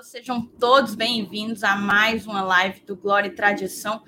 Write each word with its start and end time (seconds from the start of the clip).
Tricolor, 0.00 0.04
sejam 0.04 0.42
todos 0.42 0.94
bem-vindos 0.94 1.62
a 1.62 1.76
mais 1.76 2.26
uma 2.26 2.42
live 2.42 2.80
do 2.80 2.96
Glória 2.96 3.28
e 3.28 3.34
Tradição. 3.34 4.02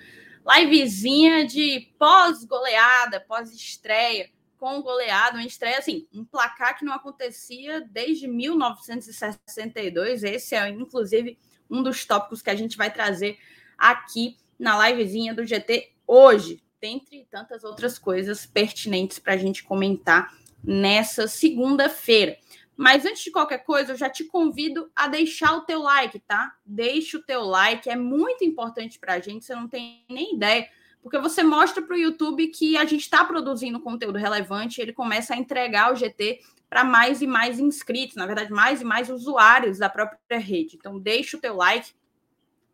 Livezinha 0.46 1.46
de 1.46 1.92
pós-goleada, 1.98 3.20
pós-estreia, 3.20 4.30
com 4.58 4.82
goleada, 4.82 5.36
uma 5.36 5.46
estreia 5.46 5.78
assim, 5.78 6.06
um 6.12 6.24
placar 6.24 6.78
que 6.78 6.84
não 6.84 6.92
acontecia 6.92 7.80
desde 7.90 8.26
1962. 8.26 10.24
Esse 10.24 10.54
é, 10.54 10.68
inclusive, 10.68 11.38
um 11.70 11.82
dos 11.82 12.04
tópicos 12.04 12.42
que 12.42 12.50
a 12.50 12.56
gente 12.56 12.76
vai 12.76 12.92
trazer 12.92 13.38
aqui 13.76 14.36
na 14.58 14.88
livezinha 14.88 15.34
do 15.34 15.44
GT 15.44 15.92
hoje, 16.06 16.62
dentre 16.80 17.26
tantas 17.30 17.64
outras 17.64 17.98
coisas 17.98 18.46
pertinentes 18.46 19.18
para 19.18 19.34
a 19.34 19.38
gente 19.38 19.62
comentar 19.62 20.32
nessa 20.62 21.26
segunda-feira. 21.28 22.36
Mas 22.76 23.04
antes 23.04 23.22
de 23.22 23.30
qualquer 23.30 23.58
coisa, 23.58 23.92
eu 23.92 23.96
já 23.96 24.08
te 24.08 24.24
convido 24.24 24.90
a 24.96 25.06
deixar 25.06 25.54
o 25.54 25.60
teu 25.62 25.80
like, 25.82 26.18
tá? 26.20 26.54
Deixa 26.64 27.18
o 27.18 27.22
teu 27.22 27.42
like, 27.42 27.88
é 27.88 27.96
muito 27.96 28.44
importante 28.44 28.98
para 28.98 29.14
a 29.14 29.20
gente, 29.20 29.44
você 29.44 29.54
não 29.54 29.68
tem 29.68 30.04
nem 30.08 30.34
ideia, 30.34 30.68
porque 31.02 31.18
você 31.18 31.42
mostra 31.42 31.82
para 31.82 31.94
o 31.94 31.98
YouTube 31.98 32.46
que 32.48 32.76
a 32.76 32.84
gente 32.84 33.02
está 33.02 33.24
produzindo 33.24 33.80
conteúdo 33.80 34.18
relevante, 34.18 34.80
ele 34.80 34.92
começa 34.92 35.34
a 35.34 35.36
entregar 35.36 35.92
o 35.92 35.96
GT 35.96 36.40
para 36.70 36.84
mais 36.84 37.20
e 37.20 37.26
mais 37.26 37.58
inscritos, 37.58 38.16
na 38.16 38.24
verdade, 38.24 38.50
mais 38.50 38.80
e 38.80 38.84
mais 38.84 39.10
usuários 39.10 39.78
da 39.78 39.90
própria 39.90 40.38
rede. 40.38 40.76
Então, 40.76 40.98
deixa 40.98 41.36
o 41.36 41.40
teu 41.40 41.54
like, 41.54 41.92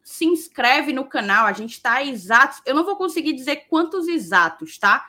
se 0.04 0.24
inscreve 0.24 0.92
no 0.92 1.04
canal, 1.04 1.46
a 1.46 1.52
gente 1.52 1.72
está 1.72 2.04
exatos, 2.04 2.62
eu 2.64 2.74
não 2.74 2.84
vou 2.84 2.96
conseguir 2.96 3.32
dizer 3.32 3.66
quantos 3.68 4.06
exatos, 4.06 4.78
tá? 4.78 5.06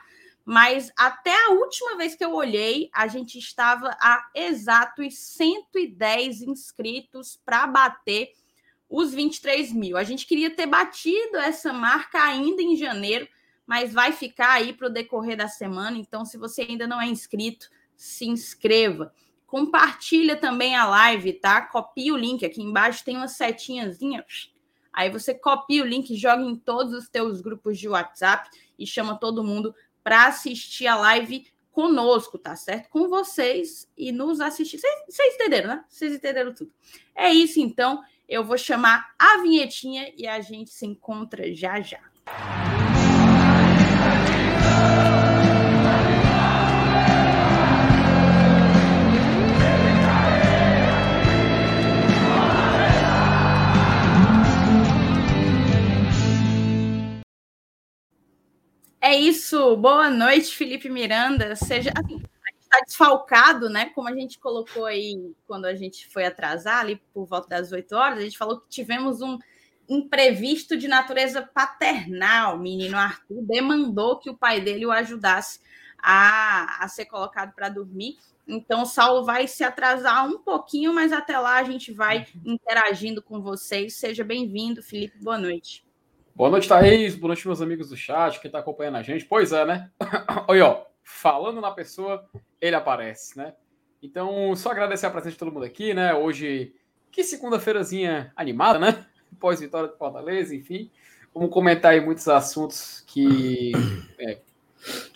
Mas 0.50 0.90
até 0.96 1.32
a 1.46 1.50
última 1.50 1.96
vez 1.96 2.16
que 2.16 2.24
eu 2.24 2.34
olhei, 2.34 2.90
a 2.92 3.06
gente 3.06 3.38
estava 3.38 3.96
a 4.00 4.28
exatos 4.34 5.16
110 5.16 6.42
inscritos 6.42 7.40
para 7.44 7.68
bater 7.68 8.32
os 8.88 9.14
23 9.14 9.72
mil. 9.72 9.96
A 9.96 10.02
gente 10.02 10.26
queria 10.26 10.50
ter 10.50 10.66
batido 10.66 11.36
essa 11.36 11.72
marca 11.72 12.20
ainda 12.20 12.60
em 12.60 12.74
janeiro, 12.74 13.28
mas 13.64 13.92
vai 13.92 14.10
ficar 14.10 14.54
aí 14.54 14.72
para 14.72 14.88
o 14.88 14.92
decorrer 14.92 15.36
da 15.36 15.46
semana. 15.46 15.96
Então, 15.96 16.24
se 16.24 16.36
você 16.36 16.62
ainda 16.62 16.84
não 16.84 17.00
é 17.00 17.06
inscrito, 17.06 17.70
se 17.94 18.26
inscreva. 18.26 19.14
Compartilha 19.46 20.34
também 20.34 20.74
a 20.74 20.84
live, 20.84 21.34
tá? 21.34 21.62
Copia 21.62 22.12
o 22.12 22.16
link. 22.16 22.44
Aqui 22.44 22.60
embaixo 22.60 23.04
tem 23.04 23.16
uma 23.16 23.28
setinhazinha. 23.28 24.26
Aí 24.92 25.10
você 25.10 25.32
copia 25.32 25.84
o 25.84 25.86
link, 25.86 26.16
joga 26.16 26.42
em 26.42 26.56
todos 26.56 26.92
os 26.92 27.08
teus 27.08 27.40
grupos 27.40 27.78
de 27.78 27.88
WhatsApp 27.88 28.50
e 28.76 28.84
chama 28.84 29.14
todo 29.14 29.44
mundo 29.44 29.72
para 30.10 30.26
assistir 30.26 30.88
a 30.88 30.96
live 30.96 31.46
conosco, 31.70 32.36
tá 32.36 32.56
certo? 32.56 32.88
Com 32.88 33.08
vocês 33.08 33.88
e 33.96 34.10
nos 34.10 34.40
assistir. 34.40 34.80
Vocês 35.08 35.34
entenderam, 35.36 35.68
né? 35.68 35.84
Vocês 35.88 36.12
entenderam 36.12 36.52
tudo. 36.52 36.72
É 37.14 37.32
isso, 37.32 37.60
então. 37.60 38.02
Eu 38.28 38.44
vou 38.44 38.58
chamar 38.58 39.14
a 39.16 39.40
vinhetinha 39.40 40.12
e 40.16 40.26
a 40.26 40.40
gente 40.40 40.70
se 40.70 40.84
encontra 40.84 41.54
já 41.54 41.80
já. 41.80 42.00
É 59.00 59.16
isso. 59.16 59.76
Boa 59.78 60.10
noite, 60.10 60.54
Felipe 60.54 60.90
Miranda. 60.90 61.56
Seja 61.56 61.90
assim, 61.96 62.16
a 62.16 62.50
gente 62.52 62.60
está 62.60 62.80
desfalcado, 62.84 63.70
né? 63.70 63.86
Como 63.94 64.06
a 64.06 64.14
gente 64.14 64.38
colocou 64.38 64.84
aí 64.84 65.34
quando 65.46 65.64
a 65.64 65.74
gente 65.74 66.06
foi 66.08 66.26
atrasar 66.26 66.80
ali 66.80 67.00
por 67.14 67.24
volta 67.24 67.48
das 67.48 67.72
8 67.72 67.92
horas, 67.96 68.18
a 68.18 68.22
gente 68.22 68.36
falou 68.36 68.60
que 68.60 68.68
tivemos 68.68 69.22
um 69.22 69.38
imprevisto 69.88 70.76
de 70.76 70.86
natureza 70.86 71.40
paternal. 71.42 72.56
O 72.56 72.60
menino 72.60 72.98
Arthur 72.98 73.42
demandou 73.42 74.18
que 74.18 74.28
o 74.28 74.36
pai 74.36 74.60
dele 74.60 74.84
o 74.84 74.92
ajudasse 74.92 75.60
a, 75.98 76.84
a 76.84 76.88
ser 76.88 77.06
colocado 77.06 77.54
para 77.54 77.70
dormir. 77.70 78.18
Então, 78.46 78.82
o 78.82 78.86
Saulo 78.86 79.24
vai 79.24 79.46
se 79.48 79.64
atrasar 79.64 80.26
um 80.26 80.38
pouquinho, 80.38 80.92
mas 80.92 81.10
até 81.10 81.38
lá 81.38 81.56
a 81.56 81.64
gente 81.64 81.90
vai 81.90 82.26
interagindo 82.44 83.22
com 83.22 83.40
vocês. 83.40 83.94
Seja 83.94 84.22
bem-vindo, 84.24 84.82
Felipe. 84.82 85.18
Boa 85.22 85.38
noite. 85.38 85.89
Boa 86.34 86.48
noite, 86.48 86.68
Thaís. 86.68 87.16
Boa 87.16 87.28
noite, 87.28 87.46
meus 87.46 87.60
amigos 87.60 87.90
do 87.90 87.96
chat, 87.96 88.40
quem 88.40 88.48
está 88.48 88.60
acompanhando 88.60 88.96
a 88.96 89.02
gente. 89.02 89.24
Pois 89.24 89.52
é, 89.52 89.64
né? 89.64 89.90
Olha, 90.48 90.66
ó, 90.66 90.86
falando 91.02 91.60
na 91.60 91.70
pessoa, 91.70 92.24
ele 92.60 92.76
aparece, 92.76 93.36
né? 93.36 93.54
Então, 94.02 94.54
só 94.56 94.70
agradecer 94.70 95.06
a 95.06 95.10
presença 95.10 95.32
de 95.32 95.38
todo 95.38 95.52
mundo 95.52 95.66
aqui, 95.66 95.92
né? 95.92 96.14
Hoje, 96.14 96.72
que 97.10 97.24
segunda-feirazinha 97.24 98.32
animada, 98.34 98.78
né? 98.78 99.04
Pós-vitória 99.38 99.88
do 99.88 99.96
Fortaleza, 99.96 100.54
enfim. 100.54 100.90
Vamos 101.34 101.50
comentar 101.50 101.92
aí 101.92 102.00
muitos 102.00 102.26
assuntos 102.28 103.04
que 103.06 103.72
é, 104.18 104.38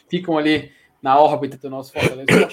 ficam 0.09 0.37
ali 0.37 0.73
na 1.01 1.19
órbita 1.19 1.57
do 1.57 1.71
nosso 1.71 1.93
Fortaleza 1.93 2.49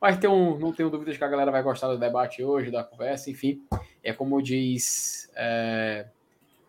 Mas 0.00 0.18
tem 0.18 0.28
um, 0.28 0.58
não 0.58 0.72
tenho 0.72 0.90
dúvidas 0.90 1.16
que 1.16 1.24
a 1.24 1.28
galera 1.28 1.52
vai 1.52 1.62
gostar 1.62 1.88
do 1.88 1.98
debate 1.98 2.42
hoje, 2.42 2.70
da 2.70 2.82
conversa, 2.82 3.30
enfim. 3.30 3.62
É 4.02 4.12
como 4.12 4.42
diz. 4.42 5.30
É, 5.36 6.06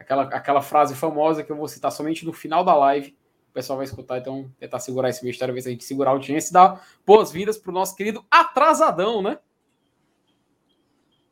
aquela, 0.04 0.24
aquela 0.24 0.62
frase 0.62 0.96
famosa 0.96 1.44
que 1.44 1.52
eu 1.52 1.56
vou 1.56 1.68
citar 1.68 1.92
somente 1.92 2.26
no 2.26 2.34
final 2.34 2.64
da 2.64 2.76
live. 2.76 3.18
O 3.50 3.54
pessoal 3.54 3.78
vai 3.78 3.86
escutar, 3.86 4.18
então 4.18 4.52
tentar 4.60 4.80
segurar 4.80 5.10
esse 5.10 5.24
mistério, 5.24 5.54
ver 5.54 5.62
se 5.62 5.70
a 5.70 5.72
gente 5.72 5.84
segurar 5.84 6.12
a 6.12 6.14
audiência 6.14 6.50
e 6.50 6.54
dar 6.54 6.86
boas-vindas 7.06 7.58
para 7.58 7.72
o 7.72 7.74
nosso 7.74 7.96
querido 7.96 8.26
atrasadão, 8.30 9.22
né? 9.22 9.40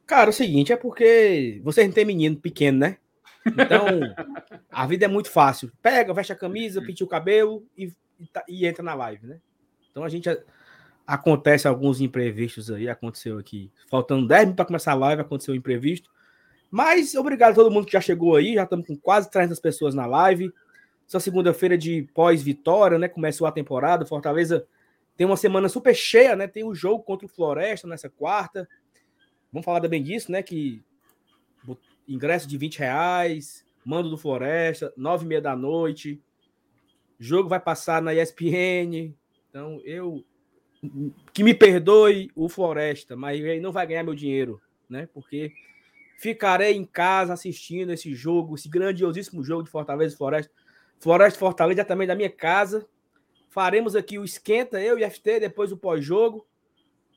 Cara, 0.05 0.29
é 0.29 0.31
o 0.31 0.33
seguinte, 0.33 0.71
é 0.71 0.77
porque 0.77 1.61
você 1.63 1.85
não 1.85 1.93
tem 1.93 2.05
menino 2.05 2.35
pequeno, 2.35 2.79
né? 2.79 2.97
Então, 3.45 3.99
a 4.69 4.85
vida 4.85 5.05
é 5.05 5.07
muito 5.07 5.31
fácil. 5.31 5.71
Pega, 5.81 6.13
veste 6.13 6.33
a 6.33 6.35
camisa, 6.35 6.81
pinte 6.81 7.03
o 7.03 7.07
cabelo 7.07 7.65
e, 7.77 7.91
e, 8.19 8.27
tá, 8.27 8.43
e 8.47 8.65
entra 8.67 8.83
na 8.83 8.93
live, 8.93 9.25
né? 9.25 9.39
Então 9.89 10.03
a 10.03 10.09
gente 10.09 10.29
acontece 11.07 11.67
alguns 11.67 11.99
imprevistos 12.01 12.69
aí, 12.69 12.87
aconteceu 12.87 13.37
aqui. 13.37 13.71
Faltando 13.89 14.27
10 14.27 14.41
minutos 14.41 14.55
para 14.55 14.65
começar 14.65 14.91
a 14.91 14.95
live, 14.95 15.21
aconteceu 15.21 15.53
um 15.53 15.57
imprevisto. 15.57 16.09
Mas 16.71 17.13
obrigado 17.15 17.51
a 17.51 17.55
todo 17.55 17.69
mundo 17.69 17.85
que 17.85 17.91
já 17.91 17.99
chegou 17.99 18.37
aí. 18.37 18.53
Já 18.53 18.63
estamos 18.63 18.87
com 18.87 18.95
quase 18.95 19.29
300 19.29 19.59
pessoas 19.59 19.93
na 19.93 20.05
live. 20.05 20.53
Essa 21.05 21.19
segunda-feira 21.19 21.77
de 21.77 22.07
pós-vitória, 22.13 22.97
né? 22.97 23.09
Começou 23.09 23.45
a 23.45 23.51
temporada. 23.51 24.05
Fortaleza 24.05 24.65
tem 25.17 25.27
uma 25.27 25.35
semana 25.35 25.67
super 25.67 25.93
cheia, 25.93 26.33
né? 26.35 26.47
Tem 26.47 26.63
o 26.63 26.69
um 26.69 26.75
jogo 26.75 27.03
contra 27.03 27.25
o 27.25 27.29
Floresta 27.29 27.85
nessa 27.87 28.09
quarta. 28.09 28.67
Vamos 29.51 29.65
falar 29.65 29.81
também 29.81 30.01
disso, 30.01 30.31
né? 30.31 30.41
Que 30.41 30.81
ingresso 32.07 32.47
de 32.47 32.57
20 32.57 32.79
reais, 32.79 33.65
mando 33.85 34.09
do 34.09 34.17
Floresta, 34.17 34.93
nove 34.95 35.25
e 35.25 35.27
meia 35.27 35.41
da 35.41 35.55
noite. 35.55 36.21
Jogo 37.19 37.49
vai 37.49 37.59
passar 37.59 38.01
na 38.01 38.15
ESPN. 38.15 39.13
Então, 39.49 39.81
eu. 39.83 40.23
Que 41.33 41.43
me 41.43 41.53
perdoe 41.53 42.31
o 42.35 42.49
Floresta, 42.49 43.15
mas 43.15 43.39
ele 43.39 43.59
não 43.59 43.71
vai 43.71 43.85
ganhar 43.85 44.03
meu 44.03 44.15
dinheiro, 44.15 44.59
né? 44.89 45.07
Porque 45.13 45.53
Ficarei 46.21 46.75
em 46.75 46.85
casa 46.85 47.33
assistindo 47.33 47.91
esse 47.91 48.13
jogo, 48.13 48.53
esse 48.53 48.69
grandiosíssimo 48.69 49.43
jogo 49.43 49.63
de 49.63 49.71
Fortaleza 49.71 50.13
e 50.13 50.17
Floresta. 50.19 50.51
Floresta 50.99 51.35
e 51.35 51.39
Fortaleza 51.39 51.81
é 51.81 51.83
também 51.83 52.05
da 52.05 52.13
minha 52.13 52.29
casa. 52.29 52.87
Faremos 53.49 53.95
aqui 53.95 54.19
o 54.19 54.23
esquenta, 54.23 54.79
eu 54.79 54.99
e 54.99 55.09
FT, 55.09 55.39
depois 55.39 55.71
o 55.71 55.77
pós-jogo. 55.77 56.45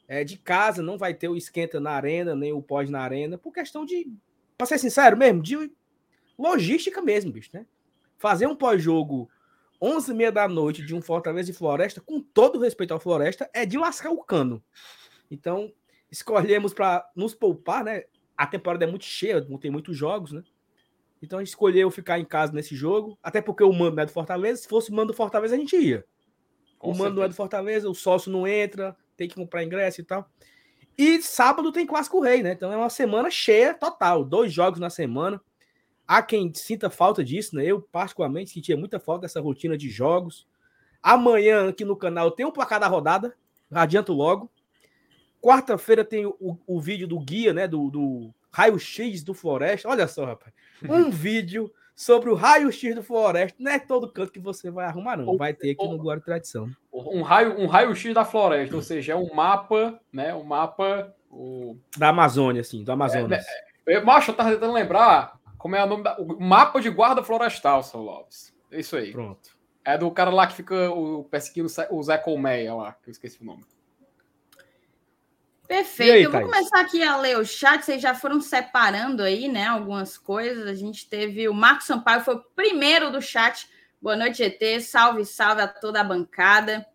É, 0.09 0.25
de 0.25 0.39
casa, 0.39 0.83
não 0.83 0.97
vai 0.97 1.13
ter 1.13 1.29
o 1.29 1.37
esquenta 1.37 1.79
na 1.79 1.91
arena, 1.91 2.35
nem 2.35 2.55
o 2.55 2.63
pós 2.63 2.89
na 2.89 3.03
arena, 3.03 3.37
por 3.37 3.53
questão 3.53 3.85
de, 3.85 4.11
para 4.57 4.67
ser 4.67 4.79
sincero 4.79 5.19
mesmo, 5.19 5.43
de 5.43 5.71
logística 6.39 7.03
mesmo, 7.03 7.31
bicho, 7.31 7.51
né? 7.53 7.67
Fazer 8.17 8.47
um 8.47 8.57
pós-jogo 8.57 9.29
11 9.83 10.13
h 10.13 10.17
30 10.17 10.33
da 10.33 10.49
noite 10.49 10.83
de 10.83 10.95
um 10.95 11.03
Fortaleza 11.03 11.51
e 11.51 11.55
Floresta, 11.55 12.01
com 12.01 12.23
todo 12.23 12.59
respeito 12.59 12.95
ao 12.95 13.01
Floresta, 13.01 13.51
é 13.53 13.67
de 13.67 13.77
lascar 13.77 14.13
o 14.13 14.25
cano. 14.25 14.65
Então, 15.31 15.71
escolhemos 16.11 16.73
para 16.73 17.07
nos 17.15 17.35
poupar, 17.35 17.85
né? 17.85 18.05
A 18.37 18.47
temporada 18.47 18.85
é 18.85 18.89
muito 18.89 19.05
cheia, 19.05 19.45
não 19.49 19.59
tem 19.59 19.71
muitos 19.71 19.97
jogos, 19.97 20.33
né? 20.33 20.43
Então 21.23 21.39
a 21.39 21.43
gente 21.43 21.49
escolheu 21.49 21.91
ficar 21.91 22.19
em 22.19 22.25
casa 22.25 22.53
nesse 22.53 22.77
jogo, 22.77 23.19
até 23.23 23.41
porque 23.41 23.65
o 23.65 23.73
mando 23.73 23.97
não 23.97 24.03
é 24.03 24.07
do 24.07 24.13
Fortaleza. 24.13 24.63
Se 24.63 24.69
fosse 24.69 24.91
o 24.91 24.95
mando 24.95 25.13
do 25.13 25.17
Fortaleza, 25.17 25.55
a 25.55 25.59
gente 25.59 25.77
ia. 25.77 26.05
Com 26.79 26.89
o 26.89 26.91
mando 26.91 26.99
certeza. 26.99 27.17
não 27.17 27.23
é 27.25 27.29
do 27.29 27.35
Fortaleza, 27.35 27.89
o 27.89 27.95
sócio 27.95 28.31
não 28.31 28.47
entra, 28.47 28.97
tem 29.17 29.29
que 29.29 29.35
comprar 29.35 29.65
ingresso 29.65 30.01
e 30.01 30.05
tal. 30.05 30.29
E 30.97 31.21
sábado 31.23 31.73
tem 31.73 31.87
Clássico 31.87 32.21
Rei, 32.21 32.43
né? 32.43 32.53
Então 32.53 32.73
é 32.73 32.77
uma 32.77 32.91
semana 32.91 33.31
cheia 33.31 33.75
total, 33.75 34.25
dois 34.25 34.53
jogos 34.53 34.79
na 34.79 34.91
semana. 34.91 35.41
Há 36.07 36.23
quem 36.23 36.53
sinta 36.53 36.91
falta 36.91 37.25
disso, 37.25 37.57
né? 37.57 37.65
Eu, 37.65 37.81
particularmente, 37.81 38.51
sentia 38.51 38.77
muita 38.77 39.01
falta 39.01 39.23
dessa 39.23 39.41
rotina 39.41 39.77
de 39.77 39.89
jogos. 39.89 40.47
Amanhã, 41.03 41.69
aqui 41.69 41.85
no 41.85 41.97
canal, 41.97 42.31
tem 42.31 42.45
um 42.45 42.53
placar 42.53 42.79
da 42.79 42.87
rodada. 42.87 43.35
Adianto 43.71 44.13
logo. 44.13 44.51
Quarta-feira 45.45 46.03
tem 46.03 46.25
o, 46.25 46.59
o, 46.67 46.81
vídeo 46.81 47.07
do 47.07 47.21
guia, 47.21 47.53
né? 47.53 47.69
Do, 47.69 47.91
do 47.91 48.35
raio-x 48.51 49.23
do 49.23 49.35
Floresta. 49.35 49.87
Olha 49.87 50.09
só, 50.09 50.25
rapaz. 50.25 50.55
Um 50.83 51.11
vídeo 51.13 51.71
sobre 51.95 52.31
o 52.31 52.35
raio-x 52.35 52.95
do 52.95 53.03
Floresta. 53.03 53.55
Não 53.61 53.71
é 53.71 53.79
todo 53.79 54.11
canto 54.11 54.33
que 54.33 54.41
você 54.41 54.71
vai 54.71 54.87
arrumar, 54.87 55.19
não. 55.19 55.37
Vai 55.37 55.53
ter 55.53 55.73
aqui 55.73 55.87
no 55.87 55.99
Guarda 55.99 56.25
Tradição. 56.25 56.71
Um 56.91 57.21
raio, 57.21 57.61
um 57.61 57.67
raio-x 57.67 58.15
da 58.15 58.25
Floresta, 58.25 58.75
ou 58.75 58.81
seja, 58.81 59.13
é 59.13 59.17
um 59.17 59.35
mapa, 59.35 60.01
né? 60.11 60.35
Um 60.35 60.45
mapa 60.45 61.15
O... 61.31 61.77
Da 61.95 62.09
Amazônia, 62.09 62.63
assim, 62.63 62.83
do 62.83 62.91
Amazonas. 62.91 63.45
É, 63.87 63.97
é, 63.97 64.01
macho, 64.01 64.31
eu 64.31 64.35
tava 64.35 64.51
tentando 64.51 64.73
lembrar 64.73 65.39
como 65.59 65.77
é 65.77 65.85
o 65.85 65.87
nome 65.87 66.03
da. 66.03 66.19
O 66.19 66.41
mapa 66.41 66.81
de 66.81 66.89
guarda 66.89 67.23
florestal, 67.23 67.83
seu 67.83 68.01
Lopes. 68.01 68.55
É 68.71 68.81
isso 68.81 68.97
aí. 68.97 69.13
Pronto. 69.13 69.51
É 69.85 69.99
do 69.99 70.11
cara 70.11 70.31
lá 70.31 70.47
que 70.47 70.55
fica 70.55 70.91
o, 70.91 71.25
perseguindo 71.25 71.69
o 71.91 72.03
Zé 72.03 72.17
Colmeia 72.17 72.73
lá, 72.73 72.93
que 73.03 73.11
eu 73.11 73.13
esqueci 73.13 73.43
o 73.43 73.45
nome. 73.45 73.63
Perfeito. 75.67 76.13
Aí, 76.13 76.23
eu 76.23 76.31
vou 76.31 76.43
começar 76.43 76.81
aqui 76.81 77.03
a 77.03 77.17
ler 77.17 77.39
o 77.39 77.45
chat. 77.45 77.85
Vocês 77.85 78.01
já 78.01 78.15
foram 78.15 78.41
separando 78.41 79.23
aí, 79.23 79.49
né? 79.49 79.67
Algumas 79.67 80.19
coisas. 80.19 80.67
A 80.67 80.75
gente 80.75 81.09
teve 81.09 81.49
o 81.49 81.55
Marcos 81.55 81.87
Sampaio, 81.87 82.21
foi 82.21 82.35
o 82.35 82.45
primeiro 82.55 83.11
do 83.11 83.21
chat. 83.23 83.69
Boa 84.01 84.17
noite, 84.17 84.39
GT. 84.39 84.81
Salve, 84.81 85.25
salve 85.25 85.63
a 85.63 85.69
toda 85.69 86.01
a 86.01 86.05
bancada. 86.05 86.87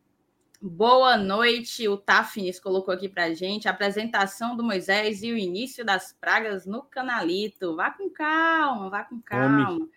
Boa 0.62 1.16
noite, 1.16 1.88
o 1.88 1.96
Tafnis 1.96 2.60
colocou 2.60 2.94
aqui 2.94 3.08
para 3.08 3.34
gente 3.34 3.70
a 3.70 3.72
apresentação 3.72 4.58
do 4.58 4.64
Moisés 4.64 5.24
e 5.24 5.32
o 5.32 5.38
início 5.38 5.86
das 5.86 6.12
pragas 6.12 6.66
no 6.66 6.84
canalito. 6.84 7.78
Vá 7.78 7.92
com 7.92 8.10
calma, 8.10 8.90
vá 8.90 9.06
com 9.06 9.22
calma. 9.22 9.70
Homem. 9.70 9.90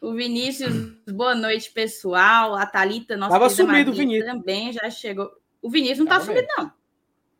O 0.00 0.14
Vinícius, 0.14 0.72
boa 1.06 1.34
noite, 1.34 1.70
pessoal. 1.70 2.54
A 2.54 2.64
Thalita, 2.64 3.14
nossa 3.14 3.32
Tava 3.32 3.50
sumido 3.50 3.90
o 3.90 3.94
Vinícius. 3.94 4.24
também 4.24 4.72
já 4.72 4.88
chegou. 4.88 5.30
O 5.60 5.68
Vinícius 5.68 5.98
não 5.98 6.06
tá 6.06 6.20
sumido, 6.20 6.48
não. 6.56 6.72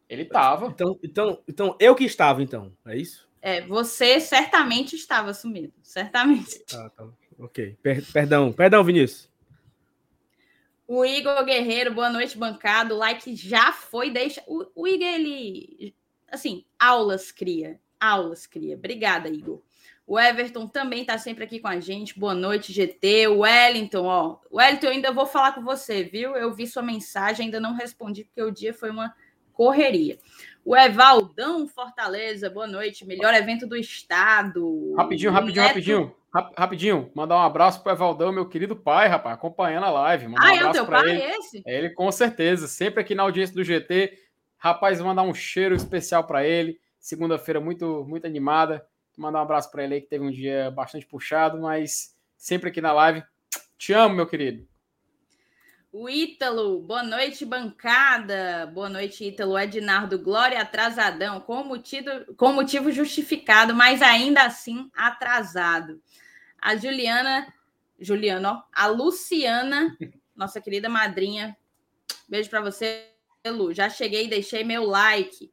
Ele 0.08 0.24
tava. 0.24 0.66
Então, 0.66 0.98
então, 1.02 1.42
então, 1.48 1.76
eu 1.80 1.94
que 1.94 2.04
estava, 2.04 2.42
então. 2.42 2.72
É 2.86 2.96
isso? 2.96 3.26
É, 3.42 3.60
você 3.60 4.20
certamente 4.20 4.96
estava 4.96 5.34
sumido. 5.34 5.72
Certamente. 5.82 6.64
Ah, 6.72 6.90
tá. 6.90 7.08
Ok. 7.38 7.76
Per 7.82 8.04
perdão, 8.12 8.52
perdão, 8.52 8.84
Vinícius. 8.84 9.30
O 10.88 11.04
Igor 11.04 11.44
Guerreiro, 11.44 11.92
boa 11.92 12.08
noite, 12.08 12.38
bancado. 12.38 12.94
O 12.94 12.98
like 12.98 13.34
já 13.34 13.72
foi, 13.72 14.10
deixa. 14.10 14.42
O, 14.46 14.66
o 14.74 14.88
Igor, 14.88 15.06
ele. 15.06 15.94
Assim, 16.28 16.64
aulas 16.78 17.32
cria. 17.32 17.80
Aulas 18.00 18.46
cria. 18.46 18.76
Obrigada, 18.76 19.28
Igor. 19.28 19.62
O 20.06 20.18
Everton 20.20 20.68
também 20.68 21.00
está 21.00 21.18
sempre 21.18 21.42
aqui 21.42 21.58
com 21.58 21.66
a 21.66 21.80
gente. 21.80 22.16
Boa 22.16 22.34
noite, 22.34 22.72
GT. 22.72 23.26
O 23.26 23.40
Wellington, 23.40 24.04
ó. 24.04 24.38
Wellington, 24.52 24.86
eu 24.86 24.92
ainda 24.92 25.12
vou 25.12 25.26
falar 25.26 25.52
com 25.52 25.64
você, 25.64 26.04
viu? 26.04 26.36
Eu 26.36 26.54
vi 26.54 26.64
sua 26.68 26.82
mensagem, 26.82 27.46
ainda 27.46 27.58
não 27.58 27.74
respondi, 27.74 28.22
porque 28.22 28.40
o 28.40 28.52
dia 28.52 28.72
foi 28.72 28.90
uma 28.90 29.12
correria. 29.56 30.18
O 30.64 30.76
Evaldão 30.76 31.66
Fortaleza, 31.66 32.50
boa 32.50 32.66
noite. 32.66 33.06
Melhor 33.06 33.32
evento 33.32 33.66
do 33.66 33.76
estado. 33.76 34.94
Rapidinho, 34.96 35.32
rapidinho, 35.32 35.62
Neto... 35.62 35.68
rapidinho 35.68 36.14
rapidinho, 36.56 37.10
mandar 37.14 37.36
um 37.36 37.42
abraço 37.42 37.82
pro 37.82 37.92
Evaldão, 37.92 38.32
meu 38.32 38.46
querido 38.46 38.76
pai, 38.76 39.08
rapaz, 39.08 39.34
acompanhando 39.34 39.84
a 39.84 39.90
live. 39.90 40.28
Mandar 40.28 40.48
ah, 40.48 40.52
um 40.52 40.56
é 40.56 40.68
o 40.68 40.72
teu 40.72 40.86
pai 40.86 41.10
ele. 41.10 41.22
esse? 41.22 41.62
É 41.66 41.78
ele, 41.78 41.90
com 41.90 42.10
certeza. 42.12 42.68
Sempre 42.68 43.00
aqui 43.00 43.14
na 43.14 43.22
audiência 43.22 43.54
do 43.54 43.64
GT. 43.64 44.18
Rapaz, 44.58 45.00
mandar 45.00 45.22
um 45.22 45.34
cheiro 45.34 45.74
especial 45.74 46.24
para 46.24 46.44
ele. 46.44 46.78
Segunda-feira 46.98 47.60
muito, 47.60 48.04
muito 48.06 48.26
animada. 48.26 48.86
Mandar 49.16 49.38
um 49.38 49.42
abraço 49.42 49.70
para 49.70 49.84
ele 49.84 49.94
aí, 49.94 50.00
que 50.00 50.08
teve 50.08 50.24
um 50.24 50.30
dia 50.30 50.70
bastante 50.70 51.06
puxado, 51.06 51.58
mas 51.58 52.14
sempre 52.36 52.68
aqui 52.68 52.80
na 52.80 52.92
live. 52.92 53.22
Te 53.78 53.92
amo, 53.92 54.14
meu 54.14 54.26
querido. 54.26 54.66
O 55.98 56.10
Ítalo, 56.10 56.78
boa 56.82 57.02
noite, 57.02 57.42
bancada. 57.46 58.70
Boa 58.74 58.86
noite, 58.86 59.24
Ítalo. 59.24 59.58
Ednardo, 59.58 60.18
Glória 60.18 60.60
atrasadão, 60.60 61.40
com 61.40 61.64
motivo, 61.64 62.10
com 62.36 62.52
motivo 62.52 62.92
justificado, 62.92 63.74
mas 63.74 64.02
ainda 64.02 64.42
assim 64.42 64.90
atrasado 64.94 65.98
a 66.60 66.76
Juliana, 66.76 67.50
Juliana, 67.98 68.52
ó, 68.52 68.62
a 68.74 68.88
Luciana, 68.88 69.96
nossa 70.36 70.60
querida 70.60 70.86
madrinha. 70.86 71.56
Beijo 72.28 72.50
para 72.50 72.60
você, 72.60 73.06
Lu. 73.46 73.72
Já 73.72 73.88
cheguei, 73.88 74.28
deixei 74.28 74.62
meu 74.64 74.84
like. 74.84 75.50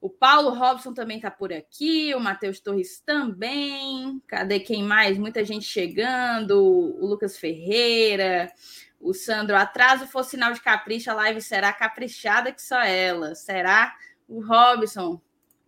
O 0.00 0.08
Paulo 0.08 0.50
Robson 0.50 0.94
também 0.94 1.16
está 1.16 1.28
por 1.32 1.52
aqui, 1.52 2.14
o 2.14 2.20
Matheus 2.20 2.60
Torres 2.60 3.00
também. 3.04 4.22
Cadê 4.28 4.60
quem 4.60 4.84
mais? 4.84 5.18
Muita 5.18 5.44
gente 5.44 5.64
chegando. 5.64 6.56
O 6.56 7.04
Lucas 7.04 7.36
Ferreira, 7.36 8.52
o 9.00 9.12
Sandro. 9.12 9.56
Atraso 9.56 10.06
for 10.06 10.24
sinal 10.24 10.52
de 10.52 10.60
capricho, 10.60 11.10
a 11.10 11.14
live 11.14 11.40
será 11.40 11.72
caprichada 11.72 12.52
que 12.52 12.62
só 12.62 12.80
ela. 12.80 13.34
Será? 13.34 13.94
O 14.28 14.40
Robson, 14.44 15.20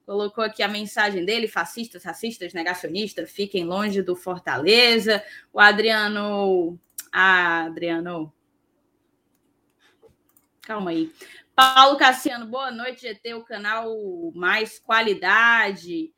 colocou 0.04 0.42
aqui 0.42 0.62
a 0.62 0.68
mensagem 0.68 1.24
dele: 1.24 1.46
fascistas, 1.46 2.04
racistas, 2.04 2.54
negacionistas, 2.54 3.30
fiquem 3.30 3.64
longe 3.64 4.02
do 4.02 4.16
Fortaleza. 4.16 5.22
O 5.52 5.60
Adriano. 5.60 6.78
Ah, 7.12 7.64
Adriano. 7.64 8.32
Calma 10.62 10.90
aí. 10.90 11.12
Paulo 11.54 11.98
Cassiano, 11.98 12.46
boa 12.46 12.70
noite, 12.70 13.00
GT, 13.00 13.34
o 13.34 13.44
canal 13.44 13.92
mais 14.34 14.78
qualidade. 14.78 16.12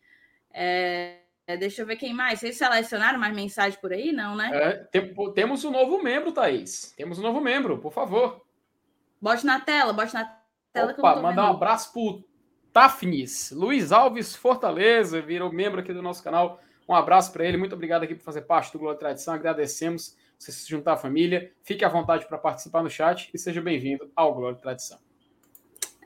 É, 0.52 1.20
deixa 1.56 1.82
eu 1.82 1.86
ver 1.86 1.96
quem 1.96 2.12
mais. 2.12 2.40
Vocês 2.40 2.56
selecionaram 2.56 3.18
mais 3.18 3.34
mensagem 3.34 3.78
por 3.80 3.92
aí? 3.92 4.12
Não, 4.12 4.36
né? 4.36 4.50
É, 4.52 4.70
tem, 4.90 5.14
temos 5.34 5.64
um 5.64 5.70
novo 5.70 6.02
membro, 6.02 6.32
Thaís. 6.32 6.92
Temos 6.96 7.18
um 7.18 7.22
novo 7.22 7.40
membro, 7.40 7.78
por 7.78 7.92
favor. 7.92 8.44
Bote 9.20 9.44
na 9.44 9.60
tela, 9.60 9.92
bote 9.92 10.14
na 10.14 10.24
tela. 10.72 10.94
Opa, 10.96 11.16
mandar 11.16 11.50
um 11.50 11.54
abraço 11.54 11.92
pro 11.92 12.24
Tafnis. 12.72 13.50
Luiz 13.50 13.92
Alves 13.92 14.34
Fortaleza 14.34 15.20
virou 15.20 15.52
membro 15.52 15.80
aqui 15.80 15.92
do 15.92 16.02
nosso 16.02 16.22
canal. 16.22 16.60
Um 16.88 16.94
abraço 16.94 17.32
para 17.32 17.44
ele. 17.44 17.56
Muito 17.56 17.74
obrigado 17.74 18.02
aqui 18.02 18.14
por 18.14 18.24
fazer 18.24 18.42
parte 18.42 18.72
do 18.72 18.78
Glória 18.78 18.96
e 18.96 19.00
Tradição. 19.00 19.34
Agradecemos 19.34 20.16
você 20.38 20.50
se 20.52 20.68
juntar 20.68 20.94
à 20.94 20.96
família. 20.96 21.52
Fique 21.62 21.84
à 21.84 21.88
vontade 21.88 22.26
para 22.26 22.38
participar 22.38 22.82
no 22.82 22.90
chat 22.90 23.30
e 23.32 23.38
seja 23.38 23.60
bem-vindo 23.60 24.10
ao 24.16 24.34
Glória 24.34 24.56
e 24.56 24.60
Tradição. 24.60 24.98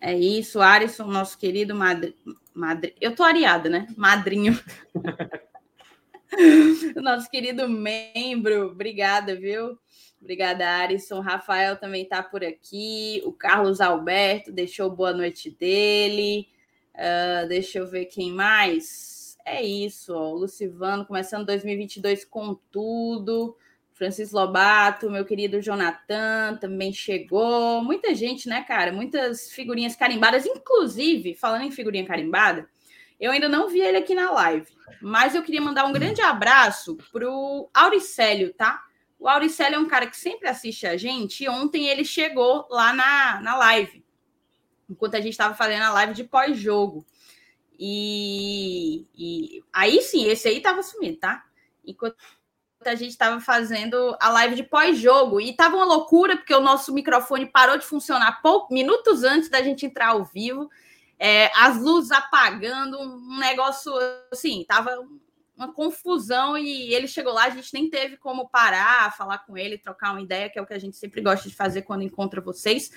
É 0.07 0.15
isso, 0.15 0.61
Arisson, 0.61 1.07
nosso 1.07 1.39
querido 1.39 1.75
madre... 1.75 2.15
madre... 2.53 2.95
Eu 3.01 3.17
tô 3.17 3.23
areada, 3.23 3.71
né? 3.71 3.87
Madrinho. 3.97 4.53
nosso 7.03 7.31
querido 7.31 7.67
membro. 7.67 8.67
Obrigada, 8.67 9.35
viu? 9.35 9.79
Obrigada, 10.21 10.69
Arisson. 10.69 11.21
Rafael 11.21 11.79
também 11.79 12.03
está 12.03 12.23
por 12.23 12.45
aqui. 12.45 13.23
O 13.25 13.33
Carlos 13.33 13.81
Alberto 13.81 14.53
deixou 14.53 14.91
boa 14.91 15.15
noite 15.15 15.51
dele. 15.51 16.49
Uh, 16.95 17.49
deixa 17.49 17.79
eu 17.79 17.87
ver 17.87 18.05
quem 18.05 18.31
mais. 18.31 19.39
É 19.43 19.63
isso, 19.63 20.13
ó. 20.13 20.35
Lucivano 20.35 21.07
começando 21.07 21.47
2022 21.47 22.27
com 22.27 22.55
tudo. 22.71 23.57
Francisco 23.95 24.37
Lobato, 24.37 25.11
meu 25.11 25.25
querido 25.25 25.63
Jonathan 25.63 26.59
também 26.61 26.93
chegou. 26.93 27.83
Muita 27.83 28.15
gente, 28.15 28.49
né, 28.49 28.63
cara? 28.63 28.93
Muitas 28.93 29.53
figurinhas 29.53 29.97
carimbadas. 29.97 30.45
Inclusive, 30.45 31.35
falando 31.35 31.63
em 31.63 31.71
figurinha 31.71 32.05
carimbada, 32.05 32.69
eu 33.21 33.31
ainda 33.31 33.49
não 33.49 33.69
vi 33.69 33.81
ele 33.81 33.97
aqui 33.97 34.15
na 34.15 34.31
live. 34.33 34.67
Mas 35.01 35.35
eu 35.35 35.43
queria 35.43 35.61
mandar 35.61 35.85
um 35.87 35.93
grande 35.93 36.21
abraço 36.21 36.97
pro 37.13 37.71
Auricélio, 37.73 38.53
tá? 38.53 38.83
O 39.19 39.29
Auricélio 39.29 39.77
é 39.77 39.79
um 39.79 39.89
cara 39.89 40.09
que 40.09 40.17
sempre 40.17 40.49
assiste 40.49 40.87
a 40.87 40.97
gente. 40.97 41.45
E 41.45 41.49
ontem 41.49 41.87
ele 41.87 42.05
chegou 42.05 42.67
lá 42.69 42.93
na, 42.93 43.41
na 43.41 43.57
live 43.57 44.05
enquanto 44.89 45.15
a 45.15 45.21
gente 45.21 45.33
estava 45.33 45.55
fazendo 45.55 45.83
a 45.83 45.93
live 45.93 46.15
de 46.15 46.25
pós-jogo. 46.25 47.07
E, 47.79 49.07
e, 49.17 49.65
aí 49.73 50.01
sim, 50.03 50.27
esse 50.27 50.49
aí 50.49 50.59
estava 50.59 50.83
sumido, 50.83 51.19
tá? 51.19 51.45
Enquanto 51.85 52.17
a 52.91 52.95
gente 52.95 53.11
estava 53.11 53.41
fazendo 53.41 54.17
a 54.21 54.29
live 54.31 54.55
de 54.57 54.62
pós-jogo. 54.62 55.41
E 55.41 55.53
tava 55.53 55.76
uma 55.76 55.85
loucura, 55.85 56.37
porque 56.37 56.55
o 56.55 56.61
nosso 56.61 56.93
microfone 56.93 57.47
parou 57.47 57.79
de 57.79 57.85
funcionar 57.85 58.41
minutos 58.71 59.23
antes 59.23 59.49
da 59.49 59.62
gente 59.62 59.87
entrar 59.87 60.09
ao 60.09 60.25
vivo. 60.25 60.71
É, 61.19 61.50
as 61.55 61.81
luzes 61.81 62.11
apagando, 62.11 62.99
um 62.99 63.38
negócio 63.38 63.93
assim, 64.33 64.64
tava 64.67 64.91
uma 65.57 65.73
confusão 65.73 66.59
e 66.59 66.93
ele 66.93 67.07
chegou 67.07 67.33
lá, 67.33 67.45
a 67.45 67.50
gente 67.50 67.73
nem 67.73 67.88
teve 67.88 68.17
como 68.17 68.49
parar, 68.49 69.17
falar 69.17 69.38
com 69.38 69.57
ele, 69.57 69.79
trocar 69.79 70.11
uma 70.11 70.21
ideia, 70.21 70.50
que 70.50 70.59
é 70.59 70.62
o 70.62 70.67
que 70.67 70.75
a 70.75 70.79
gente 70.79 70.97
sempre 70.97 71.21
gosta 71.21 71.49
de 71.49 71.55
fazer 71.55 71.83
quando 71.83 72.03
encontra 72.03 72.41
vocês 72.41 72.91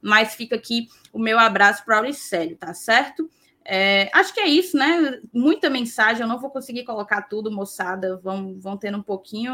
mas 0.00 0.34
fica 0.34 0.56
aqui 0.56 0.88
o 1.12 1.18
meu 1.18 1.38
abraço 1.38 1.84
para 1.84 1.96
o 1.96 1.98
Auricélio, 1.98 2.56
tá 2.56 2.72
certo? 2.74 3.28
É, 3.68 4.08
acho 4.14 4.32
que 4.32 4.38
é 4.38 4.46
isso, 4.46 4.76
né? 4.76 5.20
Muita 5.32 5.68
mensagem, 5.68 6.22
eu 6.22 6.28
não 6.28 6.38
vou 6.38 6.50
conseguir 6.50 6.84
colocar 6.84 7.22
tudo, 7.22 7.50
moçada. 7.50 8.16
Vão, 8.18 8.58
vão 8.60 8.76
tendo 8.76 8.98
um 8.98 9.02
pouquinho, 9.02 9.52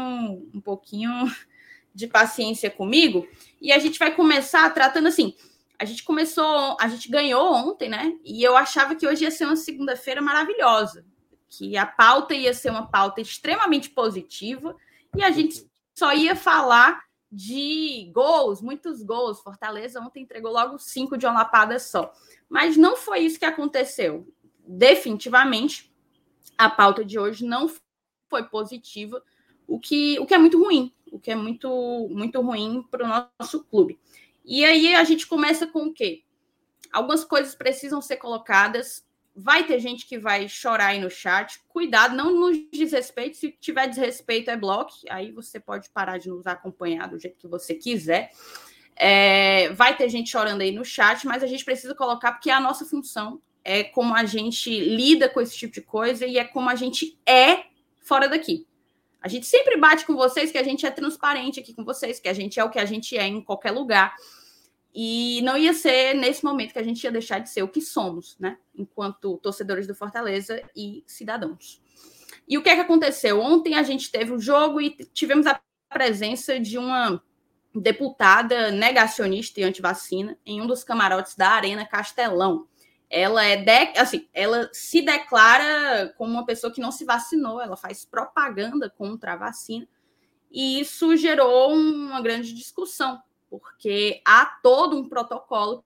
um 0.53 0.61
pouquinho 0.61 1.11
de 1.93 2.05
paciência 2.05 2.69
comigo. 2.69 3.27
E 3.59 3.71
a 3.71 3.79
gente 3.79 3.97
vai 3.97 4.15
começar 4.15 4.69
tratando 4.71 5.07
assim. 5.07 5.33
A 5.79 5.85
gente 5.85 6.03
começou, 6.03 6.77
a 6.79 6.87
gente 6.87 7.09
ganhou 7.09 7.53
ontem, 7.53 7.89
né? 7.89 8.15
E 8.23 8.43
eu 8.43 8.55
achava 8.55 8.95
que 8.95 9.07
hoje 9.07 9.23
ia 9.23 9.31
ser 9.31 9.45
uma 9.45 9.55
segunda-feira 9.55 10.21
maravilhosa, 10.21 11.03
que 11.49 11.75
a 11.75 11.85
pauta 11.85 12.35
ia 12.35 12.53
ser 12.53 12.69
uma 12.69 12.87
pauta 12.87 13.19
extremamente 13.19 13.89
positiva 13.89 14.75
e 15.15 15.23
a 15.23 15.31
gente 15.31 15.67
só 15.95 16.13
ia 16.13 16.35
falar 16.35 17.03
de 17.31 18.11
gols, 18.13 18.61
muitos 18.61 19.01
gols. 19.01 19.41
Fortaleza 19.41 19.99
ontem 19.99 20.21
entregou 20.21 20.51
logo 20.51 20.77
cinco 20.77 21.17
de 21.17 21.25
uma 21.25 21.39
lapada 21.39 21.79
só. 21.79 22.13
Mas 22.53 22.77
não 22.77 22.95
foi 22.95 23.21
isso 23.21 23.39
que 23.39 23.45
aconteceu. 23.45 24.31
Definitivamente, 24.59 25.91
a 26.55 26.69
pauta 26.69 27.03
de 27.03 27.17
hoje 27.17 27.43
não 27.43 27.67
foi 28.29 28.43
positiva, 28.43 29.23
o 29.65 29.79
que, 29.79 30.19
o 30.19 30.25
que 30.27 30.35
é 30.35 30.37
muito 30.37 30.63
ruim, 30.63 30.93
o 31.11 31.19
que 31.19 31.31
é 31.31 31.35
muito, 31.35 32.07
muito 32.11 32.39
ruim 32.41 32.85
para 32.91 33.03
o 33.03 33.27
nosso 33.39 33.63
clube. 33.63 33.99
E 34.45 34.63
aí 34.63 34.93
a 34.93 35.03
gente 35.03 35.25
começa 35.25 35.65
com 35.65 35.87
o 35.87 35.91
quê? 35.91 36.21
Algumas 36.91 37.23
coisas 37.23 37.55
precisam 37.55 37.99
ser 38.03 38.17
colocadas. 38.17 39.03
Vai 39.35 39.65
ter 39.65 39.79
gente 39.79 40.05
que 40.05 40.19
vai 40.19 40.47
chorar 40.47 40.89
aí 40.89 41.01
no 41.01 41.09
chat. 41.09 41.59
Cuidado, 41.67 42.15
não 42.15 42.39
nos 42.39 42.55
desrespeite. 42.71 43.35
Se 43.35 43.51
tiver 43.59 43.87
desrespeito, 43.87 44.51
é 44.51 44.55
bloco. 44.55 44.93
Aí 45.09 45.31
você 45.31 45.59
pode 45.59 45.89
parar 45.89 46.19
de 46.19 46.29
nos 46.29 46.45
acompanhar 46.45 47.09
do 47.09 47.17
jeito 47.17 47.39
que 47.39 47.47
você 47.47 47.73
quiser. 47.73 48.31
É, 48.95 49.69
vai 49.73 49.95
ter 49.97 50.09
gente 50.09 50.29
chorando 50.29 50.61
aí 50.61 50.71
no 50.71 50.85
chat, 50.85 51.25
mas 51.25 51.43
a 51.43 51.47
gente 51.47 51.65
precisa 51.65 51.95
colocar 51.95 52.33
porque 52.33 52.49
é 52.49 52.53
a 52.53 52.59
nossa 52.59 52.85
função. 52.85 53.41
É 53.63 53.83
como 53.83 54.13
a 54.13 54.25
gente 54.25 54.69
lida 54.79 55.29
com 55.29 55.39
esse 55.39 55.55
tipo 55.55 55.73
de 55.73 55.81
coisa 55.81 56.25
e 56.25 56.37
é 56.37 56.43
como 56.43 56.69
a 56.69 56.75
gente 56.75 57.17
é 57.25 57.65
fora 58.01 58.27
daqui. 58.27 58.67
A 59.21 59.29
gente 59.29 59.45
sempre 59.47 59.77
bate 59.77 60.05
com 60.05 60.15
vocês 60.15 60.51
que 60.51 60.57
a 60.57 60.63
gente 60.63 60.85
é 60.85 60.91
transparente 60.91 61.59
aqui 61.59 61.73
com 61.73 61.85
vocês, 61.85 62.19
que 62.19 62.27
a 62.27 62.33
gente 62.33 62.59
é 62.59 62.63
o 62.63 62.69
que 62.69 62.77
a 62.77 62.85
gente 62.85 63.17
é 63.17 63.25
em 63.25 63.41
qualquer 63.41 63.71
lugar. 63.71 64.13
E 64.93 65.41
não 65.43 65.57
ia 65.57 65.73
ser 65.73 66.13
nesse 66.13 66.43
momento 66.43 66.73
que 66.73 66.79
a 66.79 66.83
gente 66.83 67.01
ia 67.03 67.11
deixar 67.11 67.39
de 67.39 67.49
ser 67.49 67.63
o 67.63 67.67
que 67.67 67.81
somos, 67.81 68.37
né? 68.37 68.57
Enquanto 68.75 69.37
torcedores 69.37 69.87
do 69.87 69.95
Fortaleza 69.95 70.61
e 70.75 71.03
cidadãos. 71.07 71.81
E 72.47 72.57
o 72.57 72.61
que 72.61 72.69
é 72.69 72.75
que 72.75 72.81
aconteceu? 72.81 73.39
Ontem 73.39 73.75
a 73.75 73.83
gente 73.83 74.11
teve 74.11 74.31
o 74.31 74.35
um 74.35 74.39
jogo 74.39 74.81
e 74.81 74.91
tivemos 75.13 75.47
a 75.47 75.59
presença 75.89 76.59
de 76.59 76.77
uma 76.77 77.23
deputada 77.73 78.71
negacionista 78.71 79.59
e 79.59 79.63
antivacina 79.63 80.37
em 80.45 80.61
um 80.61 80.67
dos 80.67 80.83
camarotes 80.83 81.35
da 81.35 81.49
Arena 81.49 81.85
Castelão 81.85 82.67
ela 83.15 83.45
é 83.45 83.55
de, 83.55 83.99
assim, 83.99 84.27
ela 84.33 84.67
se 84.73 84.99
declara 84.99 86.11
como 86.17 86.31
uma 86.33 86.47
pessoa 86.47 86.73
que 86.73 86.81
não 86.81 86.91
se 86.91 87.05
vacinou, 87.05 87.61
ela 87.61 87.77
faz 87.77 88.03
propaganda 88.03 88.89
contra 88.89 89.33
a 89.33 89.37
vacina. 89.37 89.87
E 90.51 90.79
isso 90.79 91.15
gerou 91.15 91.71
uma 91.75 92.19
grande 92.21 92.51
discussão, 92.51 93.21
porque 93.51 94.19
há 94.25 94.47
todo 94.63 94.97
um 94.97 95.07
protocolo 95.07 95.85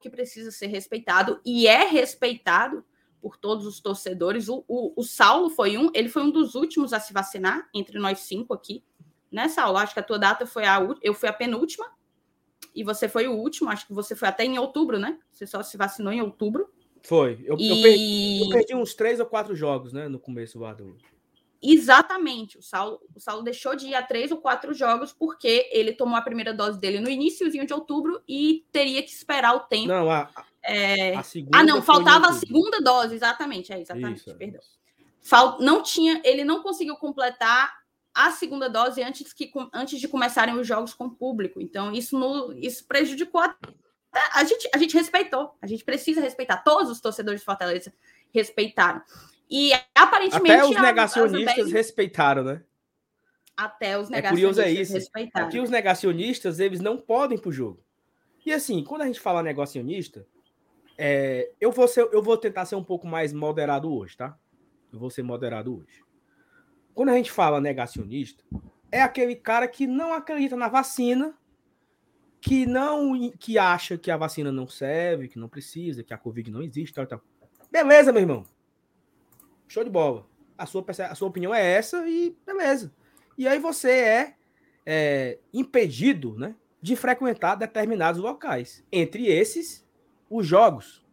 que 0.00 0.10
precisa 0.10 0.50
ser 0.50 0.66
respeitado 0.66 1.40
e 1.44 1.68
é 1.68 1.84
respeitado 1.84 2.84
por 3.20 3.36
todos 3.36 3.66
os 3.66 3.78
torcedores. 3.78 4.48
O, 4.48 4.64
o, 4.66 5.00
o, 5.00 5.04
Saulo 5.04 5.48
foi 5.48 5.78
um, 5.78 5.92
ele 5.94 6.08
foi 6.08 6.22
um 6.22 6.30
dos 6.30 6.56
últimos 6.56 6.92
a 6.92 6.98
se 6.98 7.12
vacinar 7.12 7.68
entre 7.72 8.00
nós 8.00 8.18
cinco 8.18 8.52
aqui. 8.52 8.82
Né, 9.30 9.48
Saulo? 9.48 9.78
Acho 9.78 9.94
que 9.94 10.00
a 10.00 10.04
tua 10.04 10.18
data 10.18 10.46
foi 10.46 10.64
a 10.64 10.78
eu 11.02 11.12
fui 11.14 11.28
a 11.28 11.32
penúltima, 11.32 11.86
e 12.76 12.84
você 12.84 13.08
foi 13.08 13.26
o 13.26 13.32
último, 13.32 13.70
acho 13.70 13.86
que 13.86 13.94
você 13.94 14.14
foi 14.14 14.28
até 14.28 14.44
em 14.44 14.58
outubro, 14.58 14.98
né? 14.98 15.18
Você 15.32 15.46
só 15.46 15.62
se 15.62 15.78
vacinou 15.78 16.12
em 16.12 16.20
outubro. 16.20 16.70
Foi. 17.02 17.42
Eu, 17.42 17.56
e... 17.58 17.70
eu, 17.70 17.82
perdi, 17.82 18.40
eu 18.42 18.48
perdi, 18.50 18.74
uns 18.74 18.94
três 18.94 19.18
ou 19.18 19.24
quatro 19.24 19.56
jogos, 19.56 19.94
né? 19.94 20.08
No 20.08 20.18
começo 20.18 20.58
do. 20.58 20.96
Exatamente. 21.62 22.58
O 22.58 22.62
Saulo, 22.62 23.00
o 23.14 23.18
Saulo 23.18 23.42
deixou 23.42 23.74
de 23.74 23.86
ir 23.86 23.94
a 23.94 24.02
três 24.02 24.30
ou 24.30 24.36
quatro 24.36 24.74
jogos 24.74 25.10
porque 25.10 25.70
ele 25.72 25.92
tomou 25.92 26.16
a 26.16 26.22
primeira 26.22 26.52
dose 26.52 26.78
dele 26.78 27.00
no 27.00 27.08
iníciozinho 27.08 27.66
de 27.66 27.72
outubro 27.72 28.20
e 28.28 28.66
teria 28.70 29.02
que 29.02 29.10
esperar 29.10 29.54
o 29.54 29.60
tempo. 29.60 29.88
Não, 29.88 30.10
a, 30.10 30.28
é... 30.62 31.14
a 31.14 31.22
segunda. 31.22 31.58
Ah, 31.58 31.64
não, 31.64 31.80
faltava 31.80 32.28
a 32.28 32.32
segunda 32.34 32.78
dose, 32.82 33.14
exatamente. 33.14 33.72
É, 33.72 33.80
exatamente, 33.80 34.18
Isso, 34.18 34.36
perdão. 34.36 34.60
Fal... 35.22 35.58
Não 35.60 35.82
tinha, 35.82 36.20
ele 36.24 36.44
não 36.44 36.62
conseguiu 36.62 36.96
completar 36.96 37.72
a 38.16 38.30
segunda 38.30 38.66
dose 38.70 39.02
antes, 39.02 39.34
que, 39.34 39.52
antes 39.74 40.00
de 40.00 40.08
começarem 40.08 40.58
os 40.58 40.66
jogos 40.66 40.94
com 40.94 41.04
o 41.04 41.10
público. 41.10 41.60
Então, 41.60 41.92
isso, 41.92 42.18
no, 42.18 42.50
isso 42.54 42.86
prejudicou. 42.86 43.42
A, 43.42 43.54
a, 44.32 44.42
gente, 44.44 44.70
a 44.74 44.78
gente 44.78 44.96
respeitou. 44.96 45.54
A 45.60 45.66
gente 45.66 45.84
precisa 45.84 46.22
respeitar. 46.22 46.56
Todos 46.58 46.90
os 46.90 46.98
torcedores 46.98 47.40
de 47.40 47.44
Fortaleza 47.44 47.92
respeitaram. 48.32 49.02
E 49.50 49.70
aparentemente. 49.94 50.50
Até 50.50 50.64
os 50.64 50.80
negacionistas 50.80 51.70
respeitaram, 51.70 52.42
né? 52.42 52.62
Até 53.54 53.98
os 53.98 54.08
negacionistas 54.08 54.24
é 54.24 54.30
curioso 54.30 54.60
é 54.62 54.70
isso. 54.70 54.92
respeitaram. 54.94 55.46
Aqui 55.48 55.60
os 55.60 55.68
negacionistas, 55.68 56.58
eles 56.58 56.80
não 56.80 56.96
podem 56.96 57.36
pro 57.36 57.52
jogo. 57.52 57.84
E 58.46 58.52
assim, 58.52 58.82
quando 58.82 59.02
a 59.02 59.06
gente 59.06 59.20
fala 59.20 59.42
negacionista, 59.42 60.26
é, 60.96 61.50
eu, 61.60 61.70
vou 61.70 61.86
ser, 61.86 62.08
eu 62.12 62.22
vou 62.22 62.38
tentar 62.38 62.64
ser 62.64 62.76
um 62.76 62.84
pouco 62.84 63.06
mais 63.06 63.34
moderado 63.34 63.92
hoje, 63.92 64.16
tá? 64.16 64.38
Eu 64.90 64.98
vou 64.98 65.10
ser 65.10 65.22
moderado 65.22 65.76
hoje. 65.78 66.05
Quando 66.96 67.10
a 67.10 67.14
gente 67.14 67.30
fala 67.30 67.60
negacionista, 67.60 68.42
é 68.90 69.02
aquele 69.02 69.36
cara 69.36 69.68
que 69.68 69.86
não 69.86 70.14
acredita 70.14 70.56
na 70.56 70.66
vacina, 70.66 71.36
que 72.40 72.64
não 72.64 73.12
que 73.38 73.58
acha 73.58 73.98
que 73.98 74.10
a 74.10 74.16
vacina 74.16 74.50
não 74.50 74.66
serve, 74.66 75.28
que 75.28 75.38
não 75.38 75.46
precisa, 75.46 76.02
que 76.02 76.14
a 76.14 76.16
Covid 76.16 76.50
não 76.50 76.62
existe, 76.62 76.94
tal, 76.94 77.06
tal. 77.06 77.20
Beleza, 77.70 78.12
meu 78.12 78.22
irmão. 78.22 78.46
Show 79.68 79.84
de 79.84 79.90
bola. 79.90 80.26
A 80.56 80.64
sua, 80.64 80.82
a 81.10 81.14
sua 81.14 81.28
opinião 81.28 81.54
é 81.54 81.62
essa 81.62 82.08
e 82.08 82.34
beleza. 82.46 82.90
E 83.36 83.46
aí 83.46 83.58
você 83.58 83.90
é, 83.90 84.34
é 84.86 85.38
impedido 85.52 86.34
né, 86.38 86.56
de 86.80 86.96
frequentar 86.96 87.56
determinados 87.56 88.22
locais. 88.22 88.82
Entre 88.90 89.26
esses, 89.26 89.86
os 90.30 90.46
jogos. 90.46 91.04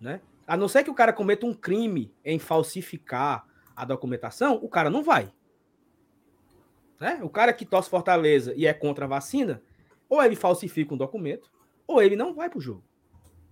Né? 0.00 0.20
A 0.44 0.56
não 0.56 0.66
ser 0.66 0.82
que 0.82 0.90
o 0.90 0.94
cara 0.94 1.12
cometa 1.12 1.46
um 1.46 1.54
crime 1.54 2.12
em 2.24 2.40
falsificar 2.40 3.53
a 3.76 3.84
documentação, 3.84 4.58
o 4.62 4.68
cara 4.68 4.90
não 4.90 5.02
vai. 5.02 5.32
Né? 7.00 7.20
O 7.22 7.28
cara 7.28 7.52
que 7.52 7.66
torce 7.66 7.90
Fortaleza 7.90 8.54
e 8.56 8.66
é 8.66 8.72
contra 8.72 9.04
a 9.04 9.08
vacina, 9.08 9.62
ou 10.08 10.22
ele 10.22 10.36
falsifica 10.36 10.94
um 10.94 10.98
documento, 10.98 11.50
ou 11.86 12.02
ele 12.02 12.16
não 12.16 12.34
vai 12.34 12.48
para 12.48 12.58
o 12.58 12.62
jogo. 12.62 12.84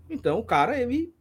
Então 0.09 0.38
o 0.38 0.45
cara, 0.45 0.81
ele 0.81 1.12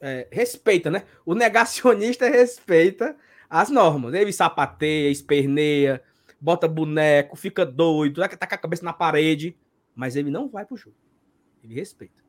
é, 0.00 0.28
respeita, 0.30 0.90
né? 0.90 1.04
O 1.24 1.34
negacionista 1.34 2.28
respeita 2.30 3.16
as 3.48 3.70
normas. 3.70 4.14
Ele 4.14 4.32
sapateia, 4.32 5.10
esperneia, 5.10 6.02
bota 6.40 6.68
boneco, 6.68 7.36
fica 7.36 7.64
doido, 7.64 8.20
tá 8.20 8.46
com 8.46 8.54
a 8.54 8.58
cabeça 8.58 8.84
na 8.84 8.92
parede, 8.92 9.56
mas 9.94 10.16
ele 10.16 10.30
não 10.30 10.48
vai 10.48 10.64
para 10.64 10.74
o 10.74 10.78
jogo. 10.78 10.96
Ele 11.62 11.74
respeita. 11.74 12.22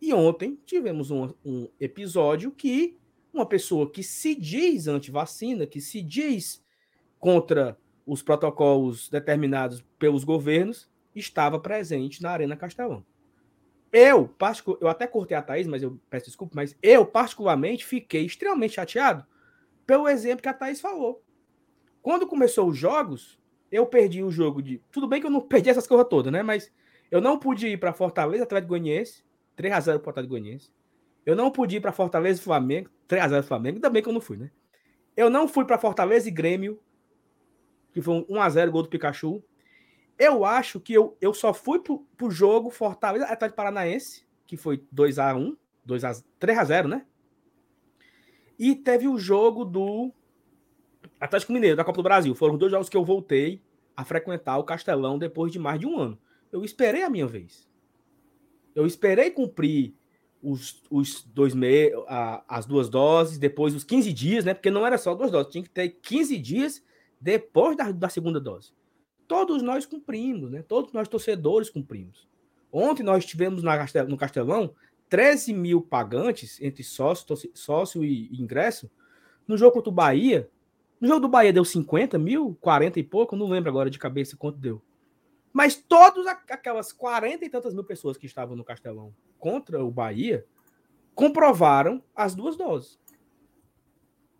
E 0.00 0.12
ontem 0.12 0.58
tivemos 0.64 1.10
um, 1.10 1.32
um 1.44 1.68
episódio 1.80 2.50
que 2.52 2.96
uma 3.36 3.46
pessoa 3.46 3.90
que 3.90 4.02
se 4.02 4.34
diz 4.34 4.86
anti-vacina, 4.86 5.66
que 5.66 5.80
se 5.80 6.02
diz 6.02 6.64
contra 7.18 7.78
os 8.06 8.22
protocolos 8.22 9.08
determinados 9.08 9.84
pelos 9.98 10.24
governos, 10.24 10.88
estava 11.14 11.58
presente 11.58 12.22
na 12.22 12.30
Arena 12.30 12.56
Castelão. 12.56 13.04
Eu, 13.92 14.34
eu 14.80 14.88
até 14.88 15.06
cortei 15.06 15.36
a 15.36 15.42
Thaís, 15.42 15.66
mas 15.66 15.82
eu 15.82 15.98
peço 16.10 16.26
desculpa, 16.26 16.52
mas 16.54 16.76
eu, 16.82 17.06
particularmente, 17.06 17.84
fiquei 17.84 18.26
extremamente 18.26 18.74
chateado 18.74 19.24
pelo 19.86 20.08
exemplo 20.08 20.42
que 20.42 20.48
a 20.48 20.54
Thaís 20.54 20.80
falou. 20.80 21.22
Quando 22.02 22.26
começou 22.26 22.68
os 22.68 22.76
jogos, 22.76 23.38
eu 23.70 23.86
perdi 23.86 24.22
o 24.22 24.30
jogo 24.30 24.62
de. 24.62 24.80
Tudo 24.92 25.08
bem 25.08 25.20
que 25.20 25.26
eu 25.26 25.30
não 25.30 25.40
perdi 25.46 25.70
essas 25.70 25.86
coisas 25.86 26.06
todas, 26.08 26.32
né? 26.32 26.42
Mas 26.42 26.70
eu 27.10 27.20
não 27.20 27.38
pude 27.38 27.68
ir 27.68 27.78
para 27.78 27.92
Fortaleza, 27.92 28.44
Atlético 28.44 28.70
Goianiense, 28.70 29.24
3x0 29.56 29.98
para 30.00 30.08
o 30.08 30.10
Atlético 30.10 30.30
Goianiense. 30.30 30.70
Eu 31.26 31.34
não 31.34 31.50
pude 31.50 31.76
ir 31.76 31.80
para 31.80 31.90
Fortaleza 31.90 32.40
e 32.40 32.44
Flamengo, 32.44 32.88
3x0 33.08 33.42
Flamengo, 33.42 33.76
ainda 33.78 33.90
bem 33.90 34.00
que 34.00 34.08
eu 34.08 34.12
não 34.12 34.20
fui, 34.20 34.36
né? 34.36 34.52
Eu 35.16 35.28
não 35.28 35.48
fui 35.48 35.64
para 35.64 35.76
Fortaleza 35.76 36.28
e 36.28 36.30
Grêmio, 36.30 36.80
que 37.92 38.00
foi 38.00 38.14
um 38.14 38.22
1x0 38.24 38.70
gol 38.70 38.82
do 38.82 38.88
Pikachu. 38.88 39.42
Eu 40.16 40.44
acho 40.44 40.78
que 40.78 40.92
eu, 40.92 41.16
eu 41.20 41.34
só 41.34 41.52
fui 41.52 41.80
pro, 41.80 42.06
pro 42.16 42.30
jogo 42.30 42.70
Fortaleza 42.70 43.26
Atlético 43.26 43.56
Paranaense, 43.56 44.24
que 44.46 44.56
foi 44.56 44.84
2x1, 44.94 45.56
2x, 45.86 46.24
3x0, 46.40 46.86
né? 46.86 47.04
E 48.56 48.76
teve 48.76 49.08
o 49.08 49.18
jogo 49.18 49.64
do 49.64 50.12
Atlético 51.20 51.52
Mineiro, 51.52 51.76
da 51.76 51.84
Copa 51.84 51.96
do 51.96 52.02
Brasil. 52.04 52.34
Foram 52.34 52.56
dois 52.56 52.70
jogos 52.70 52.88
que 52.88 52.96
eu 52.96 53.04
voltei 53.04 53.60
a 53.96 54.04
frequentar 54.04 54.58
o 54.58 54.64
Castelão 54.64 55.18
depois 55.18 55.50
de 55.50 55.58
mais 55.58 55.80
de 55.80 55.86
um 55.86 55.98
ano. 55.98 56.18
Eu 56.52 56.64
esperei 56.64 57.02
a 57.02 57.10
minha 57.10 57.26
vez. 57.26 57.68
Eu 58.74 58.86
esperei 58.86 59.30
cumprir 59.30 59.94
os, 60.46 60.80
os 60.88 61.24
dois 61.24 61.54
meses, 61.54 61.92
as 62.46 62.66
duas 62.66 62.88
doses, 62.88 63.36
depois 63.36 63.74
os 63.74 63.82
15 63.82 64.12
dias, 64.12 64.44
né? 64.44 64.54
Porque 64.54 64.70
não 64.70 64.86
era 64.86 64.96
só 64.96 65.12
duas 65.12 65.32
doses, 65.32 65.50
tinha 65.50 65.64
que 65.64 65.70
ter 65.70 65.88
15 65.88 66.38
dias 66.38 66.82
depois 67.20 67.76
da, 67.76 67.90
da 67.90 68.08
segunda 68.08 68.38
dose. 68.38 68.72
Todos 69.26 69.60
nós 69.60 69.84
cumprimos, 69.84 70.48
né? 70.52 70.62
Todos 70.62 70.92
nós 70.92 71.08
torcedores 71.08 71.68
cumprimos. 71.68 72.28
Ontem 72.70 73.02
nós 73.02 73.26
tivemos 73.26 73.64
na 73.64 73.76
no 74.06 74.16
Castelão 74.16 74.72
13 75.08 75.52
mil 75.52 75.82
pagantes 75.82 76.60
entre 76.62 76.84
sócio, 76.84 77.26
sócio 77.52 78.04
e, 78.04 78.28
e 78.30 78.40
ingresso. 78.40 78.88
No 79.48 79.56
jogo 79.56 79.72
contra 79.72 79.90
o 79.90 79.92
Bahia, 79.92 80.48
no 81.00 81.08
jogo 81.08 81.20
do 81.20 81.28
Bahia 81.28 81.52
deu 81.52 81.64
50 81.64 82.18
mil, 82.18 82.56
40 82.60 83.00
e 83.00 83.02
pouco, 83.02 83.34
não 83.34 83.48
lembro 83.48 83.68
agora 83.68 83.90
de 83.90 83.98
cabeça 83.98 84.36
quanto 84.36 84.58
deu. 84.58 84.80
Mas 85.56 85.74
todas 85.74 86.26
aquelas 86.26 86.92
40 86.92 87.42
e 87.42 87.48
tantas 87.48 87.72
mil 87.72 87.82
pessoas 87.82 88.18
que 88.18 88.26
estavam 88.26 88.54
no 88.54 88.62
Castelão 88.62 89.16
contra 89.38 89.82
o 89.82 89.90
Bahia 89.90 90.44
comprovaram 91.14 92.04
as 92.14 92.34
duas 92.34 92.58
doses. 92.58 93.00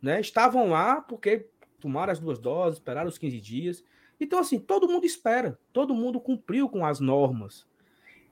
Né? 0.03 0.21
Estavam 0.21 0.69
lá 0.69 1.01
porque 1.01 1.49
tomaram 1.81 2.13
as 2.13 2.19
duas 2.19 2.39
doses, 2.39 2.77
esperaram 2.77 3.09
os 3.09 3.17
15 3.17 3.41
dias. 3.41 3.83
Então, 4.21 4.39
assim, 4.39 4.59
todo 4.59 4.91
mundo 4.91 5.07
espera, 5.07 5.59
todo 5.73 5.95
mundo 5.95 6.21
cumpriu 6.21 6.69
com 6.69 6.85
as 6.85 7.01
normas. 7.01 7.67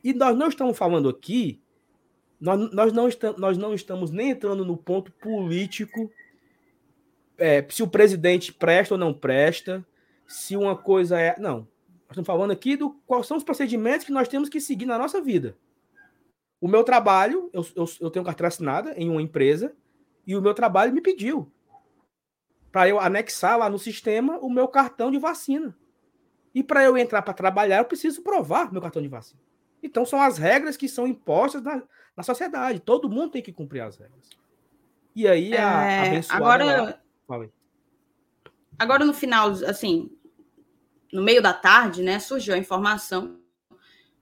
E 0.05 0.13
nós 0.13 0.37
não 0.37 0.49
estamos 0.49 0.77
falando 0.77 1.09
aqui, 1.09 1.63
nós, 2.39 2.71
nós, 2.71 2.93
não, 2.93 3.09
estamos, 3.09 3.41
nós 3.41 3.57
não 3.57 3.73
estamos 3.73 4.11
nem 4.11 4.29
entrando 4.29 4.63
no 4.63 4.77
ponto 4.77 5.11
político, 5.13 6.13
é, 7.39 7.67
se 7.67 7.83
o 7.83 7.89
presidente 7.89 8.53
presta 8.53 8.93
ou 8.93 8.99
não 8.99 9.15
presta, 9.15 9.83
se 10.27 10.55
uma 10.55 10.77
coisa 10.77 11.19
é. 11.19 11.35
Não, 11.39 11.67
estamos 12.15 12.27
falando 12.27 12.51
aqui 12.51 12.77
do 12.77 12.91
quais 13.07 13.27
são 13.27 13.37
os 13.37 13.45
procedimentos 13.45 14.07
que 14.07 14.13
nós 14.13 14.29
temos 14.29 14.49
que 14.49 14.61
seguir 14.61 14.87
na 14.87 14.99
nossa 14.99 15.21
vida. 15.21 15.57
O 16.61 16.69
meu 16.69 16.83
trabalho, 16.83 17.51
eu, 17.53 17.67
eu, 17.77 17.85
eu 18.01 18.11
tenho 18.11 18.25
carteira 18.25 18.49
assinada 18.49 18.95
em 18.97 19.11
uma 19.11 19.21
empresa, 19.21 19.75
e 20.27 20.35
o 20.35 20.41
meu 20.41 20.55
trabalho 20.55 20.93
me 20.93 21.01
pediu 21.01 21.51
para 22.73 22.89
eu 22.89 22.99
anexar 22.99 23.59
lá 23.59 23.69
no 23.69 23.79
sistema 23.79 24.39
o 24.39 24.51
meu 24.51 24.67
cartão 24.67 25.11
de 25.11 25.19
vacina. 25.19 25.77
E 26.55 26.63
para 26.63 26.83
eu 26.83 26.97
entrar 26.97 27.23
para 27.23 27.35
trabalhar, 27.35 27.79
eu 27.79 27.85
preciso 27.85 28.23
provar 28.23 28.73
meu 28.73 28.81
cartão 28.81 29.03
de 29.03 29.09
vacina. 29.09 29.41
Então, 29.83 30.07
são 30.07 30.21
as 30.21 30.39
regras 30.39 30.77
que 30.77 30.89
são 30.89 31.07
impostas 31.07 31.63
na, 31.63 31.83
na 32.17 32.23
sociedade. 32.23 32.81
Todo 32.81 33.09
mundo 33.09 33.33
tem 33.33 33.43
que 33.43 33.53
cumprir 33.53 33.81
as 33.81 33.97
regras. 33.97 34.31
E 35.15 35.29
aí, 35.29 35.57
a, 35.57 35.85
é, 35.85 36.21
agora, 36.31 36.99
lá, 37.29 37.49
agora, 38.79 39.05
no 39.05 39.13
final, 39.13 39.51
assim, 39.51 40.11
no 41.15 41.23
meio 41.23 41.41
da 41.41 41.53
tarde, 41.53 42.03
né, 42.03 42.19
surgiu 42.19 42.55
a 42.55 42.59
informação 42.59 43.39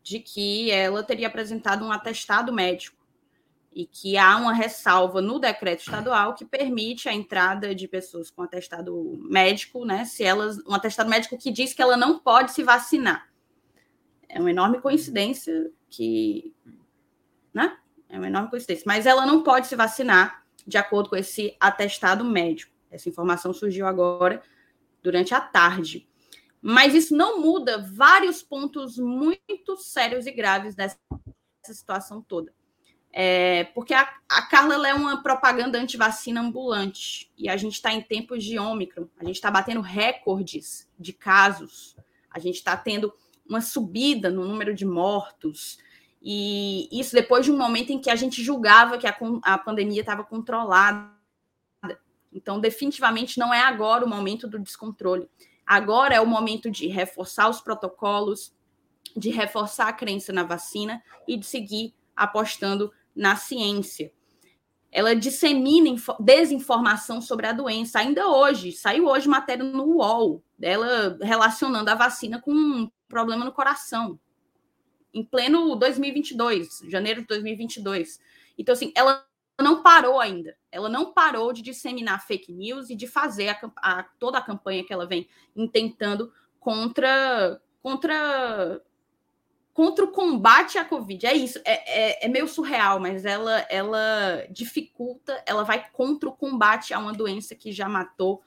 de 0.02 0.20
que 0.20 0.70
ela 0.70 1.02
teria 1.02 1.26
apresentado 1.26 1.82
um 1.86 1.90
atestado 1.90 2.52
médico 2.52 3.02
e 3.72 3.86
que 3.86 4.18
há 4.18 4.36
uma 4.36 4.52
ressalva 4.52 5.22
no 5.22 5.38
decreto 5.38 5.80
estadual 5.80 6.34
que 6.34 6.44
permite 6.44 7.08
a 7.08 7.14
entrada 7.14 7.74
de 7.74 7.88
pessoas 7.88 8.30
com 8.30 8.42
atestado 8.42 9.18
médico, 9.22 9.86
né? 9.86 10.04
Se 10.04 10.22
elas 10.22 10.58
um 10.66 10.74
atestado 10.74 11.08
médico 11.08 11.38
que 11.38 11.50
diz 11.50 11.72
que 11.72 11.80
ela 11.80 11.96
não 11.96 12.18
pode 12.18 12.52
se 12.52 12.62
vacinar. 12.62 13.26
É 14.28 14.38
uma 14.38 14.50
enorme 14.50 14.78
coincidência 14.78 15.70
que, 15.88 16.54
né? 17.54 17.78
É 18.10 18.18
uma 18.18 18.26
enorme 18.26 18.50
coincidência, 18.50 18.84
mas 18.86 19.06
ela 19.06 19.24
não 19.24 19.42
pode 19.42 19.66
se 19.66 19.74
vacinar 19.74 20.44
de 20.66 20.76
acordo 20.76 21.08
com 21.08 21.16
esse 21.16 21.56
atestado 21.58 22.22
médico. 22.22 22.70
Essa 22.90 23.08
informação 23.08 23.54
surgiu 23.54 23.86
agora 23.86 24.42
durante 25.02 25.32
a 25.32 25.40
tarde. 25.40 26.06
Mas 26.62 26.94
isso 26.94 27.16
não 27.16 27.40
muda 27.40 27.82
vários 27.92 28.40
pontos 28.40 28.96
muito 28.96 29.76
sérios 29.76 30.26
e 30.26 30.30
graves 30.30 30.76
dessa 30.76 30.96
situação 31.64 32.22
toda. 32.22 32.54
É, 33.12 33.64
porque 33.74 33.92
a, 33.92 34.08
a 34.28 34.42
Carla 34.42 34.88
é 34.88 34.94
uma 34.94 35.22
propaganda 35.22 35.78
anti-vacina 35.78 36.40
ambulante. 36.40 37.30
E 37.36 37.48
a 37.48 37.56
gente 37.56 37.74
está 37.74 37.92
em 37.92 38.00
tempos 38.00 38.44
de 38.44 38.58
Ômicron. 38.58 39.08
A 39.18 39.24
gente 39.24 39.34
está 39.34 39.50
batendo 39.50 39.80
recordes 39.80 40.88
de 40.98 41.12
casos. 41.12 41.96
A 42.30 42.38
gente 42.38 42.56
está 42.56 42.76
tendo 42.76 43.12
uma 43.46 43.60
subida 43.60 44.30
no 44.30 44.46
número 44.46 44.72
de 44.72 44.86
mortos. 44.86 45.78
E 46.22 46.88
isso 46.92 47.12
depois 47.12 47.44
de 47.44 47.50
um 47.50 47.58
momento 47.58 47.90
em 47.90 48.00
que 48.00 48.08
a 48.08 48.16
gente 48.16 48.42
julgava 48.42 48.96
que 48.96 49.06
a, 49.06 49.16
a 49.42 49.58
pandemia 49.58 50.00
estava 50.00 50.22
controlada. 50.22 51.10
Então, 52.32 52.58
definitivamente, 52.58 53.38
não 53.38 53.52
é 53.52 53.60
agora 53.60 54.04
o 54.06 54.08
momento 54.08 54.48
do 54.48 54.58
descontrole. 54.58 55.28
Agora 55.66 56.14
é 56.14 56.20
o 56.20 56.26
momento 56.26 56.70
de 56.70 56.86
reforçar 56.88 57.48
os 57.48 57.60
protocolos, 57.60 58.54
de 59.16 59.30
reforçar 59.30 59.88
a 59.88 59.92
crença 59.92 60.32
na 60.32 60.42
vacina 60.42 61.02
e 61.26 61.36
de 61.36 61.46
seguir 61.46 61.94
apostando 62.16 62.92
na 63.14 63.36
ciência. 63.36 64.12
Ela 64.90 65.14
dissemina 65.14 65.96
desinformação 66.20 67.22
sobre 67.22 67.46
a 67.46 67.52
doença. 67.52 67.98
Ainda 67.98 68.28
hoje, 68.28 68.72
saiu 68.72 69.06
hoje 69.06 69.26
matéria 69.26 69.64
no 69.64 69.84
UOL, 69.84 70.42
dela 70.58 71.18
relacionando 71.22 71.88
a 71.88 71.94
vacina 71.94 72.40
com 72.40 72.52
um 72.52 72.90
problema 73.08 73.44
no 73.44 73.52
coração. 73.52 74.18
Em 75.14 75.24
pleno 75.24 75.74
2022, 75.76 76.82
janeiro 76.88 77.22
de 77.22 77.26
2022. 77.26 78.20
Então, 78.58 78.74
assim, 78.74 78.92
ela 78.94 79.26
não 79.60 79.82
parou 79.82 80.20
ainda. 80.20 80.56
Ela 80.70 80.88
não 80.88 81.12
parou 81.12 81.52
de 81.52 81.62
disseminar 81.62 82.26
fake 82.26 82.52
news 82.52 82.90
e 82.90 82.96
de 82.96 83.06
fazer 83.06 83.50
a, 83.50 83.60
a, 83.76 84.02
toda 84.18 84.38
a 84.38 84.42
campanha 84.42 84.84
que 84.84 84.92
ela 84.92 85.06
vem 85.06 85.28
intentando 85.54 86.32
contra 86.58 87.60
contra 87.82 88.80
contra 89.74 90.04
o 90.04 90.12
combate 90.12 90.78
à 90.78 90.84
Covid. 90.84 91.26
É 91.26 91.34
isso, 91.34 91.58
é, 91.64 92.18
é, 92.20 92.26
é, 92.26 92.28
meio 92.28 92.46
surreal, 92.46 93.00
mas 93.00 93.24
ela, 93.24 93.66
ela 93.70 94.46
dificulta, 94.50 95.42
ela 95.46 95.64
vai 95.64 95.90
contra 95.90 96.28
o 96.28 96.36
combate 96.36 96.92
a 96.92 96.98
uma 96.98 97.12
doença 97.12 97.54
que 97.54 97.72
já 97.72 97.88
matou 97.88 98.42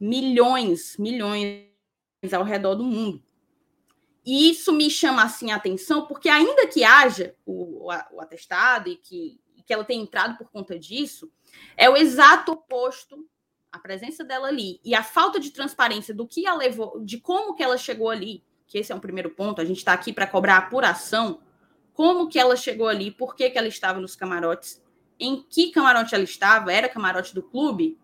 milhões, 0.00 0.96
milhões 0.98 1.66
ao 2.32 2.42
redor 2.42 2.74
do 2.74 2.84
mundo. 2.84 3.22
E 4.24 4.50
isso 4.50 4.72
me 4.72 4.90
chama 4.90 5.22
assim 5.22 5.52
a 5.52 5.56
atenção, 5.56 6.06
porque 6.06 6.28
ainda 6.28 6.66
que 6.66 6.82
haja 6.82 7.36
o, 7.44 7.86
o, 7.86 8.16
o 8.16 8.20
atestado 8.20 8.88
e 8.88 8.96
que, 8.96 9.38
que 9.66 9.74
ela 9.74 9.84
tenha 9.84 10.02
entrado 10.02 10.38
por 10.38 10.48
conta 10.50 10.78
disso, 10.78 11.30
é 11.76 11.90
o 11.90 11.96
exato 11.96 12.52
oposto 12.52 13.26
a 13.76 13.78
presença 13.78 14.24
dela 14.24 14.48
ali. 14.48 14.80
E 14.82 14.94
a 14.94 15.02
falta 15.02 15.38
de 15.38 15.50
transparência 15.50 16.14
do 16.14 16.26
que 16.26 16.46
a 16.46 16.54
levou, 16.54 17.00
de 17.04 17.18
como 17.18 17.54
que 17.54 17.62
ela 17.62 17.76
chegou 17.76 18.08
ali, 18.08 18.42
que 18.66 18.78
esse 18.78 18.90
é 18.90 18.94
um 18.94 19.00
primeiro 19.00 19.30
ponto, 19.30 19.60
a 19.60 19.64
gente 19.64 19.78
está 19.78 19.92
aqui 19.92 20.12
para 20.12 20.26
cobrar 20.26 20.56
apuração, 20.56 21.40
como 21.92 22.28
que 22.28 22.38
ela 22.38 22.56
chegou 22.56 22.88
ali, 22.88 23.10
por 23.10 23.34
que, 23.34 23.48
que 23.48 23.58
ela 23.58 23.68
estava 23.68 24.00
nos 24.00 24.16
camarotes, 24.16 24.82
em 25.18 25.42
que 25.42 25.70
camarote 25.70 26.14
ela 26.14 26.24
estava, 26.24 26.72
era 26.72 26.88
camarote 26.88 27.34
do 27.34 27.42
clube, 27.42 27.98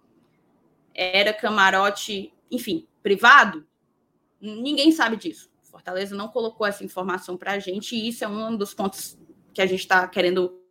era 0.95 1.33
camarote, 1.33 2.33
enfim, 2.51 2.87
privado, 3.03 3.67
ninguém 4.41 4.93
sabe 4.93 5.17
disso. 5.17 5.51
Fortaleza 5.63 6.15
não 6.15 6.29
colocou 6.29 6.67
essa 6.67 6.85
informação 6.85 7.37
para 7.37 7.53
a 7.53 7.59
gente, 7.59 7.97
e 7.97 8.09
isso 8.09 8.25
é 8.25 8.29
um 8.29 8.57
dos 8.57 8.75
pontos 8.75 9.19
que 9.55 9.61
a 9.61 9.67
gente 9.67 9.81
está 9.81 10.07
querendo 10.07 10.62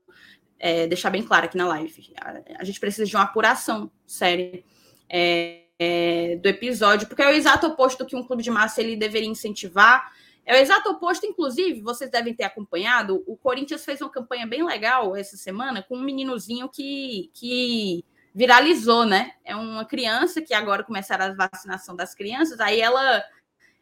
é, 0.62 0.86
deixar 0.86 1.10
bem 1.10 1.24
claro 1.24 1.46
aqui 1.46 1.58
na 1.58 1.68
live. 1.68 2.14
A, 2.22 2.60
a, 2.60 2.64
gente 2.64 2.80
precisa 2.80 3.06
de 3.06 3.16
uma 3.16 3.24
apuração 3.24 3.92
séria. 4.06 4.64
É, 5.10 5.64
é, 5.84 6.36
do 6.36 6.48
episódio, 6.48 7.08
porque 7.08 7.24
é 7.24 7.28
o 7.28 7.32
exato 7.32 7.66
oposto 7.66 8.04
do 8.04 8.06
que 8.06 8.16
um 8.16 8.24
clube 8.24 8.44
de 8.44 8.52
massa 8.52 8.82
ele 8.82 8.96
deveria 8.96 9.28
incentivar. 9.28 10.14
É 10.46 10.54
o 10.54 10.58
exato 10.62 10.92
oposto, 10.92 11.26
inclusive, 11.26 11.82
vocês 11.82 12.12
devem 12.12 12.36
ter 12.36 12.44
acompanhado. 12.44 13.24
O 13.26 13.36
Corinthians 13.36 13.84
fez 13.84 14.00
uma 14.00 14.12
campanha 14.12 14.46
bem 14.46 14.64
legal 14.64 15.16
essa 15.16 15.36
semana 15.36 15.82
com 15.82 15.98
um 15.98 16.04
meninozinho 16.04 16.70
que, 16.70 17.32
que 17.34 18.06
viralizou, 18.32 19.08
né? 19.08 19.32
É 19.44 19.56
uma 19.56 19.84
criança 19.84 20.40
que 20.40 20.54
agora 20.54 20.84
começaram 20.84 21.26
a 21.26 21.50
vacinação 21.52 21.96
das 21.96 22.14
crianças, 22.14 22.60
aí 22.60 22.80
ela 22.80 23.24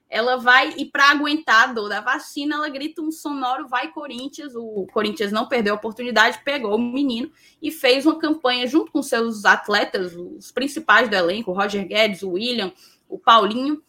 ela 0.09 0.37
vai 0.37 0.73
e 0.75 0.85
para 0.85 1.11
aguentar 1.11 1.69
a 1.69 1.73
dor 1.73 1.87
da 1.87 2.01
vacina, 2.01 2.55
ela 2.55 2.67
grita 2.67 3.01
um 3.01 3.11
sonoro 3.11 3.67
vai 3.67 3.91
Corinthians. 3.91 4.55
O 4.55 4.87
Corinthians 4.91 5.31
não 5.31 5.47
perdeu 5.47 5.75
a 5.75 5.77
oportunidade, 5.77 6.41
pegou 6.43 6.75
o 6.75 6.79
menino 6.79 7.31
e 7.61 7.69
fez 7.71 8.07
uma 8.07 8.17
campanha 8.17 8.65
junto 8.65 8.91
com 8.91 9.03
seus 9.03 9.45
atletas, 9.45 10.15
os 10.15 10.51
principais 10.51 11.07
do 11.07 11.15
elenco, 11.15 11.51
Roger 11.51 11.87
Guedes, 11.87 12.23
o 12.23 12.31
William, 12.31 12.73
o 13.07 13.19
Paulinho, 13.19 13.83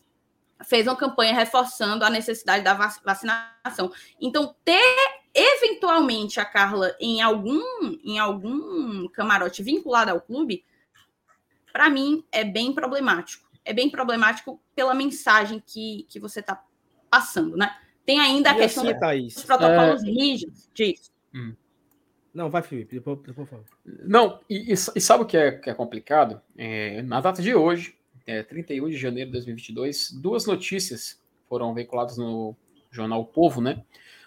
fez 0.62 0.86
uma 0.86 0.96
campanha 0.96 1.34
reforçando 1.34 2.04
a 2.04 2.10
necessidade 2.10 2.62
da 2.62 2.74
vacinação. 2.74 3.90
Então, 4.20 4.54
ter 4.62 4.78
eventualmente 5.32 6.38
a 6.38 6.44
Carla 6.44 6.94
em 7.00 7.22
algum 7.22 7.62
em 8.04 8.18
algum 8.18 9.08
camarote 9.08 9.62
vinculado 9.62 10.10
ao 10.10 10.20
clube, 10.20 10.64
para 11.72 11.88
mim 11.88 12.22
é 12.30 12.44
bem 12.44 12.74
problemático 12.74 13.49
é 13.64 13.72
bem 13.72 13.90
problemático 13.90 14.60
pela 14.74 14.94
mensagem 14.94 15.62
que, 15.64 16.06
que 16.08 16.18
você 16.18 16.40
está 16.40 16.62
passando, 17.10 17.56
né? 17.56 17.76
Tem 18.04 18.20
ainda 18.20 18.50
a 18.50 18.54
e 18.54 18.56
questão 18.56 18.84
assim, 18.88 19.24
dos 19.24 19.44
protocolos 19.44 20.02
é... 20.02 20.06
rígidos 20.06 20.68
disso. 20.74 21.12
Hum. 21.34 21.54
Não, 22.32 22.48
vai, 22.48 22.62
Felipe, 22.62 22.94
depois, 22.94 23.18
depois 23.20 23.48
fala. 23.48 23.64
Não, 23.84 24.40
e, 24.48 24.72
e, 24.72 24.76
sabe 24.76 25.24
o 25.24 25.26
que 25.26 25.36
é, 25.36 25.52
que 25.52 25.68
é 25.68 25.74
complicado? 25.74 26.40
É, 26.56 27.02
na 27.02 27.20
data 27.20 27.42
de 27.42 27.54
hoje, 27.54 27.96
é, 28.26 28.42
31 28.42 28.88
de 28.88 28.96
janeiro 28.96 29.30
de 29.30 29.32
2022, 29.32 30.12
duas 30.12 30.46
notícias 30.46 31.20
foram 31.48 31.74
veiculadas 31.74 32.16
no 32.16 32.56
jornal 32.90 33.20
o 33.20 33.26
Povo, 33.26 33.60
né? 33.60 33.82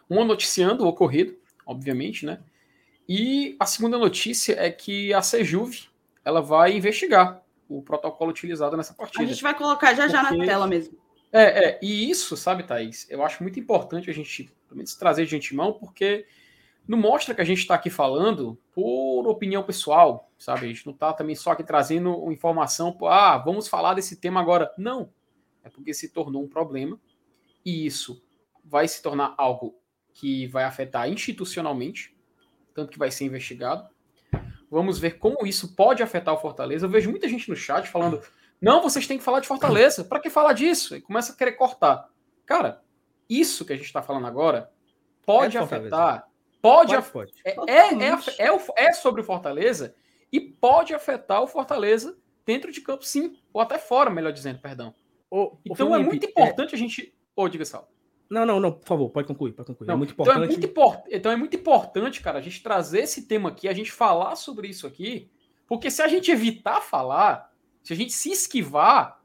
Uma 0.10 0.26
noticiando 0.26 0.84
o 0.84 0.88
ocorrido, 0.88 1.38
obviamente, 1.66 2.26
né? 2.26 2.40
E 3.08 3.56
a 3.60 3.66
segunda 3.66 3.98
notícia 3.98 4.56
é 4.58 4.70
que 4.72 5.14
a 5.14 5.22
Sejuve 5.22 5.88
ela 6.24 6.42
vai 6.42 6.76
investigar 6.76 7.43
o 7.78 7.82
protocolo 7.82 8.32
utilizado 8.32 8.78
nessa 8.78 8.94
partida. 8.94 9.24
A 9.24 9.28
gente 9.28 9.44
vai 9.44 9.56
colocar 9.56 9.94
já 9.94 10.08
já 10.08 10.22
Porque... 10.22 10.38
na 10.38 10.46
tela 10.46 10.68
mesmo. 10.68 10.98
É, 11.32 11.66
é, 11.66 11.80
e 11.82 12.10
isso, 12.10 12.38
sabe, 12.38 12.64
Thaís, 12.64 13.08
eu 13.10 13.24
acho 13.24 13.42
muito 13.42 13.60
importante 13.60 14.10
a 14.10 14.14
gente, 14.14 14.44
pelo 14.68 14.78
menos, 14.78 14.96
trazer 14.96 15.26
de 15.26 15.36
antemão, 15.36 15.74
porque 15.74 16.28
não 16.88 16.98
mostra 16.98 17.34
que 17.34 17.42
a 17.42 17.46
gente 17.46 17.60
está 17.60 17.74
aqui 17.74 17.90
falando 17.90 18.56
por 18.72 19.28
opinião 19.28 19.64
pessoal, 19.64 20.30
sabe? 20.38 20.66
A 20.66 20.68
gente 20.68 20.86
não 20.86 20.94
está 20.94 21.12
também 21.12 21.36
só 21.36 21.52
aqui 21.52 21.64
trazendo 21.64 22.32
informação, 22.32 22.96
ah, 23.06 23.38
vamos 23.38 23.68
falar 23.68 23.96
desse 23.96 24.18
tema 24.18 24.40
agora. 24.40 24.72
Não. 24.78 25.10
É 25.64 25.70
porque 25.70 25.94
se 25.94 26.10
tornou 26.10 26.44
um 26.44 26.48
problema 26.48 27.00
e 27.66 27.86
isso 27.86 28.22
vai 28.64 28.88
se 28.88 29.02
tornar 29.02 29.34
algo 29.38 29.76
que 30.14 30.46
vai 30.48 30.66
afetar 30.66 31.10
institucionalmente, 31.10 32.16
tanto 32.74 32.92
que 32.92 33.00
vai 33.00 33.10
ser 33.10 33.26
investigado, 33.26 33.90
Vamos 34.74 34.98
ver 34.98 35.20
como 35.20 35.46
isso 35.46 35.76
pode 35.76 36.02
afetar 36.02 36.34
o 36.34 36.40
Fortaleza. 36.40 36.88
Eu 36.88 36.90
vejo 36.90 37.12
muita 37.12 37.30
gente 37.30 37.48
no 37.48 37.56
chat 37.56 37.88
falando: 37.88 38.20
não, 38.60 38.82
vocês 38.82 39.06
têm 39.06 39.20
que 39.20 39.24
falar 39.24 39.40
de 39.40 39.48
Fortaleza. 39.48 40.04
Para 40.04 40.20
que 40.20 40.32
falar 40.32 40.54
disso? 40.54 40.96
E 40.96 41.02
começa 41.02 41.32
a 41.32 41.36
querer 41.36 41.52
cortar. 41.52 42.10
Cara, 42.44 42.82
isso 43.30 43.64
que 43.64 43.72
a 43.72 43.76
gente 43.76 43.86
está 43.86 44.02
falando 44.02 44.26
agora 44.26 44.72
pode 45.24 45.58
é 45.58 45.60
afetar. 45.60 46.28
Pode, 46.60 46.90
pode, 46.90 46.98
É, 47.46 47.52
é, 47.68 47.94
é, 47.94 48.50
é, 48.50 48.88
é 48.88 48.94
sobre 48.94 49.22
o 49.22 49.24
Fortaleza 49.24 49.94
e 50.32 50.40
pode 50.40 50.92
afetar 50.96 51.44
o 51.44 51.48
Fortaleza 51.48 52.18
dentro 52.44 52.72
de 52.72 52.82
campo, 52.82 53.06
sim. 53.06 53.38
Ou 53.54 53.62
até 53.62 53.78
fora, 53.78 54.10
melhor 54.10 54.34
dizendo, 54.34 54.58
perdão. 54.58 54.96
então 55.64 55.94
é 55.94 56.00
muito 56.00 56.26
importante 56.26 56.74
a 56.74 56.78
gente. 56.80 57.16
Ô, 57.36 57.44
oh, 57.44 57.50
diga 57.50 57.66
só. 57.66 57.88
Não, 58.30 58.46
não, 58.46 58.60
não, 58.60 58.72
por 58.72 58.86
favor, 58.88 59.10
pode 59.10 59.28
concluir, 59.28 59.52
pode 59.54 59.68
concluir. 59.68 59.88
É 59.88 59.90
Não, 59.90 59.96
é 59.96 59.98
muito 59.98 60.14
Então 60.14 60.24
importante. 60.26 60.44
é 60.44 60.48
muito, 60.58 60.66
import- 60.66 61.06
então 61.12 61.32
é 61.32 61.36
muito 61.36 61.56
importante, 61.56 62.22
cara, 62.22 62.40
a 62.40 62.42
gente 62.42 62.64
trazer 62.64 63.02
esse 63.02 63.28
tema 63.28 63.50
aqui, 63.50 63.68
a 63.68 63.74
gente 63.74 63.92
falar 63.92 64.36
sobre 64.36 64.68
isso 64.68 64.88
aqui, 64.88 65.30
porque 65.68 65.92
se 65.92 66.02
a 66.02 66.08
gente 66.08 66.32
evitar 66.32 66.82
falar, 66.82 67.52
se 67.84 67.94
a 67.94 67.96
gente 67.96 68.12
se 68.14 68.32
esquivar, 68.32 69.22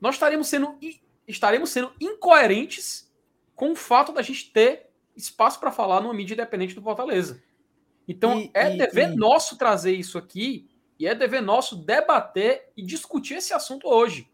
nós 0.00 0.14
estaremos 0.14 0.46
sendo, 0.48 0.78
estaremos 1.26 1.70
sendo 1.70 1.92
incoerentes 2.00 3.12
com 3.54 3.72
o 3.72 3.76
fato 3.76 4.12
da 4.12 4.22
gente 4.22 4.50
ter 4.52 4.88
espaço 5.16 5.58
para 5.58 5.72
falar 5.72 6.00
numa 6.00 6.14
mídia 6.14 6.34
independente 6.34 6.74
do 6.74 6.82
Fortaleza. 6.82 7.42
Então 8.06 8.38
E- 8.38 8.50
é 8.54 8.72
e- 8.74 8.78
dever 8.78 9.12
e- 9.12 9.16
nosso 9.16 9.58
trazer 9.58 9.92
isso 9.92 10.16
aqui 10.16 10.70
e 10.98 11.06
é 11.06 11.14
dever 11.14 11.42
nosso 11.42 11.76
debater 11.76 12.70
e 12.76 12.82
discutir 12.82 13.34
esse 13.34 13.52
assunto 13.52 13.88
hoje. 13.88 14.28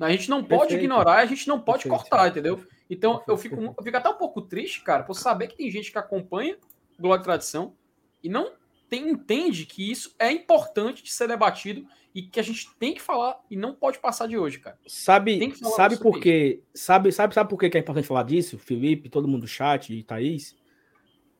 A 0.00 0.10
gente 0.10 0.30
não 0.30 0.42
pode 0.42 0.60
Perfeito. 0.70 0.80
ignorar, 0.84 1.18
a 1.18 1.26
gente 1.26 1.46
não 1.46 1.60
pode 1.60 1.84
Perfeito. 1.84 2.00
cortar, 2.10 2.28
entendeu? 2.28 2.64
Então, 2.92 3.22
eu 3.26 3.38
fico, 3.38 3.56
eu 3.56 3.82
fico 3.82 3.96
até 3.96 4.10
um 4.10 4.18
pouco 4.18 4.42
triste, 4.42 4.82
cara, 4.82 5.02
por 5.02 5.14
saber 5.14 5.48
que 5.48 5.56
tem 5.56 5.70
gente 5.70 5.90
que 5.90 5.96
acompanha 5.96 6.58
o 6.98 7.00
Glória 7.00 7.22
e 7.22 7.24
Tradição 7.24 7.74
e 8.22 8.28
não 8.28 8.52
tem, 8.86 9.08
entende 9.08 9.64
que 9.64 9.90
isso 9.90 10.14
é 10.18 10.30
importante 10.30 11.02
de 11.02 11.10
ser 11.10 11.26
debatido 11.26 11.86
e 12.14 12.20
que 12.20 12.38
a 12.38 12.42
gente 12.42 12.68
tem 12.78 12.92
que 12.92 13.00
falar 13.00 13.40
e 13.50 13.56
não 13.56 13.74
pode 13.74 13.98
passar 13.98 14.28
de 14.28 14.36
hoje, 14.36 14.58
cara. 14.58 14.78
Sabe, 14.86 15.54
sabe 15.74 15.96
por 15.96 16.20
quê? 16.20 16.62
Sabe, 16.74 17.10
sabe, 17.10 17.32
sabe 17.32 17.48
por 17.48 17.58
quê 17.58 17.70
que 17.70 17.78
é 17.78 17.80
importante 17.80 18.06
falar 18.06 18.24
disso, 18.24 18.58
Felipe, 18.58 19.08
todo 19.08 19.26
mundo 19.26 19.40
do 19.40 19.48
chat 19.48 19.90
e 19.90 20.02
Thaís? 20.02 20.54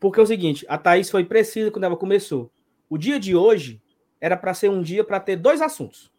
Porque 0.00 0.18
é 0.18 0.22
o 0.22 0.26
seguinte, 0.26 0.64
a 0.70 0.78
Thaís 0.78 1.10
foi 1.10 1.22
precisa 1.22 1.70
quando 1.70 1.84
ela 1.84 1.98
começou. 1.98 2.50
O 2.88 2.96
dia 2.96 3.20
de 3.20 3.36
hoje 3.36 3.82
era 4.18 4.38
para 4.38 4.54
ser 4.54 4.70
um 4.70 4.80
dia 4.80 5.04
para 5.04 5.20
ter 5.20 5.36
dois 5.36 5.60
assuntos. 5.60 6.10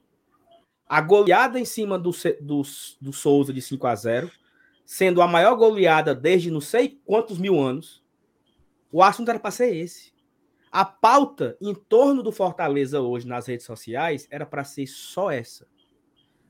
A 0.88 1.02
goleada 1.02 1.60
em 1.60 1.66
cima 1.66 1.98
do, 1.98 2.12
do, 2.40 2.62
do 3.02 3.12
Souza 3.12 3.52
de 3.52 3.64
5 3.64 3.88
a 3.88 3.96
0 3.96 4.43
sendo 4.86 5.22
a 5.22 5.28
maior 5.28 5.56
goleada 5.56 6.14
desde 6.14 6.52
não 6.52 6.62
sei 6.62 7.00
quantos 7.06 7.38
mil 7.38 7.60
anos. 7.60 8.04
O 8.92 9.02
assunto 9.02 9.30
era 9.30 9.40
para 9.40 9.52
ser 9.52 9.76
esse. 9.76 10.14
A 10.72 10.84
pauta 10.84 11.58
em 11.62 11.74
torno 11.74 12.24
do 12.24 12.32
Fortaleza 12.32 13.00
hoje 13.00 13.28
nas 13.28 13.48
redes 13.48 13.66
sociais 13.66 14.28
era 14.32 14.46
para 14.46 14.64
ser 14.64 14.88
só 14.88 15.32
essa. 15.32 15.68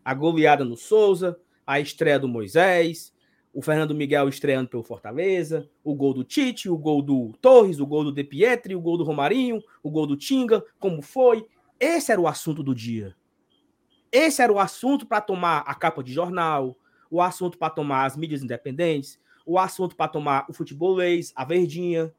A 0.03 0.13
goleada 0.13 0.63
no 0.63 0.75
Souza, 0.75 1.37
a 1.65 1.79
estreia 1.79 2.19
do 2.19 2.27
Moisés, 2.27 3.13
o 3.53 3.61
Fernando 3.61 3.93
Miguel 3.93 4.27
estreando 4.27 4.69
pelo 4.69 4.83
Fortaleza, 4.83 5.69
o 5.83 5.93
gol 5.93 6.13
do 6.13 6.23
Tite, 6.23 6.69
o 6.69 6.77
gol 6.77 7.01
do 7.01 7.33
Torres, 7.39 7.79
o 7.79 7.85
gol 7.85 8.03
do 8.03 8.11
De 8.11 8.23
Pietri, 8.23 8.75
o 8.75 8.81
gol 8.81 8.97
do 8.97 9.03
Romarinho, 9.03 9.61
o 9.83 9.91
gol 9.91 10.07
do 10.07 10.17
Tinga, 10.17 10.63
como 10.79 11.01
foi. 11.01 11.45
Esse 11.79 12.11
era 12.11 12.19
o 12.19 12.27
assunto 12.27 12.63
do 12.63 12.73
dia. 12.73 13.15
Esse 14.11 14.41
era 14.41 14.51
o 14.51 14.59
assunto 14.59 15.05
para 15.05 15.21
tomar 15.21 15.59
a 15.67 15.75
capa 15.75 16.03
de 16.03 16.11
jornal, 16.11 16.77
o 17.13 17.21
assunto 17.21 17.59
para 17.59 17.69
tomar 17.69 18.05
as 18.05 18.17
mídias 18.17 18.41
independentes, 18.41 19.19
o 19.45 19.59
assunto 19.59 19.95
para 19.95 20.07
tomar 20.07 20.47
o 20.49 20.53
futebolês, 20.53 21.31
a 21.35 21.45
verdinha. 21.45 22.11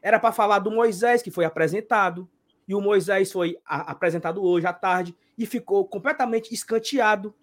Era 0.00 0.20
para 0.20 0.30
falar 0.30 0.60
do 0.60 0.70
Moisés, 0.70 1.22
que 1.22 1.30
foi 1.32 1.44
apresentado, 1.44 2.30
e 2.68 2.72
o 2.72 2.80
Moisés 2.80 3.32
foi 3.32 3.58
a- 3.66 3.90
apresentado 3.90 4.40
hoje 4.40 4.64
à 4.64 4.72
tarde 4.72 5.16
e 5.36 5.44
ficou 5.44 5.84
completamente 5.88 6.54
escanteado. 6.54 7.34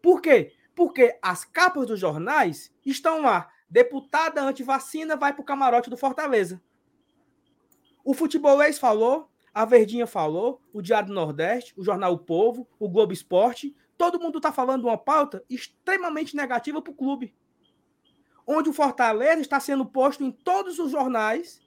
Por 0.00 0.22
quê? 0.22 0.52
Porque 0.76 1.18
as 1.20 1.44
capas 1.44 1.88
dos 1.88 1.98
jornais 1.98 2.72
estão 2.86 3.22
lá. 3.22 3.50
Deputada 3.68 4.42
anti-vacina 4.44 5.16
vai 5.16 5.32
para 5.32 5.42
o 5.42 5.44
camarote 5.44 5.90
do 5.90 5.96
Fortaleza. 5.96 6.62
O 8.04 8.14
futebolês 8.14 8.78
falou, 8.78 9.28
a 9.52 9.64
Verdinha 9.64 10.06
falou, 10.06 10.62
o 10.72 10.80
Diário 10.80 11.08
do 11.08 11.14
Nordeste, 11.14 11.74
o 11.76 11.82
Jornal 11.82 12.12
O 12.12 12.18
Povo, 12.18 12.68
o 12.78 12.88
Globo 12.88 13.12
Esporte, 13.12 13.74
todo 14.02 14.18
mundo 14.18 14.38
está 14.38 14.50
falando 14.50 14.86
uma 14.86 14.98
pauta 14.98 15.44
extremamente 15.48 16.34
negativa 16.34 16.82
para 16.82 16.90
o 16.90 16.96
clube. 16.96 17.32
Onde 18.44 18.68
o 18.68 18.72
Fortaleza 18.72 19.40
está 19.40 19.60
sendo 19.60 19.86
posto 19.86 20.24
em 20.24 20.32
todos 20.32 20.80
os 20.80 20.90
jornais 20.90 21.62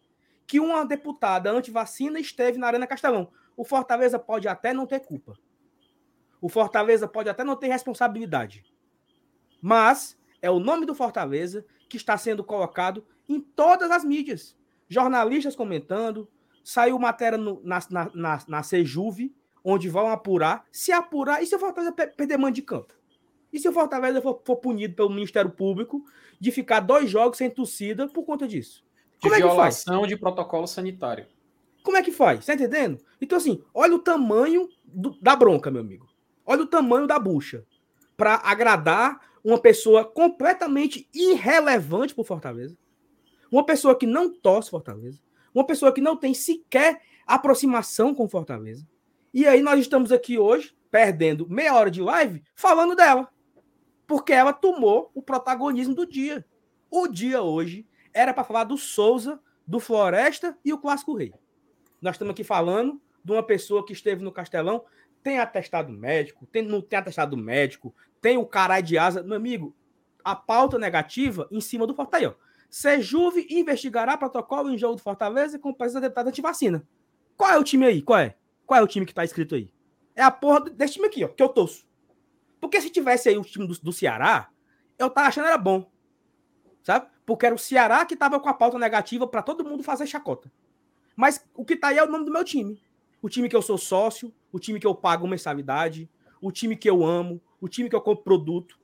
que 0.46 0.60
uma 0.60 0.86
deputada 0.86 1.50
anti-vacina 1.50 2.20
esteve 2.20 2.58
na 2.58 2.68
Arena 2.68 2.86
Castelão. 2.86 3.32
O 3.56 3.64
Fortaleza 3.64 4.20
pode 4.20 4.50
até 4.50 4.74
não 4.74 4.86
ter 4.86 5.00
culpa. 5.00 5.38
O 6.42 6.50
Fortaleza 6.50 7.08
pode 7.08 7.30
até 7.30 7.42
não 7.42 7.56
ter 7.56 7.68
responsabilidade. 7.70 8.66
Mas 9.62 10.20
é 10.42 10.52
o 10.52 10.60
nome 10.60 10.86
do 10.86 10.94
Fortaleza 10.94 11.66
que 11.88 11.96
está 11.96 12.18
sendo 12.18 12.44
colocado 12.44 13.08
em 13.30 13.40
todas 13.40 13.90
as 13.92 14.04
mídias. 14.04 14.58
Jornalistas 14.90 15.56
comentando, 15.56 16.30
saiu 16.66 17.00
matéria 17.00 17.38
no- 17.38 17.62
na, 17.64 17.80
na, 17.90 18.12
na, 18.14 18.40
na 18.46 18.62
Sejuve, 18.62 19.34
onde 19.66 19.90
vão 19.90 20.08
apurar. 20.08 20.64
Se 20.72 20.92
apurar, 20.92 21.42
e 21.44 21.48
se 21.48 21.56
o 21.56 21.60
Fortaleza 21.60 21.92
pe- 21.92 22.08
perder 22.08 22.38
mando 22.38 22.54
de 22.54 22.62
campo? 22.62 22.94
E 23.52 23.60
se 23.60 23.68
o 23.68 23.74
Fortaleza 23.74 24.22
for, 24.22 24.42
for 24.46 24.58
punido 24.58 24.94
pelo 24.96 25.10
Ministério 25.10 25.50
Público 25.52 26.04
de 26.40 26.52
ficar 26.52 26.80
dois 26.82 27.10
jogos 27.10 27.38
sem 27.38 27.50
torcida 27.50 28.08
por 28.08 28.24
conta 28.24 28.48
disso? 28.48 28.84
De 29.14 29.22
Como 29.22 29.34
é 29.34 29.38
que 29.38 29.44
faz? 29.44 29.54
violação 29.54 30.08
de 30.08 30.16
protocolo 30.18 30.68
sanitário. 30.68 31.26
Como 31.82 31.98
é 31.98 32.04
que 32.04 32.12
faz? 32.12 32.46
Tá 32.46 32.54
entendendo? 32.54 33.00
Então, 33.22 33.38
assim, 33.38 33.64
olha 33.74 33.96
o 33.96 34.00
tamanho 34.00 34.70
do- 34.84 35.18
da 35.22 35.36
bronca, 35.36 35.72
meu 35.72 35.82
amigo. 35.82 36.08
Olha 36.46 36.62
o 36.64 36.68
tamanho 36.68 37.08
da 37.08 37.18
bucha. 37.18 37.66
Para 38.18 38.36
agradar 38.36 39.20
uma 39.44 39.58
pessoa 39.60 40.04
completamente 40.04 41.08
irrelevante 41.14 42.14
pro 42.14 42.24
Fortaleza. 42.24 42.78
Uma 43.52 43.66
pessoa 43.66 43.98
que 43.98 44.06
não 44.06 44.30
torce 44.34 44.70
Fortaleza. 44.70 45.20
Uma 45.54 45.66
pessoa 45.66 45.94
que 45.94 46.02
não 46.02 46.18
tem 46.18 46.34
sequer 46.34 47.02
aproximação 47.26 48.14
com 48.14 48.28
Fortaleza. 48.28 48.86
E 49.36 49.46
aí 49.46 49.62
nós 49.62 49.82
estamos 49.82 50.14
aqui 50.14 50.40
hoje, 50.40 50.74
perdendo 50.90 51.46
meia 51.50 51.76
hora 51.76 51.92
de 51.92 52.02
live, 52.02 52.42
falando 52.56 52.96
dela. 52.96 53.30
Porque 54.08 54.32
ela 54.32 54.54
tomou 54.54 55.12
o 55.14 55.22
protagonismo 55.22 55.94
do 55.94 56.06
dia. 56.06 56.46
O 56.90 57.06
dia 57.06 57.42
hoje 57.42 57.86
era 58.14 58.34
para 58.34 58.46
falar 58.46 58.64
do 58.64 58.78
Souza, 58.78 59.38
do 59.68 59.78
Floresta 59.78 60.58
e 60.64 60.72
o 60.72 60.78
Clássico 60.78 61.14
Rei. 61.14 61.34
Nós 62.02 62.16
estamos 62.16 62.32
aqui 62.32 62.46
falando 62.46 63.02
de 63.26 63.34
uma 63.34 63.44
pessoa 63.44 63.86
que 63.86 63.92
esteve 63.92 64.24
no 64.24 64.32
Castelão, 64.32 64.86
tem 65.22 65.38
atestado 65.38 65.92
médico, 65.92 66.46
tem, 66.46 66.62
não 66.62 66.80
tem 66.80 66.98
atestado 66.98 67.36
médico, 67.36 67.94
tem 68.22 68.38
o 68.38 68.46
caralho 68.46 68.86
de 68.86 68.98
asa. 68.98 69.22
Meu 69.22 69.36
amigo, 69.36 69.76
a 70.24 70.34
pauta 70.34 70.80
negativa 70.80 71.46
em 71.52 71.60
cima 71.60 71.86
do 71.86 71.94
Fortaleza. 71.94 72.38
Ó. 72.40 72.46
Sejuve 72.70 73.46
investigará 73.50 74.16
protocolo 74.16 74.70
em 74.70 74.78
jogo 74.78 74.96
do 74.96 75.02
Fortaleza 75.02 75.60
com 75.60 75.74
presença 75.74 76.00
da 76.00 76.08
deputada 76.08 76.30
antivacina. 76.30 76.88
Qual 77.36 77.52
é 77.52 77.58
o 77.58 77.66
time 77.66 77.86
aí? 77.86 78.02
Qual 78.02 78.18
é? 78.18 78.38
Qual 78.66 78.80
é 78.80 78.84
o 78.84 78.88
time 78.88 79.06
que 79.06 79.14
tá 79.14 79.24
escrito 79.24 79.56
aí? 79.56 79.72
É 80.16 80.24
a 80.24 80.32
porra 80.32 80.62
desse 80.62 80.94
time 80.94 81.08
aqui, 81.08 81.24
ó, 81.24 81.28
que 81.28 81.44
eu 81.44 81.50
torço. 81.50 81.86
Porque 82.60 82.82
se 82.82 82.90
tivesse 82.90 83.30
aí 83.30 83.38
o 83.38 83.44
time 83.44 83.68
do, 83.68 83.78
do 83.80 83.94
Ceará, 83.94 84.50
eu 84.98 85.10
tava 85.10 85.28
achando 85.28 85.48
era 85.48 85.58
bom. 85.58 85.92
Sabe? 86.82 87.08
Porque 87.26 87.46
era 87.46 87.56
o 87.56 87.60
Ceará 87.60 88.06
que 88.06 88.16
tava 88.16 88.40
com 88.40 88.50
a 88.50 88.54
pauta 88.54 88.78
negativa 88.80 89.28
para 89.28 89.42
todo 89.42 89.64
mundo 89.64 89.84
fazer 89.84 90.08
chacota. 90.08 90.52
Mas 91.16 91.46
o 91.54 91.66
que 91.66 91.76
tá 91.76 91.90
aí 91.90 91.98
é 91.98 92.04
o 92.04 92.10
nome 92.10 92.26
do 92.26 92.32
meu 92.32 92.44
time. 92.44 92.82
O 93.22 93.30
time 93.30 93.50
que 93.50 93.56
eu 93.56 93.62
sou 93.62 93.78
sócio, 93.78 94.34
o 94.52 94.60
time 94.60 94.80
que 94.80 94.88
eu 94.88 94.94
pago 94.94 95.28
mensalidade, 95.28 96.10
o 96.42 96.52
time 96.52 96.76
que 96.76 96.90
eu 96.90 97.04
amo, 97.04 97.42
o 97.60 97.68
time 97.68 97.90
que 97.90 97.96
eu 97.96 98.02
compro 98.02 98.24
produto. 98.24 98.78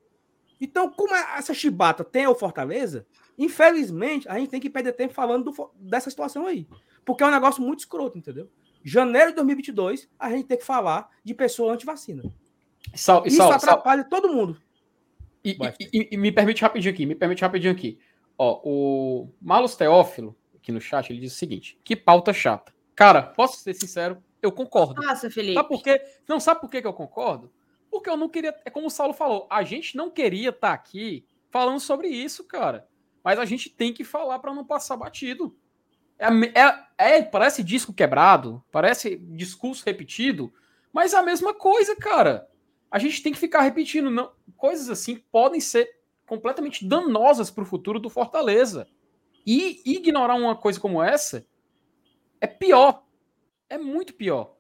Então, 0.60 0.90
como 0.90 1.16
essa 1.16 1.54
chibata 1.54 2.04
tem 2.04 2.28
o 2.28 2.36
Fortaleza, 2.36 3.06
infelizmente, 3.38 4.28
a 4.30 4.38
gente 4.38 4.50
tem 4.50 4.60
que 4.60 4.70
perder 4.70 4.94
tempo 4.94 5.14
falando 5.14 5.52
do 5.52 5.72
dessa 5.76 6.10
situação 6.10 6.46
aí. 6.46 6.68
Porque 7.04 7.24
é 7.24 7.28
um 7.28 7.32
negócio 7.32 7.62
muito 7.64 7.80
escroto, 7.80 8.18
entendeu? 8.18 8.50
Janeiro 8.84 9.30
de 9.30 9.36
2022, 9.36 10.10
a 10.20 10.30
gente 10.32 10.46
tem 10.48 10.58
que 10.58 10.66
falar 10.66 11.10
de 11.24 11.34
pessoa 11.34 11.74
anti-vacina. 11.74 12.24
Sal, 12.96 13.24
Isso 13.26 13.38
Sal, 13.38 13.48
Sal, 13.48 13.58
atrapalha 13.58 14.04
todo 14.04 14.32
mundo. 14.34 14.62
E, 15.44 15.52
e- 15.80 15.90
e- 15.94 16.10
e 16.12 16.18
me 16.18 16.32
permite 16.32 16.62
rapidinho 16.62 16.94
aqui, 16.94 17.06
me 17.06 17.16
permite 17.16 17.42
rapidinho 17.42 17.74
aqui. 17.74 18.00
Ó, 18.38 18.62
o 18.64 19.30
Marlos 19.42 19.76
Teófilo, 19.76 20.36
aqui 20.56 20.72
no 20.72 20.82
chat, 20.82 21.10
ele 21.12 21.20
diz 21.20 21.34
o 21.34 21.36
seguinte: 21.36 21.80
que 21.84 21.96
pauta 21.96 22.34
chata. 22.34 22.74
Cara, 22.96 23.22
posso 23.24 23.60
ser 23.60 23.74
sincero, 23.74 24.22
eu 24.42 24.52
concordo. 24.52 25.02
Passa, 25.02 25.30
Felipe. 25.30 25.54
Sabe 25.56 25.70
por 25.70 25.82
quê? 25.82 26.02
Não 26.28 26.40
sabe 26.40 26.62
por 26.62 26.70
quê 26.70 26.82
que 26.82 26.88
eu 26.88 26.94
concordo? 26.94 27.52
Porque 27.90 28.10
eu 28.10 28.18
não 28.18 28.30
queria. 28.30 28.56
É 28.66 28.70
como 28.70 28.88
o 28.88 28.90
Saulo 28.92 29.14
falou, 29.14 29.48
a 29.50 29.64
gente 29.64 29.96
não 29.98 30.10
queria 30.10 30.50
estar 30.50 30.74
aqui 30.74 31.26
falando 31.50 31.80
sobre 31.80 32.08
isso, 32.08 32.44
cara. 32.46 32.88
Mas 33.24 33.38
a 33.38 33.46
gente 33.46 33.70
tem 33.70 33.94
que 33.94 34.04
falar 34.04 34.40
para 34.40 34.54
não 34.54 34.66
passar 34.66 34.96
batido. 34.98 35.56
É, 36.22 36.28
é- 36.60 37.18
é- 37.18 37.24
parece 37.24 37.64
disco 37.64 37.92
quebrado, 37.92 38.64
parece 38.72 39.18
discurso 39.18 39.84
repetido, 39.84 40.54
mas 40.94 41.14
é 41.14 41.18
a 41.18 41.24
mesma 41.24 41.52
coisa, 41.52 41.96
cara. 41.96 42.48
A 42.92 43.00
gente 43.00 43.24
tem 43.24 43.34
que 43.34 43.40
ficar 43.40 43.62
repetindo. 43.62 44.12
Não, 44.12 44.32
coisas 44.56 44.88
assim 44.90 45.16
podem 45.32 45.60
ser 45.60 45.90
completamente 46.28 46.88
danosas 46.88 47.50
para 47.50 47.64
o 47.64 47.68
futuro 47.68 48.00
do 48.00 48.10
Fortaleza. 48.10 48.88
E 49.46 49.82
ignorar 49.84 50.36
uma 50.36 50.56
coisa 50.56 50.80
como 50.80 51.02
essa 51.02 51.44
é 52.40 52.46
pior. 52.46 53.04
É 53.68 53.78
muito 53.78 54.14
pior. 54.14 54.56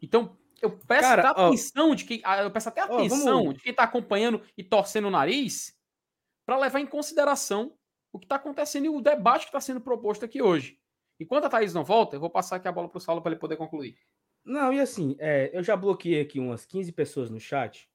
Então, 0.00 0.36
eu 0.62 0.70
peço 0.70 1.02
Cara, 1.08 1.30
até 1.30 1.40
ó. 1.40 1.46
atenção 1.48 1.94
de 1.94 2.04
quem. 2.04 2.22
Eu 2.42 2.50
peço 2.50 2.68
até 2.68 2.82
atenção 2.82 3.52
de 3.52 3.60
quem 3.60 3.70
está 3.72 3.82
acompanhando 3.82 4.40
e 4.56 4.62
torcendo 4.62 5.08
o 5.08 5.10
nariz 5.10 5.76
para 6.44 6.56
levar 6.58 6.78
em 6.78 6.86
consideração 6.86 7.72
o 8.16 8.18
que 8.18 8.24
está 8.24 8.36
acontecendo 8.36 8.86
e 8.86 8.88
o 8.88 9.00
debate 9.00 9.42
que 9.42 9.48
está 9.48 9.60
sendo 9.60 9.80
proposto 9.80 10.24
aqui 10.24 10.42
hoje. 10.42 10.78
Enquanto 11.20 11.44
a 11.44 11.48
Thaís 11.48 11.72
não 11.72 11.84
volta, 11.84 12.16
eu 12.16 12.20
vou 12.20 12.30
passar 12.30 12.56
aqui 12.56 12.66
a 12.66 12.72
bola 12.72 12.88
para 12.88 12.98
o 12.98 13.00
Saulo 13.00 13.22
para 13.22 13.32
ele 13.32 13.40
poder 13.40 13.56
concluir. 13.56 13.96
Não, 14.44 14.72
e 14.72 14.80
assim, 14.80 15.16
é, 15.18 15.50
eu 15.52 15.62
já 15.62 15.76
bloqueei 15.76 16.20
aqui 16.20 16.38
umas 16.38 16.64
15 16.64 16.92
pessoas 16.92 17.30
no 17.30 17.40
chat 17.40 17.88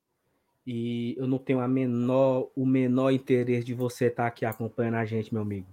E 0.68 1.16
eu 1.18 1.26
não 1.26 1.38
tenho 1.38 1.62
a 1.62 1.68
menor, 1.68 2.52
o 2.56 2.66
menor 2.66 3.12
interesse 3.12 3.66
de 3.66 3.74
você 3.74 4.08
estar 4.08 4.24
tá 4.24 4.28
aqui 4.28 4.46
acompanhando 4.46 4.96
a 4.96 5.06
gente, 5.06 5.34
meu 5.34 5.42
amigo. 5.42 5.68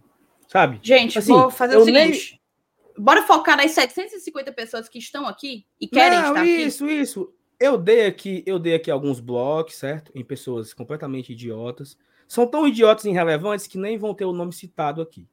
Sabe? 0.46 0.78
Gente, 0.82 1.18
assim, 1.18 1.32
vou 1.32 1.50
fazer 1.50 1.76
o 1.76 1.84
seguinte. 1.84 2.32
Nem... 2.32 3.04
Bora 3.04 3.22
focar 3.22 3.56
nas 3.56 3.70
750 3.72 4.52
pessoas 4.52 4.88
que 4.88 4.98
estão 4.98 5.26
aqui 5.26 5.66
e 5.80 5.86
querem 5.86 6.18
não, 6.18 6.28
estar 6.28 6.46
isso, 6.46 6.84
aqui. 6.84 6.94
Isso, 6.94 7.26
isso. 7.26 7.34
Eu 7.60 7.76
dei 7.76 8.06
aqui, 8.06 8.42
eu 8.46 8.58
dei 8.58 8.74
aqui 8.74 8.90
alguns 8.90 9.20
blocos, 9.20 9.74
certo? 9.74 10.10
Em 10.14 10.24
pessoas 10.24 10.72
completamente 10.72 11.32
idiotas. 11.32 11.98
São 12.28 12.46
tão 12.46 12.68
idiotas 12.68 13.06
e 13.06 13.08
irrelevantes 13.08 13.66
que 13.66 13.78
nem 13.78 13.96
vão 13.96 14.14
ter 14.14 14.26
o 14.26 14.32
nome 14.32 14.52
citado 14.52 15.00
aqui, 15.00 15.26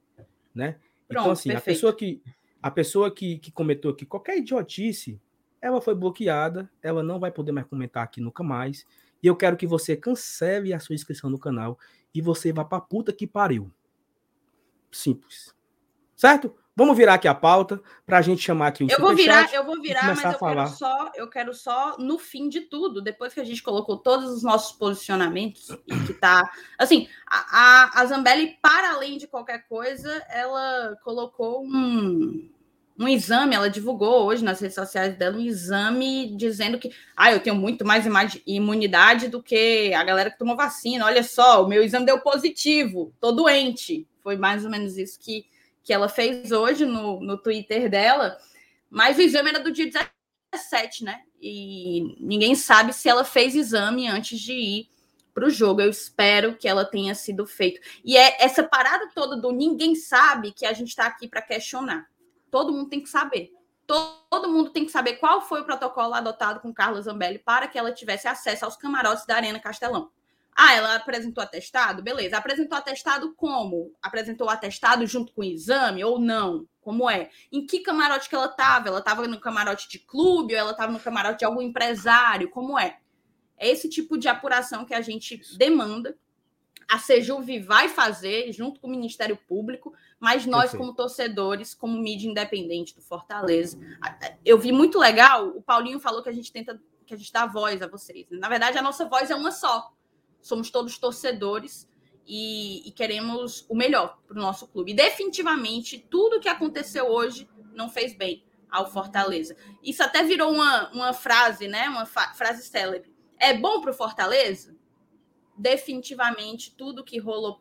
né? 0.54 0.80
Então, 1.04 1.06
Pronto, 1.08 1.20
então 1.20 1.30
assim, 1.32 1.50
perfeito. 1.50 1.68
a 1.68 1.74
pessoa 1.74 1.94
que 1.94 2.22
a 2.62 2.70
pessoa 2.70 3.14
que, 3.14 3.38
que 3.38 3.52
cometeu 3.52 3.90
aqui 3.90 4.04
qualquer 4.04 4.38
idiotice, 4.38 5.20
ela 5.60 5.80
foi 5.80 5.94
bloqueada, 5.94 6.68
ela 6.82 7.02
não 7.02 7.20
vai 7.20 7.30
poder 7.30 7.52
mais 7.52 7.66
comentar 7.66 8.02
aqui 8.02 8.20
nunca 8.20 8.42
mais. 8.42 8.84
E 9.22 9.26
eu 9.26 9.36
quero 9.36 9.56
que 9.56 9.66
você 9.66 9.96
cancele 9.96 10.72
a 10.72 10.80
sua 10.80 10.94
inscrição 10.94 11.30
no 11.30 11.38
canal 11.38 11.78
e 12.14 12.20
você 12.20 12.52
vá 12.52 12.64
pra 12.64 12.80
puta 12.80 13.12
que 13.12 13.26
pariu. 13.26 13.70
Simples. 14.90 15.54
Certo? 16.16 16.56
Vamos 16.76 16.94
virar 16.94 17.14
aqui 17.14 17.26
a 17.26 17.34
pauta 17.34 17.80
para 18.04 18.18
a 18.18 18.22
gente 18.22 18.42
chamar 18.42 18.66
aqui 18.66 18.84
o 18.84 18.90
Eu 18.90 19.00
vou 19.00 19.16
virar, 19.16 19.50
eu 19.54 19.64
vou 19.64 19.80
virar, 19.80 20.14
mas 20.14 20.22
eu 20.22 20.38
quero 20.38 20.68
só, 20.68 21.10
eu 21.14 21.30
quero 21.30 21.54
só 21.54 21.96
no 21.98 22.18
fim 22.18 22.50
de 22.50 22.60
tudo, 22.60 23.00
depois 23.00 23.32
que 23.32 23.40
a 23.40 23.44
gente 23.44 23.62
colocou 23.62 23.96
todos 23.96 24.30
os 24.30 24.42
nossos 24.42 24.76
posicionamentos 24.76 25.70
e 25.86 25.94
que 26.06 26.12
tá, 26.12 26.48
assim, 26.76 27.08
a, 27.26 27.94
a, 27.94 28.02
a 28.02 28.06
Zambelli 28.06 28.58
para 28.60 28.90
além 28.90 29.16
de 29.16 29.26
qualquer 29.26 29.66
coisa, 29.66 30.22
ela 30.28 30.94
colocou 31.02 31.64
um 31.64 32.50
um 32.98 33.06
exame, 33.06 33.54
ela 33.54 33.68
divulgou 33.68 34.24
hoje 34.24 34.42
nas 34.42 34.58
redes 34.58 34.74
sociais 34.74 35.16
dela 35.16 35.36
um 35.36 35.40
exame 35.40 36.34
dizendo 36.36 36.78
que 36.78 36.90
ah, 37.16 37.30
eu 37.30 37.40
tenho 37.40 37.54
muito 37.54 37.84
mais 37.84 38.06
imunidade 38.46 39.28
do 39.28 39.42
que 39.42 39.92
a 39.92 40.02
galera 40.02 40.30
que 40.30 40.38
tomou 40.38 40.56
vacina. 40.56 41.04
Olha 41.04 41.22
só, 41.22 41.62
o 41.62 41.68
meu 41.68 41.82
exame 41.82 42.06
deu 42.06 42.20
positivo, 42.20 43.12
tô 43.20 43.32
doente. 43.32 44.08
Foi 44.22 44.36
mais 44.36 44.64
ou 44.64 44.70
menos 44.70 44.96
isso 44.96 45.18
que, 45.20 45.44
que 45.86 45.92
ela 45.92 46.08
fez 46.08 46.50
hoje 46.50 46.84
no, 46.84 47.20
no 47.20 47.38
Twitter 47.38 47.88
dela. 47.88 48.36
Mas 48.90 49.16
o 49.16 49.22
exame 49.22 49.50
era 49.50 49.60
do 49.60 49.70
dia 49.70 49.88
17, 50.52 51.04
né? 51.04 51.22
E 51.40 52.16
ninguém 52.18 52.56
sabe 52.56 52.92
se 52.92 53.08
ela 53.08 53.24
fez 53.24 53.54
exame 53.54 54.08
antes 54.08 54.40
de 54.40 54.52
ir 54.52 54.88
para 55.32 55.46
o 55.46 55.50
jogo. 55.50 55.80
Eu 55.80 55.88
espero 55.88 56.56
que 56.56 56.66
ela 56.66 56.84
tenha 56.84 57.14
sido 57.14 57.46
feito. 57.46 57.80
E 58.04 58.16
é 58.16 58.44
essa 58.44 58.64
parada 58.64 59.08
toda 59.14 59.36
do 59.36 59.52
ninguém 59.52 59.94
sabe 59.94 60.50
que 60.50 60.66
a 60.66 60.72
gente 60.72 60.88
está 60.88 61.06
aqui 61.06 61.28
para 61.28 61.40
questionar 61.40 62.08
Todo 62.50 62.72
mundo 62.72 62.88
tem 62.88 63.00
que 63.00 63.08
saber. 63.08 63.52
Todo 63.86 64.50
mundo 64.50 64.70
tem 64.70 64.84
que 64.84 64.90
saber 64.90 65.14
qual 65.18 65.40
foi 65.40 65.60
o 65.60 65.64
protocolo 65.64 66.14
adotado 66.14 66.58
com 66.58 66.74
Carla 66.74 67.00
Zambelli 67.00 67.38
para 67.38 67.68
que 67.68 67.78
ela 67.78 67.92
tivesse 67.92 68.26
acesso 68.26 68.64
aos 68.64 68.76
camarotes 68.76 69.24
da 69.24 69.36
Arena 69.36 69.60
Castelão. 69.60 70.10
Ah, 70.56 70.74
ela 70.74 70.96
apresentou 70.96 71.44
atestado? 71.44 72.02
Beleza. 72.02 72.38
Apresentou 72.38 72.78
atestado 72.78 73.34
como? 73.34 73.92
Apresentou 74.00 74.48
atestado 74.48 75.06
junto 75.06 75.32
com 75.32 75.42
o 75.42 75.44
exame 75.44 76.02
ou 76.02 76.18
não? 76.18 76.66
Como 76.80 77.10
é? 77.10 77.30
Em 77.52 77.66
que 77.66 77.80
camarote 77.80 78.28
que 78.28 78.34
ela 78.34 78.46
estava? 78.46 78.88
Ela 78.88 79.00
estava 79.00 79.26
no 79.28 79.38
camarote 79.38 79.88
de 79.88 79.98
clube 79.98 80.54
ou 80.54 80.60
ela 80.60 80.70
estava 80.70 80.90
no 80.90 81.00
camarote 81.00 81.40
de 81.40 81.44
algum 81.44 81.60
empresário? 81.60 82.48
Como 82.48 82.78
é? 82.78 82.98
É 83.58 83.68
esse 83.68 83.88
tipo 83.88 84.16
de 84.16 84.28
apuração 84.28 84.84
que 84.84 84.94
a 84.94 85.00
gente 85.00 85.40
demanda 85.58 86.16
a 86.88 86.98
Sejuve 86.98 87.58
vai 87.58 87.88
fazer 87.88 88.52
junto 88.52 88.80
com 88.80 88.86
o 88.86 88.90
Ministério 88.90 89.36
Público, 89.36 89.92
mas 90.20 90.46
nós, 90.46 90.70
Perfeito. 90.70 90.78
como 90.78 90.94
torcedores, 90.94 91.74
como 91.74 91.98
mídia 91.98 92.28
independente 92.28 92.94
do 92.94 93.02
Fortaleza, 93.02 93.78
eu 94.44 94.58
vi 94.58 94.72
muito 94.72 94.98
legal. 94.98 95.48
O 95.48 95.62
Paulinho 95.62 95.98
falou 95.98 96.22
que 96.22 96.28
a 96.28 96.32
gente 96.32 96.52
tenta, 96.52 96.80
que 97.04 97.12
a 97.12 97.16
gente 97.16 97.32
dá 97.32 97.44
voz 97.44 97.82
a 97.82 97.88
vocês. 97.88 98.26
Na 98.30 98.48
verdade, 98.48 98.78
a 98.78 98.82
nossa 98.82 99.04
voz 99.04 99.30
é 99.30 99.34
uma 99.34 99.50
só. 99.50 99.92
Somos 100.40 100.70
todos 100.70 100.98
torcedores 100.98 101.88
e, 102.26 102.88
e 102.88 102.92
queremos 102.92 103.64
o 103.68 103.74
melhor 103.74 104.18
para 104.26 104.36
o 104.36 104.40
nosso 104.40 104.66
clube. 104.66 104.92
E 104.92 104.94
definitivamente, 104.94 105.98
tudo 106.10 106.40
que 106.40 106.48
aconteceu 106.48 107.06
hoje 107.06 107.48
não 107.74 107.88
fez 107.88 108.14
bem 108.14 108.44
ao 108.70 108.90
Fortaleza. 108.90 109.56
Isso 109.82 110.02
até 110.02 110.22
virou 110.22 110.52
uma, 110.52 110.90
uma 110.92 111.12
frase, 111.12 111.68
né? 111.68 111.88
Uma 111.88 112.06
frase 112.06 112.62
célebre. 112.62 113.12
É 113.38 113.54
bom 113.54 113.80
para 113.80 113.90
o 113.90 113.94
Fortaleza? 113.94 114.76
definitivamente 115.56 116.74
tudo 116.76 117.04
que 117.04 117.18
rolou 117.18 117.60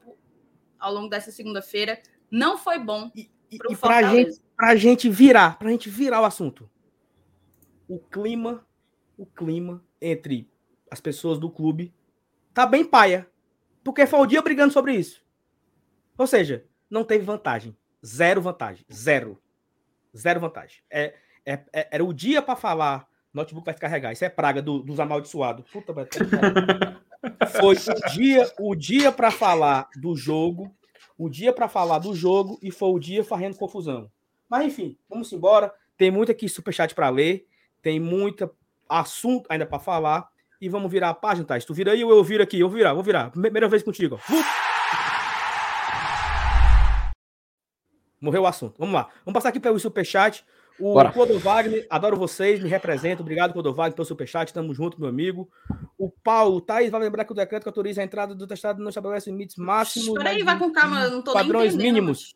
ao 0.77 0.93
longo 0.93 1.09
dessa 1.09 1.31
segunda-feira 1.31 2.01
não 2.29 2.57
foi 2.57 2.77
bom. 2.77 3.09
E, 3.15 3.29
e 3.51 3.77
para 3.77 4.09
gente, 4.09 4.41
a 4.57 4.75
gente 4.75 5.09
virar, 5.09 5.57
para 5.57 5.69
a 5.69 5.71
gente 5.71 5.89
virar 5.89 6.21
o 6.21 6.25
assunto, 6.25 6.69
o 7.88 7.97
clima, 7.97 8.65
o 9.17 9.25
clima 9.25 9.83
entre 10.01 10.49
as 10.91 10.99
pessoas 10.99 11.39
do 11.39 11.49
clube 11.49 11.93
tá 12.55 12.65
bem 12.65 12.85
paia, 12.85 13.29
porque 13.83 14.07
foi 14.07 14.19
o 14.19 14.25
dia 14.25 14.41
brigando 14.41 14.73
sobre 14.73 14.93
isso. 14.93 15.21
Ou 16.17 16.25
seja, 16.25 16.65
não 16.89 17.03
teve 17.03 17.25
vantagem, 17.25 17.75
zero 18.03 18.41
vantagem, 18.41 18.85
zero, 18.91 19.37
zero 20.17 20.39
vantagem. 20.39 20.81
É, 20.89 21.13
é, 21.45 21.59
é 21.73 21.89
era 21.91 22.03
o 22.03 22.13
dia 22.13 22.41
para 22.41 22.55
falar, 22.55 23.07
notebook 23.33 23.65
vai 23.65 23.73
descarregar. 23.73 24.13
Isso 24.13 24.23
é 24.23 24.29
praga 24.29 24.61
do, 24.61 24.79
dos 24.79 25.01
amaldiçoados. 25.01 25.69
Puta, 25.69 25.91
vai 25.91 26.07
Foi 27.59 27.75
o 27.75 28.09
dia, 28.11 28.49
o 28.57 28.73
dia 28.73 29.11
para 29.11 29.31
falar 29.31 29.89
do 29.97 30.15
jogo, 30.15 30.73
o 31.17 31.27
dia 31.27 31.51
para 31.51 31.67
falar 31.67 31.99
do 31.99 32.15
jogo 32.15 32.57
e 32.61 32.71
foi 32.71 32.89
o 32.89 32.99
dia 32.99 33.23
fazendo 33.23 33.57
confusão. 33.57 34.09
Mas 34.47 34.65
enfim, 34.65 34.97
vamos 35.09 35.31
embora. 35.33 35.73
Tem 35.97 36.09
muito 36.09 36.31
aqui 36.31 36.47
superchat 36.47 36.95
para 36.95 37.09
ler, 37.09 37.47
tem 37.81 37.99
muito 37.99 38.49
assunto 38.87 39.45
ainda 39.49 39.65
para 39.65 39.79
falar 39.79 40.29
e 40.61 40.69
vamos 40.69 40.91
virar 40.91 41.09
a 41.09 41.13
página, 41.13 41.45
tá? 41.45 41.59
Tu 41.59 41.73
vira 41.73 41.91
aí 41.91 42.03
ou 42.03 42.11
eu 42.11 42.23
viro 42.23 42.43
aqui? 42.43 42.59
Eu 42.59 42.69
vou 42.69 42.77
virar, 42.77 42.93
vou 42.93 43.03
virar. 43.03 43.29
Primeira 43.31 43.67
vez 43.67 43.83
contigo. 43.83 44.19
Morreu 48.19 48.43
o 48.43 48.47
assunto. 48.47 48.75
Vamos 48.79 48.93
lá. 48.95 49.09
Vamos 49.23 49.33
passar 49.33 49.49
aqui 49.49 49.59
pelo 49.59 49.79
superchat. 49.79 50.43
O 50.79 50.93
Bora. 50.93 51.13
Wagner, 51.39 51.87
adoro 51.89 52.17
vocês, 52.17 52.61
me 52.61 52.67
represento. 52.67 53.21
Obrigado, 53.21 53.53
Wagner, 53.73 53.93
pelo 53.93 54.05
superchat. 54.05 54.53
Tamo 54.53 54.73
junto, 54.73 54.99
meu 54.99 55.07
amigo. 55.07 55.49
O 55.97 56.09
Paulo, 56.09 56.59
Thaís, 56.59 56.91
vai 56.91 56.99
lembrar 56.99 57.23
que 57.23 57.31
o 57.31 57.35
decreto 57.35 57.63
que 57.63 57.69
autoriza 57.69 58.01
a 58.01 58.03
entrada 58.03 58.35
do 58.35 58.45
testado 58.45 58.81
não 58.81 58.89
estabelece 58.89 59.29
limites 59.29 59.55
máximos. 59.55 60.17
Peraí, 60.17 60.43
vai 60.43 60.57
com 60.59 60.71
calma, 60.71 61.07
não 61.07 61.21
tô 61.21 61.33
Padrões 61.33 61.75
mínimos. 61.75 62.35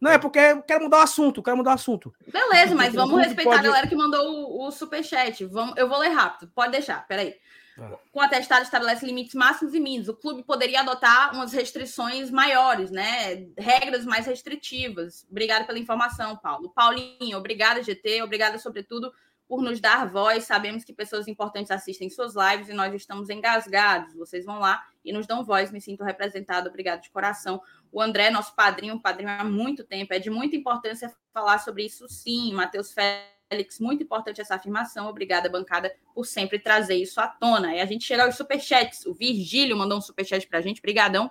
Não, 0.00 0.10
é 0.10 0.18
porque 0.18 0.38
eu 0.38 0.62
quero 0.62 0.84
mudar 0.84 0.98
o 0.98 1.02
assunto, 1.02 1.42
quero 1.42 1.56
mudar 1.56 1.70
o 1.70 1.74
assunto. 1.74 2.14
Beleza, 2.26 2.74
mas 2.74 2.94
vamos 2.94 3.18
respeitar 3.18 3.50
pode... 3.50 3.66
a 3.66 3.70
galera 3.70 3.86
que 3.86 3.96
mandou 3.96 4.26
o, 4.26 4.66
o 4.66 4.70
superchat. 4.70 5.44
Vamos, 5.46 5.76
eu 5.76 5.88
vou 5.88 5.98
ler 5.98 6.10
rápido, 6.10 6.50
pode 6.54 6.72
deixar, 6.72 7.06
peraí. 7.06 7.34
Ah. 7.78 7.98
Com 8.10 8.20
atestado 8.20 8.62
estabelece 8.62 9.04
limites 9.04 9.34
máximos 9.34 9.74
e 9.74 9.80
mínimos. 9.80 10.08
O 10.08 10.14
clube 10.14 10.42
poderia 10.42 10.80
adotar 10.80 11.34
umas 11.34 11.52
restrições 11.52 12.30
maiores, 12.30 12.90
né? 12.90 13.46
Regras 13.56 14.04
mais 14.04 14.26
restritivas. 14.26 15.26
Obrigada 15.30 15.64
pela 15.64 15.78
informação, 15.78 16.36
Paulo. 16.36 16.70
Paulinho, 16.70 17.36
obrigada, 17.36 17.82
GT. 17.82 18.22
Obrigada, 18.22 18.58
sobretudo, 18.58 19.12
por 19.46 19.62
nos 19.62 19.78
dar 19.78 20.08
voz. 20.08 20.44
Sabemos 20.44 20.84
que 20.84 20.92
pessoas 20.92 21.28
importantes 21.28 21.70
assistem 21.70 22.08
suas 22.08 22.34
lives 22.34 22.68
e 22.70 22.72
nós 22.72 22.94
estamos 22.94 23.28
engasgados. 23.28 24.14
Vocês 24.14 24.44
vão 24.44 24.58
lá 24.58 24.82
e 25.04 25.12
nos 25.12 25.26
dão 25.26 25.44
voz. 25.44 25.70
Me 25.70 25.80
sinto 25.80 26.02
representado. 26.02 26.68
Obrigado 26.70 27.02
de 27.02 27.10
coração. 27.10 27.60
O 27.92 28.00
André, 28.00 28.30
nosso 28.30 28.54
padrinho, 28.54 29.00
padrinho 29.00 29.30
há 29.30 29.44
muito 29.44 29.84
tempo. 29.84 30.12
É 30.12 30.18
de 30.18 30.30
muita 30.30 30.56
importância 30.56 31.12
falar 31.32 31.58
sobre 31.58 31.84
isso, 31.84 32.08
sim. 32.08 32.52
Matheus 32.52 32.92
Félix, 32.92 33.78
muito 33.80 34.02
importante 34.02 34.40
essa 34.40 34.54
afirmação. 34.54 35.08
Obrigada, 35.08 35.48
bancada, 35.48 35.94
por 36.14 36.24
sempre 36.26 36.58
trazer 36.58 36.96
isso 36.96 37.20
à 37.20 37.28
tona. 37.28 37.74
E 37.74 37.80
a 37.80 37.86
gente 37.86 38.04
chega 38.04 38.24
aos 38.24 38.36
superchats. 38.36 39.06
O 39.06 39.14
Virgílio 39.14 39.76
mandou 39.76 39.98
um 39.98 40.00
superchat 40.00 40.46
para 40.46 40.58
a 40.58 40.62
gente. 40.62 40.82
Brigadão. 40.82 41.30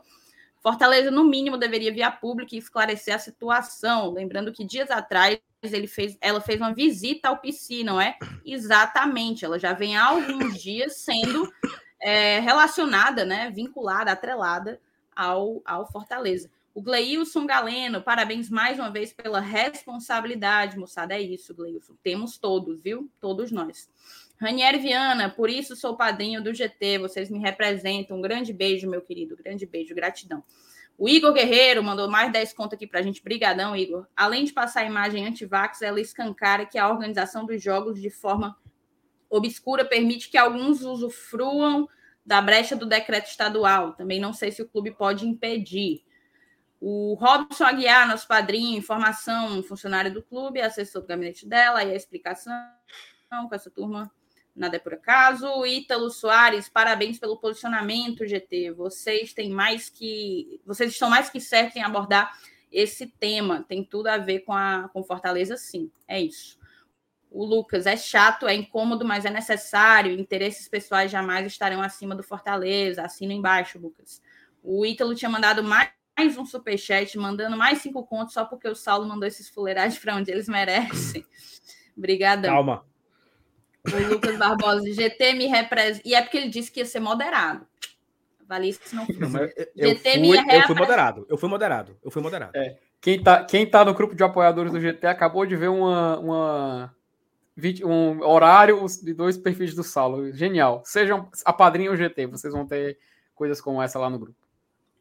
Fortaleza, 0.62 1.12
no 1.12 1.24
mínimo, 1.24 1.58
deveria 1.58 1.94
vir 1.94 2.02
a 2.02 2.10
público 2.10 2.56
e 2.56 2.58
esclarecer 2.58 3.14
a 3.14 3.20
situação. 3.20 4.12
Lembrando 4.12 4.52
que 4.52 4.66
dias 4.66 4.90
atrás 4.90 5.40
ele 5.62 5.88
fez, 5.88 6.18
ela 6.20 6.42
fez 6.42 6.60
uma 6.60 6.74
visita 6.74 7.30
ao 7.30 7.38
PC, 7.38 7.84
não 7.84 8.02
é? 8.02 8.18
Exatamente. 8.44 9.46
Ela 9.46 9.60
já 9.60 9.74
vem 9.74 9.96
há 9.96 10.06
alguns 10.06 10.60
dias 10.60 10.98
sendo 10.98 11.52
é, 12.02 12.40
relacionada, 12.40 13.24
né? 13.24 13.52
Vinculada, 13.52 14.12
atrelada 14.12 14.82
ao, 15.16 15.62
ao 15.66 15.90
Fortaleza. 15.92 16.50
O 16.74 16.82
Gleilson 16.82 17.46
Galeno, 17.46 18.02
parabéns 18.02 18.50
mais 18.50 18.78
uma 18.78 18.92
vez 18.92 19.14
pela 19.14 19.40
responsabilidade, 19.40 20.78
moçada. 20.78 21.14
É 21.14 21.22
isso, 21.22 21.56
Gleilson. 21.56 21.96
Temos 22.04 22.38
todos, 22.38 22.82
viu? 22.82 23.10
Todos 23.22 23.50
nós. 23.50 23.90
Ranieri 24.38 24.80
Viana, 24.80 25.30
por 25.30 25.50
isso 25.50 25.76
sou 25.76 25.96
padrinho 25.96 26.44
do 26.44 26.54
GT, 26.54 26.98
vocês 26.98 27.30
me 27.30 27.40
representam. 27.40 28.18
Um 28.18 28.22
grande 28.22 28.52
beijo, 28.52 28.90
meu 28.90 29.02
querido, 29.02 29.38
grande 29.38 29.66
beijo, 29.66 29.96
gratidão. 29.96 30.44
O 30.98 31.08
Igor 31.08 31.34
Guerreiro 31.34 31.84
mandou 31.84 32.10
mais 32.10 32.32
10 32.32 32.54
contas 32.54 32.78
aqui 32.78 32.88
para 32.88 33.00
a 33.00 33.04
gente. 33.04 33.24
Brigadão, 33.24 33.76
Igor. 33.76 34.06
Além 34.16 34.44
de 34.44 34.54
passar 34.54 34.82
a 34.82 34.86
imagem 34.86 35.26
anti-vax, 35.26 35.82
ela 35.82 36.00
escancara 36.00 36.66
que 36.66 36.78
a 36.78 36.90
organização 36.90 37.46
dos 37.46 37.62
jogos 37.62 38.02
de 38.02 38.10
forma 38.10 38.58
obscura 39.30 39.84
permite 39.84 40.30
que 40.30 40.38
alguns 40.38 40.82
usufruam 40.82 41.88
da 42.26 42.42
brecha 42.42 42.76
do 42.76 42.86
decreto 42.86 43.28
estadual. 43.28 43.94
Também 43.94 44.20
não 44.20 44.34
sei 44.34 44.52
se 44.52 44.62
o 44.62 44.68
clube 44.68 44.92
pode 44.92 45.28
impedir. 45.28 46.04
O 46.82 47.16
Robson 47.16 47.66
Aguiar, 47.66 48.08
nosso 48.08 48.28
padrinho, 48.28 48.78
informação, 48.78 49.62
funcionário 49.64 50.14
do 50.14 50.22
clube, 50.22 50.62
assessor 50.62 51.02
do 51.02 51.08
gabinete 51.08 51.48
dela, 51.48 51.84
e 51.84 51.92
a 51.92 51.96
explicação 51.96 52.54
com 53.30 53.56
essa 53.56 53.70
turma 53.70 54.12
Nada 54.56 54.78
é 54.78 54.80
por 54.80 54.94
acaso. 54.94 55.66
Ítalo 55.66 56.10
Soares, 56.10 56.70
parabéns 56.70 57.20
pelo 57.20 57.38
posicionamento, 57.38 58.26
GT. 58.26 58.72
Vocês 58.72 59.34
têm 59.34 59.50
mais 59.50 59.90
que. 59.90 60.62
Vocês 60.66 60.92
estão 60.92 61.10
mais 61.10 61.30
que 61.30 61.42
certos 61.42 61.76
em 61.76 61.84
abordar 61.84 62.32
esse 62.72 63.06
tema. 63.06 63.66
Tem 63.68 63.84
tudo 63.84 64.08
a 64.08 64.18
ver 64.18 64.40
com 64.40 64.54
a 64.54 64.90
com 64.94 65.04
Fortaleza, 65.04 65.58
sim. 65.58 65.92
É 66.08 66.22
isso. 66.22 66.58
O 67.36 67.44
Lucas 67.44 67.86
é 67.86 67.98
chato, 67.98 68.48
é 68.48 68.56
incômodo, 68.56 69.04
mas 69.04 69.26
é 69.26 69.30
necessário. 69.30 70.18
Interesses 70.18 70.70
pessoais 70.70 71.12
jamais 71.12 71.46
estarão 71.46 71.82
acima 71.82 72.16
do 72.16 72.24
Fortaleza. 72.24 73.02
Assina 73.02 73.34
embaixo, 73.34 73.78
Lucas. 73.78 74.22
O 74.64 74.86
Ítalo 74.86 75.14
tinha 75.14 75.30
mandado 75.30 75.62
mais 75.62 75.90
mais 76.18 76.38
um 76.38 76.46
superchat, 76.46 77.18
mandando 77.18 77.58
mais 77.58 77.80
cinco 77.80 78.06
contos 78.06 78.34
só 78.34 78.46
porque 78.46 78.70
o 78.70 78.74
Saulo 78.74 79.06
mandou 79.06 79.28
esses 79.28 79.50
fuleiragens 79.50 80.00
para 80.02 80.16
onde 80.16 80.32
eles 80.32 80.48
merecem. 80.48 81.26
Obrigadão. 81.98 82.54
Calma. 82.54 82.86
O 83.86 84.14
Lucas 84.14 84.38
Barbosa, 84.38 84.90
GT 84.94 85.34
me 85.34 85.48
representa. 85.48 86.08
E 86.08 86.16
é 86.16 86.22
porque 86.22 86.38
ele 86.38 86.48
disse 86.48 86.72
que 86.72 86.80
ia 86.80 86.86
ser 86.86 87.02
moderado. 87.02 87.68
Vale 88.48 88.70
isso 88.70 88.96
não, 88.96 89.06
não 89.10 89.42
eu, 89.76 89.90
GT 89.90 90.12
fui, 90.12 90.22
me 90.22 90.38
eu 90.38 90.62
fui 90.62 90.76
moderado. 90.76 91.26
Eu 91.30 91.38
fui 91.38 91.50
moderado. 91.50 92.00
Eu 92.02 92.10
fui 92.10 92.22
moderado. 92.22 92.56
É. 92.56 92.78
Quem 93.02 93.22
tá, 93.22 93.44
quem 93.44 93.70
tá 93.70 93.84
no 93.84 93.94
grupo 93.94 94.16
de 94.16 94.24
apoiadores 94.24 94.72
do 94.72 94.80
GT 94.80 95.06
acabou 95.06 95.46
de 95.46 95.58
ver 95.58 95.68
uma, 95.68 96.18
uma 96.18 96.96
um 97.84 98.22
horário 98.22 98.86
de 99.02 99.14
dois 99.14 99.38
perfis 99.38 99.74
do 99.74 99.84
Saulo. 99.84 100.32
Genial. 100.32 100.82
Sejam 100.86 101.30
a 101.44 101.54
padrinha 101.54 101.92
o 101.92 101.96
GT, 101.96 102.28
vocês 102.28 102.54
vão 102.54 102.66
ter 102.66 102.98
coisas 103.34 103.62
como 103.62 103.82
essa 103.82 104.00
lá 104.00 104.10
no 104.10 104.20
grupo. 104.20 104.38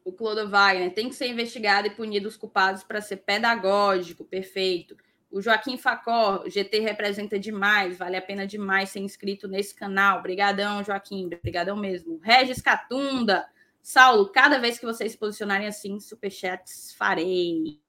O 0.03 0.11
Clodo 0.11 0.47
Wagner 0.49 0.93
tem 0.93 1.09
que 1.09 1.15
ser 1.15 1.27
investigado 1.27 1.87
e 1.87 1.89
punido 1.89 2.27
os 2.27 2.37
culpados 2.37 2.83
para 2.83 3.01
ser 3.01 3.17
pedagógico, 3.17 4.23
perfeito. 4.23 4.95
O 5.31 5.41
Joaquim 5.41 5.77
Facó, 5.77 6.43
GT 6.47 6.79
representa 6.79 7.39
demais, 7.39 7.97
vale 7.97 8.15
a 8.15 8.21
pena 8.21 8.45
demais 8.45 8.89
ser 8.89 8.99
inscrito 8.99 9.47
nesse 9.47 9.73
canal. 9.73 10.19
Obrigadão, 10.19 10.83
Joaquim, 10.83 11.25
obrigadão 11.25 11.75
mesmo. 11.75 12.19
Regis 12.21 12.61
Catunda, 12.61 13.45
Saulo, 13.81 14.29
cada 14.29 14.59
vez 14.59 14.79
que 14.79 14.85
vocês 14.85 15.11
se 15.11 15.17
posicionarem 15.17 15.67
assim, 15.67 15.99
superchats 15.99 16.93
farei. 16.97 17.79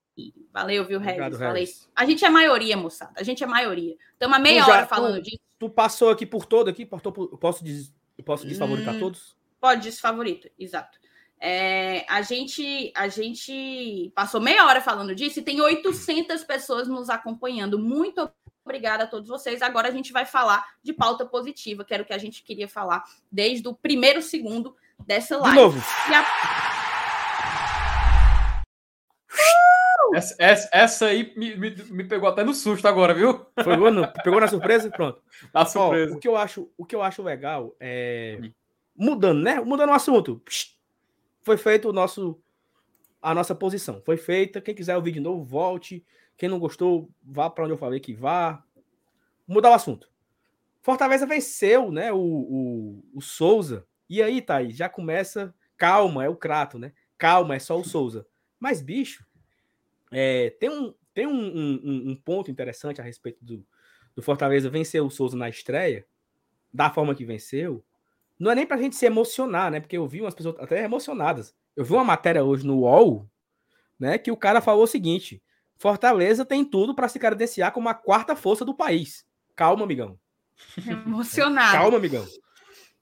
Valeu, 0.52 0.84
viu, 0.84 0.98
Regis? 0.98 1.20
Obrigado, 1.20 1.52
Regis. 1.54 1.88
A 1.94 2.04
gente 2.04 2.24
é 2.24 2.30
maioria, 2.30 2.76
moçada. 2.76 3.12
A 3.16 3.22
gente 3.22 3.44
é 3.44 3.46
maioria. 3.46 3.96
Estamos 4.12 4.38
meia 4.40 4.62
já, 4.62 4.72
hora 4.72 4.86
falando 4.86 5.16
tu, 5.16 5.22
disso. 5.22 5.40
Tu 5.58 5.70
passou 5.70 6.10
aqui 6.10 6.24
por 6.24 6.46
todo 6.46 6.68
aqui? 6.68 6.86
Posso, 6.86 7.62
des, 7.62 7.92
posso 8.24 8.46
desfavoritar 8.46 8.94
hum, 8.94 9.00
todos? 9.00 9.36
Pode 9.60 9.82
desfavorito, 9.82 10.48
exato. 10.58 10.98
É, 11.38 12.06
a, 12.08 12.22
gente, 12.22 12.90
a 12.94 13.08
gente 13.08 14.10
passou 14.14 14.40
meia 14.40 14.64
hora 14.64 14.80
falando 14.80 15.14
disso 15.14 15.38
e 15.38 15.42
tem 15.42 15.60
800 15.60 16.42
pessoas 16.44 16.88
nos 16.88 17.10
acompanhando. 17.10 17.78
Muito 17.78 18.30
obrigada 18.64 19.04
a 19.04 19.06
todos 19.06 19.28
vocês. 19.28 19.60
Agora 19.60 19.88
a 19.88 19.92
gente 19.92 20.12
vai 20.12 20.24
falar 20.24 20.64
de 20.82 20.92
pauta 20.92 21.26
positiva, 21.26 21.84
que 21.84 21.92
era 21.92 22.02
o 22.02 22.06
que 22.06 22.14
a 22.14 22.18
gente 22.18 22.42
queria 22.42 22.68
falar 22.68 23.04
desde 23.30 23.68
o 23.68 23.74
primeiro 23.74 24.22
segundo 24.22 24.74
dessa 25.06 25.36
live. 25.36 25.56
De 25.56 25.62
novo. 25.62 25.78
A... 26.14 26.86
Essa, 30.16 30.34
essa, 30.38 30.68
essa, 30.72 31.06
aí 31.08 31.34
me, 31.36 31.54
me, 31.56 31.70
me, 31.90 32.04
pegou 32.04 32.26
até 32.26 32.42
no 32.42 32.54
susto 32.54 32.88
agora, 32.88 33.12
viu? 33.12 33.44
Foi, 33.62 33.76
mano, 33.76 34.10
pegou 34.24 34.40
na 34.40 34.48
surpresa? 34.48 34.88
Pronto. 34.88 35.20
Na 35.52 35.66
surpresa. 35.66 36.14
Ó, 36.14 36.16
o, 36.16 36.18
que 36.18 36.26
eu 36.26 36.36
acho, 36.36 36.72
o 36.74 36.86
que 36.86 36.96
eu 36.96 37.02
acho 37.02 37.22
legal 37.22 37.76
é. 37.78 38.40
Mudando, 38.96 39.42
né? 39.42 39.60
Mudando 39.60 39.90
o 39.90 39.92
assunto. 39.92 40.42
Foi 41.42 41.58
feito 41.58 41.90
o 41.90 41.92
nosso 41.92 42.40
a 43.20 43.34
nossa 43.34 43.54
posição. 43.54 44.00
Foi 44.06 44.16
feita. 44.16 44.58
Quem 44.58 44.74
quiser 44.74 44.96
ouvir 44.96 45.12
de 45.12 45.20
novo, 45.20 45.44
volte. 45.44 46.02
Quem 46.38 46.48
não 46.48 46.58
gostou, 46.58 47.10
vá 47.22 47.50
para 47.50 47.64
onde 47.64 47.74
eu 47.74 47.78
falei 47.78 48.00
que 48.00 48.14
vá. 48.14 48.64
Mudar 49.46 49.70
o 49.70 49.74
assunto. 49.74 50.08
Fortaleza 50.80 51.26
venceu, 51.26 51.92
né? 51.92 52.10
O, 52.10 52.18
o, 52.18 53.04
o 53.12 53.20
Souza. 53.20 53.86
E 54.08 54.22
aí, 54.22 54.40
Thaís, 54.40 54.74
já 54.78 54.88
começa. 54.88 55.54
Calma, 55.76 56.24
é 56.24 56.28
o 56.30 56.36
Crato, 56.36 56.78
né? 56.78 56.92
Calma, 57.18 57.54
é 57.54 57.58
só 57.58 57.78
o 57.78 57.84
Souza. 57.84 58.26
Mas, 58.58 58.80
bicho, 58.80 59.26
é, 60.12 60.50
tem, 60.50 60.70
um, 60.70 60.94
tem 61.12 61.26
um, 61.26 61.32
um, 61.32 62.10
um, 62.10 62.16
ponto 62.16 62.50
interessante 62.50 63.00
a 63.00 63.04
respeito 63.04 63.44
do, 63.44 63.66
do 64.14 64.22
Fortaleza 64.22 64.70
vencer 64.70 65.02
o 65.02 65.10
Souza 65.10 65.36
na 65.36 65.48
estreia, 65.48 66.06
da 66.72 66.90
forma 66.90 67.14
que 67.14 67.24
venceu, 67.24 67.84
não 68.38 68.50
é 68.50 68.54
nem 68.54 68.66
pra 68.66 68.76
gente 68.76 68.96
se 68.96 69.06
emocionar, 69.06 69.70
né? 69.70 69.80
Porque 69.80 69.96
eu 69.96 70.06
vi 70.06 70.20
umas 70.20 70.34
pessoas 70.34 70.56
até 70.58 70.84
emocionadas. 70.84 71.54
Eu 71.74 71.84
vi 71.84 71.92
uma 71.92 72.04
matéria 72.04 72.44
hoje 72.44 72.66
no 72.66 72.80
UOL, 72.80 73.28
né? 73.98 74.18
Que 74.18 74.30
o 74.30 74.36
cara 74.36 74.60
falou 74.60 74.84
o 74.84 74.88
seguinte: 74.88 75.42
Fortaleza 75.76 76.44
tem 76.44 76.64
tudo 76.64 76.94
para 76.94 77.08
se 77.08 77.18
credenciar 77.18 77.72
como 77.72 77.88
a 77.88 77.94
quarta 77.94 78.36
força 78.36 78.64
do 78.64 78.74
país. 78.74 79.26
Calma, 79.54 79.84
amigão. 79.84 80.18
Emocionado. 80.86 81.72
Calma, 81.72 81.96
amigão. 81.96 82.26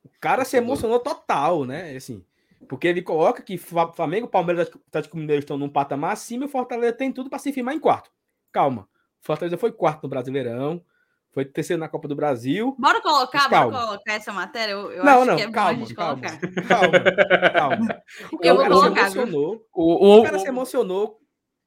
O 0.05 0.11
cara 0.21 0.45
se 0.45 0.57
emocionou 0.57 1.01
total, 1.01 1.65
né? 1.65 1.97
Assim, 1.97 2.25
porque 2.69 2.89
ele 2.89 3.03
coloca 3.03 3.43
que 3.43 3.57
Flamengo, 3.59 4.29
Palmeiras 4.29 4.69
e 4.69 4.79
Atlético 4.89 5.17
Mineiro 5.17 5.41
estão 5.41 5.57
num 5.57 5.69
patamar 5.69 6.13
acima 6.13 6.45
e 6.45 6.47
o 6.47 6.51
Fortaleza 6.51 6.93
tem 6.93 7.13
tudo 7.13 7.31
para 7.31 7.39
se 7.39 7.53
firmar 7.53 7.75
em 7.75 7.81
quarto. 7.81 8.11
Calma. 8.53 8.89
Fortaleza 9.21 9.57
foi 9.57 9.73
quarto 9.73 10.03
no 10.03 10.09
Brasileirão, 10.09 10.85
foi 11.33 11.45
terceiro 11.45 11.81
na 11.81 11.89
Copa 11.89 12.07
do 12.07 12.15
Brasil. 12.15 12.77
Bora 12.79 13.03
colocar, 13.03 13.49
bora 13.49 13.71
colocar 13.71 14.13
essa 14.13 14.33
matéria. 14.33 14.73
Eu, 14.73 14.93
eu 14.93 15.05
não, 15.05 15.13
acho 15.13 15.25
não, 15.27 15.37
que 15.37 15.43
é 15.43 15.51
calma, 15.51 15.73
bom 15.73 15.77
a 15.77 15.85
gente 15.85 15.95
calma, 15.95 16.23
colocar. 16.23 16.69
Calma, 16.69 17.51
calma. 17.51 18.03
eu 18.41 18.57
vou 18.57 18.67
colocar. 18.67 19.11
Se 19.11 19.19
emocionou, 19.19 19.67
o, 19.73 20.07
o, 20.07 20.21
o, 20.21 20.23
cara 20.23 20.39
se 20.39 20.47
emocionou 20.47 21.21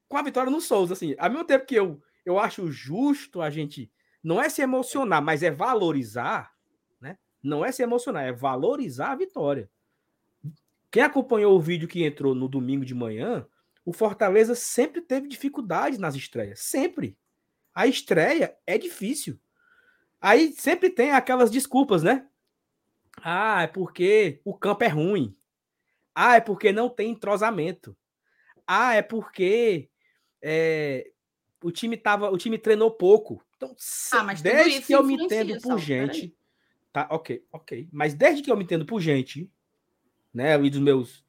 com 0.07 0.17
a 0.17 0.21
vitória 0.21 0.49
no 0.49 0.61
Souza. 0.61 0.93
Assim, 0.93 1.15
ao 1.17 1.29
mesmo 1.29 1.43
tempo 1.43 1.65
que 1.65 1.75
eu, 1.75 2.01
eu 2.25 2.39
acho 2.39 2.71
justo 2.71 3.41
a 3.41 3.49
gente 3.49 3.91
não 4.23 4.41
é 4.41 4.47
se 4.47 4.61
emocionar, 4.61 5.21
mas 5.21 5.43
é 5.43 5.51
valorizar, 5.51 6.51
né? 7.01 7.17
Não 7.43 7.65
é 7.65 7.71
se 7.71 7.83
emocionar, 7.83 8.23
é 8.23 8.31
valorizar 8.31 9.11
a 9.11 9.15
vitória. 9.15 9.69
Quem 10.97 11.03
acompanhou 11.03 11.55
o 11.55 11.61
vídeo 11.61 11.87
que 11.87 12.03
entrou 12.03 12.33
no 12.33 12.47
domingo 12.47 12.83
de 12.83 12.95
manhã, 12.95 13.45
o 13.85 13.93
Fortaleza 13.93 14.55
sempre 14.55 14.99
teve 14.99 15.27
dificuldades 15.27 15.99
nas 15.99 16.15
estreias. 16.15 16.61
Sempre. 16.61 17.15
A 17.71 17.85
estreia 17.85 18.57
é 18.65 18.79
difícil. 18.79 19.39
Aí 20.19 20.53
sempre 20.53 20.89
tem 20.89 21.11
aquelas 21.11 21.51
desculpas, 21.51 22.01
né? 22.01 22.25
Ah, 23.21 23.61
é 23.61 23.67
porque 23.67 24.41
o 24.43 24.57
campo 24.57 24.85
é 24.85 24.87
ruim. 24.87 25.37
Ah, 26.15 26.37
é 26.37 26.41
porque 26.41 26.71
não 26.71 26.89
tem 26.89 27.11
entrosamento. 27.11 27.95
Ah, 28.65 28.95
é 28.95 29.03
porque 29.03 29.91
é, 30.41 31.11
o 31.61 31.71
time 31.71 31.95
tava, 31.95 32.31
o 32.31 32.39
time 32.39 32.57
treinou 32.57 32.89
pouco. 32.89 33.45
Então, 33.55 33.75
ah, 34.13 34.23
mas 34.23 34.41
desde 34.41 34.81
que 34.81 34.95
eu 34.95 35.03
me 35.03 35.13
entendo 35.13 35.61
por 35.61 35.77
gente, 35.77 36.35
tá, 36.91 37.07
ok, 37.11 37.45
ok. 37.51 37.87
Mas 37.91 38.15
desde 38.15 38.41
que 38.41 38.49
eu 38.49 38.57
me 38.57 38.63
entendo 38.63 38.83
por 38.83 38.99
gente, 38.99 39.47
né, 40.37 40.53
ali 40.53 40.69
dos 40.69 40.79
meus 40.79 41.25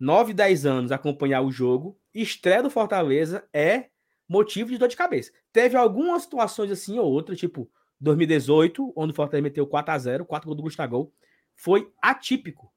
9, 0.00 0.34
10 0.34 0.66
anos 0.66 0.92
acompanhar 0.92 1.42
o 1.42 1.52
jogo, 1.52 1.96
estreia 2.12 2.60
do 2.60 2.68
Fortaleza 2.68 3.48
é 3.52 3.86
motivo 4.28 4.70
de 4.70 4.78
dor 4.78 4.88
de 4.88 4.96
cabeça. 4.96 5.30
Teve 5.52 5.76
algumas 5.76 6.22
situações 6.22 6.68
assim 6.72 6.98
ou 6.98 7.06
outra, 7.06 7.36
tipo 7.36 7.70
2018, 8.00 8.92
onde 8.96 9.12
o 9.12 9.14
Fortaleza 9.14 9.44
meteu 9.44 9.64
4 9.64 9.94
a 9.94 9.98
0 9.98 10.24
4 10.26 10.46
gols 10.46 10.56
do 10.56 10.62
Gustavo, 10.64 11.12
foi 11.54 11.92
atípico. 12.02 12.72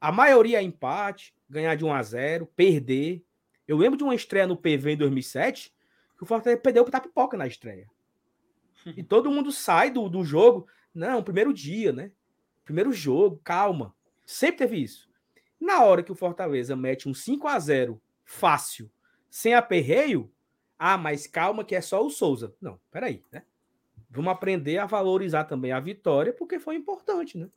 A 0.00 0.10
maioria 0.10 0.58
é 0.58 0.62
empate, 0.62 1.32
ganhar 1.48 1.76
de 1.76 1.84
1 1.84 1.92
a 1.92 2.02
0 2.02 2.46
perder. 2.56 3.24
Eu 3.68 3.76
lembro 3.76 3.96
de 3.96 4.02
uma 4.02 4.14
estreia 4.16 4.48
no 4.48 4.56
PV 4.56 4.92
em 4.92 4.96
2007, 4.96 5.72
que 6.16 6.24
o 6.24 6.26
Fortaleza 6.26 6.60
perdeu 6.60 6.84
para 6.84 7.00
pipoca 7.00 7.36
na 7.36 7.46
estreia. 7.46 7.88
E 8.96 9.02
todo 9.04 9.30
mundo 9.30 9.52
sai 9.52 9.90
do, 9.90 10.08
do 10.08 10.24
jogo. 10.24 10.66
Não, 10.92 11.22
primeiro 11.22 11.52
dia, 11.52 11.92
né? 11.92 12.10
Primeiro 12.64 12.92
jogo, 12.92 13.38
calma. 13.44 13.94
Sempre 14.24 14.58
teve 14.58 14.78
isso. 14.78 15.09
Na 15.60 15.84
hora 15.84 16.02
que 16.02 16.10
o 16.10 16.14
Fortaleza 16.14 16.74
mete 16.74 17.08
um 17.08 17.14
5 17.14 17.46
a 17.46 17.58
0 17.58 18.00
fácil, 18.24 18.90
sem 19.28 19.54
aperreio, 19.54 20.32
ah, 20.78 20.96
mas 20.96 21.26
calma 21.26 21.64
que 21.64 21.74
é 21.74 21.80
só 21.80 22.04
o 22.04 22.08
Souza. 22.08 22.54
Não, 22.60 22.80
peraí, 22.90 23.22
né? 23.30 23.42
Vamos 24.08 24.32
aprender 24.32 24.78
a 24.78 24.86
valorizar 24.86 25.44
também 25.44 25.72
a 25.72 25.78
vitória, 25.78 26.32
porque 26.32 26.58
foi 26.58 26.74
importante, 26.74 27.36
né? 27.36 27.48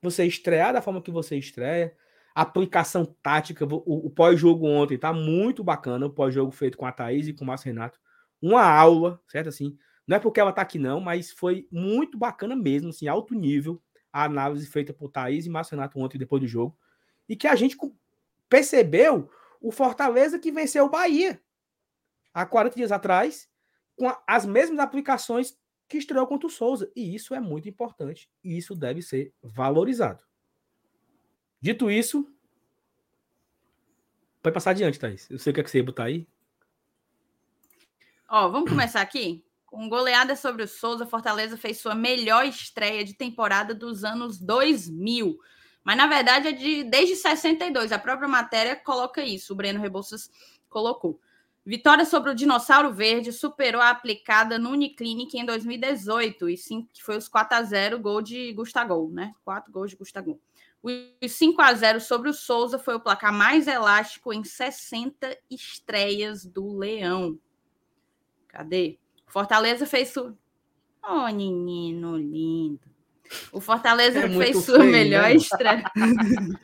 Você 0.00 0.24
estrear 0.24 0.72
da 0.72 0.80
forma 0.80 1.02
que 1.02 1.10
você 1.10 1.36
estreia, 1.36 1.94
aplicação 2.34 3.04
tática, 3.20 3.66
o, 3.66 4.06
o 4.06 4.10
pós-jogo 4.10 4.66
ontem 4.66 4.96
tá 4.96 5.12
muito 5.12 5.64
bacana, 5.64 6.06
o 6.06 6.10
pós-jogo 6.10 6.52
feito 6.52 6.78
com 6.78 6.86
a 6.86 6.92
Thaís 6.92 7.26
e 7.26 7.32
com 7.32 7.42
o 7.42 7.46
Márcio 7.46 7.66
Renato. 7.66 7.98
Uma 8.40 8.62
aula, 8.62 9.20
certo? 9.26 9.48
Assim, 9.48 9.76
não 10.06 10.16
é 10.16 10.20
porque 10.20 10.38
ela 10.38 10.52
tá 10.52 10.62
aqui, 10.62 10.78
não, 10.78 11.00
mas 11.00 11.32
foi 11.32 11.66
muito 11.70 12.16
bacana 12.16 12.54
mesmo, 12.54 12.90
assim, 12.90 13.08
alto 13.08 13.34
nível, 13.34 13.82
a 14.12 14.24
análise 14.24 14.66
feita 14.66 14.94
por 14.94 15.10
Thaís 15.10 15.46
e 15.46 15.50
Márcio 15.50 15.76
Renato 15.76 15.98
ontem, 15.98 16.16
depois 16.16 16.40
do 16.40 16.46
jogo. 16.46 16.78
E 17.28 17.36
que 17.36 17.46
a 17.46 17.54
gente 17.54 17.76
percebeu 18.48 19.30
o 19.60 19.70
Fortaleza 19.70 20.38
que 20.38 20.52
venceu 20.52 20.86
o 20.86 20.90
Bahia 20.90 21.40
há 22.32 22.46
40 22.46 22.76
dias 22.76 22.92
atrás, 22.92 23.48
com 23.96 24.10
as 24.26 24.46
mesmas 24.46 24.78
aplicações 24.78 25.58
que 25.88 25.98
estreou 25.98 26.26
contra 26.26 26.46
o 26.46 26.50
Souza. 26.50 26.90
E 26.94 27.14
isso 27.14 27.34
é 27.34 27.40
muito 27.40 27.68
importante. 27.68 28.30
E 28.44 28.56
isso 28.56 28.76
deve 28.76 29.02
ser 29.02 29.32
valorizado. 29.42 30.22
Dito 31.60 31.90
isso, 31.90 32.30
pode 34.40 34.54
passar 34.54 34.70
adiante, 34.70 34.98
Thaís. 34.98 35.28
Eu 35.28 35.38
sei 35.38 35.50
o 35.50 35.54
que, 35.54 35.60
é 35.60 35.64
que 35.64 35.70
você 35.70 35.78
ia 35.78 35.84
botar 35.84 36.04
aí. 36.04 36.26
Ó, 38.28 38.48
vamos 38.48 38.70
começar 38.70 39.00
aqui? 39.00 39.44
Com 39.66 39.88
goleada 39.88 40.36
sobre 40.36 40.62
o 40.62 40.68
Souza, 40.68 41.06
Fortaleza 41.06 41.56
fez 41.56 41.78
sua 41.78 41.94
melhor 41.94 42.44
estreia 42.44 43.04
de 43.04 43.14
temporada 43.14 43.74
dos 43.74 44.04
anos 44.04 44.38
2000. 44.38 45.38
Mas, 45.88 45.96
na 45.96 46.06
verdade, 46.06 46.48
é 46.48 46.52
de 46.52 46.84
desde 46.84 47.16
62. 47.16 47.92
A 47.92 47.98
própria 47.98 48.28
matéria 48.28 48.76
coloca 48.76 49.22
isso. 49.22 49.54
O 49.54 49.56
Breno 49.56 49.80
Rebouças 49.80 50.30
colocou. 50.68 51.18
Vitória 51.64 52.04
sobre 52.04 52.30
o 52.30 52.34
Dinossauro 52.34 52.92
Verde 52.92 53.32
superou 53.32 53.80
a 53.80 53.88
aplicada 53.88 54.58
no 54.58 54.68
Uniclinic 54.68 55.38
em 55.38 55.46
2018, 55.46 56.50
e 56.50 56.58
sim, 56.58 56.86
que 56.92 57.02
foi 57.02 57.16
os 57.16 57.26
4 57.26 57.56
a 57.56 57.62
0 57.62 58.00
gol 58.00 58.20
de 58.20 58.52
Gustavo, 58.52 59.08
né? 59.10 59.32
4 59.42 59.72
gols 59.72 59.88
de 59.88 59.96
Gustavo. 59.96 60.38
Os 60.82 61.32
5 61.32 61.62
a 61.62 61.72
0 61.72 62.02
sobre 62.02 62.28
o 62.28 62.34
Souza 62.34 62.78
foi 62.78 62.94
o 62.94 63.00
placar 63.00 63.32
mais 63.32 63.66
elástico 63.66 64.30
em 64.30 64.44
60 64.44 65.38
estreias 65.50 66.44
do 66.44 66.76
Leão. 66.76 67.38
Cadê? 68.46 68.98
Fortaleza 69.26 69.86
fez 69.86 70.10
sua. 70.10 70.36
Oh, 71.02 71.32
menino 71.32 72.18
lindo. 72.18 72.97
O 73.52 73.60
Fortaleza 73.60 74.20
é 74.20 74.28
fez 74.28 74.64
sua 74.64 74.78
feio, 74.78 74.90
melhor 74.90 75.22
né? 75.22 75.34
estreia. 75.34 75.84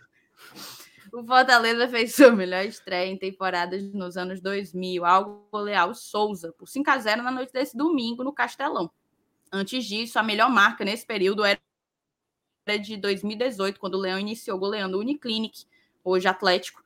o 1.12 1.24
Fortaleza 1.24 1.88
fez 1.88 2.14
sua 2.14 2.32
melhor 2.32 2.64
estreia 2.64 3.10
em 3.10 3.16
temporadas 3.16 3.82
nos 3.92 4.16
anos 4.16 4.40
2000 4.40 5.04
ao 5.04 5.46
golear 5.50 5.88
o 5.88 5.94
Souza 5.94 6.52
por 6.52 6.68
5 6.68 6.90
a 6.90 6.98
0 6.98 7.22
na 7.22 7.30
noite 7.30 7.52
desse 7.52 7.76
domingo 7.76 8.24
no 8.24 8.32
Castelão. 8.32 8.90
Antes 9.52 9.84
disso, 9.84 10.18
a 10.18 10.22
melhor 10.22 10.50
marca 10.50 10.84
nesse 10.84 11.06
período 11.06 11.44
era 11.44 11.60
de 12.80 12.96
2018, 12.96 13.78
quando 13.78 13.94
o 13.94 14.00
Leão 14.00 14.18
iniciou 14.18 14.58
goleando 14.58 14.96
o 14.96 15.00
Uniclinic, 15.00 15.66
hoje 16.02 16.26
Atlético, 16.26 16.82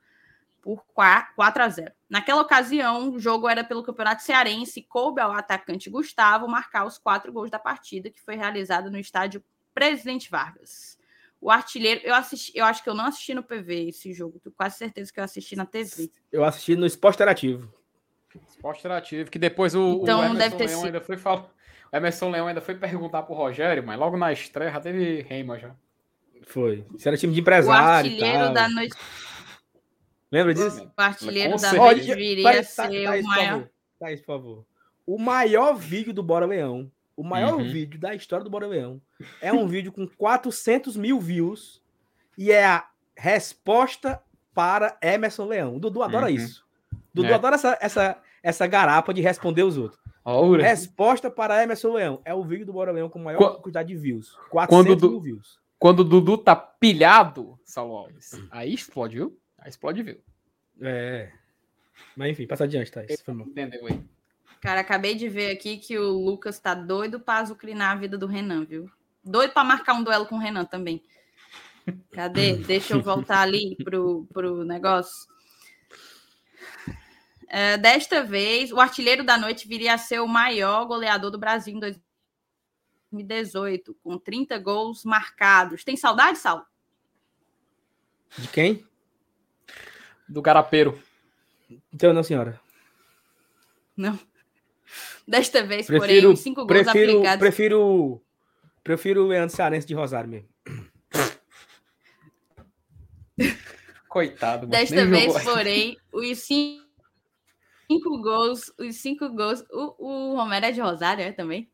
por 0.60 0.84
4 0.92 1.62
a 1.62 1.68
0. 1.68 1.92
Naquela 2.10 2.42
ocasião, 2.42 3.10
o 3.10 3.18
jogo 3.18 3.48
era 3.48 3.64
pelo 3.64 3.82
Campeonato 3.82 4.22
Cearense 4.22 4.82
coube 4.82 5.20
ao 5.20 5.32
atacante 5.32 5.88
Gustavo 5.88 6.48
marcar 6.48 6.84
os 6.84 6.98
quatro 6.98 7.32
gols 7.32 7.50
da 7.50 7.58
partida, 7.58 8.10
que 8.10 8.20
foi 8.20 8.34
realizada 8.34 8.90
no 8.90 8.98
estádio 8.98 9.42
Presidente 9.78 10.28
Vargas. 10.28 10.98
O 11.40 11.52
artilheiro, 11.52 12.00
eu 12.02 12.14
assisti, 12.16 12.52
eu 12.52 12.64
acho 12.64 12.82
que 12.82 12.90
eu 12.90 12.94
não 12.94 13.04
assisti 13.04 13.32
no 13.32 13.44
PV 13.44 13.90
esse 13.90 14.12
jogo, 14.12 14.40
tenho 14.40 14.52
quase 14.56 14.76
certeza 14.76 15.12
que 15.12 15.20
eu 15.20 15.24
assisti 15.24 15.54
na 15.54 15.64
TV. 15.64 16.10
Eu 16.32 16.44
assisti 16.44 16.74
no 16.74 16.84
Esporte 16.84 17.14
Interativo. 17.14 17.72
Esporte 18.48 18.80
Interativo, 18.80 19.30
que 19.30 19.38
depois 19.38 19.72
o, 19.76 20.00
então, 20.02 20.18
o 20.18 20.24
Emerson 20.24 20.38
deve 20.38 20.56
ter 20.56 20.66
Leão 20.66 20.80
sido. 20.80 20.86
ainda 20.86 21.00
foi 21.00 21.16
falar. 21.16 21.48
O 21.92 21.96
Emerson 21.96 22.30
Leão 22.30 22.48
ainda 22.48 22.60
foi 22.60 22.74
perguntar 22.74 23.22
pro 23.22 23.36
Rogério, 23.36 23.84
mas 23.84 23.98
logo 23.98 24.16
na 24.16 24.32
estreia 24.32 24.72
já 24.72 24.80
teve 24.80 25.22
Reima 25.22 25.56
já. 25.60 25.76
Foi. 26.42 26.84
Isso 26.96 27.06
era 27.06 27.16
time 27.16 27.32
de 27.32 27.40
empresário. 27.40 28.10
O 28.10 28.12
artilheiro 28.12 28.52
da 28.52 28.68
noite. 28.68 28.96
Lembra 30.32 30.54
disso? 30.54 30.84
O 30.84 31.00
artilheiro 31.00 31.56
da 31.56 31.72
noite 31.72 32.14
viria 32.14 32.60
a 32.60 32.64
ser 32.64 33.04
tá, 33.04 33.16
o 33.16 33.22
maior. 33.22 33.68
Thaís, 33.98 34.20
por 34.20 34.26
favor. 34.26 34.66
O 35.06 35.18
maior 35.18 35.74
vídeo 35.74 36.12
do 36.12 36.22
Bora 36.22 36.46
Leão 36.46 36.90
o 37.18 37.24
maior 37.24 37.54
uhum. 37.54 37.68
vídeo 37.68 37.98
da 37.98 38.14
história 38.14 38.44
do 38.44 38.50
Bora 38.50 38.68
Leão 38.68 39.02
é 39.42 39.52
um 39.52 39.66
vídeo 39.66 39.90
com 39.90 40.06
400 40.06 40.96
mil 40.96 41.18
views 41.18 41.82
e 42.38 42.52
é 42.52 42.64
a 42.64 42.88
resposta 43.16 44.22
para 44.54 44.96
Emerson 45.02 45.46
Leão. 45.46 45.74
O 45.74 45.80
Dudu 45.80 46.00
adora 46.00 46.26
uhum. 46.26 46.32
isso. 46.32 46.64
Dudu 47.12 47.30
é. 47.30 47.34
adora 47.34 47.56
essa, 47.56 47.76
essa, 47.80 48.22
essa 48.40 48.68
garapa 48.68 49.12
de 49.12 49.20
responder 49.20 49.64
os 49.64 49.76
outros. 49.76 50.00
Resposta 50.62 51.28
para 51.28 51.60
Emerson 51.60 51.92
Leão. 51.92 52.20
É 52.24 52.32
o 52.32 52.44
vídeo 52.44 52.64
do 52.64 52.72
Bora 52.72 52.92
Leão 52.92 53.08
com 53.08 53.18
maior 53.18 53.56
Qu 53.56 53.62
quantidade 53.62 53.88
de 53.88 53.96
views. 53.96 54.38
400 54.50 54.68
quando 54.68 55.10
mil 55.10 55.20
views. 55.20 55.58
Quando 55.76 56.00
o 56.00 56.04
Dudu 56.04 56.38
tá 56.38 56.54
pilhado, 56.54 57.58
Saulo 57.64 57.96
Alves, 57.96 58.40
aí 58.48 58.72
explode, 58.72 59.16
viu? 59.16 59.36
Aí 59.58 59.70
explode, 59.70 60.04
viu? 60.04 60.20
É. 60.80 61.32
Mas 62.16 62.30
enfim, 62.30 62.46
passa 62.46 62.62
adiante, 62.62 62.92
tá? 62.92 63.04
Isso 63.04 63.28
Entendeu 63.28 63.84
aí. 63.88 64.00
Cara, 64.60 64.80
acabei 64.80 65.14
de 65.14 65.28
ver 65.28 65.52
aqui 65.52 65.78
que 65.78 65.96
o 65.96 66.10
Lucas 66.10 66.58
tá 66.58 66.74
doido 66.74 67.20
para 67.20 67.40
azucrinar 67.40 67.92
a 67.92 68.00
vida 68.00 68.18
do 68.18 68.26
Renan, 68.26 68.64
viu? 68.64 68.90
Doido 69.24 69.52
para 69.52 69.64
marcar 69.64 69.94
um 69.94 70.02
duelo 70.02 70.26
com 70.26 70.36
o 70.36 70.40
Renan 70.40 70.64
também. 70.64 71.02
Cadê? 72.12 72.56
Deixa 72.66 72.94
eu 72.94 73.02
voltar 73.02 73.40
ali 73.40 73.76
pro, 73.76 74.26
pro 74.32 74.64
negócio. 74.64 75.28
É, 77.48 77.78
desta 77.78 78.22
vez, 78.22 78.72
o 78.72 78.80
artilheiro 78.80 79.24
da 79.24 79.38
noite 79.38 79.66
viria 79.66 79.94
a 79.94 79.98
ser 79.98 80.20
o 80.20 80.26
maior 80.26 80.84
goleador 80.86 81.30
do 81.30 81.38
Brasil 81.38 81.74
em 81.74 81.80
2018, 81.80 83.94
com 84.02 84.18
30 84.18 84.58
gols 84.58 85.04
marcados. 85.04 85.84
Tem 85.84 85.96
saudade, 85.96 86.38
Sal? 86.38 86.66
De 88.36 88.48
quem? 88.48 88.86
Do 90.28 90.42
Garapeiro. 90.42 91.00
Então, 91.92 92.12
não, 92.12 92.22
senhora. 92.22 92.60
Não. 93.96 94.18
Desta 95.28 95.62
vez, 95.62 95.86
prefiro, 95.86 96.22
porém, 96.22 96.26
os 96.26 96.40
cinco 96.40 96.64
gols 96.66 96.68
prefiro, 96.68 97.10
aplicados. 97.10 97.38
Prefiro, 97.38 98.22
prefiro 98.82 99.24
o 99.24 99.26
Leandro 99.26 99.54
Cearense 99.54 99.86
de 99.86 99.92
Rosário 99.92 100.30
mesmo. 100.30 100.48
Coitado. 104.08 104.66
Desta 104.66 105.04
vez, 105.04 105.44
porém, 105.44 105.98
os 106.10 106.38
cinco, 106.38 106.82
cinco 107.86 108.22
gols, 108.22 108.72
os 108.78 108.96
cinco 108.96 109.28
gols. 109.28 109.62
O, 109.70 110.32
o 110.32 110.34
Romero 110.34 110.64
é 110.64 110.72
de 110.72 110.80
Rosário, 110.80 111.22
é 111.22 111.30
também? 111.30 111.70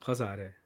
Rosário, 0.00 0.44
é. 0.44 0.59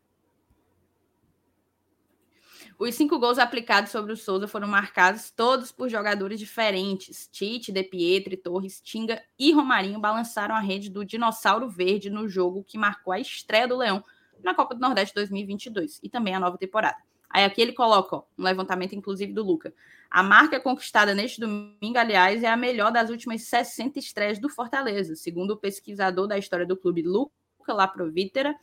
Os 2.84 2.96
cinco 2.96 3.18
gols 3.18 3.38
aplicados 3.38 3.90
sobre 3.90 4.12
o 4.12 4.16
Souza 4.16 4.46
foram 4.46 4.68
marcados 4.68 5.30
todos 5.30 5.72
por 5.72 5.88
jogadores 5.88 6.38
diferentes. 6.38 7.26
Tite, 7.32 7.72
De 7.72 7.82
Pietri, 7.82 8.36
Torres, 8.36 8.78
Tinga 8.78 9.22
e 9.38 9.52
Romarinho 9.52 9.98
balançaram 9.98 10.54
a 10.54 10.60
rede 10.60 10.90
do 10.90 11.02
Dinossauro 11.02 11.66
Verde 11.66 12.10
no 12.10 12.28
jogo 12.28 12.62
que 12.62 12.76
marcou 12.76 13.10
a 13.10 13.18
estreia 13.18 13.66
do 13.66 13.78
Leão 13.78 14.04
na 14.42 14.54
Copa 14.54 14.74
do 14.74 14.82
Nordeste 14.82 15.14
2022 15.14 15.98
e 16.02 16.10
também 16.10 16.34
a 16.34 16.38
nova 16.40 16.58
temporada. 16.58 16.98
Aí 17.30 17.42
aqui 17.42 17.62
ele 17.62 17.72
coloca 17.72 18.16
ó, 18.16 18.24
um 18.38 18.42
levantamento, 18.42 18.94
inclusive, 18.94 19.32
do 19.32 19.42
Luca. 19.42 19.72
A 20.10 20.22
marca 20.22 20.60
conquistada 20.60 21.14
neste 21.14 21.40
domingo, 21.40 21.96
aliás, 21.96 22.42
é 22.42 22.48
a 22.48 22.56
melhor 22.56 22.92
das 22.92 23.08
últimas 23.08 23.44
60 23.44 23.98
estreias 23.98 24.38
do 24.38 24.50
Fortaleza, 24.50 25.16
segundo 25.16 25.52
o 25.52 25.56
pesquisador 25.56 26.26
da 26.26 26.36
história 26.36 26.66
do 26.66 26.76
clube 26.76 27.00
Luca 27.00 27.32
Laprovítera, 27.66 28.54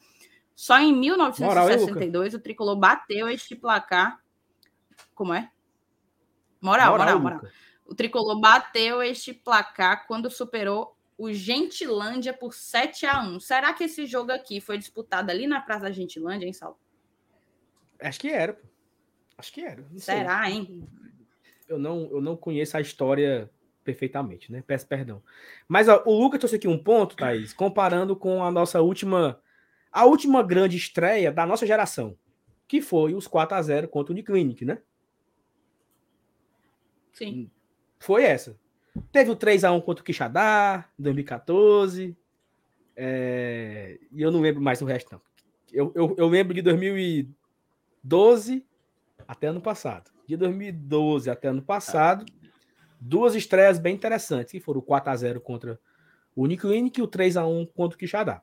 só 0.62 0.78
em 0.80 0.95
1962 0.95 2.14
moral, 2.14 2.39
o 2.39 2.39
tricolor 2.39 2.76
bateu 2.76 3.28
este 3.28 3.55
placar. 3.55 4.22
Como 5.16 5.34
é? 5.34 5.51
Moral, 6.62 6.91
moral, 6.91 7.20
moral. 7.20 7.39
moral. 7.39 7.51
O 7.84 7.95
tricolor 7.95 8.39
bateu 8.39 9.01
este 9.01 9.34
placar 9.34 10.05
quando 10.05 10.30
superou 10.30 10.95
o 11.18 11.34
Gentilândia 11.34 12.32
por 12.32 12.53
7 12.53 13.07
a 13.07 13.24
1. 13.24 13.39
Será 13.39 13.74
que 13.74 13.86
esse 13.86 14.05
jogo 14.05 14.32
aqui 14.32 14.62
foi 14.62 14.78
disputado 14.78 15.32
ali 15.32 15.47
na 15.47 15.62
Praça 15.62 15.86
da 15.86 15.91
Gentilândia, 15.91 16.45
hein, 16.45 16.53
Sal? 16.53 16.80
Acho 17.99 18.20
que 18.20 18.30
era. 18.30 18.62
Acho 19.39 19.51
que 19.51 19.62
era. 19.62 19.84
Será, 19.97 20.45
sei. 20.45 20.53
hein? 20.53 20.88
Eu 21.68 21.80
não, 21.80 22.07
eu 22.12 22.22
não 22.22 22.38
conheço 22.38 22.78
a 22.78 22.82
história 22.82 23.49
perfeitamente, 23.84 24.51
né? 24.51 24.64
Peço 24.68 24.86
perdão. 24.86 25.24
Mas 25.68 25.89
ó, 25.89 26.03
o 26.05 26.22
Lucas 26.22 26.38
trouxe 26.38 26.57
aqui 26.57 26.68
um 26.68 26.78
ponto, 26.78 27.16
Thaís, 27.16 27.51
comparando 27.51 28.16
com 28.16 28.43
a 28.43 28.51
nossa 28.51 28.80
última 28.80 29.41
a 29.92 30.06
última 30.06 30.42
grande 30.42 30.78
estreia 30.78 31.32
da 31.32 31.46
nossa 31.46 31.66
geração, 31.66 32.18
que 32.68 32.82
foi 32.82 33.14
os 33.14 33.28
4 33.28 33.58
a 33.58 33.62
0 33.62 33.88
contra 33.89 34.12
o 34.12 34.16
Uniclinic, 34.16 34.64
né? 34.64 34.80
Sim. 37.12 37.52
Foi 38.00 38.24
essa. 38.24 38.58
Teve 39.12 39.32
o 39.32 39.36
3 39.36 39.64
a 39.64 39.72
1 39.72 39.82
contra 39.82 40.02
o 40.02 40.06
Quixadá, 40.06 40.89
em 40.98 41.04
2014. 41.04 42.18
É... 42.96 44.00
E 44.12 44.22
eu 44.22 44.32
não 44.32 44.42
lembro 44.42 44.62
mais 44.62 44.82
o 44.82 44.86
resto, 44.86 45.12
não. 45.12 45.22
Eu, 45.72 45.92
eu, 45.96 46.16
eu 46.18 46.28
lembro 46.28 46.54
de 46.54 46.62
2012 46.62 48.66
até 49.28 49.48
ano 49.48 49.62
passado. 49.62 50.12
De 50.28 50.38
2012 50.38 51.30
até 51.30 51.50
ano 51.50 51.62
passado, 51.62 52.26
duas 53.00 53.36
estreias 53.36 53.80
bem 53.80 53.96
interessantes, 53.96 54.52
que 54.52 54.62
foram 54.62 54.80
o 54.80 54.84
4 54.84 55.12
a 55.12 55.16
0 55.16 55.42
contra 55.42 55.80
o 56.36 56.44
Uniclinic 56.44 57.00
e 57.00 57.04
o 57.04 57.08
3 57.08 57.38
a 57.38 57.46
1 57.46 57.66
contra 57.68 57.96
o 57.96 58.00
Quixadá. 58.00 58.42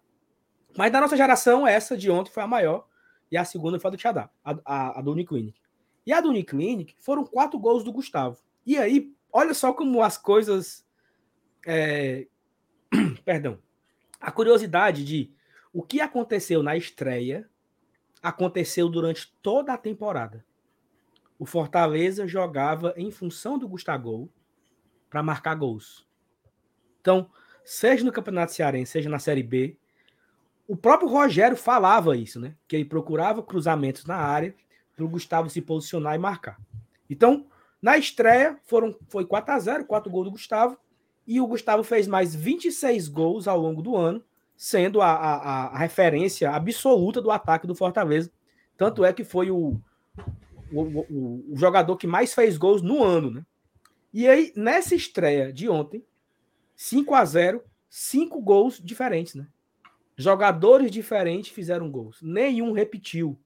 Mas 0.76 0.92
da 0.92 1.00
nossa 1.00 1.16
geração, 1.16 1.66
essa 1.66 1.96
de 1.96 2.10
ontem 2.10 2.30
foi 2.30 2.42
a 2.42 2.46
maior. 2.46 2.86
E 3.30 3.36
a 3.36 3.44
segunda 3.44 3.78
foi 3.78 3.88
a 3.88 3.90
do 3.92 3.96
Tchadá, 3.96 4.30
a, 4.44 4.58
a, 4.64 4.98
a 4.98 5.02
do 5.02 5.12
Uniclinic. 5.12 5.60
E 6.06 6.12
a 6.12 6.20
do 6.20 6.30
Uniclinic 6.30 6.94
foram 6.98 7.24
quatro 7.24 7.58
gols 7.58 7.84
do 7.84 7.92
Gustavo. 7.92 8.38
E 8.64 8.78
aí, 8.78 9.12
olha 9.32 9.52
só 9.52 9.72
como 9.72 10.02
as 10.02 10.16
coisas. 10.16 10.86
É... 11.66 12.26
Perdão. 13.24 13.58
A 14.20 14.32
curiosidade 14.32 15.04
de 15.04 15.30
o 15.72 15.82
que 15.82 16.00
aconteceu 16.00 16.62
na 16.62 16.76
estreia 16.76 17.48
aconteceu 18.22 18.88
durante 18.88 19.32
toda 19.42 19.72
a 19.72 19.78
temporada. 19.78 20.44
O 21.38 21.46
Fortaleza 21.46 22.26
jogava 22.26 22.92
em 22.96 23.10
função 23.10 23.58
do 23.58 23.68
Gustavo 23.68 24.28
para 25.08 25.22
marcar 25.22 25.54
gols. 25.54 26.08
Então, 27.00 27.30
seja 27.64 28.04
no 28.04 28.12
Campeonato 28.12 28.52
Cearense, 28.52 28.92
seja 28.92 29.08
na 29.08 29.18
Série 29.18 29.42
B, 29.42 29.76
o 30.68 30.76
próprio 30.76 31.08
Rogério 31.08 31.56
falava 31.56 32.14
isso, 32.14 32.38
né? 32.38 32.54
Que 32.68 32.76
ele 32.76 32.84
procurava 32.84 33.42
cruzamentos 33.42 34.04
na 34.04 34.16
área 34.16 34.54
para 34.94 35.04
o 35.04 35.08
Gustavo 35.08 35.48
se 35.48 35.62
posicionar 35.62 36.14
e 36.14 36.18
marcar. 36.18 36.60
Então, 37.08 37.46
na 37.80 37.96
estreia, 37.96 38.58
foram, 38.66 38.94
foi 39.08 39.24
4 39.24 39.54
a 39.54 39.58
0 39.58 39.86
4 39.86 40.10
gols 40.12 40.24
do 40.26 40.32
Gustavo, 40.32 40.78
e 41.26 41.40
o 41.40 41.46
Gustavo 41.46 41.82
fez 41.82 42.06
mais 42.06 42.34
26 42.34 43.08
gols 43.08 43.48
ao 43.48 43.58
longo 43.58 43.80
do 43.80 43.96
ano, 43.96 44.22
sendo 44.56 45.00
a, 45.00 45.10
a, 45.10 45.66
a 45.68 45.78
referência 45.78 46.50
absoluta 46.50 47.22
do 47.22 47.30
ataque 47.30 47.66
do 47.66 47.74
Fortaleza. 47.74 48.30
Tanto 48.76 49.04
é 49.04 49.12
que 49.12 49.24
foi 49.24 49.50
o, 49.50 49.80
o, 50.70 50.82
o, 50.82 51.44
o, 51.52 51.56
jogador 51.56 51.96
que 51.96 52.06
mais 52.06 52.34
fez 52.34 52.58
gols 52.58 52.82
no 52.82 53.02
ano, 53.02 53.30
né? 53.30 53.46
E 54.12 54.26
aí, 54.26 54.52
nessa 54.54 54.94
estreia 54.94 55.52
de 55.52 55.68
ontem, 55.68 56.04
5 56.76 57.14
a 57.14 57.24
0 57.24 57.62
cinco 57.90 58.40
gols 58.40 58.80
diferentes, 58.82 59.34
né? 59.34 59.46
Jogadores 60.18 60.90
diferentes 60.90 61.52
fizeram 61.52 61.88
gols. 61.88 62.20
Nenhum 62.20 62.72
repetiu. 62.72 63.38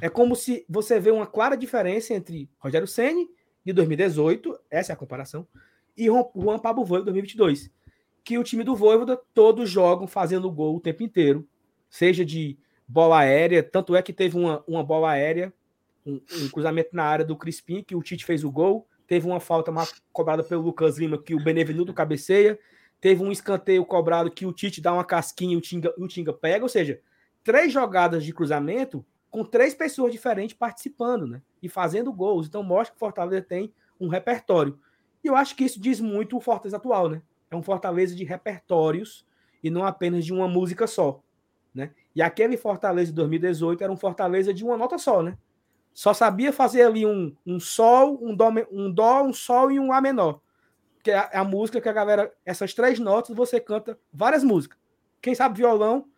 É 0.00 0.08
como 0.08 0.34
se 0.34 0.66
você 0.68 0.98
vê 0.98 1.12
uma 1.12 1.26
clara 1.26 1.56
diferença 1.56 2.12
entre 2.12 2.50
Rogério 2.58 2.88
Ceni 2.88 3.30
de 3.64 3.72
2018, 3.72 4.58
essa 4.68 4.92
é 4.92 4.94
a 4.94 4.96
comparação, 4.96 5.46
e 5.96 6.06
Juan 6.06 6.58
Pablo 6.58 6.84
Voivoda 6.84 7.12
2022, 7.12 7.70
que 8.22 8.36
o 8.36 8.44
time 8.44 8.64
do 8.64 8.74
Voivoda 8.76 9.18
todos 9.32 9.70
jogam 9.70 10.06
fazendo 10.06 10.50
gol 10.50 10.76
o 10.76 10.80
tempo 10.80 11.02
inteiro, 11.02 11.48
seja 11.88 12.24
de 12.24 12.58
bola 12.86 13.20
aérea, 13.20 13.62
tanto 13.62 13.96
é 13.96 14.02
que 14.02 14.12
teve 14.12 14.36
uma, 14.36 14.62
uma 14.66 14.84
bola 14.84 15.10
aérea, 15.10 15.52
um, 16.04 16.20
um 16.40 16.48
cruzamento 16.48 16.90
na 16.92 17.04
área 17.04 17.24
do 17.24 17.36
Crispim, 17.36 17.82
que 17.82 17.96
o 17.96 18.02
Tite 18.02 18.24
fez 18.24 18.44
o 18.44 18.50
gol, 18.50 18.86
teve 19.06 19.26
uma 19.26 19.40
falta 19.40 19.72
cobrada 20.12 20.42
pelo 20.42 20.62
Lucas 20.62 20.98
Lima, 20.98 21.16
que 21.16 21.34
o 21.34 21.42
Benevenuto 21.42 21.94
cabeceia, 21.94 22.58
teve 23.00 23.22
um 23.22 23.30
escanteio 23.30 23.84
cobrado 23.84 24.30
que 24.30 24.46
o 24.46 24.52
Tite 24.52 24.80
dá 24.80 24.92
uma 24.92 25.04
casquinha 25.04 25.54
e 25.54 25.56
o 25.56 25.60
Tinga, 25.60 25.94
o 25.98 26.08
Tinga 26.08 26.32
pega, 26.32 26.64
ou 26.64 26.68
seja, 26.68 27.00
três 27.44 27.72
jogadas 27.72 28.24
de 28.24 28.32
cruzamento 28.32 29.04
com 29.30 29.44
três 29.44 29.74
pessoas 29.74 30.12
diferentes 30.12 30.56
participando, 30.56 31.26
né? 31.26 31.42
E 31.62 31.68
fazendo 31.68 32.12
gols. 32.12 32.46
Então 32.46 32.62
mostra 32.62 32.92
que 32.92 32.96
o 32.96 32.98
Fortaleza 32.98 33.42
tem 33.42 33.72
um 34.00 34.08
repertório. 34.08 34.78
E 35.22 35.28
eu 35.28 35.36
acho 35.36 35.54
que 35.54 35.64
isso 35.64 35.80
diz 35.80 36.00
muito 36.00 36.36
o 36.36 36.40
Fortaleza 36.40 36.76
atual, 36.76 37.08
né? 37.08 37.22
É 37.50 37.56
um 37.56 37.62
Fortaleza 37.62 38.14
de 38.14 38.24
repertórios 38.24 39.26
e 39.62 39.70
não 39.70 39.84
apenas 39.84 40.24
de 40.24 40.32
uma 40.32 40.48
música 40.48 40.86
só, 40.86 41.22
né? 41.74 41.90
E 42.14 42.22
aquele 42.22 42.56
Fortaleza 42.56 43.10
de 43.10 43.16
2018 43.16 43.84
era 43.84 43.92
um 43.92 43.96
Fortaleza 43.96 44.54
de 44.54 44.64
uma 44.64 44.76
nota 44.76 44.96
só, 44.96 45.22
né? 45.22 45.36
Só 45.92 46.12
sabia 46.12 46.52
fazer 46.52 46.82
ali 46.82 47.06
um, 47.06 47.34
um 47.46 47.58
sol, 47.58 48.18
um 48.22 48.34
dó, 48.34 48.52
um 48.70 48.90
dó, 48.90 49.22
um 49.22 49.32
sol 49.32 49.70
e 49.70 49.78
um 49.80 49.88
lá 49.88 50.00
menor. 50.00 50.40
Que 51.06 51.12
é 51.12 51.18
a, 51.18 51.30
é 51.34 51.38
a 51.38 51.44
música 51.44 51.80
que 51.80 51.88
a 51.88 51.92
galera, 51.92 52.34
essas 52.44 52.74
três 52.74 52.98
notas 52.98 53.36
você 53.36 53.60
canta 53.60 53.96
várias 54.12 54.42
músicas. 54.42 54.76
Quem 55.22 55.36
sabe 55.36 55.58
violão, 55.58 56.08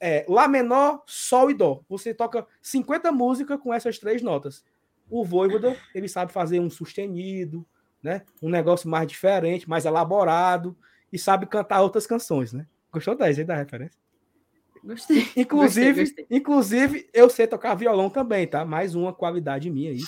é, 0.00 0.24
Lá 0.26 0.48
menor, 0.48 1.02
Sol 1.04 1.50
e 1.50 1.54
Dó. 1.54 1.82
Você 1.86 2.14
toca 2.14 2.46
50 2.62 3.12
músicas 3.12 3.60
com 3.60 3.74
essas 3.74 3.98
três 3.98 4.22
notas. 4.22 4.64
O 5.10 5.22
Voivoda, 5.22 5.76
ele 5.94 6.08
sabe 6.08 6.32
fazer 6.32 6.60
um 6.60 6.70
sustenido, 6.70 7.62
né? 8.02 8.22
Um 8.42 8.48
negócio 8.48 8.88
mais 8.88 9.06
diferente, 9.06 9.68
mais 9.68 9.84
elaborado 9.84 10.74
e 11.12 11.18
sabe 11.18 11.44
cantar 11.44 11.82
outras 11.82 12.06
canções, 12.06 12.54
né? 12.54 12.66
Gostou 12.90 13.14
dessa 13.14 13.44
da 13.44 13.54
referência? 13.56 14.00
Gostei. 14.82 15.28
Inclusive, 15.36 16.00
gostei, 16.00 16.24
gostei. 16.24 16.38
inclusive, 16.38 17.10
eu 17.12 17.28
sei 17.28 17.46
tocar 17.46 17.74
violão 17.74 18.08
também, 18.08 18.46
tá? 18.46 18.64
Mais 18.64 18.94
uma 18.94 19.12
qualidade 19.12 19.68
minha 19.68 19.90
aí. 19.90 20.00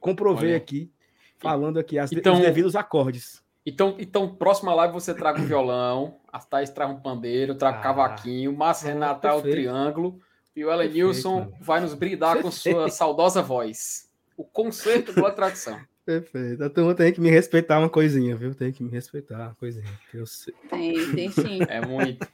Comprovei 0.00 0.50
Olha. 0.50 0.58
aqui, 0.58 0.92
falando 1.38 1.78
aqui 1.78 1.98
as, 1.98 2.12
Então- 2.12 2.34
os 2.34 2.40
devidos 2.40 2.76
acordes. 2.76 3.42
Então, 3.66 3.96
então, 3.98 4.34
próxima 4.34 4.74
live 4.74 4.92
você 4.92 5.14
traga 5.14 5.40
um 5.40 5.46
violão, 5.46 6.16
a 6.32 6.38
Thaís 6.38 6.68
traz 6.70 6.90
um 6.90 7.00
pandeiro, 7.00 7.54
traga 7.54 7.78
um 7.78 7.80
Ah. 7.80 7.82
cavaquinho, 7.82 8.50
o 8.52 8.56
Márcio 8.56 8.88
Ah, 8.88 8.92
Renato 8.92 9.20
traz 9.22 9.38
o 9.38 9.42
triângulo 9.42 10.20
e 10.54 10.64
o 10.64 10.68
Perfeito, 10.68 10.96
Elenilson 10.96 11.38
mano. 11.40 11.54
vai 11.60 11.80
nos 11.80 11.94
brindar 11.94 12.40
com 12.42 12.50
sua 12.50 12.88
saudosa 12.90 13.40
voz. 13.42 14.08
O 14.36 14.44
concerto 14.44 15.12
da 15.14 15.30
tradição. 15.30 15.80
Perfeito. 16.04 16.62
A 16.62 16.68
turma 16.68 16.94
tem 16.94 17.10
que 17.12 17.20
me 17.20 17.30
respeitar 17.30 17.78
uma 17.78 17.88
coisinha, 17.88 18.36
viu? 18.36 18.54
Tem 18.54 18.70
que 18.70 18.82
me 18.82 18.90
respeitar 18.90 19.36
uma 19.38 19.54
coisinha. 19.54 19.88
Eu 20.12 20.26
sei. 20.26 20.52
Tem, 20.68 21.12
tem 21.14 21.30
sim. 21.30 21.60
É 21.66 21.80
muito, 21.80 22.28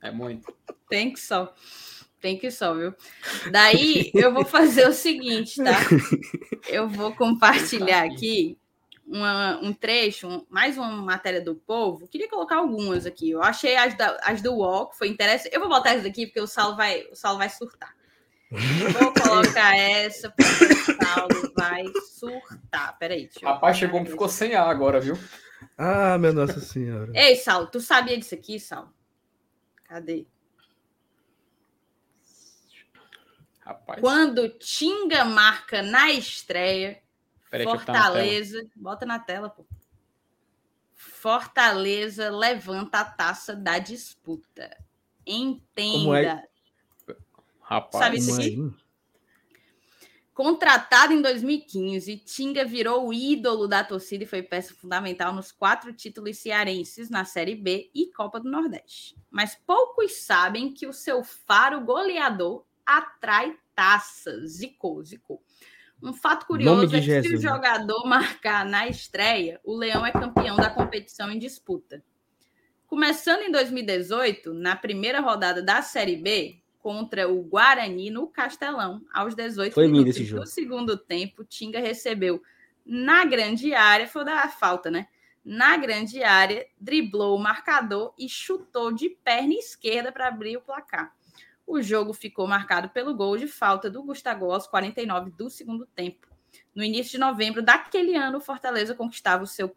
é 0.00 0.10
muito. 0.12 0.54
Tem 0.88 1.12
que 1.12 1.18
só. 1.18 1.52
Tem 2.20 2.38
que 2.38 2.50
só, 2.52 2.72
viu? 2.74 2.94
Daí 3.50 4.12
eu 4.14 4.32
vou 4.32 4.44
fazer 4.44 4.86
o 4.88 4.92
seguinte, 4.92 5.60
tá? 5.62 5.72
Eu 6.68 6.88
vou 6.88 7.12
compartilhar 7.16 8.04
aqui 8.04 8.56
uma- 9.06 9.58
um 9.62 9.72
trecho, 9.72 10.26
um- 10.28 10.46
mais 10.50 10.76
uma 10.76 10.90
matéria 10.90 11.40
do 11.40 11.54
povo. 11.54 12.08
Queria 12.08 12.28
colocar 12.28 12.56
algumas 12.56 13.06
aqui. 13.06 13.30
Eu 13.30 13.42
achei 13.42 13.76
as, 13.76 13.96
da- 13.96 14.18
as 14.22 14.42
do 14.42 14.52
UOL, 14.54 14.88
que 14.90 14.98
foi 14.98 15.08
interessante. 15.08 15.54
Eu 15.54 15.60
vou 15.60 15.68
botar 15.68 15.90
essa 15.90 16.02
daqui 16.02 16.26
porque 16.26 16.40
o 16.40 16.46
Saulo 16.46 16.76
vai, 16.76 17.06
o 17.10 17.14
Saulo 17.14 17.38
vai 17.38 17.48
surtar. 17.48 17.94
Vou 18.50 19.12
colocar 19.14 19.76
essa 19.76 20.30
porque 20.30 20.64
o 20.64 21.04
Saulo 21.04 21.52
vai 21.54 21.84
surtar. 22.18 22.98
Peraí, 22.98 23.24
deixa 23.26 23.40
eu. 23.42 23.48
Rapaz, 23.48 23.76
chegou, 23.76 24.04
ficou 24.04 24.28
sem 24.28 24.54
ar 24.54 24.68
agora, 24.68 25.00
viu? 25.00 25.16
Ah, 25.78 26.18
meu 26.18 26.32
Nossa 26.32 26.60
Senhora. 26.60 27.10
Ei, 27.14 27.36
Saulo, 27.36 27.66
tu 27.68 27.80
sabia 27.80 28.18
disso 28.18 28.34
aqui, 28.34 28.58
Saulo? 28.58 28.92
Cadê? 29.84 30.26
Rapaz, 33.60 34.00
Quando 34.00 34.48
Tinga 34.48 35.24
marca 35.24 35.82
na 35.82 36.12
estreia, 36.12 37.00
peraí. 37.50 37.64
Fortaleza, 37.64 38.62
bota 38.74 39.06
na 39.06 39.18
tela, 39.18 39.48
pô. 39.48 39.66
Fortaleza 40.92 42.30
levanta 42.30 43.00
a 43.00 43.04
taça 43.04 43.54
da 43.54 43.78
disputa. 43.78 44.76
Entenda. 45.26 45.98
Como 45.98 46.14
é? 46.14 46.48
Rapaz, 47.60 48.04
Sabe 48.04 48.18
isso 48.18 48.34
aqui? 48.34 48.86
Contratado 50.36 51.14
em 51.14 51.22
2015, 51.22 52.18
Tinga 52.18 52.62
virou 52.62 53.08
o 53.08 53.12
ídolo 53.12 53.66
da 53.66 53.82
torcida 53.82 54.24
e 54.24 54.26
foi 54.26 54.42
peça 54.42 54.74
fundamental 54.74 55.32
nos 55.32 55.50
quatro 55.50 55.94
títulos 55.94 56.36
cearenses 56.36 57.08
na 57.08 57.24
Série 57.24 57.54
B 57.54 57.90
e 57.94 58.12
Copa 58.12 58.38
do 58.38 58.50
Nordeste. 58.50 59.16
Mas 59.30 59.54
poucos 59.66 60.12
sabem 60.18 60.74
que 60.74 60.86
o 60.86 60.92
seu 60.92 61.24
faro 61.24 61.80
goleador 61.80 62.66
atrai 62.84 63.58
taças. 63.74 64.58
Zicou, 64.58 65.02
zicou. 65.02 65.42
Um 66.06 66.12
fato 66.12 66.46
curioso 66.46 66.84
é 66.84 66.86
que 66.86 66.90
se 66.90 66.98
o 66.98 67.02
Jesus, 67.02 67.42
né? 67.42 67.50
jogador 67.50 68.06
marcar 68.06 68.64
na 68.64 68.86
estreia, 68.86 69.60
o 69.64 69.76
Leão 69.76 70.06
é 70.06 70.12
campeão 70.12 70.54
da 70.54 70.70
competição 70.70 71.32
em 71.32 71.38
disputa. 71.38 72.00
Começando 72.86 73.42
em 73.42 73.50
2018, 73.50 74.54
na 74.54 74.76
primeira 74.76 75.20
rodada 75.20 75.60
da 75.60 75.82
Série 75.82 76.14
B, 76.14 76.60
contra 76.78 77.28
o 77.28 77.42
Guarani 77.42 78.08
no 78.08 78.28
Castelão, 78.28 79.02
aos 79.12 79.34
18 79.34 79.74
Foi 79.74 79.88
minutos 79.88 80.14
esse 80.14 80.24
jogo. 80.24 80.44
do 80.44 80.48
segundo 80.48 80.96
tempo, 80.96 81.44
Tinga 81.44 81.80
recebeu 81.80 82.40
na 82.84 83.24
grande 83.24 83.74
área, 83.74 84.06
foi 84.06 84.24
da 84.24 84.48
falta, 84.48 84.88
né? 84.88 85.08
Na 85.44 85.76
grande 85.76 86.22
área, 86.22 86.64
driblou 86.80 87.36
o 87.36 87.42
marcador 87.42 88.14
e 88.16 88.28
chutou 88.28 88.92
de 88.92 89.10
perna 89.10 89.54
esquerda 89.54 90.12
para 90.12 90.28
abrir 90.28 90.56
o 90.56 90.60
placar. 90.60 91.12
O 91.66 91.82
jogo 91.82 92.12
ficou 92.12 92.46
marcado 92.46 92.88
pelo 92.90 93.14
gol 93.14 93.36
de 93.36 93.48
falta 93.48 93.90
do 93.90 94.02
Gustavo 94.02 94.50
aos 94.52 94.66
49 94.66 95.32
do 95.32 95.50
segundo 95.50 95.86
tempo. 95.86 96.28
No 96.74 96.84
início 96.84 97.12
de 97.12 97.18
novembro 97.18 97.62
daquele 97.62 98.14
ano, 98.14 98.38
o 98.38 98.40
Fortaleza 98.40 98.94
conquistava 98.94 99.42
o 99.42 99.46
seu. 99.46 99.74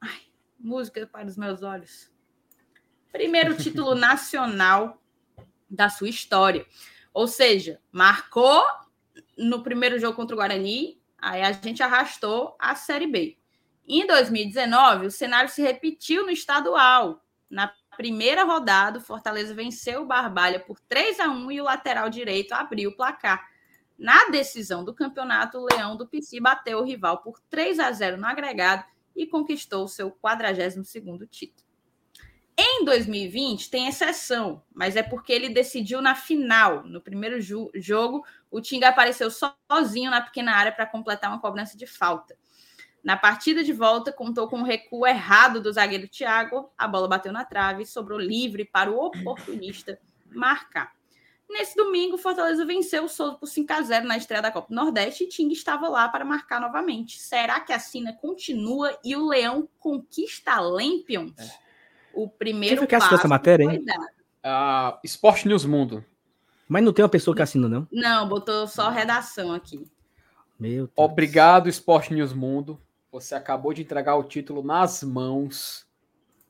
Ai, 0.00 0.20
música 0.58 1.06
para 1.06 1.26
os 1.26 1.36
meus 1.36 1.62
olhos. 1.62 2.12
Primeiro 3.10 3.56
título 3.58 3.94
nacional 3.94 5.02
da 5.70 5.88
sua 5.88 6.08
história. 6.08 6.66
Ou 7.12 7.26
seja, 7.26 7.80
marcou 7.90 8.62
no 9.38 9.62
primeiro 9.62 9.98
jogo 9.98 10.16
contra 10.16 10.34
o 10.34 10.38
Guarani, 10.38 11.00
aí 11.16 11.42
a 11.42 11.52
gente 11.52 11.82
arrastou 11.82 12.56
a 12.58 12.74
Série 12.74 13.06
B. 13.06 13.38
Em 13.86 14.06
2019, 14.06 15.06
o 15.06 15.10
cenário 15.10 15.50
se 15.50 15.62
repetiu 15.62 16.24
no 16.24 16.30
estadual. 16.30 17.22
Na 17.48 17.68
primeira 17.94 18.44
rodada, 18.44 18.98
o 18.98 19.02
Fortaleza 19.02 19.54
venceu 19.54 20.02
o 20.02 20.06
Barbalha 20.06 20.60
por 20.60 20.78
3 20.80 21.20
a 21.20 21.28
1 21.28 21.52
e 21.52 21.60
o 21.60 21.64
lateral 21.64 22.10
direito 22.10 22.52
abriu 22.52 22.90
o 22.90 22.96
placar. 22.96 23.48
Na 23.98 24.26
decisão 24.26 24.84
do 24.84 24.92
campeonato, 24.92 25.58
o 25.58 25.66
Leão 25.66 25.96
do 25.96 26.06
Pici 26.06 26.40
bateu 26.40 26.78
o 26.78 26.84
rival 26.84 27.18
por 27.18 27.40
3 27.48 27.78
a 27.78 27.92
0 27.92 28.16
no 28.16 28.26
agregado 28.26 28.84
e 29.14 29.26
conquistou 29.26 29.86
seu 29.86 30.10
42º 30.10 31.26
título. 31.28 31.64
Em 32.56 32.84
2020 32.84 33.68
tem 33.68 33.88
exceção, 33.88 34.62
mas 34.72 34.94
é 34.94 35.02
porque 35.02 35.32
ele 35.32 35.48
decidiu 35.48 36.00
na 36.00 36.14
final. 36.14 36.84
No 36.84 37.00
primeiro 37.00 37.40
jogo, 37.40 38.24
o 38.50 38.60
Tinga 38.60 38.88
apareceu 38.88 39.28
sozinho 39.30 40.10
na 40.10 40.20
pequena 40.20 40.52
área 40.52 40.70
para 40.70 40.86
completar 40.86 41.30
uma 41.30 41.40
cobrança 41.40 41.76
de 41.76 41.86
falta. 41.86 42.36
Na 43.04 43.18
partida 43.18 43.62
de 43.62 43.72
volta, 43.72 44.10
contou 44.10 44.48
com 44.48 44.56
um 44.56 44.62
recuo 44.62 45.06
errado 45.06 45.60
do 45.60 45.70
zagueiro 45.70 46.08
Thiago, 46.08 46.70
a 46.76 46.88
bola 46.88 47.06
bateu 47.06 47.32
na 47.32 47.44
trave 47.44 47.82
e 47.82 47.86
sobrou 47.86 48.18
livre 48.18 48.64
para 48.64 48.90
o 48.90 48.98
oportunista 48.98 49.98
marcar. 50.32 50.92
Nesse 51.48 51.76
domingo, 51.76 52.14
o 52.14 52.18
Fortaleza 52.18 52.64
venceu 52.64 53.04
o 53.04 53.08
Souza 53.08 53.36
por 53.36 53.46
5 53.46 53.72
a 53.72 53.82
0 53.82 54.06
na 54.08 54.16
estreia 54.16 54.40
da 54.40 54.50
Copa 54.50 54.68
do 54.68 54.74
Nordeste 54.74 55.24
e 55.24 55.28
Tinga 55.28 55.52
estava 55.52 55.86
lá 55.88 56.08
para 56.08 56.24
marcar 56.24 56.58
novamente. 56.58 57.20
Será 57.20 57.60
que 57.60 57.74
a 57.74 57.78
Sina 57.78 58.14
continua 58.14 58.98
e 59.04 59.14
o 59.14 59.28
Leão 59.28 59.68
conquista 59.78 60.52
a 60.52 60.60
Lampions? 60.60 61.34
O 62.14 62.26
primeiro 62.26 62.76
Quem 62.76 62.78
foi 62.78 62.86
que 62.86 62.94
assinou 62.94 63.14
essa 63.14 63.22
passo 63.22 63.28
matéria, 63.28 63.66
foi 63.66 63.74
hein? 63.74 63.84
dado. 63.84 64.06
Ah, 64.42 64.98
Esporte 65.04 65.46
News 65.46 65.66
Mundo. 65.66 66.02
Mas 66.66 66.82
não 66.82 66.92
tem 66.92 67.02
uma 67.02 67.10
pessoa 67.10 67.36
que 67.36 67.42
assina, 67.42 67.68
não? 67.68 67.86
Não, 67.92 68.26
botou 68.26 68.66
só 68.66 68.88
redação 68.88 69.52
aqui. 69.52 69.86
Meu 70.58 70.86
Deus. 70.86 70.90
Obrigado, 70.96 71.68
Esporte 71.68 72.14
News 72.14 72.32
Mundo. 72.32 72.80
Você 73.14 73.36
acabou 73.36 73.72
de 73.72 73.82
entregar 73.82 74.16
o 74.16 74.24
título 74.24 74.60
nas 74.60 75.04
mãos. 75.04 75.86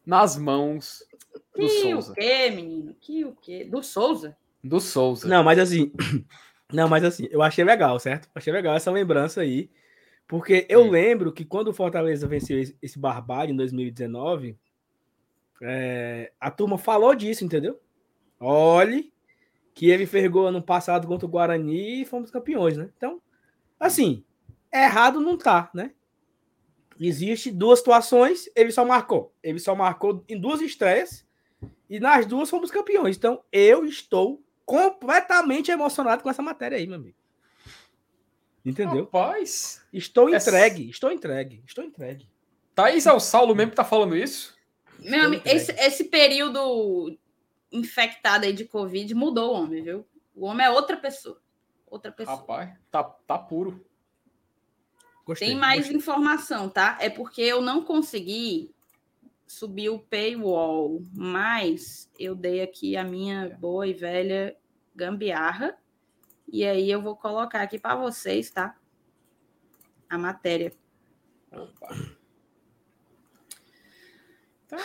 Nas 0.06 0.38
mãos 0.38 1.06
Que 1.54 1.60
do 1.60 1.68
Souza. 1.68 2.12
o 2.12 2.14
quê, 2.14 2.48
menino? 2.48 2.96
Que 2.98 3.22
o 3.22 3.36
quê? 3.36 3.66
Do 3.66 3.82
Souza? 3.82 4.34
Do 4.62 4.80
Souza. 4.80 5.28
Não, 5.28 5.44
mas 5.44 5.58
assim. 5.58 5.92
Não, 6.72 6.88
mas 6.88 7.04
assim, 7.04 7.28
eu 7.30 7.42
achei 7.42 7.62
legal, 7.62 8.00
certo? 8.00 8.30
Achei 8.34 8.50
legal 8.50 8.74
essa 8.74 8.90
lembrança 8.90 9.42
aí. 9.42 9.70
Porque 10.26 10.66
eu 10.70 10.90
lembro 10.90 11.34
que 11.34 11.44
quando 11.44 11.68
o 11.68 11.74
Fortaleza 11.74 12.26
venceu 12.26 12.58
esse 12.80 12.98
Barbário 12.98 13.52
em 13.52 13.56
2019, 13.56 14.58
é, 15.60 16.32
a 16.40 16.50
turma 16.50 16.78
falou 16.78 17.14
disso, 17.14 17.44
entendeu? 17.44 17.78
Olhe 18.40 19.12
que 19.74 19.90
ele 19.90 20.06
fergou 20.06 20.46
ano 20.46 20.62
passado 20.62 21.06
contra 21.06 21.26
o 21.26 21.30
Guarani 21.30 22.00
e 22.00 22.06
fomos 22.06 22.30
campeões, 22.30 22.78
né? 22.78 22.88
Então, 22.96 23.20
assim, 23.78 24.24
errado 24.72 25.20
não 25.20 25.36
tá, 25.36 25.70
né? 25.74 25.92
Existe 27.00 27.50
duas 27.50 27.80
situações, 27.80 28.48
ele 28.54 28.70
só 28.70 28.84
marcou. 28.84 29.34
Ele 29.42 29.58
só 29.58 29.74
marcou 29.74 30.24
em 30.28 30.38
duas 30.38 30.60
estreias 30.60 31.26
e 31.88 31.98
nas 31.98 32.26
duas 32.26 32.48
fomos 32.48 32.70
campeões. 32.70 33.16
Então, 33.16 33.42
eu 33.52 33.84
estou 33.84 34.42
completamente 34.64 35.70
emocionado 35.70 36.22
com 36.22 36.30
essa 36.30 36.42
matéria 36.42 36.78
aí, 36.78 36.86
meu 36.86 36.96
amigo. 36.96 37.16
Entendeu? 38.64 39.04
Rapaz. 39.04 39.82
Estou 39.92 40.34
entregue, 40.34 40.88
estou 40.88 41.12
entregue, 41.12 41.62
estou 41.66 41.84
entregue. 41.84 42.26
Thaís 42.74 43.06
é 43.06 43.12
o 43.12 43.20
Saulo 43.20 43.54
mesmo 43.54 43.70
que 43.70 43.76
tá 43.76 43.84
falando 43.84 44.16
isso? 44.16 44.56
Meu 44.98 45.26
amigo, 45.26 45.42
esse, 45.44 45.72
esse 45.72 46.04
período 46.04 47.16
infectado 47.70 48.46
aí 48.46 48.52
de 48.52 48.64
Covid 48.64 49.14
mudou 49.14 49.52
o 49.52 49.54
homem, 49.54 49.82
viu? 49.82 50.06
O 50.34 50.46
homem 50.46 50.66
é 50.66 50.70
outra 50.70 50.96
pessoa. 50.96 51.40
Outra 51.86 52.10
pessoa. 52.10 52.36
Rapaz, 52.38 52.70
tá, 52.90 53.04
tá 53.04 53.38
puro. 53.38 53.84
Gostei, 55.24 55.48
Tem 55.48 55.56
mais 55.56 55.80
gostei. 55.80 55.96
informação, 55.96 56.68
tá? 56.68 56.98
É 57.00 57.08
porque 57.08 57.40
eu 57.40 57.60
não 57.60 57.82
consegui 57.82 58.74
subir 59.46 59.88
o 59.88 59.98
paywall, 59.98 61.02
mas 61.12 62.10
eu 62.18 62.34
dei 62.34 62.62
aqui 62.62 62.96
a 62.96 63.04
minha 63.04 63.56
boa 63.58 63.86
e 63.86 63.94
velha 63.94 64.56
gambiarra 64.94 65.78
e 66.48 66.64
aí 66.64 66.90
eu 66.90 67.00
vou 67.02 67.16
colocar 67.16 67.62
aqui 67.62 67.78
para 67.78 67.96
vocês, 67.96 68.50
tá? 68.50 68.76
A 70.08 70.18
matéria. 70.18 70.72
Opa. 71.50 71.88
Tá. 74.68 74.76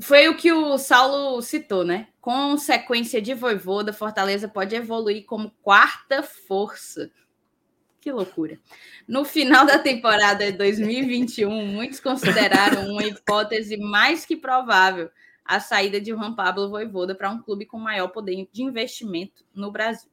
Foi 0.00 0.28
o 0.28 0.36
que 0.36 0.52
o 0.52 0.78
Saulo 0.78 1.40
citou, 1.42 1.84
né? 1.84 2.08
Com 2.20 2.56
sequência 2.56 3.20
de 3.20 3.34
Voivoda, 3.34 3.92
Fortaleza 3.92 4.48
pode 4.48 4.76
evoluir 4.76 5.24
como 5.24 5.50
quarta 5.62 6.22
força. 6.22 7.10
Que 8.00 8.12
loucura. 8.12 8.58
No 9.06 9.24
final 9.24 9.66
da 9.66 9.78
temporada 9.78 10.50
2021, 10.52 11.66
muitos 11.66 12.00
consideraram 12.00 12.90
uma 12.92 13.04
hipótese 13.04 13.76
mais 13.76 14.24
que 14.24 14.36
provável 14.36 15.10
a 15.44 15.60
saída 15.60 16.00
de 16.00 16.12
Juan 16.12 16.34
Pablo 16.34 16.70
Voivoda 16.70 17.14
para 17.14 17.30
um 17.30 17.42
clube 17.42 17.66
com 17.66 17.78
maior 17.78 18.08
poder 18.08 18.48
de 18.52 18.62
investimento 18.62 19.44
no 19.54 19.72
Brasil 19.72 20.10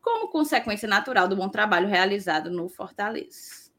como 0.00 0.28
consequência 0.28 0.88
natural 0.88 1.28
do 1.28 1.36
bom 1.36 1.48
trabalho 1.48 1.88
realizado 1.88 2.50
no 2.50 2.68
Fortaleza. 2.68 3.70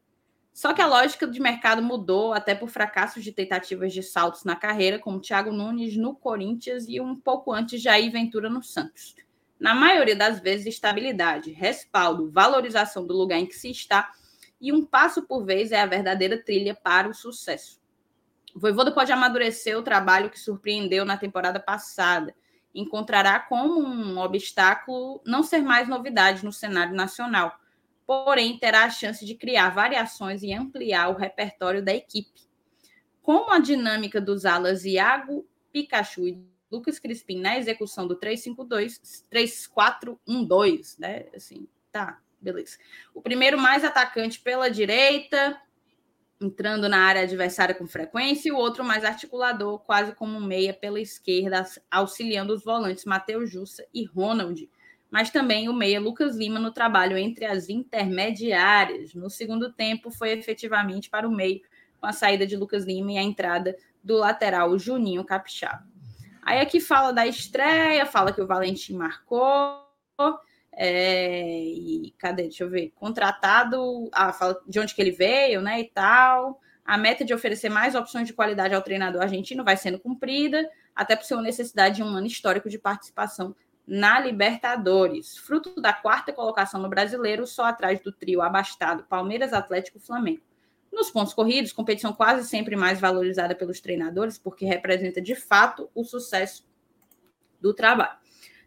Só 0.54 0.74
que 0.74 0.82
a 0.82 0.88
lógica 0.88 1.26
de 1.26 1.39
mercado 1.39 1.82
mudou 1.82 2.34
até 2.34 2.54
por 2.54 2.70
fracassos 2.70 3.24
de 3.24 3.32
tentativas 3.32 3.94
de 3.94 4.04
saltos 4.04 4.44
na 4.44 4.56
carreira, 4.56 5.00
como 5.00 5.20
Thiago 5.20 5.52
Nunes 5.52 5.98
no 5.98 6.14
Corinthians 6.14 6.86
e 6.88 7.02
um 7.02 7.16
pouco 7.16 7.52
antes 7.52 7.82
Jair 7.82 8.12
Ventura 8.12 8.50
no 8.50 8.62
Santos. 8.62 9.16
Na 9.62 9.76
maioria 9.76 10.16
das 10.16 10.39
vezes, 10.39 10.66
estabilidade, 10.66 11.51
respaldo, 11.51 12.32
valorização 12.32 13.05
do 13.05 13.14
lugar 13.14 13.38
em 13.38 13.45
que 13.45 13.53
se 13.53 13.70
está 13.70 14.12
e 14.59 14.74
um 14.74 14.84
passo 14.84 15.22
por 15.22 15.45
vez 15.45 15.72
é 15.72 15.80
a 15.80 15.86
verdadeira 15.86 16.36
trilha 16.36 16.74
para 16.74 17.07
o 17.07 17.14
sucesso. 17.14 17.80
Voivoda 18.55 18.91
pode 18.91 19.12
amadurecer 19.12 19.78
o 19.78 19.84
trabalho 19.84 20.32
que 20.32 20.39
surpreendeu 20.39 21.05
na 21.05 21.16
temporada 21.16 21.59
passada, 21.59 22.34
encontrará 22.74 23.39
como 23.39 23.80
um 23.80 24.18
obstáculo 24.18 25.22
não 25.28 25.43
ser 25.43 25.62
mais 25.62 25.88
novidade 25.88 26.43
no 26.43 26.51
cenário 26.51 26.95
nacional, 26.95 27.55
porém 28.03 28.57
terá 28.57 28.86
a 28.86 28.89
chance 28.89 29.24
de 29.24 29.36
criar 29.36 29.70
variações 29.70 30.41
e 30.41 30.51
ampliar 30.51 31.09
o 31.09 31.16
repertório 31.16 31.86
da 31.86 31.93
equipe. 31.93 32.49
Como 33.22 33.51
a 33.51 33.59
dinâmica 33.59 34.20
dos 34.20 34.43
alas 34.43 34.86
Iago, 34.86 35.47
Pikachu 35.72 36.28
e 36.28 36.51
Lucas 36.72 36.97
Crispim 36.97 37.41
na 37.41 37.57
execução 37.57 38.07
do 38.07 38.15
352, 38.15 39.26
3412, 39.30 40.95
né? 40.99 41.26
Assim, 41.36 41.67
tá, 41.91 42.19
beleza. 42.39 42.78
O 43.13 43.22
primeiro 43.22 43.59
mais 43.59 43.84
atacante 43.84 44.39
pela 44.39 44.69
direita, 44.69 45.59
entrando 46.39 46.88
na 46.88 46.99
área 46.99 47.22
adversária 47.24 47.76
com 47.76 47.86
frequência, 47.86 48.49
e 48.49 48.51
o 48.51 48.57
outro 48.57 48.84
mais 48.84 49.03
articulador, 49.03 49.80
quase 49.80 50.15
como 50.15 50.38
um 50.38 50.45
meia 50.45 50.74
pela 50.74 50.99
esquerda, 50.99 51.63
auxiliando 51.89 52.53
os 52.53 52.63
volantes 52.63 53.05
Matheus 53.05 53.51
Jussa 53.51 53.86
e 53.93 54.05
Ronald, 54.05 54.69
mas 55.11 55.30
também 55.30 55.67
o 55.67 55.74
meia 55.74 55.99
Lucas 55.99 56.38
Lima 56.38 56.57
no 56.57 56.72
trabalho 56.72 57.17
entre 57.17 57.45
as 57.45 57.67
intermediárias. 57.67 59.13
No 59.13 59.30
segundo 59.30 59.74
tempo, 59.74 60.09
foi 60.09 60.32
efetivamente 60.32 61.09
para 61.09 61.28
o 61.28 61.32
meio, 61.32 61.61
com 61.99 62.07
a 62.07 62.13
saída 62.13 62.47
de 62.47 62.55
Lucas 62.55 62.86
Lima 62.86 63.11
e 63.11 63.17
a 63.17 63.22
entrada 63.22 63.76
do 64.01 64.15
lateral 64.15 64.80
Juninho 64.80 65.26
Capixaba. 65.26 65.86
Aí 66.42 66.60
aqui 66.60 66.80
fala 66.80 67.12
da 67.12 67.28
estreia, 67.28 68.06
fala 68.06 68.34
que 68.34 68.42
o 68.42 68.48
Valentim 68.48 68.96
marcou, 68.96 69.82
é, 70.74 71.64
e 71.64 72.14
cadê? 72.18 72.44
Deixa 72.44 72.64
eu 72.64 72.70
ver. 72.70 72.92
Contratado, 72.96 74.10
ah, 74.12 74.32
fala 74.34 74.60
de 74.68 74.80
onde 74.80 74.96
que 74.96 75.02
ele 75.02 75.12
veio, 75.12 75.62
né? 75.62 75.80
E 75.80 75.86
tal. 75.89 76.60
A 76.84 76.98
meta 76.98 77.24
de 77.24 77.34
oferecer 77.34 77.70
mais 77.70 77.94
opções 77.96 78.28
de 78.28 78.34
qualidade 78.34 78.74
ao 78.74 78.82
treinador 78.82 79.22
argentino 79.22 79.64
vai 79.64 79.78
sendo 79.78 80.00
cumprida, 80.00 80.68
até 80.96 81.16
por 81.16 81.26
sua 81.26 81.42
necessidade 81.42 81.98
de 81.98 82.04
um 82.04 82.08
ano 82.08 82.28
histórico 82.28 82.70
de 82.70 82.80
participação 82.80 83.56
na 83.86 84.20
Libertadores. 84.20 85.38
Fruto 85.38 85.80
da 85.80 85.94
quarta 85.94 86.34
colocação 86.34 86.82
no 86.82 86.89
brasileiro, 86.89 87.46
só 87.46 87.66
atrás 87.66 88.02
do 88.02 88.12
trio 88.12 88.42
abastado 88.42 89.04
Palmeiras, 89.04 89.54
Atlético 89.54 89.98
e 89.98 90.02
Flamengo. 90.02 90.42
Nos 90.92 91.10
pontos 91.10 91.34
corridos, 91.34 91.72
competição 91.72 92.14
quase 92.14 92.48
sempre 92.48 92.76
mais 92.76 93.00
valorizada 93.00 93.56
pelos 93.56 93.80
treinadores, 93.80 94.38
porque 94.38 94.66
representa 94.66 95.22
de 95.22 95.36
fato 95.36 95.89
o 95.96 96.04
sucesso 96.04 96.66
do 97.60 97.74
trabalho 97.74 98.22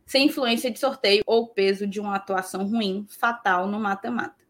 sem 0.06 0.26
influência 0.26 0.70
de 0.70 0.78
sorteio 0.78 1.22
ou 1.26 1.48
peso 1.48 1.86
de 1.86 2.00
uma 2.00 2.16
atuação 2.16 2.66
ruim, 2.66 3.06
fatal 3.08 3.66
no 3.66 3.80
mata-mata. 3.80 4.44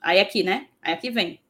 Aí 0.00 0.20
aqui, 0.20 0.42
né? 0.42 0.68
Aí 0.82 0.92
aqui 0.92 1.10
vem. 1.10 1.40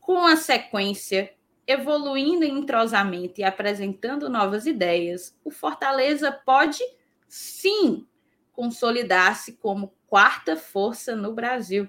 Com 0.00 0.26
a 0.26 0.36
sequência 0.36 1.32
evoluindo 1.66 2.44
em 2.44 2.58
entrosamento 2.58 3.40
e 3.40 3.44
apresentando 3.44 4.28
novas 4.28 4.66
ideias, 4.66 5.38
o 5.44 5.50
Fortaleza 5.50 6.32
pode 6.32 6.82
sim 7.28 8.06
consolidar-se 8.52 9.52
como 9.52 9.94
quarta 10.06 10.56
força 10.56 11.14
no 11.14 11.32
Brasil. 11.32 11.88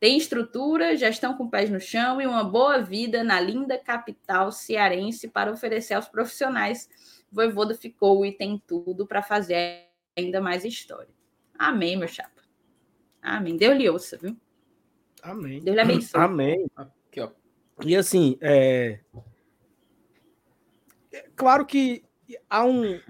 Tem 0.00 0.16
estrutura, 0.16 0.96
gestão 0.96 1.36
com 1.36 1.48
pés 1.48 1.70
no 1.70 1.78
chão 1.78 2.20
e 2.20 2.26
uma 2.26 2.42
boa 2.42 2.80
vida 2.80 3.22
na 3.22 3.38
linda 3.38 3.78
capital 3.78 4.50
cearense 4.50 5.28
para 5.28 5.52
oferecer 5.52 5.94
aos 5.94 6.08
profissionais 6.08 6.88
Voivoda 7.30 7.74
ficou 7.74 8.26
e 8.26 8.32
tem 8.32 8.60
tudo 8.66 9.06
para 9.06 9.22
fazer 9.22 9.86
ainda 10.16 10.40
mais 10.40 10.64
história. 10.64 11.14
Amém, 11.56 11.96
meu 11.96 12.08
chapa. 12.08 12.42
Amém. 13.22 13.56
Deus 13.56 13.76
lhe 13.76 13.88
ouça, 13.88 14.16
viu? 14.16 14.36
Amém. 15.22 15.60
Deus 15.60 15.74
lhe 15.74 15.80
abençoe. 15.80 16.20
Amém. 16.20 16.66
Aqui, 16.74 17.20
ó. 17.20 17.30
E 17.84 17.94
assim, 17.94 18.36
é... 18.40 19.00
é... 21.12 21.28
claro 21.36 21.64
que 21.64 22.02
há 22.48 22.64
um. 22.64 23.00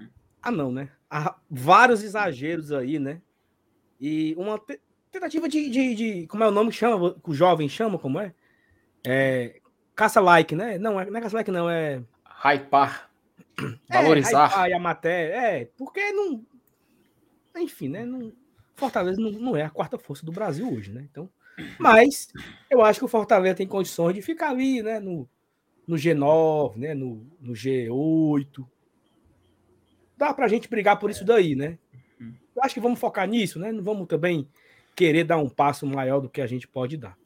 Ah, 0.41 0.51
não, 0.51 0.71
né? 0.71 0.91
Há 1.09 1.37
vários 1.49 2.03
exageros 2.03 2.71
aí, 2.71 2.99
né? 2.99 3.21
E 3.99 4.35
uma 4.37 4.61
tentativa 5.11 5.47
de, 5.47 5.69
de, 5.69 5.95
de, 5.95 6.27
Como 6.27 6.43
é 6.43 6.47
o 6.47 6.51
nome 6.51 6.71
que 6.71 6.77
chama? 6.77 7.13
Que 7.13 7.29
o 7.29 7.33
jovem 7.33 7.67
chama, 7.67 7.99
como 7.99 8.19
é? 8.19 8.33
É. 9.05 9.59
Caça-like, 9.95 10.55
né? 10.55 10.77
Não, 10.77 10.93
não 10.93 11.17
é 11.17 11.21
caça-like, 11.21 11.51
não, 11.51 11.69
é. 11.69 12.01
Hypar. 12.43 13.11
Valorizar. 13.89 14.69
É, 14.69 14.73
a 14.73 14.79
matéria. 14.79 15.33
É, 15.33 15.65
porque 15.77 16.11
não. 16.11 16.43
Enfim, 17.57 17.89
né? 17.89 18.05
Não, 18.05 18.31
Fortaleza 18.75 19.21
não, 19.21 19.31
não 19.31 19.55
é 19.55 19.63
a 19.63 19.69
quarta 19.69 19.97
força 19.99 20.25
do 20.25 20.31
Brasil 20.31 20.71
hoje, 20.71 20.91
né? 20.91 21.07
Então. 21.11 21.29
Mas 21.77 22.29
eu 22.69 22.81
acho 22.81 22.99
que 22.99 23.05
o 23.05 23.09
Fortaleza 23.09 23.55
tem 23.55 23.67
condições 23.67 24.15
de 24.15 24.21
ficar 24.21 24.49
ali, 24.49 24.81
né? 24.81 24.99
No, 24.99 25.29
no 25.85 25.97
G9, 25.97 26.77
né? 26.77 26.93
No, 26.93 27.27
no 27.39 27.53
G8. 27.53 28.65
Dá 30.17 30.33
pra 30.33 30.47
gente 30.47 30.69
brigar 30.69 30.97
por 30.97 31.11
isso 31.11 31.25
daí, 31.25 31.55
né? 31.55 31.77
Eu 32.55 32.63
acho 32.63 32.73
que 32.73 32.79
vamos 32.79 32.99
focar 32.99 33.27
nisso, 33.27 33.59
né? 33.59 33.71
Não 33.71 33.83
vamos 33.83 34.07
também 34.07 34.47
querer 34.95 35.23
dar 35.23 35.37
um 35.37 35.49
passo 35.49 35.85
maior 35.85 36.19
do 36.19 36.29
que 36.29 36.41
a 36.41 36.47
gente 36.47 36.67
pode 36.67 36.97
dar. 36.97 37.17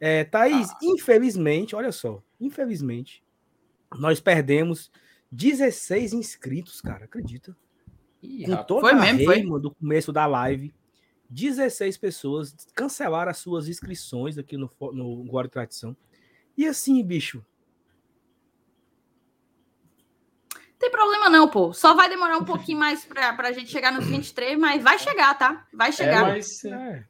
É, 0.00 0.24
Thaís, 0.24 0.70
ah. 0.70 0.78
infelizmente, 0.82 1.74
olha 1.74 1.90
só, 1.90 2.22
infelizmente, 2.40 3.22
nós 3.98 4.20
perdemos 4.20 4.90
16 5.30 6.12
inscritos, 6.12 6.80
cara, 6.80 7.04
acredita? 7.04 7.56
Ih, 8.22 8.44
Com 8.44 8.56
toda 8.64 8.80
foi 8.80 8.92
a 8.92 8.96
mesmo, 8.96 9.24
foi? 9.24 9.60
do 9.60 9.74
começo 9.74 10.12
da 10.12 10.26
live, 10.26 10.74
16 11.30 11.96
pessoas 11.98 12.54
cancelaram 12.74 13.30
as 13.30 13.38
suas 13.38 13.68
inscrições 13.68 14.38
aqui 14.38 14.56
no, 14.56 14.70
no 14.92 15.40
e 15.44 15.48
Tradição. 15.48 15.96
E 16.56 16.66
assim, 16.66 17.02
bicho. 17.04 17.44
Tem 20.78 20.90
problema 20.90 21.28
não, 21.28 21.48
pô. 21.48 21.72
Só 21.72 21.94
vai 21.94 22.08
demorar 22.08 22.38
um 22.38 22.44
pouquinho 22.44 22.78
mais 22.78 23.04
pra, 23.04 23.32
pra 23.32 23.52
gente 23.52 23.70
chegar 23.70 23.92
nos 23.92 24.06
23, 24.06 24.58
mas 24.58 24.82
vai 24.82 24.98
chegar, 24.98 25.36
tá? 25.36 25.66
Vai 25.72 25.92
chegar. 25.92 26.28
É, 26.28 26.32
mas, 26.34 26.64
é. 26.64 27.04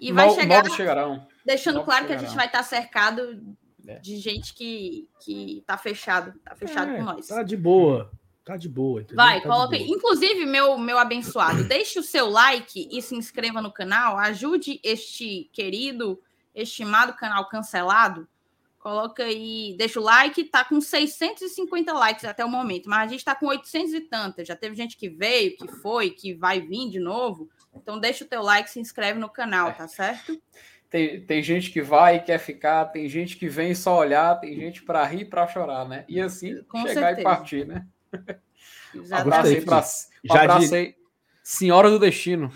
E 0.00 0.12
vai 0.12 0.30
chegar. 0.30 0.70
chegarão. 0.70 1.26
Deixando 1.44 1.76
Novos 1.76 1.86
claro 1.86 2.04
chegarão. 2.04 2.20
que 2.20 2.24
a 2.24 2.28
gente 2.28 2.36
vai 2.36 2.46
estar 2.46 2.58
tá 2.58 2.64
cercado 2.64 3.56
é. 3.86 3.98
de 3.98 4.16
gente 4.16 4.54
que, 4.54 5.08
que 5.20 5.64
tá 5.66 5.76
fechado. 5.76 6.38
Tá 6.44 6.54
fechado 6.54 6.92
é, 6.92 6.96
com 6.96 7.02
nós. 7.02 7.26
Tá 7.26 7.42
de 7.42 7.56
boa. 7.56 8.12
Tá 8.44 8.56
de 8.56 8.68
boa. 8.68 9.00
Entendeu? 9.00 9.16
Vai, 9.16 9.40
tá 9.40 9.48
coloca 9.48 9.74
aí. 9.74 9.88
Inclusive, 9.88 10.46
meu, 10.46 10.78
meu 10.78 10.98
abençoado, 10.98 11.64
deixe 11.64 11.98
o 11.98 12.04
seu 12.04 12.30
like 12.30 12.88
e 12.90 13.02
se 13.02 13.16
inscreva 13.16 13.60
no 13.60 13.72
canal. 13.72 14.16
Ajude 14.18 14.80
este 14.84 15.50
querido, 15.52 16.20
estimado 16.54 17.12
canal 17.14 17.48
cancelado 17.48 18.28
Coloca 18.80 19.24
aí, 19.24 19.74
deixa 19.76 20.00
o 20.00 20.02
like, 20.02 20.42
tá 20.44 20.64
com 20.64 20.80
650 20.80 21.92
likes 21.92 22.24
até 22.24 22.42
o 22.42 22.48
momento, 22.48 22.88
mas 22.88 23.02
a 23.02 23.12
gente 23.12 23.22
tá 23.22 23.34
com 23.34 23.46
800 23.46 23.92
e 23.92 24.00
tantas. 24.00 24.48
Já 24.48 24.56
teve 24.56 24.74
gente 24.74 24.96
que 24.96 25.06
veio, 25.06 25.54
que 25.54 25.68
foi, 25.68 26.08
que 26.08 26.32
vai 26.32 26.62
vir 26.62 26.88
de 26.88 26.98
novo. 26.98 27.50
Então 27.74 28.00
deixa 28.00 28.24
o 28.24 28.26
teu 28.26 28.42
like, 28.42 28.70
se 28.70 28.80
inscreve 28.80 29.18
no 29.18 29.28
canal, 29.28 29.74
tá 29.74 29.86
certo? 29.86 30.40
Tem, 30.88 31.24
tem 31.24 31.40
gente 31.40 31.70
que 31.70 31.80
vai 31.80 32.16
e 32.16 32.20
quer 32.20 32.38
ficar, 32.38 32.86
tem 32.86 33.08
gente 33.08 33.36
que 33.36 33.48
vem 33.48 33.74
só 33.76 33.98
olhar, 33.98 34.40
tem 34.40 34.56
gente 34.56 34.82
para 34.82 35.04
rir 35.04 35.20
e 35.20 35.24
para 35.24 35.46
chorar, 35.46 35.86
né? 35.86 36.04
E 36.08 36.20
assim 36.20 36.62
com 36.64 36.80
chegar 36.80 37.14
certeza. 37.14 37.20
e 37.20 37.22
partir, 37.22 37.66
né? 37.66 37.86
Abracei 39.12 39.60
para 39.60 39.84
abracei. 40.28 40.96
Senhora 41.44 41.90
do 41.90 41.98
Destino. 41.98 42.50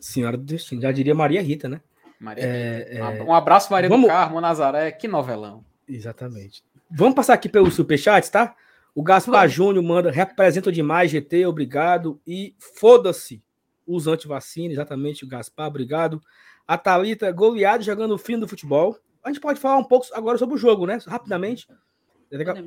Senhora 0.00 0.36
do 0.36 0.42
Destino, 0.42 0.80
já 0.82 0.90
diria 0.90 1.14
Maria 1.14 1.42
Rita, 1.42 1.68
né? 1.68 1.80
Maria 2.18 2.44
é, 2.44 2.98
é... 2.98 3.22
Um 3.22 3.32
abraço, 3.32 3.72
Maria 3.72 3.88
Vamos... 3.88 4.06
do 4.06 4.12
Carmo, 4.12 4.40
Nazaré. 4.40 4.90
Que 4.92 5.06
novelão. 5.06 5.64
Exatamente. 5.86 6.64
Vamos 6.90 7.14
passar 7.14 7.34
aqui 7.34 7.48
pelos 7.48 7.74
superchats, 7.74 8.30
tá? 8.30 8.54
O 8.94 9.02
Gaspar 9.02 9.48
Júnior 9.48 9.84
manda, 9.84 10.10
representa 10.10 10.72
demais, 10.72 11.10
GT, 11.10 11.46
obrigado. 11.46 12.20
E 12.26 12.54
foda-se 12.58 13.42
os 13.86 14.06
antivacina, 14.06 14.72
exatamente, 14.72 15.24
o 15.24 15.28
Gaspar, 15.28 15.68
obrigado. 15.68 16.20
A 16.66 16.76
Thalita, 16.76 17.30
goleado 17.30 17.84
jogando 17.84 18.12
o 18.14 18.18
fim 18.18 18.38
do 18.38 18.48
futebol. 18.48 18.98
A 19.22 19.28
gente 19.28 19.40
pode 19.40 19.60
falar 19.60 19.78
um 19.78 19.84
pouco 19.84 20.06
agora 20.12 20.36
sobre 20.36 20.54
o 20.54 20.58
jogo, 20.58 20.86
né? 20.86 20.98
Rapidamente. 21.06 21.68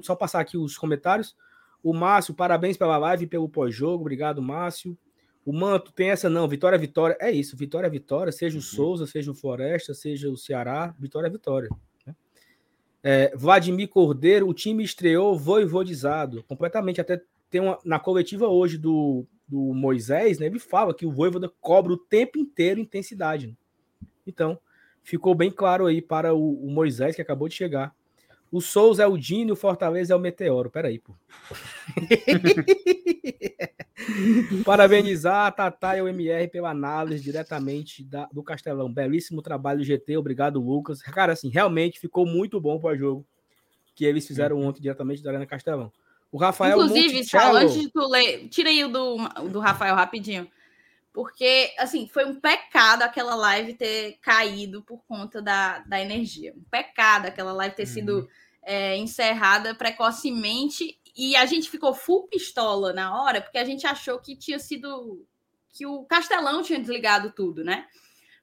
Só 0.02 0.16
passar 0.16 0.40
aqui 0.40 0.58
os 0.58 0.78
comentários. 0.78 1.36
O 1.84 1.94
Márcio, 1.94 2.34
parabéns 2.34 2.78
pela 2.78 2.98
live 2.98 3.26
e 3.26 3.28
pelo 3.28 3.50
pós-jogo. 3.50 4.02
Obrigado, 4.02 4.42
Márcio. 4.42 4.98
O 5.46 5.52
Manto 5.52 5.92
tem 5.92 6.10
essa 6.10 6.30
não, 6.30 6.48
vitória 6.48 6.76
é 6.76 6.80
vitória. 6.80 7.18
É 7.20 7.32
isso, 7.32 7.58
vitória 7.58 7.88
é 7.88 7.90
vitória, 7.90 8.32
seja 8.32 8.56
o 8.56 8.60
uhum. 8.60 8.66
Souza, 8.66 9.08
seja 9.08 9.32
o 9.32 9.36
Floresta, 9.36 9.94
seja 9.94 10.30
o 10.30 10.38
Ceará, 10.38 10.94
vitória 11.00 11.28
é 11.28 11.32
vitória. 11.32 11.70
Né? 12.06 12.16
É, 13.04 13.36
Vladimir 13.36 13.90
Cordeiro, 13.90 14.48
o 14.48 14.54
time 14.54 14.84
estreou 14.84 15.38
voivodizado, 15.38 16.44
completamente. 16.44 17.02
Até 17.02 17.22
tem 17.50 17.60
uma, 17.60 17.78
na 17.84 18.00
coletiva 18.00 18.48
hoje 18.48 18.78
do, 18.78 19.26
do 19.48 19.74
Moisés, 19.74 20.40
né, 20.40 20.46
ele 20.46 20.60
fala 20.60 20.94
que 20.94 21.06
o 21.06 21.12
Voivoda 21.12 21.52
cobra 21.60 21.92
o 21.92 21.98
tempo 21.98 22.40
inteiro 22.40 22.80
intensidade. 22.80 23.48
Né? 23.48 23.54
Então, 24.26 24.58
ficou 25.04 25.36
bem 25.36 25.52
claro 25.52 25.88
aí 25.88 26.02
para 26.02 26.34
o, 26.34 26.66
o 26.66 26.72
Moisés, 26.72 27.16
que 27.16 27.22
acabou 27.22 27.50
de 27.50 27.56
chegar, 27.56 27.94
o 28.52 28.62
Souza 28.62 29.04
é 29.04 29.08
o 29.08 29.18
Dino, 29.18 29.54
o 29.54 29.56
Fortaleza 29.56 30.14
é 30.14 30.16
o 30.16 30.20
Meteoro. 30.20 30.70
Peraí, 30.70 31.00
pô. 31.00 31.14
Parabenizar 34.66 35.48
a 35.48 35.52
Tatá 35.52 35.98
e 35.98 36.02
o 36.02 36.08
MR 36.08 36.48
pela 36.48 36.70
análise 36.70 37.24
diretamente 37.24 38.04
da, 38.04 38.28
do 38.32 38.44
Castelão. 38.44 38.92
Belíssimo 38.92 39.42
trabalho, 39.42 39.84
GT. 39.84 40.18
Obrigado, 40.18 40.60
Lucas. 40.60 41.02
Cara, 41.02 41.34
assim, 41.34 41.50
realmente 41.50 42.00
ficou 42.00 42.26
muito 42.26 42.60
bom 42.60 42.80
para 42.80 42.94
o 42.94 42.98
jogo 42.98 43.26
que 43.96 44.06
eles 44.06 44.26
fizeram 44.26 44.58
uhum. 44.58 44.68
ontem 44.68 44.82
diretamente 44.82 45.22
da 45.22 45.32
Arena 45.32 45.46
Castelão. 45.46 45.92
O 46.32 46.38
Rafael. 46.38 46.82
Inclusive, 46.82 47.24
Saulo, 47.26 47.58
antes 47.58 47.80
de 47.80 47.90
tu 47.90 48.08
ler, 48.08 48.48
tira 48.48 48.70
aí 48.70 48.84
o 48.84 48.90
do, 48.90 49.18
do 49.50 49.60
Rafael 49.60 49.96
rapidinho. 49.96 50.50
Porque, 51.14 51.74
assim, 51.78 52.08
foi 52.08 52.24
um 52.26 52.40
pecado 52.40 53.02
aquela 53.02 53.36
live 53.36 53.74
ter 53.74 54.18
caído 54.22 54.82
por 54.82 55.04
conta 55.06 55.42
da, 55.42 55.80
da 55.80 56.02
energia. 56.02 56.54
Um 56.56 56.64
pecado 56.72 57.26
aquela 57.26 57.52
live 57.52 57.76
ter 57.76 57.84
uhum. 57.84 57.88
sido 57.90 58.30
é, 58.64 58.96
encerrada 58.96 59.76
precocemente 59.76 60.98
e 61.16 61.36
a 61.36 61.46
gente 61.46 61.70
ficou 61.70 61.94
full 61.94 62.28
pistola 62.28 62.94
na 62.94 63.22
hora, 63.22 63.42
porque 63.42 63.58
a 63.58 63.66
gente 63.66 63.86
achou 63.86 64.20
que 64.20 64.36
tinha 64.36 64.60
sido 64.60 65.26
que 65.70 65.86
o 65.86 66.04
Castelão 66.04 66.62
tinha 66.62 66.80
desligado 66.80 67.32
tudo, 67.32 67.64
né? 67.64 67.88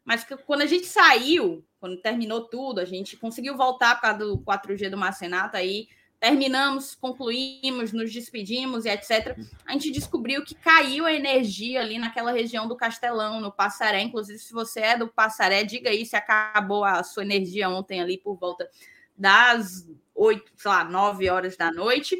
Mas 0.04 0.26
quando 0.46 0.62
a 0.62 0.66
gente 0.66 0.86
saiu, 0.86 1.64
quando 1.78 2.00
terminou 2.00 2.48
tudo, 2.48 2.80
a 2.80 2.84
gente 2.84 3.16
conseguiu 3.16 3.56
voltar 3.56 3.96
por 3.96 4.02
causa 4.02 4.18
do 4.18 4.38
4G 4.38 4.88
do 4.88 4.96
Marcenato, 4.96 5.56
aí 5.56 5.88
terminamos, 6.18 6.94
concluímos, 6.94 7.92
nos 7.92 8.12
despedimos 8.12 8.84
e 8.84 8.88
etc. 8.88 9.36
A 9.64 9.72
gente 9.72 9.90
descobriu 9.90 10.44
que 10.44 10.54
caiu 10.54 11.06
a 11.06 11.12
energia 11.12 11.80
ali 11.80 11.98
naquela 11.98 12.32
região 12.32 12.66
do 12.66 12.76
Castelão, 12.76 13.40
no 13.40 13.52
Passaré. 13.52 14.00
Inclusive, 14.00 14.38
se 14.38 14.52
você 14.52 14.80
é 14.80 14.96
do 14.96 15.08
Passaré, 15.08 15.62
diga 15.62 15.90
aí 15.90 16.04
se 16.04 16.16
acabou 16.16 16.84
a 16.84 17.02
sua 17.02 17.22
energia 17.22 17.68
ontem 17.68 18.00
ali 18.00 18.18
por 18.18 18.36
volta 18.36 18.68
das 19.16 19.88
oito, 20.14 20.50
sei 20.56 20.70
lá, 20.70 20.84
nove 20.84 21.28
horas 21.30 21.56
da 21.56 21.70
noite. 21.70 22.16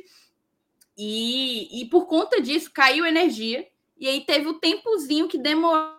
E, 0.99 1.81
e 1.81 1.85
por 1.87 2.07
conta 2.07 2.41
disso 2.41 2.73
caiu 2.73 3.07
energia. 3.07 3.67
E 3.97 4.09
aí 4.09 4.21
teve 4.25 4.49
o 4.49 4.59
tempozinho 4.59 5.29
que 5.29 5.39
demorou 5.39 5.97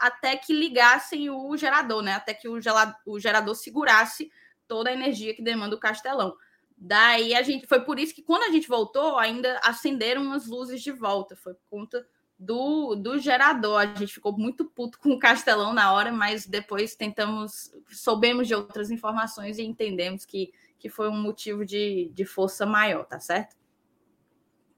até 0.00 0.36
que 0.36 0.52
ligassem 0.52 1.30
o 1.30 1.56
gerador, 1.56 2.02
né? 2.02 2.14
Até 2.14 2.34
que 2.34 2.48
o, 2.48 2.58
o 3.06 3.20
gerador 3.20 3.54
segurasse 3.54 4.30
toda 4.66 4.90
a 4.90 4.92
energia 4.92 5.34
que 5.34 5.42
demanda 5.42 5.76
o 5.76 5.80
castelão. 5.80 6.36
Daí 6.76 7.34
a 7.34 7.42
gente 7.42 7.66
foi 7.66 7.80
por 7.80 7.98
isso 7.98 8.14
que 8.14 8.22
quando 8.22 8.42
a 8.42 8.50
gente 8.50 8.68
voltou, 8.68 9.16
ainda 9.16 9.58
acenderam 9.62 10.32
as 10.32 10.46
luzes 10.46 10.82
de 10.82 10.90
volta. 10.90 11.36
Foi 11.36 11.54
por 11.54 11.64
conta 11.70 12.06
do, 12.38 12.96
do 12.96 13.18
gerador. 13.18 13.80
A 13.80 13.86
gente 13.86 14.12
ficou 14.12 14.36
muito 14.36 14.64
puto 14.64 14.98
com 14.98 15.10
o 15.10 15.18
Castelão 15.18 15.72
na 15.72 15.92
hora, 15.92 16.12
mas 16.12 16.46
depois 16.46 16.94
tentamos, 16.94 17.72
soubemos 17.90 18.46
de 18.46 18.54
outras 18.54 18.90
informações 18.90 19.58
e 19.58 19.62
entendemos 19.62 20.24
que 20.24 20.52
que 20.78 20.88
foi 20.88 21.08
um 21.08 21.20
motivo 21.20 21.64
de, 21.64 22.10
de 22.14 22.24
força 22.24 22.66
maior, 22.66 23.04
tá 23.04 23.18
certo? 23.18 23.56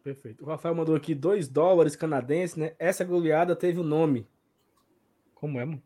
Perfeito. 0.09 0.43
O 0.43 0.47
Rafael 0.47 0.75
mandou 0.75 0.97
aqui 0.97 1.15
2 1.15 1.49
dólares 1.49 1.95
canadenses, 1.95 2.57
né? 2.57 2.73
Essa 2.79 3.05
goleada 3.05 3.55
teve 3.55 3.79
o 3.79 3.83
um 3.83 3.87
nome. 3.87 4.27
Como 5.35 5.61
é, 5.61 5.67
mano? 5.67 5.83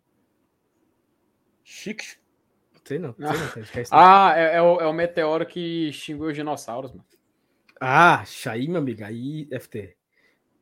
Chique. 1.65 2.05
Sei 2.85 3.01
não. 3.01 3.15
Sei 3.15 3.25
não 3.25 3.89
ah, 3.91 4.33
é, 4.37 4.59
é, 4.59 4.63
o, 4.63 4.81
é 4.81 4.87
o 4.87 4.93
meteoro 4.93 5.45
que 5.45 5.89
extinguiu 5.89 6.27
os 6.27 6.37
dinossauros, 6.37 6.93
mano. 6.93 7.05
Ah, 7.81 8.23
aí, 8.47 8.69
meu 8.69 8.81
amigo. 8.81 9.03
Aí, 9.03 9.49
FT. 9.59 9.97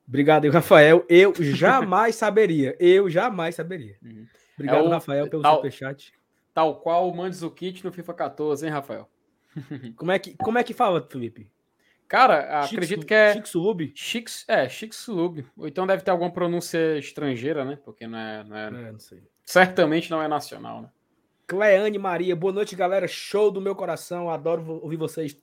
Obrigado, 0.08 0.48
Rafael. 0.48 1.04
Eu 1.06 1.34
jamais 1.38 2.14
saberia. 2.16 2.74
Eu 2.80 3.10
jamais 3.10 3.56
saberia. 3.56 3.98
Uhum. 4.02 4.26
Obrigado, 4.54 4.78
é 4.78 4.88
o, 4.88 4.88
Rafael, 4.88 5.28
pelo 5.28 5.42
tal, 5.42 5.56
superchat. 5.56 6.14
Tal 6.54 6.80
qual 6.80 7.10
o 7.10 7.14
Mandes 7.14 7.42
o 7.42 7.50
Kit 7.50 7.84
no 7.84 7.92
FIFA 7.92 8.14
14, 8.14 8.64
hein, 8.64 8.72
Rafael? 8.72 9.06
como, 9.96 10.12
é 10.12 10.18
que, 10.18 10.34
como 10.38 10.56
é 10.56 10.64
que 10.64 10.72
fala, 10.72 11.06
Felipe? 11.10 11.50
Cara, 12.10 12.64
acredito 12.64 13.06
que 13.06 13.14
é. 13.14 13.34
Chicsulub? 13.34 13.92
Chix, 13.94 14.44
é, 14.48 14.68
Chicsulub. 14.68 15.46
Ou 15.56 15.68
então 15.68 15.86
deve 15.86 16.02
ter 16.02 16.10
alguma 16.10 16.32
pronúncia 16.32 16.98
estrangeira, 16.98 17.64
né? 17.64 17.78
Porque 17.84 18.04
não 18.04 18.18
é. 18.18 18.42
Não 18.42 18.56
é, 18.56 18.66
é 18.66 18.70
não. 18.90 18.98
Certamente 19.44 20.10
não 20.10 20.20
é 20.20 20.26
nacional, 20.26 20.82
né? 20.82 20.88
Cleane 21.46 21.96
Maria, 21.98 22.34
boa 22.34 22.52
noite, 22.52 22.74
galera. 22.74 23.06
Show 23.06 23.52
do 23.52 23.60
meu 23.60 23.76
coração. 23.76 24.28
Adoro 24.28 24.80
ouvir 24.82 24.96
vocês. 24.96 25.40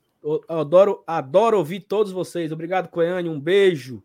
Adoro, 0.50 1.06
adoro 1.08 1.58
ouvir 1.58 1.80
todos 1.80 2.12
vocês. 2.12 2.52
Obrigado, 2.52 2.90
Cleane. 2.90 3.30
Um 3.30 3.40
beijo. 3.40 4.04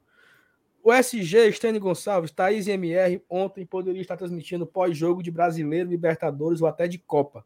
O 0.85 0.93
SG, 0.93 1.51
Stênio 1.51 1.81
Gonçalves, 1.81 2.31
Thaís 2.31 2.69
MR, 2.69 3.21
ontem 3.29 3.67
poderia 3.67 4.01
estar 4.01 4.17
transmitindo 4.17 4.69
pós-jogo 4.69 5.21
de 5.21 5.33
Brasileiro, 5.33 5.91
Libertadores 5.91 6.63
ou 6.63 6.69
até 6.69 6.87
de 6.87 6.99
Copa 6.99 7.45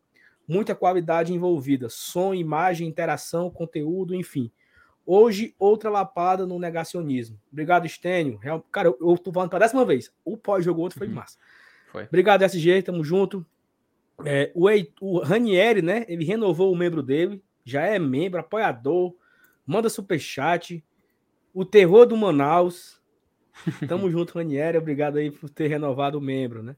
muita 0.48 0.74
qualidade 0.74 1.32
envolvida, 1.32 1.88
som, 1.88 2.32
imagem, 2.32 2.86
interação, 2.86 3.50
conteúdo, 3.50 4.14
enfim. 4.14 4.50
Hoje, 5.06 5.54
outra 5.56 5.88
lapada 5.88 6.44
no 6.44 6.58
negacionismo. 6.58 7.40
Obrigado, 7.52 7.86
Estênio. 7.86 8.40
Cara, 8.72 8.88
eu, 8.88 8.98
eu 9.00 9.16
tô 9.16 9.32
falando 9.32 9.50
para 9.50 9.60
décima 9.60 9.84
vez. 9.84 10.12
O 10.24 10.36
pós-jogo 10.36 10.84
ontem 10.84 10.98
foi 10.98 11.06
uhum. 11.06 11.14
massa. 11.14 11.38
Foi. 11.92 12.04
Obrigado, 12.04 12.42
SG, 12.42 12.82
tamo 12.82 13.04
junto. 13.04 13.46
É, 14.24 14.50
o, 14.52 14.66
o 15.00 15.20
Ranieri, 15.20 15.80
né? 15.80 16.04
Ele 16.08 16.24
renovou 16.24 16.72
o 16.72 16.76
membro 16.76 17.04
dele, 17.04 17.40
já 17.64 17.82
é 17.82 17.98
membro, 17.98 18.40
apoiador, 18.40 19.14
manda 19.64 19.88
superchat. 19.88 20.84
O 21.54 21.64
terror 21.64 22.04
do 22.06 22.16
Manaus. 22.16 23.00
Tamo 23.88 24.10
junto, 24.10 24.34
Ranieri. 24.34 24.76
Obrigado 24.76 25.18
aí 25.18 25.30
por 25.30 25.48
ter 25.48 25.68
renovado 25.68 26.18
o 26.18 26.20
membro, 26.20 26.62
né? 26.62 26.76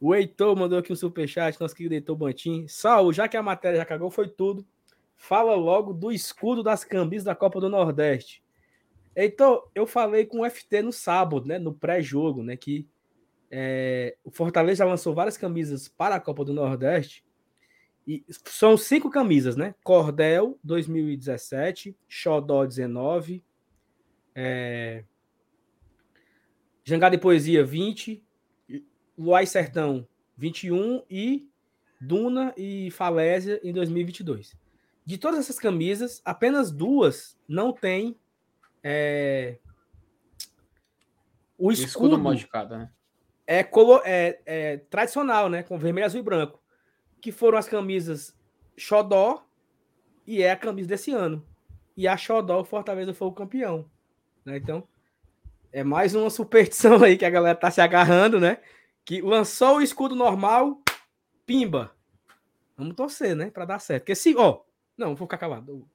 O 0.00 0.14
Heitor 0.14 0.56
mandou 0.56 0.78
aqui 0.78 0.92
um 0.92 0.96
superchat, 0.96 1.60
nosso 1.60 1.74
querido 1.74 1.94
Heitor 1.94 2.16
Bantim. 2.16 2.66
Sal, 2.68 3.12
já 3.12 3.28
que 3.28 3.36
a 3.36 3.42
matéria 3.42 3.78
já 3.78 3.84
cagou, 3.84 4.10
foi 4.10 4.28
tudo. 4.28 4.66
Fala 5.16 5.54
logo 5.54 5.92
do 5.92 6.12
escudo 6.12 6.62
das 6.62 6.84
camisas 6.84 7.24
da 7.24 7.34
Copa 7.34 7.60
do 7.60 7.68
Nordeste. 7.68 8.42
Heitor, 9.14 9.70
eu 9.74 9.86
falei 9.86 10.26
com 10.26 10.40
o 10.40 10.50
FT 10.50 10.82
no 10.82 10.92
sábado, 10.92 11.46
né? 11.46 11.58
No 11.58 11.72
pré-jogo, 11.72 12.42
né? 12.42 12.56
Que 12.56 12.86
é, 13.50 14.16
o 14.22 14.30
Fortaleza 14.30 14.84
lançou 14.84 15.14
várias 15.14 15.36
camisas 15.36 15.88
para 15.88 16.16
a 16.16 16.20
Copa 16.20 16.44
do 16.44 16.52
Nordeste. 16.52 17.24
E 18.06 18.24
são 18.28 18.76
cinco 18.76 19.10
camisas, 19.10 19.56
né? 19.56 19.74
Cordel 19.82 20.58
2017, 20.62 21.96
Xodó 22.06 22.64
19, 22.64 23.42
É... 24.34 25.04
Jangada 26.84 27.16
e 27.16 27.18
Poesia, 27.18 27.64
20. 27.64 28.22
Luai 29.18 29.44
Sertão, 29.44 30.06
21. 30.36 31.02
E 31.10 31.48
Duna 32.00 32.54
e 32.56 32.90
Falésia 32.92 33.58
em 33.64 33.72
2022. 33.72 34.54
De 35.06 35.16
todas 35.16 35.38
essas 35.38 35.60
camisas, 35.60 36.20
apenas 36.24 36.72
duas 36.72 37.38
não 37.48 37.72
tem 37.72 38.18
é... 38.82 39.56
o 41.56 41.70
escudo, 41.70 41.88
escudo 41.88 42.18
modificado, 42.18 42.76
né? 42.76 42.90
É, 43.46 43.62
colo... 43.62 44.02
é, 44.04 44.40
é 44.44 44.76
tradicional, 44.90 45.48
né? 45.48 45.62
Com 45.62 45.78
vermelho, 45.78 46.06
azul 46.06 46.18
e 46.18 46.24
branco. 46.24 46.60
Que 47.20 47.30
foram 47.30 47.56
as 47.56 47.68
camisas 47.68 48.36
Xodó 48.76 49.46
e 50.26 50.42
é 50.42 50.50
a 50.50 50.56
camisa 50.56 50.88
desse 50.88 51.12
ano. 51.12 51.46
E 51.96 52.08
a 52.08 52.16
Xodó, 52.16 52.60
o 52.60 52.64
Fortaleza 52.64 53.14
foi 53.14 53.28
o 53.28 53.32
campeão. 53.32 53.88
Né? 54.44 54.56
Então, 54.56 54.88
é 55.72 55.84
mais 55.84 56.16
uma 56.16 56.30
superstição 56.30 57.02
aí 57.04 57.16
que 57.16 57.24
a 57.24 57.30
galera 57.30 57.56
tá 57.56 57.70
se 57.70 57.80
agarrando, 57.80 58.40
né? 58.40 58.58
Que 59.04 59.22
lançou 59.22 59.76
o 59.76 59.82
escudo 59.82 60.16
normal, 60.16 60.82
pimba. 61.46 61.94
Vamos 62.76 62.96
torcer, 62.96 63.36
né? 63.36 63.50
Para 63.50 63.64
dar 63.64 63.78
certo. 63.78 64.02
Porque 64.02 64.16
se, 64.16 64.34
ó, 64.36 64.65
não, 64.96 65.14
vou 65.14 65.26
ficar 65.26 65.38
calado. 65.38 65.86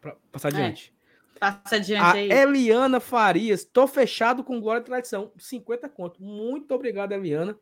Pra 0.00 0.16
passar 0.32 0.52
é. 0.52 0.56
adiante. 0.56 0.94
Passa 1.38 1.76
adiante 1.76 2.02
a 2.02 2.12
aí. 2.12 2.30
Eliana 2.30 3.00
Farias, 3.00 3.64
tô 3.64 3.86
fechado 3.86 4.42
com 4.42 4.60
Glória 4.60 4.80
e 4.80 4.84
Tradição. 4.84 5.32
50 5.36 5.88
conto. 5.88 6.22
Muito 6.22 6.74
obrigado, 6.74 7.12
Eliana, 7.12 7.56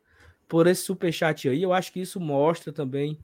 por 0.47 0.67
esse 0.67 0.83
superchat 0.83 1.49
aí. 1.49 1.61
Eu 1.61 1.73
acho 1.73 1.91
que 1.91 1.99
isso 1.99 2.19
mostra 2.19 2.71
também 2.71 3.17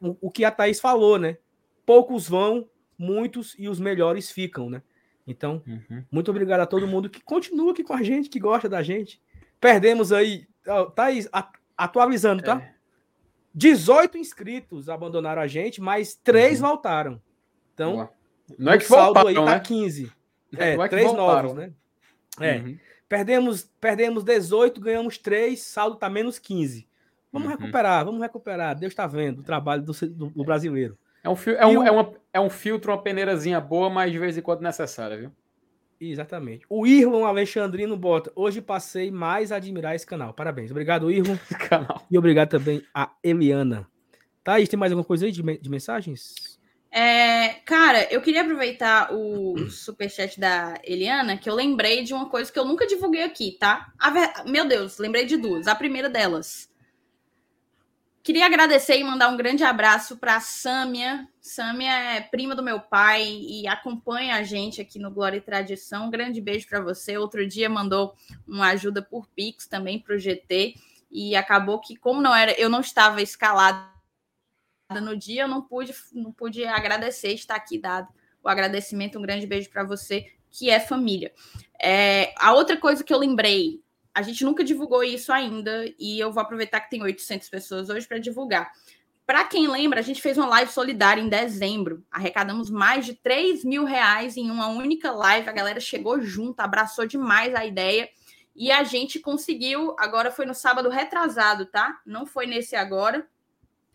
o, 0.00 0.16
o 0.20 0.30
que 0.30 0.44
a 0.44 0.50
Thaís 0.50 0.80
falou, 0.80 1.18
né? 1.18 1.36
Poucos 1.84 2.28
vão, 2.28 2.68
muitos 2.96 3.54
e 3.58 3.68
os 3.68 3.80
melhores 3.80 4.30
ficam, 4.30 4.70
né? 4.70 4.82
Então, 5.26 5.62
uhum. 5.66 6.04
muito 6.10 6.30
obrigado 6.30 6.60
a 6.60 6.66
todo 6.66 6.86
mundo 6.86 7.10
que 7.10 7.20
continua 7.20 7.72
aqui 7.72 7.84
com 7.84 7.92
a 7.92 8.02
gente, 8.02 8.28
que 8.28 8.40
gosta 8.40 8.68
da 8.68 8.82
gente. 8.82 9.20
Perdemos 9.60 10.12
aí, 10.12 10.46
Thaís, 10.94 11.28
atualizando, 11.76 12.42
tá? 12.42 12.60
É. 12.60 12.79
18 13.54 14.18
inscritos 14.18 14.88
abandonaram 14.88 15.42
a 15.42 15.46
gente, 15.46 15.80
mas 15.80 16.14
três 16.14 16.60
uhum. 16.60 16.68
voltaram. 16.68 17.22
Então, 17.74 18.08
não 18.58 18.72
é 18.72 18.78
que 18.78 18.84
o 18.84 18.88
saldo 18.88 19.20
voltaram, 19.20 19.28
aí 19.28 19.34
tá 19.34 19.54
né? 19.54 19.60
15. 19.60 20.12
É, 20.56 20.72
é 20.74 20.88
três 20.88 21.06
voltaram. 21.06 21.48
novos, 21.48 21.54
né? 21.54 21.72
É. 22.40 22.56
Uhum. 22.56 22.78
Perdemos, 23.08 23.68
perdemos 23.80 24.22
18, 24.22 24.80
ganhamos 24.80 25.18
3, 25.18 25.60
saldo 25.60 25.96
tá 25.96 26.08
menos 26.08 26.38
15. 26.38 26.86
Vamos 27.32 27.48
uhum. 27.48 27.56
recuperar, 27.56 28.04
vamos 28.04 28.20
recuperar. 28.20 28.78
Deus 28.78 28.92
está 28.92 29.06
vendo 29.06 29.40
o 29.40 29.42
trabalho 29.42 29.82
do, 29.82 29.92
do, 29.92 30.26
do 30.30 30.44
brasileiro. 30.44 30.96
É 31.22 31.28
um, 31.28 31.34
é, 31.58 31.66
um, 31.66 31.78
o... 31.78 31.82
é, 31.82 31.90
uma, 31.90 32.12
é 32.32 32.40
um 32.40 32.50
filtro, 32.50 32.92
uma 32.92 33.02
peneirazinha 33.02 33.60
boa, 33.60 33.90
mas 33.90 34.10
de 34.10 34.18
vez 34.18 34.38
em 34.38 34.42
quando 34.42 34.62
necessária, 34.62 35.16
viu? 35.18 35.32
Exatamente. 36.00 36.64
O 36.68 36.86
Irlon 36.86 37.24
Alexandrino 37.24 37.96
bota. 37.96 38.32
Hoje 38.34 38.62
passei 38.62 39.10
mais 39.10 39.52
a 39.52 39.56
admirar 39.56 39.94
esse 39.94 40.06
canal. 40.06 40.32
Parabéns. 40.32 40.70
Obrigado, 40.70 41.10
Irlon. 41.10 41.36
canal. 41.68 42.06
E 42.10 42.16
obrigado 42.16 42.48
também 42.48 42.82
a 42.94 43.12
Eliana. 43.22 43.86
Thaís, 44.42 44.68
tem 44.68 44.78
mais 44.78 44.90
alguma 44.90 45.04
coisa 45.04 45.26
aí 45.26 45.32
de, 45.32 45.42
de 45.42 45.68
mensagens? 45.68 46.58
É, 46.90 47.60
cara, 47.66 48.08
eu 48.10 48.22
queria 48.22 48.40
aproveitar 48.40 49.12
o 49.12 49.68
superchat 49.68 50.40
da 50.40 50.80
Eliana, 50.82 51.36
que 51.36 51.48
eu 51.48 51.54
lembrei 51.54 52.02
de 52.02 52.14
uma 52.14 52.28
coisa 52.28 52.50
que 52.50 52.58
eu 52.58 52.64
nunca 52.64 52.86
divulguei 52.86 53.22
aqui, 53.22 53.56
tá? 53.60 53.92
Ver... 54.12 54.50
Meu 54.50 54.66
Deus, 54.66 54.98
lembrei 54.98 55.26
de 55.26 55.36
duas. 55.36 55.68
A 55.68 55.74
primeira 55.74 56.08
delas. 56.08 56.69
Queria 58.22 58.44
agradecer 58.44 58.98
e 58.98 59.04
mandar 59.04 59.28
um 59.30 59.36
grande 59.36 59.64
abraço 59.64 60.18
para 60.18 60.36
a 60.36 60.40
Sâmia. 60.40 61.26
Sâmia 61.40 61.90
é 61.90 62.20
prima 62.20 62.54
do 62.54 62.62
meu 62.62 62.78
pai 62.78 63.26
e 63.26 63.66
acompanha 63.66 64.34
a 64.34 64.42
gente 64.42 64.78
aqui 64.78 64.98
no 64.98 65.10
Glória 65.10 65.38
e 65.38 65.40
Tradição. 65.40 66.06
Um 66.06 66.10
grande 66.10 66.38
beijo 66.38 66.68
para 66.68 66.82
você. 66.82 67.16
Outro 67.16 67.46
dia 67.46 67.70
mandou 67.70 68.14
uma 68.46 68.68
ajuda 68.68 69.00
por 69.00 69.26
Pix 69.28 69.66
também 69.66 69.98
para 69.98 70.14
o 70.14 70.18
GT 70.18 70.74
e 71.10 71.34
acabou 71.34 71.80
que, 71.80 71.96
como 71.96 72.20
não 72.20 72.34
era, 72.34 72.52
eu 72.60 72.68
não 72.68 72.80
estava 72.80 73.22
escalada 73.22 73.88
no 75.00 75.16
dia, 75.16 75.42
eu 75.42 75.48
não 75.48 75.62
pude, 75.62 75.94
não 76.12 76.30
pude 76.30 76.62
agradecer, 76.66 77.32
estar 77.32 77.54
aqui 77.54 77.78
dado 77.78 78.08
o 78.42 78.48
agradecimento. 78.50 79.18
Um 79.18 79.22
grande 79.22 79.46
beijo 79.46 79.70
para 79.70 79.82
você, 79.82 80.26
que 80.50 80.68
é 80.68 80.78
família. 80.78 81.32
É, 81.82 82.34
a 82.36 82.52
outra 82.52 82.76
coisa 82.76 83.02
que 83.02 83.14
eu 83.14 83.18
lembrei 83.18 83.82
a 84.20 84.22
gente 84.22 84.44
nunca 84.44 84.62
divulgou 84.62 85.02
isso 85.02 85.32
ainda 85.32 85.90
e 85.98 86.20
eu 86.20 86.30
vou 86.30 86.42
aproveitar 86.42 86.80
que 86.80 86.90
tem 86.90 87.02
800 87.02 87.48
pessoas 87.48 87.88
hoje 87.88 88.06
para 88.06 88.18
divulgar. 88.18 88.70
Para 89.26 89.44
quem 89.44 89.66
lembra, 89.66 90.00
a 90.00 90.02
gente 90.02 90.20
fez 90.20 90.36
uma 90.36 90.46
live 90.46 90.70
solidária 90.70 91.22
em 91.22 91.28
dezembro. 91.28 92.04
Arrecadamos 92.10 92.68
mais 92.68 93.06
de 93.06 93.14
3 93.14 93.64
mil 93.64 93.84
reais 93.84 94.36
em 94.36 94.50
uma 94.50 94.66
única 94.66 95.10
live. 95.10 95.48
A 95.48 95.52
galera 95.52 95.80
chegou 95.80 96.20
junto, 96.20 96.60
abraçou 96.60 97.06
demais 97.06 97.54
a 97.54 97.64
ideia. 97.64 98.08
E 98.54 98.70
a 98.70 98.82
gente 98.82 99.20
conseguiu. 99.20 99.94
Agora 99.98 100.30
foi 100.30 100.44
no 100.44 100.54
sábado 100.54 100.88
retrasado, 100.88 101.64
tá? 101.64 102.00
Não 102.04 102.26
foi 102.26 102.46
nesse 102.46 102.76
agora. 102.76 103.26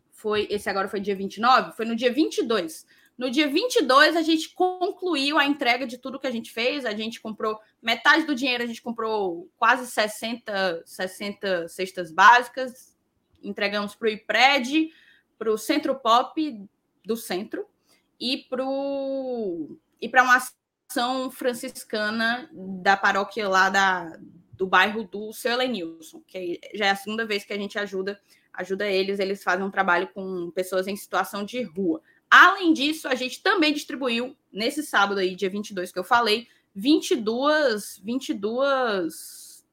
Foi 0.09 0.47
Esse 0.49 0.69
agora 0.69 0.87
foi 0.87 1.01
dia 1.01 1.15
29. 1.15 1.73
Foi 1.73 1.85
no 1.85 1.95
dia 1.95 2.11
22. 2.11 2.85
No 3.17 3.31
dia 3.31 3.47
22, 3.47 4.15
a 4.15 4.21
gente 4.21 4.53
concluiu 4.53 5.37
a 5.37 5.45
entrega 5.45 5.87
de 5.87 5.97
tudo 5.97 6.19
que 6.19 6.27
a 6.27 6.31
gente 6.31 6.51
fez. 6.51 6.85
A 6.85 6.93
gente 6.93 7.21
comprou 7.21 7.57
metade 7.81 8.25
do 8.25 8.35
dinheiro, 8.35 8.63
a 8.63 8.67
gente 8.67 8.81
comprou 8.81 9.49
quase 9.57 9.89
60, 9.89 10.83
60 10.85 11.67
cestas 11.69 12.11
básicas. 12.11 12.97
Entregamos 13.41 13.95
para 13.95 14.07
o 14.07 14.11
IPRED, 14.11 14.89
para 15.37 15.51
o 15.51 15.57
Centro 15.57 15.95
Pop 15.95 16.67
do 17.05 17.15
centro 17.15 17.65
e 18.19 18.37
para 18.49 18.63
e 20.01 20.09
uma 20.09 20.41
ação 20.89 21.31
franciscana 21.31 22.49
da 22.51 22.97
paróquia 22.97 23.47
lá 23.47 23.69
da, 23.69 24.17
do 24.53 24.67
bairro 24.67 25.03
do 25.03 25.31
seu 25.31 25.53
Elenilson, 25.53 26.21
que 26.27 26.59
já 26.73 26.87
é 26.87 26.89
a 26.89 26.95
segunda 26.95 27.25
vez 27.25 27.43
que 27.43 27.53
a 27.53 27.57
gente 27.57 27.77
ajuda 27.77 28.19
ajuda 28.53 28.87
eles. 28.87 29.19
Eles 29.19 29.43
fazem 29.43 29.65
um 29.65 29.71
trabalho 29.71 30.07
com 30.13 30.49
pessoas 30.51 30.87
em 30.87 30.95
situação 30.95 31.43
de 31.43 31.61
rua. 31.61 32.01
Além 32.37 32.73
disso, 32.73 33.07
a 33.07 33.15
gente 33.15 33.41
também 33.41 33.71
distribuiu 33.71 34.35
nesse 34.51 34.83
sábado 34.83 35.21
aí, 35.21 35.37
dia 35.37 35.49
22 35.49 35.89
que 35.89 35.97
eu 35.97 36.03
falei, 36.03 36.49
22, 36.75 38.01
22 38.03 39.65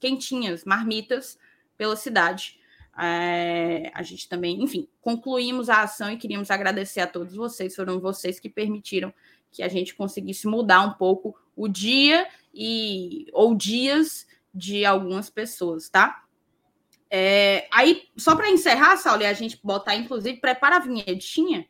quentinhas, 0.00 0.64
marmitas 0.64 1.38
pela 1.76 1.94
cidade. 1.94 2.58
É, 3.00 3.92
a 3.94 4.02
gente 4.02 4.28
também, 4.28 4.60
enfim, 4.60 4.88
concluímos 5.00 5.68
a 5.70 5.82
ação 5.82 6.10
e 6.10 6.16
queríamos 6.16 6.50
agradecer 6.50 6.98
a 6.98 7.06
todos 7.06 7.36
vocês. 7.36 7.76
Foram 7.76 8.00
vocês 8.00 8.40
que 8.40 8.50
permitiram 8.50 9.14
que 9.52 9.62
a 9.62 9.68
gente 9.68 9.94
conseguisse 9.94 10.48
mudar 10.48 10.80
um 10.80 10.94
pouco 10.94 11.38
o 11.54 11.68
dia 11.68 12.26
e 12.52 13.28
ou 13.32 13.54
dias 13.54 14.26
de 14.52 14.84
algumas 14.84 15.30
pessoas, 15.30 15.88
tá? 15.88 16.24
É, 17.08 17.68
aí, 17.70 18.08
só 18.16 18.34
para 18.34 18.50
encerrar, 18.50 18.96
Saulo, 18.96 19.22
e 19.22 19.26
a 19.26 19.32
gente 19.32 19.60
botar, 19.62 19.94
inclusive, 19.94 20.40
prepara 20.40 20.78
a 20.78 20.80
vinhetinha 20.80 21.68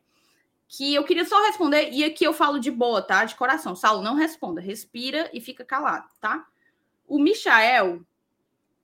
que 0.71 0.95
eu 0.95 1.03
queria 1.03 1.25
só 1.25 1.37
responder, 1.47 1.91
e 1.91 2.05
aqui 2.05 2.23
eu 2.23 2.33
falo 2.33 2.61
de 2.61 2.71
boa, 2.71 3.03
tá? 3.03 3.25
De 3.25 3.35
coração. 3.35 3.75
Saulo, 3.75 4.05
não 4.05 4.14
responda, 4.14 4.61
respira 4.61 5.29
e 5.35 5.41
fica 5.41 5.64
calado, 5.64 6.09
tá? 6.21 6.47
O 7.09 7.18
Michael, 7.18 8.07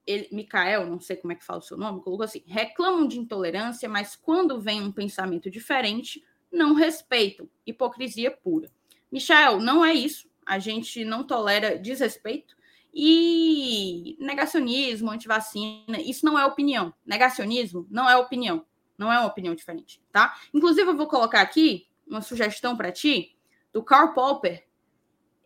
ele, 0.04 0.28
Michael, 0.32 0.84
não 0.86 0.98
sei 0.98 1.14
como 1.14 1.32
é 1.32 1.36
que 1.36 1.44
fala 1.44 1.60
o 1.60 1.62
seu 1.62 1.76
nome, 1.76 2.02
colocou 2.02 2.24
assim: 2.24 2.42
reclamam 2.44 3.06
de 3.06 3.20
intolerância, 3.20 3.88
mas 3.88 4.16
quando 4.16 4.60
vem 4.60 4.82
um 4.82 4.90
pensamento 4.90 5.48
diferente, 5.48 6.24
não 6.50 6.74
respeitam. 6.74 7.48
Hipocrisia 7.64 8.32
pura. 8.32 8.68
Michael, 9.10 9.60
não 9.60 9.84
é 9.84 9.94
isso. 9.94 10.28
A 10.44 10.58
gente 10.58 11.04
não 11.04 11.22
tolera 11.22 11.78
desrespeito. 11.78 12.56
E 12.92 14.16
negacionismo, 14.18 15.10
antivacina, 15.10 16.00
isso 16.00 16.24
não 16.24 16.36
é 16.36 16.44
opinião. 16.44 16.92
Negacionismo 17.04 17.86
não 17.88 18.10
é 18.10 18.16
opinião. 18.16 18.66
Não 18.98 19.12
é 19.12 19.18
uma 19.18 19.26
opinião 19.26 19.54
diferente, 19.54 20.02
tá? 20.10 20.34
Inclusive, 20.52 20.88
eu 20.88 20.96
vou 20.96 21.06
colocar 21.06 21.40
aqui 21.40 21.86
uma 22.06 22.22
sugestão 22.22 22.76
para 22.76 22.92
ti 22.92 23.36
do 23.72 23.82
Karl 23.82 24.14
Popper, 24.14 24.66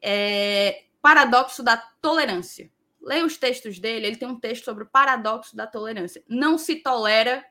é, 0.00 0.84
Paradoxo 1.02 1.62
da 1.62 1.76
Tolerância. 1.76 2.70
Leia 3.02 3.24
os 3.24 3.36
textos 3.36 3.78
dele, 3.78 4.06
ele 4.06 4.16
tem 4.16 4.28
um 4.28 4.38
texto 4.38 4.64
sobre 4.64 4.84
o 4.84 4.86
paradoxo 4.86 5.56
da 5.56 5.66
tolerância. 5.66 6.22
Não 6.28 6.58
se 6.58 6.76
tolera 6.76 7.44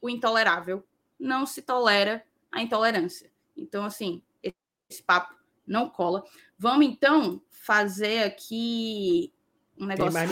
o 0.00 0.10
intolerável, 0.10 0.86
não 1.18 1.46
se 1.46 1.62
tolera 1.62 2.22
a 2.52 2.60
intolerância. 2.60 3.32
Então, 3.56 3.84
assim, 3.84 4.22
esse 4.42 5.02
papo 5.02 5.34
não 5.66 5.88
cola. 5.88 6.24
Vamos, 6.58 6.86
então, 6.86 7.40
fazer 7.50 8.24
aqui 8.24 9.32
um 9.78 9.86
negócio. 9.86 10.12
Tem 10.12 10.28
mais 10.28 10.30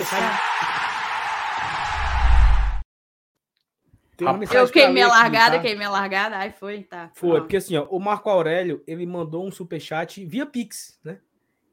eu 4.21 4.69
queimei 4.69 5.03
a 5.03 5.09
largada, 5.09 5.57
tá? 5.57 5.62
queimei 5.62 5.87
a 5.87 5.91
largada, 5.91 6.37
aí 6.37 6.53
foi, 6.53 6.83
tá. 6.83 7.11
Foi, 7.14 7.41
porque 7.41 7.57
assim, 7.57 7.77
ó, 7.77 7.85
o 7.85 7.99
Marco 7.99 8.29
Aurélio, 8.29 8.83
ele 8.87 9.07
mandou 9.07 9.47
um 9.47 9.51
superchat 9.51 10.25
via 10.25 10.45
Pix, 10.45 10.99
né? 11.05 11.21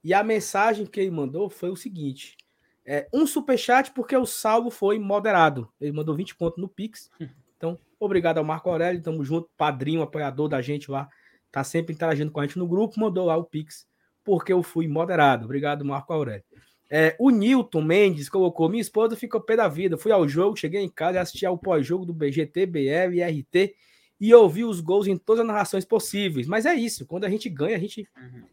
E 0.04 0.14
a 0.14 0.24
mensagem 0.24 0.86
que 0.86 1.00
ele 1.00 1.12
mandou 1.12 1.50
foi 1.50 1.70
o 1.70 1.76
seguinte: 1.76 2.38
é, 2.86 3.08
um 3.14 3.26
superchat 3.26 3.92
porque 3.92 4.16
o 4.16 4.26
saldo 4.26 4.70
foi 4.70 5.00
moderado. 5.00 5.70
Ele 5.82 5.92
mandou 5.92 6.16
20 6.16 6.36
pontos 6.36 6.62
no 6.62 6.70
Pix. 6.70 7.10
Então, 7.58 7.80
obrigado 7.98 8.38
ao 8.38 8.44
Marco 8.44 8.70
Aurélio, 8.70 9.02
tamo 9.02 9.24
junto, 9.24 9.50
padrinho, 9.56 10.02
apoiador 10.02 10.50
da 10.50 10.62
gente 10.62 10.92
lá, 10.92 11.08
tá 11.50 11.64
sempre 11.64 11.96
interagindo 11.96 12.30
com 12.30 12.42
a 12.42 12.46
gente 12.46 12.60
no 12.60 12.68
grupo, 12.68 13.00
mandou 13.00 13.26
lá 13.26 13.38
o 13.38 13.46
Pix 13.46 13.88
porque 14.26 14.52
eu 14.52 14.64
fui 14.64 14.88
moderado. 14.88 15.46
Obrigado, 15.46 15.86
Marco 15.86 16.12
Aurélio. 16.12 16.44
É, 16.90 17.16
o 17.20 17.30
Newton 17.30 17.82
Mendes 17.82 18.30
colocou: 18.30 18.70
Minha 18.70 18.82
esposa 18.82 19.16
ficou 19.16 19.42
pé 19.42 19.56
da 19.56 19.68
vida. 19.68 19.98
Fui 19.98 20.12
ao 20.12 20.28
jogo, 20.28 20.56
cheguei 20.56 20.82
em 20.82 20.90
casa 20.90 21.18
e 21.18 21.22
assisti 21.22 21.46
ao 21.46 21.58
pós-jogo 21.58 22.06
do 22.06 22.14
BGT, 22.14 22.66
BR 22.66 23.14
e 23.14 23.24
RT 23.24 23.76
e 24.20 24.34
ouvi 24.34 24.64
os 24.64 24.80
gols 24.80 25.08
em 25.08 25.18
todas 25.18 25.42
as 25.42 25.48
narrações 25.48 25.86
possíveis. 25.86 26.48
Mas 26.48 26.66
é 26.66 26.74
isso, 26.74 27.06
quando 27.06 27.26
a 27.26 27.30
gente 27.30 27.50
ganha, 27.50 27.76
a 27.76 27.80
gente 27.80 28.08
uhum. 28.18 28.44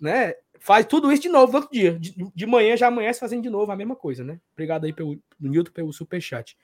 né, 0.00 0.34
faz 0.58 0.86
tudo 0.86 1.10
isso 1.10 1.22
de 1.22 1.28
novo 1.28 1.52
no 1.52 1.58
outro 1.58 1.72
dia. 1.72 1.98
De, 1.98 2.14
de, 2.34 2.46
manhã 2.46 2.76
já 2.76 2.86
amanhece 2.86 3.20
fazendo 3.20 3.42
de 3.42 3.50
novo 3.50 3.70
a 3.72 3.76
mesma 3.76 3.96
coisa, 3.96 4.22
né? 4.22 4.40
Obrigado 4.52 4.84
aí 4.84 4.92
pelo 4.92 5.20
Newton 5.40 5.72
pelo 5.72 5.92
superchat. 5.92 6.56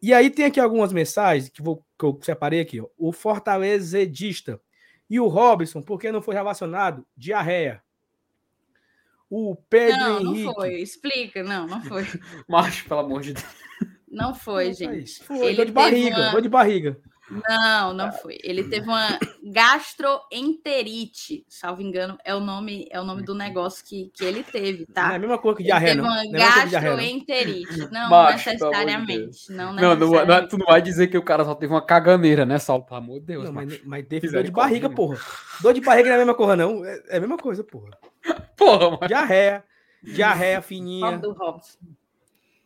E 0.00 0.12
aí 0.12 0.30
tem 0.30 0.44
aqui 0.44 0.60
algumas 0.60 0.92
mensagens 0.92 1.48
que, 1.48 1.62
vou, 1.62 1.84
que 1.98 2.04
eu 2.04 2.18
separei 2.22 2.60
aqui. 2.60 2.80
Ó. 2.80 2.88
O 2.96 3.12
Fortaleza 3.12 3.98
Edista 3.98 4.60
e 5.10 5.18
o 5.18 5.26
Robson, 5.26 5.82
por 5.82 5.98
que 5.98 6.12
não 6.12 6.22
foi 6.22 6.34
relacionado? 6.34 7.06
Diarreia. 7.16 7.82
O 9.30 9.56
Pedro 9.68 9.98
não, 9.98 10.20
Henrique. 10.20 10.44
Não, 10.44 10.54
foi. 10.54 10.80
Explica. 10.80 11.42
Não, 11.42 11.66
não 11.66 11.82
foi. 11.82 12.04
Macho, 12.48 12.86
pelo 12.86 13.00
amor 13.00 13.20
de 13.20 13.34
Deus. 13.34 13.46
Não 14.10 14.34
foi, 14.34 14.68
não 14.68 14.74
gente. 14.74 15.22
Foi, 15.22 15.48
Ele 15.48 15.56
dor 15.56 15.66
de 15.66 15.72
barriga, 15.72 16.16
uma... 16.16 16.30
dor 16.30 16.42
de 16.42 16.48
barriga. 16.48 16.98
Não, 17.30 17.92
não 17.92 18.10
foi. 18.10 18.38
Ele 18.42 18.64
teve 18.64 18.88
uma 18.88 19.18
gastroenterite, 19.52 21.44
salvo 21.46 21.82
engano, 21.82 22.16
é 22.24 22.34
o 22.34 22.40
nome, 22.40 22.88
é 22.90 22.98
o 22.98 23.04
nome 23.04 23.22
do 23.22 23.34
negócio 23.34 23.84
que, 23.84 24.10
que 24.14 24.24
ele 24.24 24.42
teve, 24.42 24.86
tá? 24.86 25.08
Não 25.08 25.12
é 25.12 25.16
a 25.16 25.18
mesma 25.18 25.38
coisa 25.38 25.58
que 25.58 25.64
diarreia, 25.64 25.92
Ele 25.92 26.00
teve 26.02 26.14
uma 26.14 26.24
gastroenterite, 26.32 27.78
não, 27.92 28.30
necessariamente. 28.30 29.52
Não, 29.52 29.74
não, 29.74 29.94
necessariamente. 29.94 30.26
Não, 30.26 30.40
não, 30.40 30.48
tu 30.48 30.56
não 30.58 30.66
vai 30.66 30.80
dizer 30.80 31.08
que 31.08 31.18
o 31.18 31.22
cara 31.22 31.44
só 31.44 31.54
teve 31.54 31.72
uma 31.72 31.84
caganeira, 31.84 32.46
né, 32.46 32.58
Sal? 32.58 32.82
Pelo 32.82 32.98
amor 32.98 33.20
de 33.20 33.26
Deus. 33.26 33.44
Não, 33.44 33.52
mas, 33.52 33.84
mas 33.84 34.06
teve 34.06 34.30
dor 34.30 34.42
de 34.42 34.50
barriga, 34.50 34.88
porra. 34.88 35.18
Dor 35.60 35.74
de 35.74 35.82
barriga 35.82 36.08
não 36.08 36.12
é 36.12 36.16
a 36.16 36.18
mesma 36.20 36.34
coisa, 36.34 36.56
não. 36.56 36.82
É, 36.84 37.02
é 37.08 37.16
a 37.18 37.20
mesma 37.20 37.36
coisa, 37.36 37.62
porra. 37.62 37.90
Porra, 38.58 38.90
mano. 38.90 39.06
Diarreia, 39.06 39.64
diarreia 40.02 40.60
fininha. 40.62 41.16
do 41.16 41.32
Robson. 41.32 41.78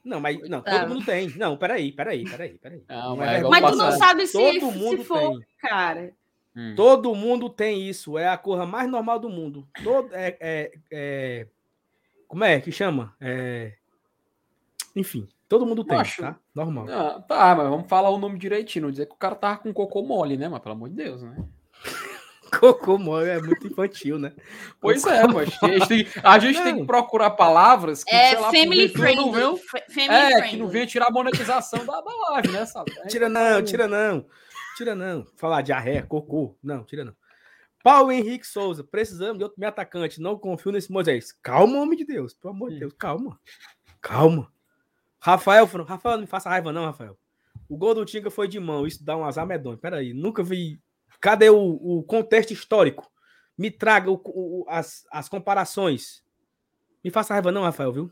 Não, 0.04 0.20
mas 0.20 0.48
não, 0.48 0.60
tá. 0.60 0.80
todo 0.80 0.88
mundo 0.94 1.06
tem. 1.06 1.28
Não, 1.36 1.56
peraí, 1.56 1.92
peraí, 1.92 2.24
peraí, 2.24 2.58
peraí. 2.58 2.82
Não, 2.88 3.16
mas, 3.16 3.30
é 3.30 3.48
mas 3.48 3.70
tu 3.70 3.76
não 3.76 3.92
sabe 3.92 4.26
se, 4.26 4.32
todo 4.32 4.72
mundo 4.72 4.98
se 4.98 5.04
for, 5.04 5.38
tem. 5.38 5.46
cara. 5.58 6.12
Hum. 6.56 6.74
Todo 6.74 7.14
mundo 7.14 7.48
tem 7.48 7.88
isso. 7.88 8.18
É 8.18 8.28
a 8.28 8.36
coisa 8.36 8.66
mais 8.66 8.90
normal 8.90 9.18
do 9.20 9.28
mundo. 9.28 9.66
Todo, 9.84 10.12
é, 10.12 10.36
é, 10.40 10.72
é, 10.90 11.46
como 12.26 12.42
é 12.42 12.60
que 12.60 12.72
chama? 12.72 13.14
É, 13.20 13.74
enfim, 14.94 15.28
todo 15.48 15.64
mundo 15.64 15.84
tem, 15.84 15.96
Acho... 15.96 16.20
tá? 16.22 16.36
Normal. 16.54 16.86
Ah, 16.90 17.20
tá, 17.20 17.54
mas 17.54 17.68
vamos 17.68 17.88
falar 17.88 18.10
o 18.10 18.18
nome 18.18 18.38
direitinho. 18.38 18.86
Não 18.86 18.90
dizer 18.90 19.06
que 19.06 19.14
o 19.14 19.18
cara 19.18 19.36
tava 19.36 19.58
com 19.58 19.72
cocô 19.72 20.02
mole, 20.02 20.36
né? 20.36 20.48
Mas 20.48 20.60
pelo 20.60 20.74
amor 20.74 20.88
de 20.88 20.96
Deus, 20.96 21.22
né? 21.22 21.36
Cocô 22.58 22.98
mole 22.98 23.28
é 23.28 23.40
muito 23.40 23.66
infantil, 23.66 24.18
né? 24.18 24.32
Pois 24.80 25.04
é, 25.06 25.26
mas 25.26 25.56
a 25.62 25.68
gente, 25.68 25.88
tem, 25.88 26.06
a 26.22 26.38
gente 26.38 26.62
tem, 26.62 26.76
que 26.78 26.84
procurar 26.84 27.30
palavras 27.30 28.04
que, 28.04 28.14
é, 28.14 28.38
lá, 28.38 28.50
family 28.50 28.88
friendly. 28.88 29.16
Não 29.16 29.32
venham, 29.32 29.56
family 29.56 30.14
é, 30.14 30.30
friendly. 30.30 30.50
que 30.50 30.56
não 30.58 30.68
venha 30.68 30.86
tirar 30.86 31.06
a 31.08 31.10
monetização 31.10 31.84
da, 31.84 32.00
da 32.00 32.30
live, 32.30 32.48
né? 32.52 32.66
Sabe? 32.66 32.92
Tira 33.08 33.28
não, 33.28 33.62
tira 33.62 33.88
não. 33.88 34.26
Tira 34.76 34.94
não. 34.94 35.26
Falar 35.36 35.62
diarreia, 35.62 36.02
cocô. 36.02 36.56
Não, 36.62 36.84
tira 36.84 37.04
não. 37.04 37.14
Paulo 37.82 38.12
Henrique 38.12 38.46
Souza, 38.46 38.84
precisamos 38.84 39.38
de 39.38 39.44
outro 39.44 39.58
meio 39.58 39.70
atacante. 39.70 40.20
Não 40.20 40.38
confio 40.38 40.72
nesse 40.72 40.92
Moisés. 40.92 41.32
Calma, 41.42 41.80
homem 41.80 41.98
de 41.98 42.04
Deus. 42.04 42.34
Pelo 42.34 42.54
amor 42.54 42.70
de 42.70 42.78
Deus, 42.78 42.92
calma. 42.96 43.40
Calma. 44.00 44.52
Rafael, 45.18 45.64
Rafael, 45.64 46.16
não 46.16 46.22
me 46.22 46.26
faça 46.26 46.48
raiva, 46.48 46.72
não, 46.72 46.84
Rafael. 46.84 47.16
O 47.68 47.76
gol 47.76 47.94
do 47.94 48.04
Tinga 48.04 48.30
foi 48.30 48.46
de 48.46 48.60
mão. 48.60 48.86
Isso 48.86 49.04
dá 49.04 49.16
um 49.16 49.24
azar 49.24 49.46
medonho. 49.46 49.78
Peraí, 49.78 50.12
nunca 50.12 50.42
vi 50.42 50.80
Cadê 51.22 51.48
o, 51.48 51.78
o 51.80 52.02
contexto 52.02 52.52
histórico? 52.52 53.08
Me 53.56 53.70
traga 53.70 54.10
o, 54.10 54.20
o, 54.24 54.64
as, 54.68 55.06
as 55.08 55.28
comparações. 55.28 56.20
Me 57.02 57.12
faça 57.12 57.32
raiva, 57.32 57.52
não, 57.52 57.62
Rafael, 57.62 57.92
viu? 57.92 58.10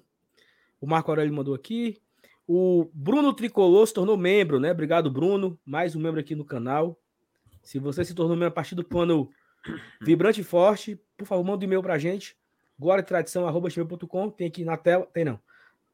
O 0.81 0.87
Marco 0.87 1.11
Aurélio 1.11 1.35
mandou 1.35 1.53
aqui. 1.53 2.01
O 2.47 2.89
Bruno 2.95 3.35
Tricolor 3.35 3.85
se 3.85 3.93
tornou 3.93 4.17
membro, 4.17 4.61
né? 4.61 4.71
Obrigado, 4.71 5.11
Bruno. 5.11 5.59
Mais 5.67 5.97
um 5.97 6.01
membro 6.01 6.21
aqui 6.21 6.37
no 6.37 6.45
canal. 6.45 6.97
Se 7.65 7.81
você 7.81 8.05
se 8.05 8.15
tornou 8.15 8.37
membro 8.37 8.47
a 8.47 8.53
partir 8.53 8.77
do 8.77 8.85
plano 8.85 9.29
Vibrante 10.01 10.41
e 10.41 10.45
Forte, 10.45 10.97
por 11.17 11.27
favor, 11.27 11.45
manda 11.45 11.65
um 11.65 11.67
e-mail 11.67 11.83
pra 11.83 11.99
gente. 11.99 12.37
Glória 12.79 13.03
e 13.03 13.05
tradição, 13.05 13.45
arroba 13.45 13.69
gmail.com. 13.69 14.31
Tem 14.31 14.47
aqui 14.47 14.65
na 14.65 14.77
tela. 14.77 15.05
Tem 15.13 15.25
não. 15.25 15.41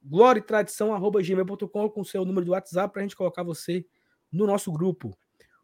Glória 0.03 0.39
e 0.39 0.43
tradição, 0.43 0.93
arroba 0.93 1.23
gmail.com 1.23 1.89
com 1.89 2.05
seu 2.05 2.27
número 2.27 2.45
de 2.45 2.51
WhatsApp 2.51 2.93
pra 2.93 3.01
gente 3.01 3.17
colocar 3.17 3.43
você 3.43 3.87
no 4.31 4.47
nosso 4.47 4.71
grupo. 4.71 5.17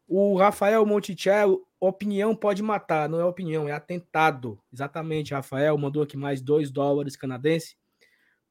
O 0.06 0.36
Rafael 0.36 0.84
Monticello, 0.84 1.66
opinião 1.80 2.34
pode 2.34 2.62
matar, 2.62 3.08
não 3.08 3.20
é 3.20 3.24
opinião, 3.24 3.68
é 3.68 3.72
atentado. 3.72 4.60
Exatamente, 4.72 5.34
Rafael 5.34 5.76
mandou 5.78 6.02
aqui 6.02 6.16
mais 6.16 6.40
dois 6.40 6.70
dólares 6.70 7.16
canadense. 7.16 7.76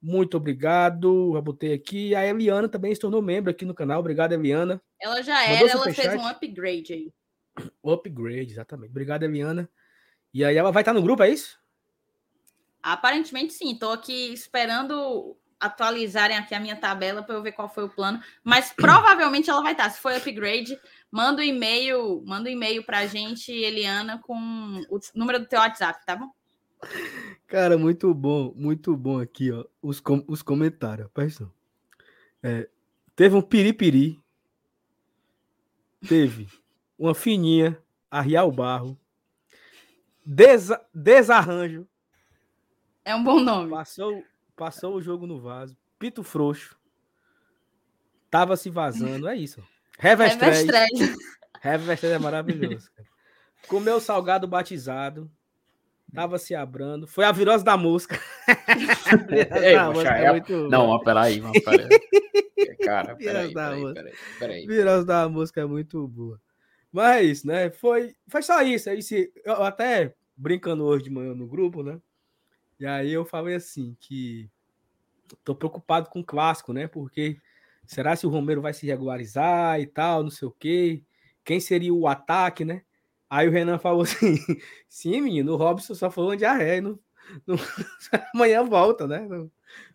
Muito 0.01 0.35
obrigado. 0.35 1.33
Já 1.33 1.41
botei 1.41 1.73
aqui. 1.73 2.15
A 2.15 2.25
Eliana 2.25 2.67
também 2.67 2.93
se 2.93 2.99
tornou 2.99 3.21
membro 3.21 3.51
aqui 3.51 3.65
no 3.65 3.75
canal. 3.75 3.99
Obrigado, 3.99 4.33
Eliana. 4.33 4.81
Ela 4.99 5.21
já 5.21 5.45
era, 5.45 5.69
ela 5.69 5.93
fez 5.93 6.13
um 6.15 6.27
upgrade 6.27 6.93
aí. 6.93 7.13
Upgrade, 7.83 8.51
exatamente. 8.51 8.89
Obrigado, 8.89 9.23
Eliana. 9.23 9.69
E 10.33 10.43
aí 10.43 10.55
ela 10.55 10.71
vai 10.71 10.81
estar 10.81 10.93
no 10.93 11.03
grupo, 11.03 11.21
é 11.21 11.29
isso? 11.29 11.59
Aparentemente 12.81 13.53
sim. 13.53 13.73
Estou 13.73 13.91
aqui 13.91 14.33
esperando 14.33 15.37
atualizarem 15.61 16.35
aqui 16.35 16.55
a 16.55 16.59
minha 16.59 16.75
tabela 16.75 17.23
para 17.23 17.35
eu 17.35 17.43
ver 17.43 17.51
qual 17.51 17.69
foi 17.69 17.83
o 17.83 17.89
plano. 17.89 18.19
Mas 18.43 18.73
provavelmente 18.75 19.49
ela 19.49 19.61
vai 19.61 19.71
estar. 19.71 19.89
Se 19.89 20.01
foi 20.01 20.17
upgrade, 20.17 20.77
Manda 21.11 21.41
um 21.41 21.45
e-mail, 21.45 22.23
manda 22.25 22.49
um 22.49 22.53
e-mail 22.53 22.85
pra 22.85 23.05
gente, 23.05 23.51
Eliana, 23.51 24.17
com 24.19 24.33
o 24.89 24.99
número 25.13 25.39
do 25.41 25.45
teu 25.45 25.59
WhatsApp, 25.59 26.05
tá 26.05 26.15
bom? 26.15 26.31
Cara, 27.45 27.77
muito 27.77 28.13
bom, 28.13 28.53
muito 28.55 28.95
bom 28.95 29.19
aqui, 29.19 29.51
ó, 29.51 29.65
os, 29.81 29.99
com, 29.99 30.23
os 30.25 30.41
comentários. 30.41 31.09
Presta 31.13 31.51
é, 32.41 32.69
Teve 33.13 33.35
um 33.35 33.41
piripiri, 33.41 34.17
teve 36.07 36.47
uma 36.97 37.13
fininha, 37.13 37.77
arriar 38.09 38.45
o 38.45 38.51
barro, 38.51 38.97
desa, 40.25 40.81
desarranjo. 40.93 41.85
É 43.03 43.13
um 43.13 43.23
bom 43.23 43.41
nome. 43.41 43.69
Passou, 43.69 44.23
passou 44.61 44.93
o 44.93 45.01
jogo 45.01 45.25
no 45.25 45.41
vaso, 45.41 45.75
pito 45.97 46.21
frouxo, 46.21 46.77
tava 48.29 48.55
se 48.55 48.69
vazando, 48.69 49.27
é 49.27 49.35
isso. 49.35 49.59
Revestrez. 49.97 50.67
Revestrez 51.59 52.13
é 52.13 52.19
maravilhoso. 52.19 52.91
Cara. 52.95 53.09
Comeu 53.67 53.99
salgado 53.99 54.47
batizado. 54.47 55.31
Tava 56.13 56.37
se 56.37 56.53
abrando. 56.53 57.07
Foi 57.07 57.23
a 57.23 57.31
virose 57.31 57.63
da 57.63 57.75
música. 57.75 58.19
Ei, 59.63 59.73
da 59.73 60.17
é 60.17 60.31
muito 60.31 60.69
não, 60.69 60.89
mas 60.89 61.03
peraí, 61.05 61.41
mas 61.41 61.63
peraí. 61.63 61.89
Cara, 62.85 63.15
peraí, 63.15 63.51
peraí, 63.51 63.93
peraí, 63.93 64.13
peraí. 64.37 64.67
Virose 64.67 65.07
da 65.07 65.27
música 65.27 65.61
é 65.61 65.65
muito 65.65 66.07
boa. 66.07 66.39
Mas 66.91 67.15
é 67.15 67.23
isso, 67.23 67.47
né? 67.47 67.71
Foi, 67.71 68.15
foi 68.27 68.43
só 68.43 68.61
isso. 68.61 68.91
Aí, 68.91 69.01
se, 69.01 69.33
eu 69.43 69.63
até 69.63 70.13
brincando 70.37 70.83
hoje 70.83 71.05
de 71.05 71.09
manhã 71.09 71.33
no 71.33 71.47
grupo, 71.47 71.81
né? 71.81 71.99
E 72.81 72.85
aí 72.85 73.11
eu 73.13 73.23
falei 73.23 73.55
assim 73.55 73.95
que 73.99 74.49
tô 75.43 75.55
preocupado 75.55 76.09
com 76.09 76.19
o 76.19 76.25
clássico, 76.25 76.73
né? 76.73 76.87
Porque 76.87 77.39
Será 77.85 78.15
se 78.15 78.25
o 78.25 78.29
Romero 78.29 78.61
vai 78.61 78.73
se 78.73 78.85
regularizar 78.85 79.79
e 79.79 79.85
tal, 79.85 80.23
não 80.23 80.29
sei 80.29 80.47
o 80.47 80.51
quê? 80.51 81.03
Quem 81.43 81.59
seria 81.59 81.93
o 81.93 82.07
ataque, 82.07 82.63
né? 82.63 82.83
Aí 83.29 83.47
o 83.47 83.51
Renan 83.51 83.77
falou 83.77 84.03
assim: 84.07 84.37
sim, 84.87 85.21
menino, 85.21 85.53
o 85.53 85.57
Robson 85.57 85.93
só 85.93 86.09
falou 86.09 86.35
de 86.35 86.45
arré. 86.45 86.79
Não, 86.79 86.97
não, 87.45 87.57
amanhã 88.33 88.63
volta, 88.63 89.07
né? 89.07 89.27
Não, 89.27 89.51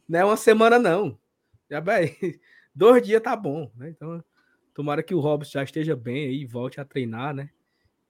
não, 0.08 0.20
é 0.20 0.24
uma 0.24 0.36
semana, 0.36 0.78
não. 0.78 1.18
Já 1.70 1.80
bem, 1.80 2.16
dois 2.74 3.02
dias 3.02 3.22
tá 3.22 3.34
bom, 3.34 3.70
né? 3.74 3.88
Então, 3.90 4.22
tomara 4.74 5.02
que 5.02 5.14
o 5.14 5.20
Robson 5.20 5.52
já 5.52 5.64
esteja 5.64 5.96
bem 5.96 6.26
aí, 6.26 6.44
volte 6.44 6.80
a 6.80 6.84
treinar, 6.84 7.34
né? 7.34 7.50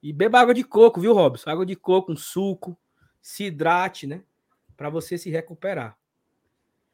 E 0.03 0.13
beba 0.13 0.41
água 0.41 0.53
de 0.55 0.65
coco, 0.65 1.01
viu, 1.01 1.13
Robson? 1.13 1.49
Água 1.49 1.65
de 1.65 1.77
coco, 1.77 2.13
um 2.13 2.17
suco, 2.17 2.77
se 3.21 3.45
hidrate, 3.45 4.07
né? 4.07 4.23
Para 4.77 4.91
você 4.91 5.17
se 5.17 5.31
recuperar. 5.31 5.97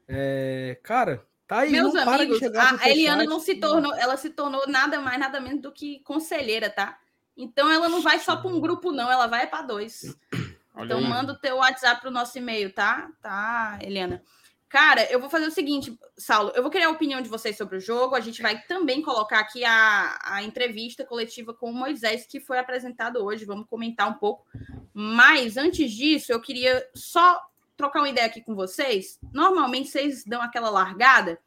É, 0.09 0.79
cara, 0.83 1.27
Tá 1.53 1.59
aí, 1.59 1.73
Meus 1.73 1.95
amigos, 1.95 2.43
a, 2.43 2.83
a 2.83 2.89
Eliana 2.89 3.25
não 3.25 3.39
se 3.39 3.57
tornou, 3.57 3.95
ela 3.97 4.17
se 4.17 4.31
tornou 4.31 4.67
nada 4.67 4.99
mais, 5.01 5.21
nada 5.21 5.39
menos 5.39 5.61
do 5.61 5.71
que 5.71 5.99
conselheira, 6.01 6.71
tá? 6.71 6.99
Então 7.37 7.71
ela 7.71 7.91
não 7.91 8.01
vai 8.01 8.19
só 8.21 8.37
para 8.37 8.51
um 8.51 8.59
grupo, 8.59 8.91
não, 8.91 9.13
ela 9.13 9.27
vai 9.27 9.47
para 9.47 9.61
dois. 9.61 10.17
Olha 10.75 10.87
então 10.87 10.99
aí. 10.99 11.07
manda 11.07 11.33
o 11.33 11.39
teu 11.39 11.57
WhatsApp 11.57 12.01
para 12.01 12.09
o 12.09 12.13
nosso 12.13 12.39
e-mail, 12.39 12.73
tá? 12.73 13.11
Tá, 13.21 13.79
Eliana. 13.83 14.23
Cara, 14.67 15.05
eu 15.13 15.21
vou 15.21 15.29
fazer 15.29 15.47
o 15.47 15.51
seguinte, 15.51 15.95
Saulo, 16.17 16.51
eu 16.55 16.63
vou 16.63 16.71
querer 16.71 16.85
a 16.85 16.91
opinião 16.91 17.21
de 17.21 17.29
vocês 17.29 17.59
sobre 17.59 17.77
o 17.77 17.81
jogo. 17.81 18.15
A 18.15 18.21
gente 18.21 18.41
vai 18.41 18.63
também 18.63 19.03
colocar 19.03 19.41
aqui 19.41 19.63
a, 19.63 20.19
a 20.23 20.43
entrevista 20.43 21.05
coletiva 21.05 21.53
com 21.53 21.71
o 21.71 21.75
Moisés, 21.75 22.25
que 22.25 22.41
foi 22.41 22.59
apresentado 22.59 23.23
hoje. 23.23 23.45
Vamos 23.45 23.67
comentar 23.69 24.09
um 24.09 24.15
pouco. 24.15 24.47
Mas 24.95 25.59
antes 25.59 25.93
disso, 25.93 26.33
eu 26.33 26.41
queria 26.41 26.83
só 26.95 27.39
trocar 27.83 27.99
uma 27.99 28.09
ideia 28.09 28.29
aqui 28.29 28.41
com 28.41 28.55
vocês. 28.55 29.19
Normalmente 29.33 29.89
vocês 29.89 30.25
dão 30.25 30.41
aquela 30.41 30.71
largada, 30.71 31.41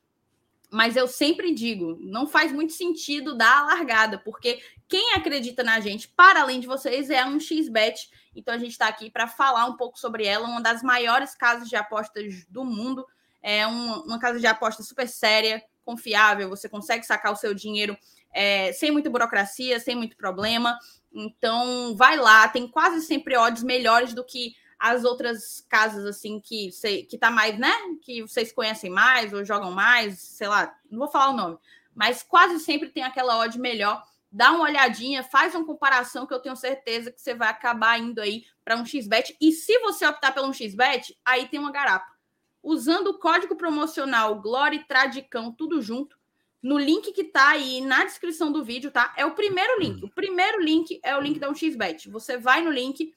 mas 0.70 0.98
eu 0.98 1.08
sempre 1.08 1.54
digo, 1.54 1.98
não 2.02 2.28
faz 2.28 2.52
muito 2.52 2.74
sentido 2.74 3.38
dar 3.38 3.60
a 3.60 3.66
largada, 3.66 4.20
porque 4.20 4.62
Quem 4.88 5.14
acredita 5.14 5.64
na 5.64 5.80
gente, 5.80 6.08
para 6.10 6.42
além 6.42 6.60
de 6.60 6.68
vocês, 6.68 7.10
é 7.10 7.26
um 7.26 7.40
XBet. 7.40 8.08
Então 8.36 8.54
a 8.54 8.58
gente 8.58 8.72
está 8.72 8.88
aqui 8.88 9.10
para 9.10 9.28
falar 9.28 9.66
um 9.66 9.76
pouco 9.78 9.98
sobre 9.98 10.26
ela, 10.26 10.48
uma 10.48 10.62
das 10.62 10.84
maiores 10.84 11.34
casas 11.34 11.68
de 11.70 11.76
apostas 11.76 12.46
do 12.48 12.64
mundo. 12.64 13.04
É 13.42 13.66
um, 13.66 14.02
uma 14.02 14.20
casa 14.20 14.40
de 14.40 14.46
aposta 14.46 14.84
super 14.84 15.08
séria, 15.08 15.64
confiável, 15.84 16.50
você 16.50 16.70
consegue 16.70 17.04
sacar 17.04 17.32
o 17.32 17.36
seu 17.36 17.54
dinheiro 17.54 17.98
é, 18.32 18.74
sem 18.74 18.92
muita 18.92 19.10
burocracia, 19.10 19.80
sem 19.80 19.96
muito 19.96 20.16
problema. 20.18 20.78
Então, 21.12 21.96
vai 21.96 22.18
lá, 22.18 22.48
tem 22.48 22.68
quase 22.68 23.02
sempre 23.02 23.38
odds 23.38 23.64
melhores 23.64 24.14
do 24.14 24.24
que 24.24 24.54
as 24.80 25.04
outras 25.04 25.66
casas 25.70 26.06
assim 26.06 26.40
que 26.40 26.70
que 27.10 27.18
tá 27.18 27.32
mais, 27.32 27.58
né? 27.58 27.72
Que 28.02 28.22
vocês 28.22 28.52
conhecem 28.52 28.90
mais 28.90 29.34
ou 29.34 29.44
jogam 29.44 29.72
mais, 29.72 30.20
sei 30.20 30.48
lá, 30.48 30.76
não 30.90 31.00
vou 31.00 31.08
falar 31.08 31.30
o 31.30 31.38
nome, 31.38 31.58
mas 31.94 32.24
quase 32.24 32.60
sempre 32.60 32.90
tem 32.90 33.04
aquela 33.04 33.40
odd 33.40 33.60
melhor. 33.60 34.04
Dá 34.32 34.52
uma 34.52 34.64
olhadinha, 34.64 35.24
faz 35.24 35.56
uma 35.56 35.66
comparação 35.66 36.26
que 36.26 36.34
eu 36.34 36.40
tenho 36.40 36.58
certeza 36.58 37.10
que 37.10 37.22
você 37.22 37.34
vai 37.34 37.48
acabar 37.48 37.98
indo 37.98 38.20
aí 38.20 38.44
para 38.66 38.76
um 38.76 38.86
XBet. 38.86 39.36
E 39.40 39.52
se 39.54 39.80
você 39.80 40.06
optar 40.06 40.34
pelo 40.34 40.48
um 40.48 40.54
XBet, 40.54 41.18
aí 41.24 41.48
tem 41.48 41.58
uma 41.60 41.72
garapa. 41.72 42.14
Usando 42.62 43.08
o 43.08 43.20
código 43.20 43.56
promocional 43.56 44.42
Glória 44.42 44.84
Tradicão, 44.86 45.54
tudo 45.54 45.82
junto, 45.82 46.18
no 46.62 46.78
link 46.78 47.14
que 47.14 47.24
tá 47.24 47.50
aí 47.50 47.80
na 47.80 48.04
descrição 48.04 48.52
do 48.52 48.64
vídeo, 48.64 48.90
tá? 48.90 49.14
É 49.16 49.26
o 49.26 49.36
primeiro 49.36 49.80
link. 49.80 50.04
O 50.04 50.10
primeiro 50.10 50.60
link 50.60 51.00
é 51.04 51.16
o 51.16 51.22
link 51.22 51.40
da 51.40 51.48
1xBet. 51.48 52.10
Você 52.10 52.38
vai 52.38 52.62
no 52.64 52.72
link, 52.72 53.14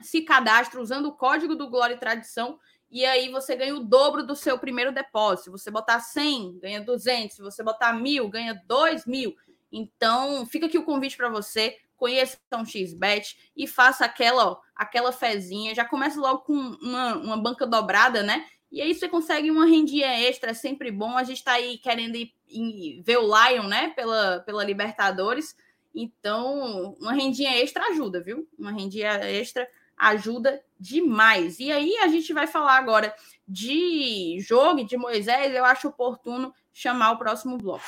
se 0.00 0.22
cadastra 0.22 0.80
usando 0.80 1.06
o 1.06 1.12
código 1.12 1.54
do 1.54 1.68
Glória 1.68 1.94
e 1.94 1.98
Tradição 1.98 2.58
e 2.90 3.06
aí 3.06 3.28
você 3.30 3.54
ganha 3.54 3.76
o 3.76 3.84
dobro 3.84 4.26
do 4.26 4.34
seu 4.34 4.58
primeiro 4.58 4.92
depósito. 4.92 5.44
Se 5.44 5.50
você 5.50 5.70
botar 5.70 6.00
100, 6.00 6.58
ganha 6.58 6.80
200. 6.80 7.36
Se 7.36 7.42
você 7.42 7.62
botar 7.62 7.92
mil, 7.92 8.28
ganha 8.28 8.60
2 8.66 9.06
mil. 9.06 9.36
Então, 9.70 10.44
fica 10.44 10.66
aqui 10.66 10.76
o 10.76 10.84
convite 10.84 11.16
para 11.16 11.28
você. 11.28 11.76
Conheça 11.96 12.38
um 12.52 12.64
XBet 12.64 13.52
e 13.56 13.66
faça 13.68 14.04
aquela, 14.04 14.44
ó, 14.44 14.60
aquela 14.74 15.12
fezinha. 15.12 15.74
Já 15.74 15.84
começa 15.84 16.20
logo 16.20 16.40
com 16.40 16.52
uma, 16.52 17.14
uma 17.16 17.36
banca 17.36 17.64
dobrada, 17.64 18.24
né? 18.24 18.44
E 18.72 18.82
aí 18.82 18.92
você 18.92 19.08
consegue 19.08 19.50
uma 19.50 19.66
rendinha 19.66 20.08
extra, 20.28 20.50
é 20.50 20.54
sempre 20.54 20.90
bom. 20.90 21.16
A 21.16 21.22
gente 21.22 21.38
está 21.38 21.52
aí 21.52 21.78
querendo 21.78 22.16
ir, 22.16 22.34
ir, 22.48 23.02
ver 23.04 23.18
o 23.18 23.22
Lion, 23.22 23.68
né? 23.68 23.90
Pela, 23.90 24.40
pela 24.40 24.64
Libertadores. 24.64 25.54
Então, 25.94 26.96
uma 27.00 27.12
rendinha 27.12 27.56
extra 27.56 27.86
ajuda, 27.86 28.20
viu? 28.20 28.48
Uma 28.58 28.72
rendinha 28.72 29.12
extra 29.30 29.68
ajuda 30.00 30.62
demais. 30.78 31.60
E 31.60 31.70
aí 31.70 31.96
a 31.98 32.08
gente 32.08 32.32
vai 32.32 32.46
falar 32.46 32.76
agora 32.76 33.14
de 33.46 34.38
jogo 34.40 34.84
de 34.84 34.96
Moisés. 34.96 35.54
Eu 35.54 35.64
acho 35.64 35.88
oportuno 35.88 36.54
chamar 36.72 37.12
o 37.12 37.18
próximo 37.18 37.58
bloco. 37.58 37.84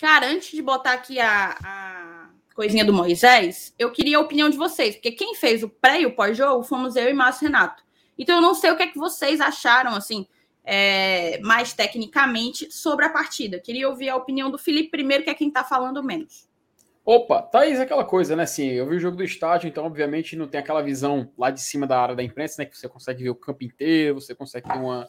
Cara, 0.00 0.26
antes 0.26 0.50
de 0.50 0.60
botar 0.60 0.92
aqui 0.92 1.18
a, 1.18 1.56
a 1.62 2.28
coisinha 2.54 2.84
do 2.84 2.92
Moisés, 2.92 3.74
eu 3.78 3.90
queria 3.90 4.18
a 4.18 4.20
opinião 4.20 4.50
de 4.50 4.56
vocês, 4.56 4.94
porque 4.94 5.12
quem 5.12 5.34
fez 5.34 5.62
o 5.62 5.68
pré 5.68 6.02
e 6.02 6.06
o 6.06 6.14
pós-jogo 6.14 6.64
fomos 6.64 6.96
eu 6.96 7.08
e 7.08 7.14
Márcio 7.14 7.46
Renato. 7.46 7.82
Então 8.18 8.36
eu 8.36 8.42
não 8.42 8.54
sei 8.54 8.70
o 8.70 8.76
que 8.76 8.82
é 8.82 8.86
que 8.86 8.98
vocês 8.98 9.40
acharam, 9.40 9.94
assim, 9.94 10.26
é, 10.64 11.38
mais 11.40 11.72
tecnicamente 11.72 12.70
sobre 12.70 13.04
a 13.04 13.10
partida. 13.10 13.60
Queria 13.60 13.88
ouvir 13.88 14.10
a 14.10 14.16
opinião 14.16 14.50
do 14.50 14.58
Felipe 14.58 14.90
primeiro, 14.90 15.24
que 15.24 15.30
é 15.30 15.34
quem 15.34 15.48
está 15.48 15.62
falando 15.62 16.02
menos. 16.02 16.46
Opa, 17.08 17.40
Thaís, 17.40 17.78
aquela 17.78 18.04
coisa, 18.04 18.34
né? 18.34 18.42
Assim, 18.42 18.66
eu 18.66 18.84
vi 18.88 18.96
o 18.96 18.98
jogo 18.98 19.16
do 19.16 19.22
estádio, 19.22 19.68
então, 19.68 19.86
obviamente, 19.86 20.34
não 20.34 20.48
tem 20.48 20.58
aquela 20.58 20.82
visão 20.82 21.30
lá 21.38 21.52
de 21.52 21.60
cima 21.60 21.86
da 21.86 22.00
área 22.00 22.16
da 22.16 22.22
imprensa, 22.24 22.56
né? 22.58 22.66
Que 22.66 22.76
você 22.76 22.88
consegue 22.88 23.22
ver 23.22 23.30
o 23.30 23.34
campo 23.36 23.62
inteiro, 23.62 24.20
você 24.20 24.34
consegue 24.34 24.68
ter 24.68 24.76
uma, 24.76 25.08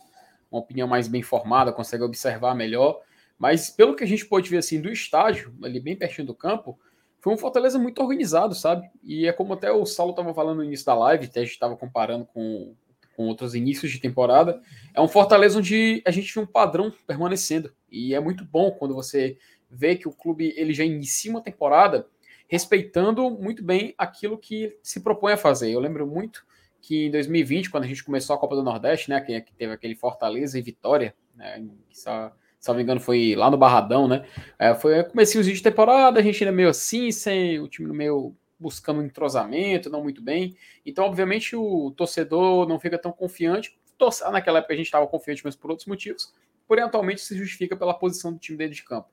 uma 0.51 0.61
opinião 0.61 0.87
mais 0.87 1.07
bem 1.07 1.23
formada, 1.23 1.71
consegue 1.71 2.03
observar 2.03 2.53
melhor. 2.53 3.01
Mas 3.35 3.71
pelo 3.71 3.95
que 3.95 4.03
a 4.03 4.07
gente 4.07 4.27
pode 4.27 4.47
ver 4.47 4.59
assim 4.59 4.79
do 4.79 4.91
estádio, 4.91 5.51
ali 5.63 5.79
bem 5.79 5.95
pertinho 5.95 6.27
do 6.27 6.35
campo, 6.35 6.79
foi 7.19 7.33
um 7.33 7.37
Fortaleza 7.37 7.79
muito 7.79 7.99
organizado, 7.99 8.53
sabe? 8.53 8.87
E 9.03 9.25
é 9.25 9.33
como 9.33 9.55
até 9.55 9.71
o 9.71 9.83
Saulo 9.83 10.11
estava 10.11 10.31
falando 10.35 10.57
no 10.57 10.63
início 10.63 10.85
da 10.85 10.93
live, 10.93 11.25
até 11.25 11.39
a 11.39 11.43
gente 11.43 11.53
estava 11.53 11.75
comparando 11.75 12.25
com, 12.25 12.75
com 13.15 13.25
outros 13.25 13.55
inícios 13.55 13.91
de 13.91 13.99
temporada. 13.99 14.61
É 14.93 15.01
um 15.01 15.07
Fortaleza 15.07 15.57
onde 15.57 16.03
a 16.05 16.11
gente 16.11 16.31
tinha 16.31 16.43
um 16.43 16.47
padrão 16.47 16.93
permanecendo. 17.07 17.73
E 17.91 18.13
é 18.13 18.19
muito 18.19 18.45
bom 18.45 18.69
quando 18.69 18.93
você 18.93 19.35
vê 19.69 19.95
que 19.95 20.07
o 20.07 20.13
clube 20.13 20.53
ele 20.57 20.73
já 20.73 20.83
inicia 20.83 21.31
uma 21.31 21.41
temporada 21.41 22.07
respeitando 22.47 23.29
muito 23.29 23.63
bem 23.63 23.93
aquilo 23.97 24.37
que 24.37 24.77
se 24.81 25.01
propõe 25.01 25.33
a 25.33 25.37
fazer. 25.37 25.71
Eu 25.71 25.79
lembro 25.79 26.07
muito 26.07 26.45
que 26.81 27.07
em 27.07 27.11
2020, 27.11 27.69
quando 27.69 27.83
a 27.83 27.87
gente 27.87 28.03
começou 28.03 28.35
a 28.35 28.39
Copa 28.39 28.55
do 28.55 28.63
Nordeste, 28.63 29.09
né, 29.09 29.19
que 29.19 29.53
teve 29.53 29.73
aquele 29.73 29.95
Fortaleza 29.95 30.57
e 30.57 30.61
Vitória, 30.61 31.13
né, 31.35 31.65
que 31.89 31.99
só 31.99 32.31
se 32.59 32.69
não 32.69 32.75
me 32.75 32.83
engano, 32.83 32.99
foi 32.99 33.35
lá 33.35 33.51
no 33.51 33.57
Barradão, 33.57 34.07
né? 34.07 34.25
É, 34.57 34.73
foi 34.73 35.03
comecinho 35.03 35.43
de 35.43 35.61
temporada, 35.61 36.19
a 36.19 36.23
gente 36.23 36.43
ainda 36.43 36.55
meio 36.55 36.69
assim, 36.69 37.11
sem 37.11 37.59
o 37.59 37.67
time 37.67 37.91
meio 37.93 38.35
buscando 38.59 39.03
entrosamento, 39.03 39.89
não 39.89 40.01
muito 40.01 40.21
bem. 40.21 40.57
Então, 40.85 41.05
obviamente, 41.05 41.55
o 41.55 41.91
torcedor 41.91 42.67
não 42.67 42.79
fica 42.79 42.97
tão 42.97 43.11
confiante. 43.11 43.77
Naquela 44.31 44.59
época 44.59 44.73
a 44.73 44.77
gente 44.77 44.87
estava 44.87 45.07
confiante, 45.07 45.43
mas 45.45 45.55
por 45.55 45.69
outros 45.69 45.87
motivos. 45.87 46.33
Porém, 46.67 46.83
atualmente 46.83 47.21
se 47.21 47.37
justifica 47.37 47.75
pela 47.77 47.93
posição 47.93 48.33
do 48.33 48.39
time 48.39 48.57
dentro 48.57 48.75
de 48.75 48.83
campo. 48.83 49.09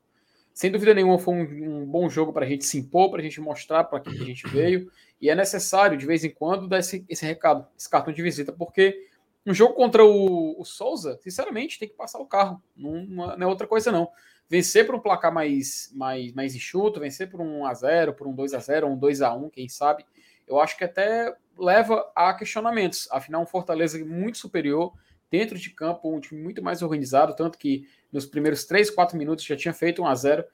Sem 0.55 0.71
dúvida 0.71 0.93
nenhuma, 0.93 1.19
foi 1.19 1.33
um, 1.33 1.81
um 1.81 1.85
bom 1.85 2.09
jogo 2.09 2.31
para 2.31 2.45
a 2.45 2.47
gente 2.47 2.63
se 2.63 2.77
impor, 2.77 3.11
para 3.11 3.19
a 3.19 3.23
gente 3.23 3.41
mostrar 3.41 3.83
para 3.83 3.99
que 3.99 4.09
a 4.09 4.23
gente 4.23 4.47
veio. 4.47 4.89
E 5.19 5.29
é 5.29 5.35
necessário, 5.35 5.97
de 5.97 6.05
vez 6.05 6.23
em 6.23 6.29
quando, 6.29 6.65
dar 6.65 6.79
esse, 6.79 7.05
esse 7.09 7.25
recado, 7.25 7.67
esse 7.77 7.89
cartão 7.89 8.13
de 8.13 8.21
visita, 8.21 8.53
porque 8.53 9.05
um 9.45 9.53
jogo 9.53 9.73
contra 9.73 10.05
o, 10.05 10.55
o 10.57 10.63
Souza, 10.63 11.19
sinceramente, 11.21 11.77
tem 11.77 11.89
que 11.89 11.95
passar 11.95 12.19
o 12.19 12.25
carro. 12.25 12.63
Não, 12.73 13.05
não 13.05 13.33
é 13.33 13.45
outra 13.45 13.67
coisa, 13.67 13.91
não. 13.91 14.09
Vencer 14.47 14.85
por 14.85 14.95
um 14.95 14.99
placar 15.01 15.33
mais, 15.33 15.91
mais, 15.93 16.31
mais 16.31 16.55
enxuto, 16.55 17.01
vencer 17.01 17.29
por 17.29 17.41
um 17.41 17.63
1x0, 17.63 18.13
por 18.13 18.25
um 18.25 18.33
2x0, 18.33 18.85
um 18.85 18.97
2x1, 18.97 19.51
quem 19.51 19.67
sabe, 19.67 20.05
eu 20.47 20.57
acho 20.57 20.77
que 20.77 20.85
até 20.85 21.35
leva 21.57 22.09
a 22.15 22.33
questionamentos. 22.33 23.09
Afinal, 23.11 23.41
um 23.41 23.45
Fortaleza 23.45 23.97
muito 24.05 24.37
superior, 24.37 24.93
dentro 25.31 25.57
de 25.57 25.69
campo, 25.69 26.13
um 26.13 26.19
time 26.19 26.41
muito 26.41 26.63
mais 26.63 26.81
organizado, 26.81 27.35
tanto 27.35 27.57
que 27.57 27.87
nos 28.11 28.25
primeiros 28.25 28.65
3, 28.65 28.89
4 28.89 29.17
minutos 29.17 29.43
já 29.43 29.55
tinha 29.55 29.73
feito 29.73 30.01
1 30.01 30.07
a 30.07 30.15
0 30.15 30.45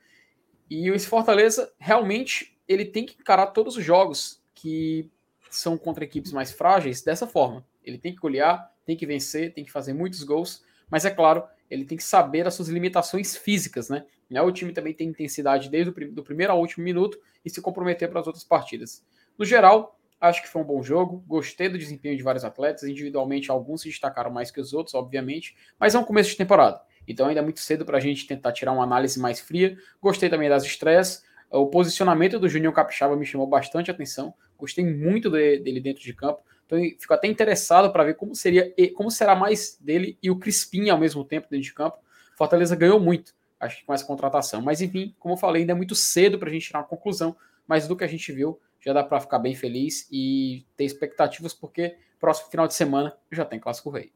E 0.70 0.90
esse 0.90 1.08
Fortaleza, 1.08 1.72
realmente, 1.80 2.58
ele 2.68 2.86
tem 2.86 3.06
que 3.06 3.16
encarar 3.20 3.48
todos 3.48 3.78
os 3.78 3.84
jogos 3.84 4.42
que 4.56 5.10
são 5.50 5.78
contra 5.78 6.04
equipes 6.04 6.32
mais 6.32 6.52
frágeis 6.52 7.02
dessa 7.02 7.28
forma. 7.28 7.66
Ele 7.84 7.98
tem 7.98 8.14
que 8.14 8.22
golear, 8.22 8.72
tem 8.86 8.96
que 8.96 9.06
vencer, 9.06 9.54
tem 9.54 9.66
que 9.66 9.72
fazer 9.72 9.94
muitos 9.94 10.24
gols, 10.24 10.64
mas 10.90 11.04
é 11.06 11.10
claro, 11.10 11.44
ele 11.70 11.86
tem 11.86 11.98
que 11.98 12.04
saber 12.04 12.48
as 12.48 12.54
suas 12.54 12.70
limitações 12.70 13.36
físicas, 13.36 13.90
né? 13.90 14.06
O 14.44 14.52
time 14.52 14.72
também 14.72 14.94
tem 14.94 15.10
intensidade 15.10 15.70
desde 15.70 15.90
o 15.90 16.12
do 16.12 16.24
primeiro 16.24 16.54
ao 16.54 16.60
último 16.60 16.86
minuto 16.86 17.20
e 17.44 17.50
se 17.50 17.62
comprometer 17.62 18.10
para 18.10 18.22
as 18.22 18.28
outras 18.28 18.46
partidas. 18.46 19.06
No 19.38 19.44
geral, 19.44 20.00
acho 20.22 20.44
que 20.44 20.48
foi 20.48 20.62
um 20.62 20.66
bom 20.66 20.84
jogo, 20.84 21.24
gostei 21.28 21.68
do 21.68 21.78
desempenho 21.78 22.16
de 22.16 22.22
vários 22.22 22.46
atletas, 22.46 22.84
individualmente 22.84 23.50
alguns 23.50 23.82
se 23.82 23.90
destacaram 23.90 24.30
mais 24.30 24.52
que 24.52 24.62
os 24.62 24.72
outros, 24.72 24.94
obviamente, 24.94 25.56
mas 25.80 25.96
é 25.96 26.00
um 26.00 26.04
começo 26.04 26.30
de 26.30 26.38
temporada, 26.38 26.80
então 27.08 27.28
ainda 27.28 27.42
é 27.42 27.44
muito 27.44 27.60
cedo 27.60 27.84
para 27.84 27.98
a 27.98 28.00
gente 28.00 28.28
tentar 28.28 28.52
tirar 28.52 28.72
uma 28.72 28.84
análise 28.84 29.20
mais 29.20 29.40
fria. 29.40 29.76
Gostei 30.00 30.30
também 30.30 30.48
das 30.48 30.64
estreias, 30.64 31.24
o 31.50 31.66
posicionamento 31.66 32.40
do 32.40 32.48
Júnior 32.48 32.72
Capixaba 32.72 33.16
me 33.16 33.26
chamou 33.26 33.48
bastante 33.48 33.90
atenção, 33.90 34.34
gostei 34.58 34.86
muito 34.86 35.30
dele 35.30 35.82
dentro 35.82 36.04
de 36.04 36.14
campo, 36.14 36.44
então 36.66 36.80
fico 36.80 37.14
até 37.14 37.28
interessado 37.28 37.92
para 37.92 38.04
ver 38.04 38.14
como 38.14 38.34
seria 38.34 38.74
como 38.96 39.12
será 39.12 39.36
mais 39.36 39.78
dele 39.82 40.18
e 40.24 40.32
o 40.32 40.38
Crispim 40.38 40.90
ao 40.90 40.98
mesmo 40.98 41.26
tempo 41.26 41.48
dentro 41.50 41.66
de 41.66 41.74
campo. 41.74 41.98
Fortaleza 42.38 42.76
ganhou 42.76 43.00
muito, 43.00 43.34
acho 43.60 43.80
que 43.80 43.86
com 43.86 43.94
essa 43.94 44.06
contratação. 44.06 44.62
Mas 44.62 44.82
enfim, 44.82 45.14
como 45.20 45.34
eu 45.34 45.38
falei, 45.38 45.64
ainda 45.64 45.74
é 45.74 45.76
muito 45.76 45.96
cedo 45.96 46.40
para 46.40 46.50
a 46.50 46.54
gente 46.54 46.68
tirar 46.68 46.80
uma 46.80 46.88
conclusão, 46.88 47.36
mas 47.68 47.88
do 47.88 47.96
que 47.96 48.06
a 48.06 48.08
gente 48.08 48.32
viu, 48.32 48.58
já 48.82 48.94
dá 48.94 49.04
para 49.04 49.20
ficar 49.20 49.40
bem 49.40 49.56
feliz 49.56 50.08
e 50.12 50.66
ter 50.76 50.86
expectativas, 50.86 51.54
porque 51.54 51.98
próximo 52.20 52.50
final 52.50 52.68
de 52.68 52.74
semana 52.74 53.16
já 53.32 53.46
tem 53.46 53.60
Clássico 53.60 53.90
Rei. 53.90 54.12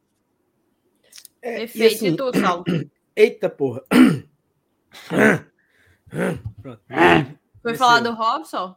É, 1.42 1.60
Perfeito, 1.60 1.84
e, 1.84 1.96
assim, 1.96 2.08
e 2.08 2.16
tu, 2.16 2.32
Saulo? 2.40 2.64
Eita 3.16 3.50
porra. 3.50 3.84
Pronto. 6.62 6.82
Foi 7.62 7.76
falar 7.76 8.00
do 8.02 8.14
Robson? 8.14 8.76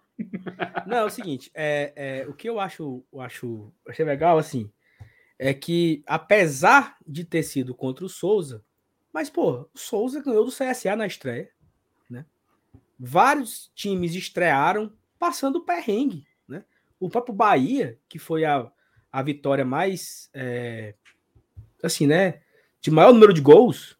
Não, 0.87 0.99
é 0.99 1.05
o 1.05 1.11
seguinte, 1.11 1.51
é, 1.55 1.93
é, 1.95 2.27
o 2.29 2.35
que 2.35 2.49
eu 2.49 2.59
acho, 2.59 3.05
eu 3.13 3.21
acho 3.21 3.73
achei 3.87 4.05
legal, 4.05 4.37
assim, 4.37 4.71
é 5.39 5.55
que 5.55 6.03
apesar 6.07 6.97
de 7.07 7.25
ter 7.25 7.43
sido 7.45 7.75
contra 7.75 8.05
o 8.05 8.09
Souza, 8.09 8.65
mas, 9.13 9.31
pô, 9.31 9.69
o 9.73 9.79
Souza 9.79 10.23
ganhou 10.23 10.45
do 10.45 10.51
CSA 10.51 10.97
na 10.97 11.07
estreia, 11.07 11.51
né? 12.11 12.27
Vários 12.99 13.71
times 13.75 14.15
estrearam 14.15 14.93
passando 15.19 15.65
perrengue, 15.65 16.27
né? 16.47 16.65
O 17.01 17.09
próprio 17.09 17.35
Bahia, 17.35 17.99
que 18.09 18.19
foi 18.19 18.45
a, 18.45 18.71
a 19.13 19.23
vitória 19.23 19.65
mais, 19.65 20.31
é, 20.33 20.95
assim, 21.83 22.07
né, 22.07 22.41
de 22.81 22.91
maior 22.91 23.13
número 23.13 23.33
de 23.33 23.41
gols, 23.41 23.97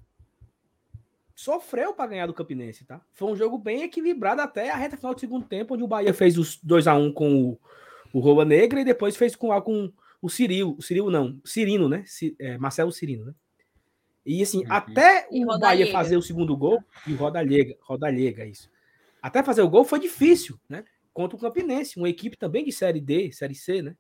sofreu 1.35 1.95
para 1.95 2.11
ganhar 2.11 2.27
do 2.27 2.35
Campinense, 2.35 2.85
tá? 2.85 3.01
Foi 3.13 3.31
um 3.31 3.37
jogo 3.37 3.59
bem 3.59 3.83
equilibrado 3.83 4.41
até 4.41 4.71
a 4.71 4.77
reta 4.77 4.97
final 4.97 5.15
do 5.15 5.21
segundo 5.21 5.47
tempo, 5.47 5.75
onde 5.75 5.85
o 5.85 5.89
Bahia 5.89 6.13
fez 6.13 6.37
os 6.37 6.59
2 6.63 6.87
a 6.87 6.95
1 6.95 7.13
com 7.13 7.45
o, 7.45 7.59
o 8.13 8.19
Rola 8.19 8.45
Negra 8.45 8.81
e 8.81 8.85
depois 8.85 9.17
fez 9.17 9.37
com, 9.37 9.49
com 9.61 9.93
o 10.21 10.29
Ciril, 10.29 10.75
o 10.77 10.83
Ciril 10.83 11.11
não, 11.11 11.41
Cirino, 11.45 11.89
né? 11.89 12.03
C, 12.07 12.35
é, 12.41 12.59
Marcelo 12.59 12.91
Cirino, 12.91 13.27
né? 13.27 13.35
E 14.27 14.43
assim, 14.43 14.65
uhum. 14.65 14.73
até 14.73 15.29
e 15.31 15.45
o 15.45 15.59
Bahia 15.59 15.91
fazer 15.91 16.17
o 16.17 16.23
segundo 16.23 16.57
gol, 16.57 16.83
e 17.07 17.15
roda 17.15 17.41
Rodalega, 17.81 18.45
isso. 18.45 18.69
Até 19.23 19.43
fazer 19.43 19.63
o 19.63 19.71
gol 19.71 19.85
foi 19.85 20.01
difícil, 20.01 20.59
né? 20.69 20.85
Contra 21.19 21.37
o 21.37 21.41
Campinense, 21.41 21.99
uma 21.99 22.09
equipe 22.09 22.37
também 22.37 22.65
de 22.65 22.71
Série 22.71 23.01
D, 23.01 23.33
Série 23.33 23.57
C, 23.57 23.83
né? 23.83 23.97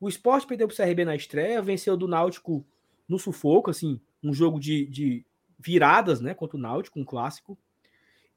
O 0.00 0.08
esporte 0.08 0.48
perdeu 0.48 0.66
para 0.66 0.74
o 0.74 0.76
CRB 0.76 1.04
na 1.04 1.14
estreia, 1.14 1.62
venceu 1.62 1.96
do 1.96 2.08
Náutico 2.08 2.66
no 3.08 3.20
sufoco, 3.20 3.70
assim, 3.70 4.00
um 4.20 4.34
jogo 4.34 4.58
de, 4.58 4.84
de 4.86 5.24
viradas, 5.56 6.20
né? 6.20 6.34
Contra 6.34 6.56
o 6.56 6.60
Náutico, 6.60 6.98
um 6.98 7.04
clássico. 7.04 7.56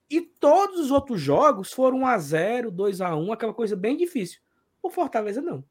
E 0.08 0.22
todos 0.22 0.80
os 0.80 0.92
outros 0.92 1.20
jogos 1.20 1.74
foram 1.74 2.02
1 2.02 2.06
a 2.06 2.18
0 2.20 2.70
2 2.70 3.02
a 3.02 3.16
1 3.16 3.32
aquela 3.34 3.52
coisa 3.52 3.76
bem 3.76 3.98
difícil. 3.98 4.42
O 4.84 4.92
Fortaleza 4.92 5.42
não. 5.42 5.66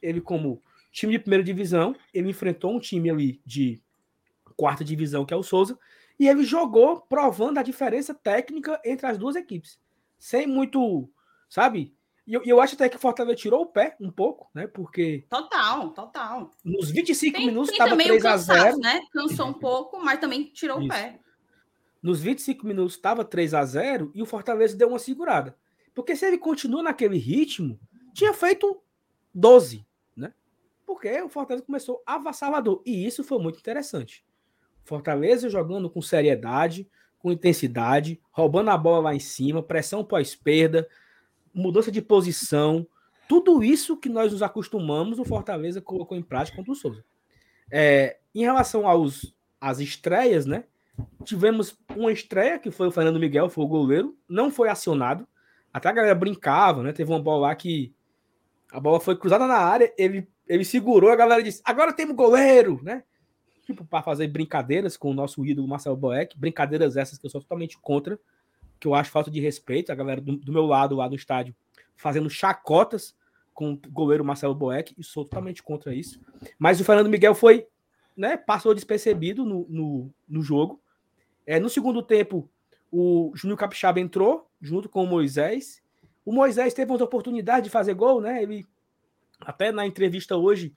Ele, 0.00 0.20
como 0.20 0.62
time 0.92 1.14
de 1.14 1.18
primeira 1.18 1.42
divisão, 1.42 1.96
ele 2.14 2.30
enfrentou 2.30 2.76
um 2.76 2.78
time 2.78 3.10
ali 3.10 3.40
de 3.44 3.82
quarta 4.56 4.84
divisão, 4.84 5.26
que 5.26 5.34
é 5.34 5.36
o 5.36 5.42
Souza, 5.42 5.76
e 6.16 6.28
ele 6.28 6.44
jogou 6.44 7.00
provando 7.00 7.58
a 7.58 7.62
diferença 7.64 8.14
técnica 8.14 8.80
entre 8.84 9.04
as 9.04 9.18
duas 9.18 9.34
equipes. 9.34 9.80
Sem 10.16 10.46
muito, 10.46 11.10
sabe? 11.48 11.94
E 12.26 12.34
eu, 12.34 12.42
eu 12.44 12.60
acho 12.60 12.74
até 12.74 12.90
que 12.90 12.96
o 12.96 13.00
Fortaleza 13.00 13.36
tirou 13.36 13.62
o 13.62 13.66
pé 13.66 13.96
um 13.98 14.10
pouco, 14.10 14.50
né? 14.54 14.66
Porque. 14.66 15.24
Total, 15.30 15.90
total. 15.90 16.50
Nos 16.62 16.90
25 16.90 17.36
tem, 17.36 17.46
minutos 17.46 17.70
estava 17.70 17.96
3 17.96 18.24
a 18.26 18.36
0 18.36 18.78
né? 18.78 19.00
Cansou 19.10 19.46
um 19.46 19.54
pouco, 19.54 19.98
mas 20.04 20.20
também 20.20 20.44
tirou 20.44 20.78
Isso. 20.78 20.86
o 20.86 20.90
pé. 20.90 21.18
Nos 22.02 22.20
25 22.20 22.66
minutos 22.66 22.94
estava 22.94 23.24
3 23.24 23.54
a 23.54 23.64
0 23.64 24.12
e 24.14 24.22
o 24.22 24.26
Fortaleza 24.26 24.76
deu 24.76 24.88
uma 24.88 24.98
segurada. 24.98 25.56
Porque 25.94 26.14
se 26.14 26.26
ele 26.26 26.36
continua 26.36 26.82
naquele 26.82 27.16
ritmo, 27.16 27.80
tinha 28.12 28.34
feito 28.34 28.80
12, 29.34 29.86
né? 30.14 30.32
Porque 30.86 31.20
o 31.22 31.30
Fortaleza 31.30 31.64
começou 31.64 32.02
avassalador. 32.06 32.82
E 32.84 33.06
isso 33.06 33.24
foi 33.24 33.38
muito 33.38 33.58
interessante. 33.58 34.22
Fortaleza 34.84 35.48
jogando 35.48 35.88
com 35.88 36.02
seriedade, 36.02 36.88
com 37.18 37.32
intensidade, 37.32 38.20
roubando 38.30 38.70
a 38.70 38.76
bola 38.76 39.04
lá 39.04 39.14
em 39.14 39.18
cima, 39.18 39.62
pressão 39.62 40.04
pós-perda, 40.04 40.88
mudança 41.54 41.90
de 41.90 42.02
posição. 42.02 42.86
Tudo 43.28 43.62
isso 43.62 43.96
que 43.96 44.08
nós 44.08 44.32
nos 44.32 44.42
acostumamos, 44.42 45.18
o 45.18 45.24
Fortaleza 45.24 45.80
colocou 45.80 46.16
em 46.16 46.22
prática 46.22 46.56
contra 46.56 46.72
o 46.72 46.76
Souza. 46.76 47.04
É, 47.70 48.18
em 48.34 48.40
relação 48.40 48.86
aos, 48.86 49.34
às 49.60 49.80
estreias, 49.80 50.46
né? 50.46 50.64
Tivemos 51.24 51.78
uma 51.94 52.10
estreia 52.10 52.58
que 52.58 52.70
foi 52.70 52.88
o 52.88 52.90
Fernando 52.90 53.20
Miguel, 53.20 53.48
foi 53.48 53.64
o 53.64 53.68
goleiro, 53.68 54.16
não 54.28 54.50
foi 54.50 54.68
acionado. 54.68 55.26
Até 55.72 55.88
a 55.88 55.92
galera 55.92 56.14
brincava, 56.14 56.82
né? 56.82 56.92
Teve 56.92 57.12
uma 57.12 57.20
bola 57.20 57.48
lá 57.48 57.54
que 57.54 57.94
a 58.72 58.80
bola 58.80 59.00
foi 59.00 59.16
cruzada 59.16 59.46
na 59.46 59.56
área, 59.56 59.92
ele, 59.96 60.28
ele 60.46 60.64
segurou, 60.64 61.10
a 61.10 61.16
galera 61.16 61.42
disse: 61.42 61.62
agora 61.64 61.92
temos 61.92 62.14
goleiro, 62.14 62.80
né? 62.82 63.02
Tipo, 63.64 63.84
para 63.84 64.02
fazer 64.02 64.28
brincadeiras 64.28 64.96
com 64.96 65.10
o 65.10 65.14
nosso 65.14 65.44
ídolo 65.44 65.68
Marcelo 65.68 65.96
Boeck, 65.96 66.38
brincadeiras 66.38 66.96
essas 66.96 67.18
que 67.18 67.26
eu 67.26 67.30
sou 67.30 67.40
totalmente 67.40 67.78
contra, 67.78 68.18
que 68.78 68.86
eu 68.86 68.94
acho 68.94 69.10
falta 69.10 69.30
de 69.30 69.40
respeito, 69.40 69.90
a 69.90 69.94
galera 69.94 70.20
do, 70.20 70.36
do 70.36 70.52
meu 70.52 70.66
lado 70.66 70.96
lá 70.96 71.08
no 71.08 71.16
estádio 71.16 71.54
fazendo 71.96 72.30
chacotas 72.30 73.16
com 73.52 73.72
o 73.72 73.80
goleiro 73.90 74.24
Marcelo 74.24 74.54
Boeck, 74.54 74.94
e 74.96 75.02
sou 75.02 75.24
totalmente 75.24 75.62
contra 75.62 75.92
isso. 75.92 76.20
Mas 76.58 76.80
o 76.80 76.84
Fernando 76.84 77.10
Miguel 77.10 77.34
foi, 77.34 77.66
né, 78.16 78.36
passou 78.36 78.72
despercebido 78.72 79.44
no, 79.44 79.66
no, 79.68 80.10
no 80.28 80.42
jogo. 80.42 80.80
É, 81.44 81.58
no 81.58 81.68
segundo 81.68 82.00
tempo, 82.00 82.48
o 82.90 83.32
Júnior 83.34 83.58
Capixaba 83.58 83.98
entrou 83.98 84.48
junto 84.60 84.88
com 84.88 85.02
o 85.02 85.06
Moisés. 85.06 85.82
O 86.24 86.32
Moisés 86.32 86.72
teve 86.72 86.92
uma 86.92 87.02
oportunidade 87.02 87.64
de 87.64 87.70
fazer 87.70 87.94
gol, 87.94 88.20
né? 88.20 88.42
Ele 88.42 88.64
até 89.40 89.72
na 89.72 89.86
entrevista 89.86 90.36
hoje 90.36 90.72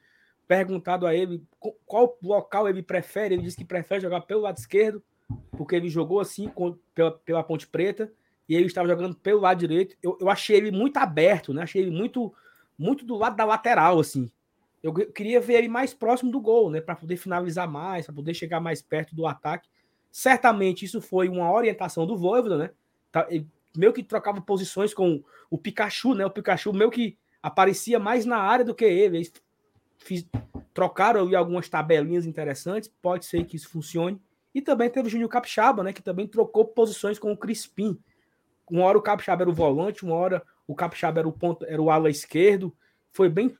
perguntado 0.48 1.06
a 1.06 1.16
ele 1.16 1.44
qual 1.86 2.18
local 2.22 2.68
ele 2.68 2.82
prefere, 2.82 3.36
ele 3.36 3.44
disse 3.44 3.58
que 3.58 3.64
prefere 3.64 4.02
jogar 4.02 4.22
pelo 4.22 4.42
lado 4.42 4.58
esquerdo, 4.58 5.04
porque 5.52 5.76
ele 5.76 5.90
jogou 5.90 6.20
assim 6.20 6.48
com, 6.48 6.78
pela, 6.94 7.12
pela 7.12 7.44
Ponte 7.44 7.68
Preta 7.68 8.12
e 8.48 8.56
ele 8.56 8.66
estava 8.66 8.88
jogando 8.88 9.16
pelo 9.16 9.42
lado 9.42 9.60
direito. 9.60 9.96
Eu, 10.02 10.18
eu 10.20 10.30
achei 10.30 10.58
ele 10.58 10.72
muito 10.72 10.98
aberto, 10.98 11.54
né? 11.54 11.64
Achei 11.64 11.82
ele 11.82 11.92
muito 11.92 12.34
muito 12.78 13.06
do 13.06 13.16
lado 13.16 13.36
da 13.36 13.46
lateral 13.46 14.00
assim. 14.00 14.32
Eu 14.82 14.94
queria 14.94 15.40
ver 15.40 15.56
ele 15.56 15.68
mais 15.68 15.94
próximo 15.94 16.32
do 16.32 16.42
gol, 16.42 16.72
né, 16.72 16.82
para 16.82 16.96
poder 16.96 17.16
finalizar 17.16 17.70
mais, 17.70 18.08
para 18.08 18.16
poder 18.16 18.34
chegar 18.34 18.60
mais 18.60 18.82
perto 18.82 19.16
do 19.16 19.28
ataque. 19.28 19.70
Certamente 20.12 20.84
isso 20.84 21.00
foi 21.00 21.30
uma 21.30 21.52
orientação 21.52 22.08
do 22.08 22.18
Voivoda, 22.18 22.58
né? 22.58 22.72
Tá, 23.12 23.28
ele 23.30 23.48
meio 23.78 23.94
que 23.94 24.04
trocava 24.04 24.42
posições 24.42 24.94
com 24.94 25.24
o 25.50 25.58
Pikachu, 25.58 26.14
né? 26.14 26.26
O 26.26 26.32
Pikachu 26.32 26.74
meio 26.74 26.90
que 26.90 27.18
aparecia 27.42 28.00
mais 28.00 28.26
na 28.26 28.38
área 28.38 28.66
do 28.66 28.76
que 28.76 28.86
ele. 28.86 29.18
Eles 29.18 29.34
fiz, 29.98 30.28
trocaram 30.74 31.22
ali 31.22 31.36
algumas 31.36 31.70
tabelinhas 31.70 32.26
interessantes, 32.26 32.92
pode 33.02 33.26
ser 33.26 33.46
que 33.46 33.56
isso 33.56 33.70
funcione. 33.70 34.20
E 34.54 34.62
também 34.62 34.90
teve 34.90 35.08
o 35.08 35.12
Júnior 35.12 35.30
Capixaba, 35.30 35.84
né? 35.84 35.94
Que 35.94 36.02
também 36.02 36.28
trocou 36.28 36.66
posições 36.66 37.18
com 37.18 37.32
o 37.32 37.38
Crispim. 37.38 37.98
Uma 38.70 38.84
hora 38.86 38.98
o 38.98 39.02
Capixaba 39.02 39.44
era 39.44 39.50
o 39.50 39.54
volante, 39.54 40.04
uma 40.04 40.16
hora 40.16 40.44
o 40.68 40.76
Capixaba 40.76 41.20
era 41.20 41.28
o 41.28 41.32
ponto, 41.32 41.66
era 41.66 41.82
o 41.82 41.90
ala 41.90 42.10
esquerdo. 42.10 42.76
Foi 43.12 43.28
bem, 43.30 43.56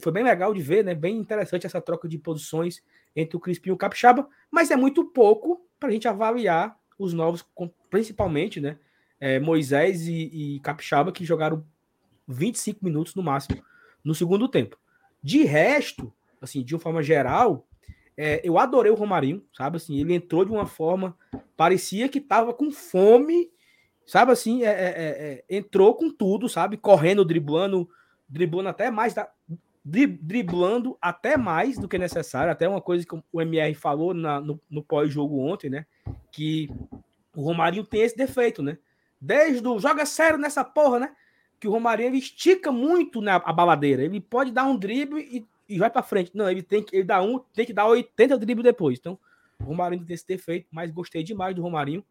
foi 0.00 0.12
bem 0.12 0.22
legal 0.22 0.52
de 0.52 0.60
ver, 0.60 0.84
né? 0.84 0.94
Bem 0.94 1.16
interessante 1.16 1.66
essa 1.66 1.80
troca 1.80 2.08
de 2.08 2.18
posições 2.18 2.82
entre 3.16 3.36
o 3.36 3.40
Crispim 3.40 3.70
e 3.70 3.72
o 3.72 3.76
Capixaba, 3.76 4.28
mas 4.50 4.70
é 4.70 4.76
muito 4.76 5.04
pouco 5.04 5.66
para 5.78 5.88
a 5.88 5.92
gente 5.92 6.08
avaliar 6.08 6.78
os 6.98 7.12
novos, 7.12 7.44
principalmente, 7.90 8.60
né? 8.60 8.78
É, 9.18 9.38
Moisés 9.38 10.06
e, 10.06 10.56
e 10.56 10.60
Capixaba, 10.60 11.12
que 11.12 11.24
jogaram 11.24 11.64
25 12.26 12.84
minutos 12.84 13.14
no 13.14 13.22
máximo 13.22 13.62
no 14.04 14.14
segundo 14.14 14.48
tempo. 14.48 14.76
De 15.22 15.44
resto, 15.44 16.12
assim, 16.40 16.62
de 16.62 16.74
uma 16.74 16.80
forma 16.80 17.02
geral, 17.02 17.66
é, 18.16 18.40
eu 18.44 18.58
adorei 18.58 18.92
o 18.92 18.96
Romarinho, 18.96 19.42
sabe? 19.56 19.76
Assim, 19.76 19.98
ele 19.98 20.14
entrou 20.14 20.44
de 20.44 20.52
uma 20.52 20.66
forma, 20.66 21.16
parecia 21.56 22.08
que 22.08 22.20
tava 22.20 22.52
com 22.52 22.70
fome, 22.70 23.50
sabe? 24.06 24.32
Assim, 24.32 24.64
é, 24.64 24.68
é, 24.68 24.72
é, 24.72 25.44
é 25.48 25.56
entrou 25.56 25.94
com 25.94 26.10
tudo, 26.10 26.48
sabe? 26.48 26.76
Correndo, 26.76 27.24
driblando, 27.24 27.88
driblando 28.28 28.68
até 28.68 28.90
mais 28.90 29.14
da, 29.14 29.28
driblando 29.84 30.96
até 31.00 31.36
mais 31.36 31.78
do 31.78 31.88
que 31.88 31.98
necessário, 31.98 32.52
até 32.52 32.68
uma 32.68 32.80
coisa 32.80 33.04
que 33.04 33.14
o 33.32 33.40
MR 33.40 33.74
falou 33.74 34.14
na, 34.14 34.40
no, 34.40 34.60
no 34.70 34.82
pós-jogo 34.82 35.40
ontem, 35.40 35.70
né? 35.70 35.86
Que 36.30 36.70
o 37.34 37.42
Romarinho 37.42 37.84
tem 37.84 38.02
esse 38.02 38.16
defeito, 38.16 38.62
né? 38.62 38.78
Desde 39.20 39.66
o 39.66 39.78
joga 39.78 40.04
sério 40.06 40.38
nessa 40.38 40.64
porra, 40.64 41.00
né? 41.00 41.16
Que 41.58 41.66
o 41.66 41.70
Romarinho 41.70 42.10
ele 42.10 42.18
estica 42.18 42.70
muito 42.70 43.20
na 43.20 43.36
a 43.36 43.52
baladeira. 43.52 44.04
Ele 44.04 44.20
pode 44.20 44.52
dar 44.52 44.64
um 44.64 44.76
drible 44.76 45.20
e, 45.20 45.46
e 45.68 45.78
vai 45.78 45.90
para 45.90 46.02
frente. 46.02 46.30
Não, 46.34 46.50
ele 46.50 46.62
tem 46.62 46.82
que 46.82 46.94
ele 46.96 47.04
dá 47.04 47.22
um, 47.22 47.38
tem 47.38 47.66
que 47.66 47.72
dar 47.72 47.86
80 47.86 48.38
dribles 48.38 48.64
depois. 48.64 48.98
Então, 48.98 49.18
o 49.60 49.64
Romarinho 49.64 50.04
tem 50.04 50.14
esse 50.14 50.26
defeito, 50.26 50.66
mas 50.70 50.90
gostei 50.90 51.22
demais 51.22 51.54
do 51.54 51.62
Romarinho. 51.62 52.04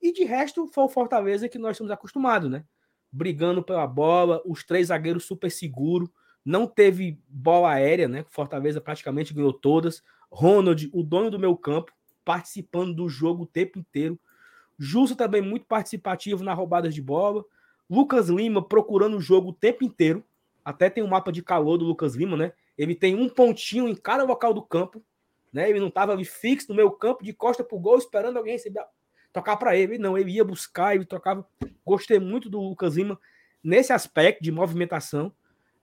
E 0.00 0.12
de 0.12 0.24
resto, 0.24 0.66
foi 0.68 0.84
o 0.84 0.88
Fortaleza 0.88 1.48
que 1.48 1.58
nós 1.58 1.72
estamos 1.72 1.90
acostumados, 1.90 2.50
né? 2.50 2.64
Brigando 3.10 3.62
pela 3.62 3.86
bola, 3.86 4.42
os 4.44 4.64
três 4.64 4.88
zagueiros 4.88 5.24
super 5.24 5.50
seguros 5.50 6.08
não 6.46 6.64
teve 6.64 7.18
bola 7.28 7.72
aérea, 7.72 8.06
né? 8.06 8.24
Fortaleza 8.30 8.80
praticamente 8.80 9.34
ganhou 9.34 9.52
todas. 9.52 10.00
Ronald, 10.30 10.88
o 10.92 11.02
dono 11.02 11.28
do 11.28 11.40
meu 11.40 11.56
campo, 11.56 11.90
participando 12.24 12.94
do 12.94 13.08
jogo 13.08 13.42
o 13.42 13.46
tempo 13.46 13.80
inteiro. 13.80 14.16
Justo 14.78 15.16
também 15.16 15.42
muito 15.42 15.66
participativo 15.66 16.44
na 16.44 16.54
roubadas 16.54 16.94
de 16.94 17.02
bola. 17.02 17.44
Lucas 17.90 18.28
Lima 18.28 18.62
procurando 18.62 19.16
o 19.16 19.20
jogo 19.20 19.48
o 19.48 19.52
tempo 19.52 19.82
inteiro. 19.82 20.24
Até 20.64 20.88
tem 20.88 21.02
um 21.02 21.08
mapa 21.08 21.32
de 21.32 21.42
calor 21.42 21.78
do 21.78 21.84
Lucas 21.84 22.14
Lima, 22.14 22.36
né? 22.36 22.52
Ele 22.76 22.94
tem 22.94 23.14
um 23.14 23.28
pontinho 23.28 23.88
em 23.88 23.94
cada 23.94 24.24
local 24.24 24.52
do 24.52 24.62
campo, 24.62 25.02
né? 25.52 25.68
Ele 25.68 25.80
não 25.80 25.88
estava 25.88 26.12
ali 26.12 26.24
fixo 26.24 26.68
no 26.68 26.74
meu 26.74 26.90
campo, 26.90 27.24
de 27.24 27.32
costa 27.32 27.64
pro 27.64 27.78
gol, 27.78 27.98
esperando 27.98 28.36
alguém 28.36 28.52
receber, 28.52 28.84
tocar 29.32 29.56
para 29.56 29.76
ele. 29.76 29.98
Não, 29.98 30.16
ele 30.16 30.32
ia 30.32 30.44
buscar, 30.44 30.94
ele 30.94 31.04
trocava. 31.04 31.46
Gostei 31.84 32.18
muito 32.18 32.50
do 32.50 32.60
Lucas 32.60 32.96
Lima 32.96 33.18
nesse 33.62 33.92
aspecto 33.92 34.42
de 34.42 34.52
movimentação. 34.52 35.32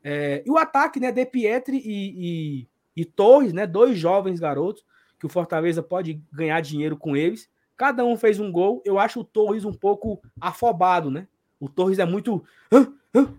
É, 0.03 0.43
e 0.45 0.51
o 0.51 0.57
ataque, 0.57 0.99
né, 0.99 1.11
De 1.11 1.25
Pietri 1.25 1.77
e, 1.77 2.61
e, 2.61 3.01
e, 3.01 3.05
Torres, 3.05 3.53
né, 3.53 3.65
dois 3.65 3.97
jovens 3.97 4.39
garotos, 4.39 4.83
que 5.19 5.25
o 5.25 5.29
Fortaleza 5.29 5.81
pode 5.81 6.21
ganhar 6.31 6.61
dinheiro 6.61 6.97
com 6.97 7.15
eles. 7.15 7.49
Cada 7.75 8.03
um 8.05 8.17
fez 8.17 8.39
um 8.39 8.51
gol. 8.51 8.81
Eu 8.85 8.99
acho 8.99 9.21
o 9.21 9.23
Torres 9.23 9.65
um 9.65 9.73
pouco 9.73 10.21
afobado, 10.39 11.09
né? 11.09 11.27
O 11.59 11.69
Torres 11.69 11.99
é 11.99 12.05
muito. 12.05 12.43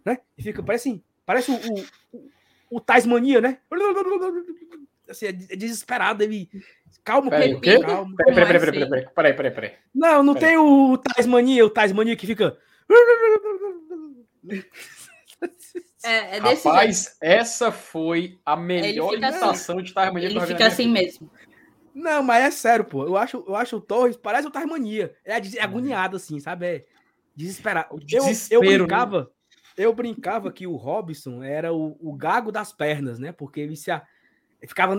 né? 0.05 0.19
E 0.37 0.43
fica, 0.43 0.63
parece, 0.63 1.03
parece 1.25 1.51
o, 1.51 1.55
o, 1.55 2.31
o 2.75 2.81
Tasmania, 2.81 3.41
né? 3.41 3.59
Assim, 5.09 5.27
é, 5.27 5.29
é 5.29 5.57
desesperado, 5.57 6.25
ele. 6.25 6.49
Calma, 7.05 7.31
peraí, 7.31 7.61
peraí, 7.61 7.81
calma. 7.81 8.17
Peraí, 8.17 8.35
peraí, 8.35 8.61
peraí, 8.61 8.89
peraí, 8.89 9.07
peraí, 9.15 9.35
peraí, 9.35 9.51
peraí. 9.53 9.73
Não, 9.95 10.23
não 10.23 10.35
peraí. 10.35 10.51
tem 10.51 10.59
o 10.59 10.99
Tasmania, 10.99 11.65
o 11.65 11.71
Tasmania 11.71 12.17
que 12.17 12.27
fica. 12.27 12.59
É, 16.03 16.37
é 16.37 16.39
Rapaz, 16.39 16.97
jeito. 16.97 17.17
essa 17.21 17.73
foi 17.73 18.39
a 18.45 18.57
melhor 18.57 19.15
imitação 19.15 19.51
assim. 19.79 19.83
de 19.83 19.95
Tasmania 19.95 20.29
Ele 20.29 20.41
fica 20.41 20.67
assim 20.67 20.89
mesmo. 20.89 21.31
Não, 21.95 22.23
mas 22.23 22.45
é 22.45 22.51
sério, 22.51 22.85
pô. 22.85 23.07
Eu 23.07 23.17
acho, 23.17 23.45
eu 23.47 23.55
acho 23.55 23.77
o 23.77 23.81
Torres, 23.81 24.17
parece 24.17 24.47
o 24.47 24.51
Tasmania. 24.51 25.15
É, 25.25 25.33
é 25.37 25.63
agoniado, 25.63 26.17
assim, 26.17 26.41
sabe? 26.41 26.67
É 26.67 26.85
desesperado. 27.37 27.99
Eu, 28.11 28.25
eu 28.51 28.61
né? 28.61 28.79
brincava, 28.79 29.21
né? 29.21 29.27
Eu 29.77 29.93
brincava 29.93 30.53
que 30.53 30.67
o 30.67 30.77
Robson 30.77 31.43
era 31.43 31.73
o, 31.73 31.97
o 32.01 32.13
gago 32.15 32.53
das 32.53 32.73
pernas, 32.73 33.19
né? 33.19 33.33
Porque 33.33 33.61
ele 33.61 33.77
se 33.77 33.91
a, 33.91 34.03
ficava 34.67 34.97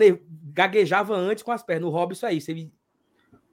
gaguejava 0.53 1.15
antes 1.15 1.43
com 1.43 1.51
as 1.51 1.63
pernas. 1.63 1.89
O 1.89 1.93
Robson 1.93 2.27
é 2.27 2.33
isso. 2.33 2.51
Ele 2.51 2.71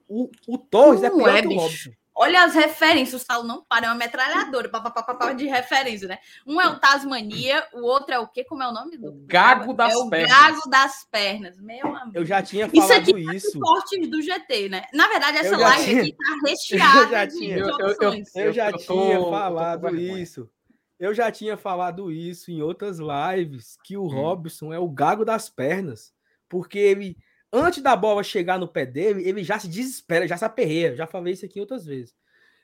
o, 0.07 0.29
o 0.47 0.57
Torres 0.57 1.03
é 1.03 1.09
pior 1.09 1.35
é, 1.35 1.41
que 1.41 1.47
o 1.47 1.57
Robson. 1.57 1.91
Olha 2.15 2.43
as 2.43 2.53
referências, 2.53 3.19
o 3.19 3.25
Saulo 3.25 3.47
não 3.47 3.63
para, 3.63 3.87
é 3.87 3.89
uma 3.89 3.95
metralhadora 3.95 4.69
pá, 4.69 4.79
pá, 4.79 4.91
pá, 4.91 5.33
de 5.33 5.47
referência, 5.47 6.07
né? 6.07 6.19
Um 6.45 6.61
é 6.61 6.67
o 6.67 6.79
Tasmania, 6.79 7.65
o 7.73 7.81
outro 7.81 8.13
é 8.13 8.19
o 8.19 8.27
quê? 8.27 8.43
Como 8.43 8.61
é 8.61 8.67
o 8.67 8.71
nome 8.71 8.97
do? 8.97 9.13
Gago 9.25 9.73
das 9.73 9.95
é 9.95 10.09
pernas. 10.09 10.31
O 10.31 10.35
Gago 10.35 10.69
das 10.69 11.07
pernas, 11.09 11.59
meu 11.59 11.87
amigo. 11.95 12.11
Eu 12.13 12.23
já 12.23 12.43
tinha 12.43 12.69
falado 12.69 12.91
isso. 12.91 12.93
Aqui 12.93 13.29
é 13.29 13.35
isso. 13.35 13.59
cortes 13.59 14.07
do 14.07 14.21
GT, 14.21 14.69
né? 14.69 14.83
Na 14.93 15.07
verdade, 15.07 15.37
essa 15.39 15.57
live 15.57 15.85
tinha... 15.85 16.01
aqui 16.01 16.15
tá 16.15 16.47
recheada 16.47 16.99
eu 17.01 17.09
já 17.09 17.27
tinha, 17.27 17.55
de, 17.55 17.71
opções. 17.71 18.35
Eu, 18.35 18.41
eu, 18.41 18.47
eu 18.47 18.53
já 18.53 18.71
tinha 18.73 19.17
tô, 19.17 19.29
falado 19.31 19.95
isso. 19.95 20.49
Eu 21.03 21.13
já 21.13 21.29
tinha 21.29 21.57
falado 21.57 22.11
isso 22.11 22.49
em 22.49 22.61
outras 22.61 22.97
lives, 22.97 23.77
que 23.83 23.97
o 23.97 24.03
hum. 24.03 24.07
Robson 24.07 24.71
é 24.71 24.79
o 24.79 24.89
Gago 24.89 25.25
das 25.25 25.49
pernas, 25.49 26.13
porque 26.47 26.79
ele 26.79 27.17
antes 27.51 27.83
da 27.83 27.93
bola 27.93 28.23
chegar 28.23 28.57
no 28.57 28.69
pé 28.69 28.85
dele, 28.85 29.27
ele 29.27 29.43
já 29.43 29.59
se 29.59 29.67
desespera, 29.67 30.27
já 30.27 30.37
se 30.37 30.45
aperreia. 30.45 30.95
Já 30.95 31.05
falei 31.05 31.33
isso 31.33 31.45
aqui 31.45 31.59
outras 31.59 31.85
vezes. 31.85 32.15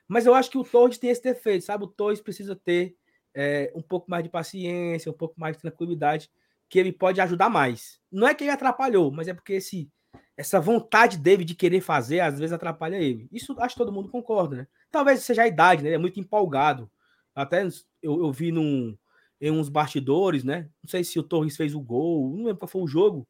Mas 0.08 0.24
eu 0.24 0.34
acho 0.34 0.50
que 0.50 0.56
o 0.56 0.64
Torres 0.64 0.96
tem 0.96 1.10
esse 1.10 1.22
defeito, 1.22 1.64
sabe? 1.66 1.84
O 1.84 1.86
Torres 1.86 2.20
precisa 2.20 2.56
ter 2.56 2.96
é, 3.34 3.70
um 3.76 3.82
pouco 3.82 4.10
mais 4.10 4.24
de 4.24 4.30
paciência, 4.30 5.12
um 5.12 5.14
pouco 5.14 5.38
mais 5.38 5.56
de 5.56 5.62
tranquilidade, 5.62 6.30
que 6.68 6.78
ele 6.78 6.92
pode 6.92 7.20
ajudar 7.20 7.50
mais. 7.50 8.00
Não 8.10 8.26
é 8.26 8.34
que 8.34 8.42
ele 8.42 8.50
atrapalhou, 8.50 9.12
mas 9.12 9.28
é 9.28 9.34
porque 9.34 9.52
esse, 9.52 9.88
essa 10.34 10.58
vontade 10.58 11.18
dele 11.18 11.44
de 11.44 11.54
querer 11.54 11.82
fazer, 11.82 12.20
às 12.20 12.38
vezes 12.38 12.52
atrapalha 12.52 12.96
ele. 12.96 13.28
Isso 13.30 13.54
acho 13.60 13.74
que 13.74 13.80
todo 13.80 13.92
mundo 13.92 14.08
concorda, 14.08 14.56
né? 14.56 14.66
Talvez 14.90 15.20
seja 15.20 15.42
a 15.42 15.46
idade, 15.46 15.82
né? 15.82 15.90
Ele 15.90 15.96
é 15.96 15.98
muito 15.98 16.18
empolgado. 16.18 16.90
Até 17.32 17.64
eu, 18.02 18.20
eu 18.20 18.32
vi 18.32 18.52
num, 18.52 18.96
em 19.40 19.50
uns 19.50 19.68
bastidores, 19.68 20.44
né? 20.44 20.68
Não 20.82 20.88
sei 20.88 21.04
se 21.04 21.18
o 21.18 21.22
Torres 21.22 21.56
fez 21.56 21.74
o 21.74 21.80
gol, 21.80 22.30
não 22.30 22.44
lembro 22.44 22.58
qual 22.58 22.68
foi 22.68 22.82
o 22.82 22.88
jogo 22.88 23.26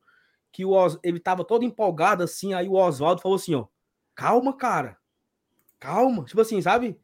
que 0.52 0.64
o 0.64 0.72
Os... 0.72 0.98
ele 1.02 1.20
tava 1.20 1.44
todo 1.44 1.64
empolgado 1.64 2.22
assim, 2.22 2.52
aí 2.52 2.68
o 2.68 2.74
Oswaldo 2.74 3.22
falou 3.22 3.36
assim, 3.36 3.54
ó, 3.54 3.66
calma, 4.14 4.56
cara, 4.56 4.98
calma, 5.78 6.24
tipo 6.24 6.40
assim, 6.40 6.60
sabe? 6.60 6.98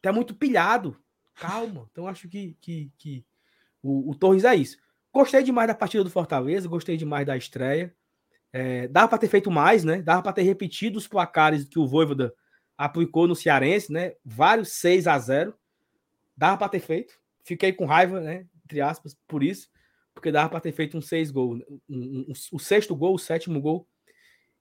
Tá 0.00 0.12
muito 0.12 0.34
pilhado, 0.34 0.96
calma. 1.34 1.88
Então 1.90 2.06
acho 2.06 2.28
que, 2.28 2.56
que, 2.60 2.90
que 2.96 3.24
o, 3.82 4.10
o 4.10 4.14
Torres 4.14 4.44
é 4.44 4.54
isso. 4.54 4.78
Gostei 5.12 5.42
demais 5.42 5.68
da 5.68 5.74
partida 5.74 6.04
do 6.04 6.10
Fortaleza, 6.10 6.68
gostei 6.68 6.96
demais 6.96 7.26
da 7.26 7.36
estreia. 7.36 7.94
É, 8.52 8.88
dava 8.88 9.08
para 9.08 9.18
ter 9.18 9.28
feito 9.28 9.50
mais, 9.50 9.84
né? 9.84 10.00
Dava 10.02 10.22
para 10.22 10.32
ter 10.32 10.42
repetido 10.42 10.98
os 10.98 11.08
placares 11.08 11.64
que 11.64 11.78
o 11.78 11.86
Voivoda 11.86 12.34
aplicou 12.76 13.26
no 13.26 13.34
Cearense, 13.34 13.92
né? 13.92 14.14
Vários 14.24 14.72
6 14.72 15.06
a 15.06 15.18
0 15.18 15.54
Dava 16.36 16.58
para 16.58 16.68
ter 16.68 16.80
feito. 16.80 17.14
Fiquei 17.42 17.72
com 17.72 17.86
raiva, 17.86 18.20
né? 18.20 18.46
Entre 18.64 18.80
aspas, 18.80 19.16
por 19.26 19.42
isso 19.42 19.68
porque 20.16 20.32
dava 20.32 20.48
para 20.48 20.60
ter 20.60 20.72
feito 20.72 20.96
um 20.96 21.02
seis 21.02 21.30
gol, 21.30 21.56
um, 21.68 21.80
um, 21.90 22.26
um, 22.28 22.32
o 22.50 22.58
sexto 22.58 22.96
gol, 22.96 23.14
o 23.14 23.18
sétimo 23.18 23.60
gol. 23.60 23.86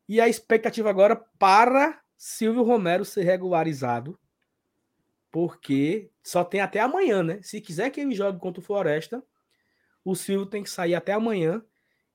E 0.08 0.20
a 0.20 0.28
expectativa 0.28 0.90
agora 0.90 1.16
para 1.40 2.02
Silvio 2.18 2.62
Romero 2.62 3.06
ser 3.06 3.24
regularizado, 3.24 4.20
porque 5.32 6.12
só 6.22 6.44
tem 6.44 6.60
até 6.60 6.82
amanhã, 6.82 7.24
né? 7.24 7.40
Se 7.42 7.62
quiser 7.62 7.90
que 7.90 8.02
ele 8.02 8.14
jogue 8.14 8.38
contra 8.38 8.60
o 8.60 8.64
Floresta, 8.64 9.24
o 10.04 10.14
Silvio 10.14 10.46
tem 10.46 10.62
que 10.62 10.70
sair 10.70 10.94
até 10.94 11.14
amanhã. 11.14 11.64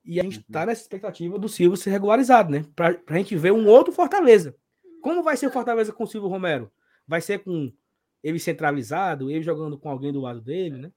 E 0.05 0.21
a 0.21 0.23
gente 0.23 0.41
está 0.41 0.61
uhum. 0.61 0.67
nessa 0.67 0.83
expectativa 0.83 1.39
do 1.39 1.49
Silvio 1.49 1.77
ser 1.79 1.91
regularizado, 1.91 2.51
né? 2.51 2.65
Para 2.77 3.01
a 3.07 3.17
gente 3.17 3.37
ver 3.37 3.53
um 3.53 3.67
outro 3.67 3.93
Fortaleza. 3.93 4.55
Como 5.03 5.23
vai 5.23 5.37
ser 5.37 5.47
o 5.47 5.51
Fortaleza 5.51 5.95
com 5.95 6.05
o 6.05 6.07
Silvio 6.07 6.29
Romero? 6.29 6.71
Vai 7.07 7.23
ser 7.23 7.39
com 7.39 7.73
ele 8.23 8.39
centralizado, 8.39 9.31
ele 9.31 9.43
jogando 9.43 9.79
com 9.79 9.91
alguém 9.91 10.13
do 10.13 10.21
lado 10.21 10.41
dele, 10.41 10.77
né? 10.77 10.93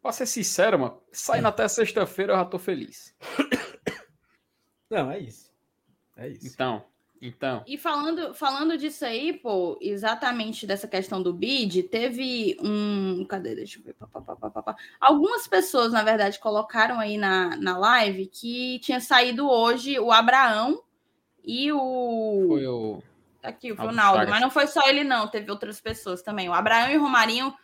Pra 0.00 0.12
ser 0.12 0.26
sincero, 0.26 0.78
mano, 0.78 1.02
saindo 1.12 1.46
hum. 1.46 1.48
até 1.48 1.66
sexta-feira 1.68 2.32
eu 2.32 2.36
já 2.36 2.44
tô 2.44 2.58
feliz. 2.58 3.14
Não, 4.88 5.10
é 5.10 5.18
isso. 5.18 5.52
É 6.16 6.28
isso. 6.28 6.46
Então, 6.46 6.84
então. 7.20 7.64
E 7.66 7.76
falando, 7.76 8.32
falando 8.32 8.78
disso 8.78 9.04
aí, 9.04 9.32
pô, 9.32 9.76
exatamente 9.80 10.66
dessa 10.66 10.86
questão 10.86 11.22
do 11.22 11.32
bid, 11.32 11.82
teve 11.84 12.56
um. 12.62 13.24
Cadê? 13.24 13.54
Deixa 13.54 13.78
eu 13.78 13.84
ver. 13.84 13.94
Pá, 13.94 14.06
pá, 14.06 14.62
pá, 14.62 14.76
Algumas 15.00 15.46
pessoas, 15.46 15.92
na 15.92 16.02
verdade, 16.02 16.38
colocaram 16.38 16.98
aí 17.00 17.18
na, 17.18 17.56
na 17.56 17.76
live 17.76 18.26
que 18.26 18.78
tinha 18.80 19.00
saído 19.00 19.48
hoje 19.48 19.98
o 19.98 20.12
Abraão 20.12 20.82
e 21.44 21.72
o. 21.72 22.46
Foi 22.48 22.66
o. 22.66 23.02
Aqui, 23.48 23.72
o 23.72 23.74
Ronaldo. 23.74 24.28
Mas 24.28 24.40
não 24.40 24.50
foi 24.50 24.66
só 24.66 24.86
ele, 24.88 25.02
não. 25.04 25.28
Teve 25.28 25.50
outras 25.50 25.80
pessoas 25.80 26.22
também. 26.22 26.48
O 26.48 26.52
Abraão 26.52 26.90
e 26.90 26.96
o 26.96 27.00
Romarinho 27.00 27.54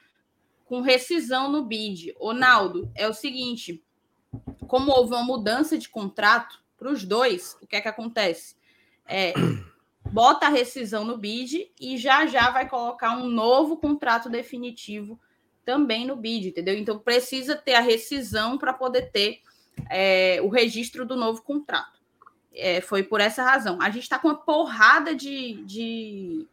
com 0.65 0.81
rescisão 0.81 1.51
no 1.51 1.65
bid. 1.65 2.15
Naldo, 2.35 2.91
é 2.95 3.07
o 3.09 3.15
seguinte: 3.15 3.85
como 4.67 4.91
houve 4.91 5.15
uma 5.15 5.25
mudança 5.25 5.79
de 5.79 5.89
contrato 5.89 6.63
para 6.77 6.91
os 6.91 7.05
dois, 7.05 7.57
o 7.63 7.67
que 7.67 7.77
é 7.77 7.81
que 7.81 7.89
acontece? 7.89 8.57
É, 9.07 9.33
bota 10.11 10.47
a 10.47 10.51
rescisão 10.51 11.05
no 11.05 11.17
bid 11.17 11.71
e 11.81 11.97
já 11.97 12.27
já 12.27 12.51
vai 12.51 12.69
colocar 12.69 13.17
um 13.17 13.29
novo 13.29 13.77
contrato 13.77 14.29
definitivo 14.29 15.21
também 15.65 16.07
no 16.07 16.17
bid, 16.17 16.49
entendeu? 16.49 16.77
Então 16.77 16.99
precisa 16.99 17.57
ter 17.57 17.75
a 17.75 17.81
rescisão 17.81 18.59
para 18.59 18.73
poder 18.73 19.11
ter 19.11 19.41
é, 19.91 20.41
o 20.43 20.49
registro 20.49 21.07
do 21.07 21.17
novo 21.17 21.43
contrato. 21.43 21.94
É, 22.55 22.81
foi 22.81 23.03
por 23.03 23.21
essa 23.21 23.43
razão. 23.43 23.79
A 23.81 23.91
gente 23.91 24.05
está 24.05 24.19
com 24.19 24.29
uma 24.29 24.37
porrada 24.37 25.15
de, 25.15 25.65
de, 25.65 26.47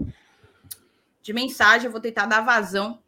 de 1.22 1.34
mensagem, 1.34 1.86
eu 1.86 1.92
vou 1.92 2.02
tentar 2.02 2.26
dar 2.26 2.42
vazão 2.42 3.00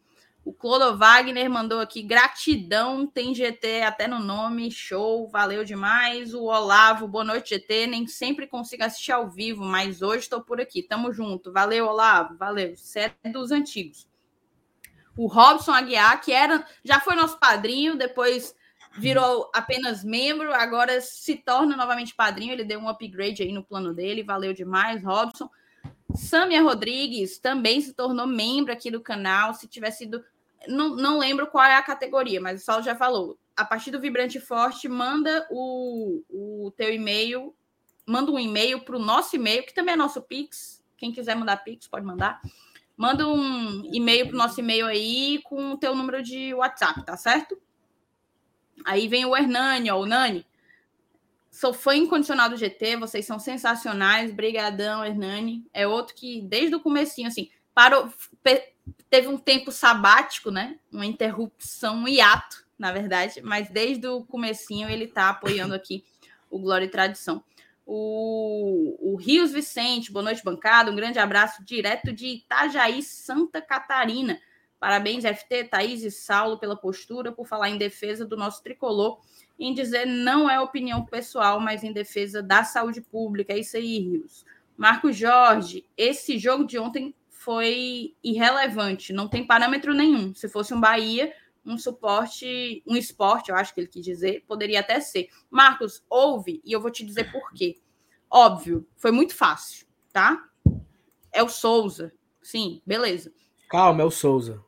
o 0.45 0.51
Clodo 0.51 0.97
Wagner 0.97 1.49
mandou 1.49 1.79
aqui 1.79 2.01
gratidão, 2.01 3.07
tem 3.07 3.33
GT 3.33 3.83
até 3.83 4.09
no 4.09 4.19
nome, 4.19 4.69
show, 4.69 5.25
valeu 5.29 5.63
demais. 5.63 6.33
O 6.33 6.43
Olavo, 6.43 7.07
boa 7.07 7.23
noite, 7.23 7.51
GT. 7.51 7.87
Nem 7.87 8.05
sempre 8.07 8.45
consigo 8.45 8.83
assistir 8.83 9.13
ao 9.13 9.29
vivo, 9.29 9.63
mas 9.63 10.01
hoje 10.01 10.23
estou 10.23 10.41
por 10.41 10.59
aqui. 10.59 10.83
Tamo 10.83 11.13
junto. 11.13 11.53
Valeu, 11.53 11.87
Olavo, 11.87 12.35
valeu. 12.35 12.75
Você 12.75 13.13
é 13.23 13.29
dos 13.29 13.51
antigos. 13.51 14.05
O 15.15 15.27
Robson 15.27 15.71
Aguiar, 15.71 16.19
que 16.19 16.33
era, 16.33 16.65
já 16.83 16.99
foi 16.99 17.15
nosso 17.15 17.39
padrinho, 17.39 17.95
depois 17.95 18.53
virou 18.97 19.49
apenas 19.53 20.03
membro, 20.03 20.53
agora 20.53 21.01
se 21.01 21.35
torna 21.35 21.75
novamente 21.75 22.15
padrinho. 22.15 22.53
Ele 22.53 22.63
deu 22.63 22.79
um 22.79 22.89
upgrade 22.89 23.43
aí 23.43 23.51
no 23.51 23.63
plano 23.63 23.93
dele, 23.93 24.23
valeu 24.23 24.53
demais, 24.53 25.03
Robson. 25.03 25.49
Samia 26.15 26.61
Rodrigues 26.61 27.39
também 27.39 27.81
se 27.81 27.93
tornou 27.93 28.27
membro 28.27 28.71
aqui 28.71 28.91
do 28.91 29.01
canal. 29.01 29.53
Se 29.53 29.67
tiver 29.67 29.91
sido 29.91 30.23
não, 30.67 30.95
não 30.95 31.19
lembro 31.19 31.47
qual 31.47 31.63
é 31.63 31.75
a 31.75 31.83
categoria, 31.83 32.39
mas 32.39 32.61
o 32.61 32.65
Saulo 32.65 32.83
já 32.83 32.95
falou. 32.95 33.37
A 33.55 33.65
partir 33.65 33.91
do 33.91 33.99
Vibrante 33.99 34.39
Forte, 34.39 34.87
manda 34.87 35.47
o, 35.51 36.23
o 36.29 36.71
teu 36.71 36.93
e-mail, 36.93 37.53
manda 38.05 38.31
um 38.31 38.39
e-mail 38.39 38.83
para 38.83 38.95
o 38.95 38.99
nosso 38.99 39.35
e-mail, 39.35 39.63
que 39.63 39.73
também 39.73 39.93
é 39.93 39.97
nosso 39.97 40.21
Pix. 40.21 40.83
Quem 40.97 41.11
quiser 41.11 41.35
mandar 41.35 41.57
Pix, 41.57 41.87
pode 41.87 42.05
mandar. 42.05 42.41
Manda 42.95 43.27
um 43.27 43.83
e-mail 43.91 44.27
para 44.27 44.35
o 44.35 44.37
nosso 44.37 44.59
e-mail 44.59 44.85
aí 44.85 45.41
com 45.43 45.73
o 45.73 45.77
teu 45.77 45.95
número 45.95 46.21
de 46.23 46.53
WhatsApp, 46.53 47.03
tá 47.05 47.17
certo? 47.17 47.59
Aí 48.85 49.07
vem 49.07 49.25
o 49.25 49.35
Hernani, 49.35 49.89
ó, 49.89 49.99
o 49.99 50.05
Nani. 50.05 50.45
Sou 51.51 51.73
fã 51.73 51.95
incondicional 51.95 52.49
do 52.49 52.57
GT, 52.57 52.97
vocês 52.97 53.25
são 53.25 53.39
sensacionais. 53.39 54.31
Brigadão, 54.31 55.05
Hernani. 55.05 55.65
É 55.73 55.87
outro 55.87 56.15
que, 56.15 56.41
desde 56.41 56.75
o 56.75 56.79
comecinho, 56.79 57.27
assim, 57.27 57.49
parou, 57.73 58.11
teve 59.09 59.27
um 59.27 59.37
tempo 59.37 59.71
sabático, 59.71 60.49
né? 60.49 60.77
Uma 60.91 61.05
interrupção, 61.05 61.97
um 61.97 62.07
hiato, 62.07 62.65
na 62.77 62.91
verdade, 62.91 63.41
mas 63.41 63.69
desde 63.69 64.07
o 64.07 64.23
comecinho 64.23 64.89
ele 64.89 65.05
está 65.05 65.29
apoiando 65.29 65.73
aqui 65.73 66.03
o 66.49 66.59
Glória 66.59 66.85
e 66.85 66.89
Tradição. 66.89 67.43
O, 67.85 69.13
o, 69.13 69.15
Rios 69.15 69.51
Vicente, 69.51 70.11
boa 70.11 70.23
noite, 70.23 70.43
bancada. 70.43 70.91
Um 70.91 70.95
grande 70.95 71.19
abraço 71.19 71.63
direto 71.65 72.13
de 72.13 72.27
Itajaí, 72.27 73.03
Santa 73.03 73.61
Catarina. 73.61 74.39
Parabéns, 74.83 75.23
FT, 75.23 75.63
Thaís 75.69 76.03
e 76.03 76.11
Saulo, 76.11 76.59
pela 76.59 76.75
postura, 76.75 77.31
por 77.31 77.47
falar 77.47 77.69
em 77.69 77.77
defesa 77.77 78.25
do 78.25 78.35
nosso 78.35 78.61
tricolor, 78.61 79.21
em 79.57 79.73
dizer 79.73 80.05
não 80.05 80.49
é 80.49 80.59
opinião 80.59 81.05
pessoal, 81.05 81.57
mas 81.57 81.85
em 81.85 81.93
defesa 81.93 82.43
da 82.43 82.65
saúde 82.65 82.99
pública. 82.99 83.53
É 83.53 83.59
isso 83.59 83.77
aí, 83.77 83.97
Rios. 83.99 84.43
Marcos 84.75 85.15
Jorge, 85.15 85.85
esse 85.95 86.37
jogo 86.37 86.65
de 86.65 86.77
ontem 86.77 87.15
foi 87.29 88.13
irrelevante, 88.21 89.13
não 89.13 89.29
tem 89.29 89.47
parâmetro 89.47 89.93
nenhum. 89.93 90.35
Se 90.35 90.49
fosse 90.49 90.73
um 90.73 90.81
Bahia, 90.81 91.33
um 91.65 91.77
suporte, 91.77 92.83
um 92.85 92.97
esporte, 92.97 93.51
eu 93.51 93.55
acho 93.55 93.73
que 93.73 93.79
ele 93.79 93.87
quis 93.87 94.03
dizer, 94.03 94.43
poderia 94.45 94.81
até 94.81 94.99
ser. 94.99 95.29
Marcos, 95.49 96.03
ouve 96.09 96.61
e 96.61 96.73
eu 96.73 96.81
vou 96.81 96.91
te 96.91 97.05
dizer 97.05 97.31
por 97.31 97.53
quê. 97.53 97.79
Óbvio, 98.29 98.85
foi 98.97 99.13
muito 99.13 99.33
fácil, 99.33 99.87
tá? 100.11 100.43
É 101.31 101.41
o 101.41 101.47
Souza. 101.47 102.11
Sim, 102.41 102.81
beleza. 102.85 103.31
Calma, 103.69 104.01
é 104.01 104.05
o 104.05 104.11
Souza. 104.11 104.61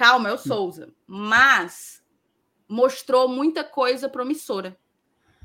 Calma, 0.00 0.30
é 0.30 0.32
o 0.32 0.38
Souza. 0.38 0.94
Mas 1.06 2.02
mostrou 2.66 3.28
muita 3.28 3.62
coisa 3.62 4.08
promissora. 4.08 4.74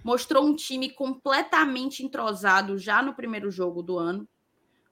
Mostrou 0.01 0.45
um 0.45 0.55
time 0.55 0.89
completamente 0.89 2.05
entrosado 2.05 2.77
já 2.77 3.01
no 3.01 3.13
primeiro 3.13 3.51
jogo 3.51 3.83
do 3.83 3.99
ano 3.99 4.25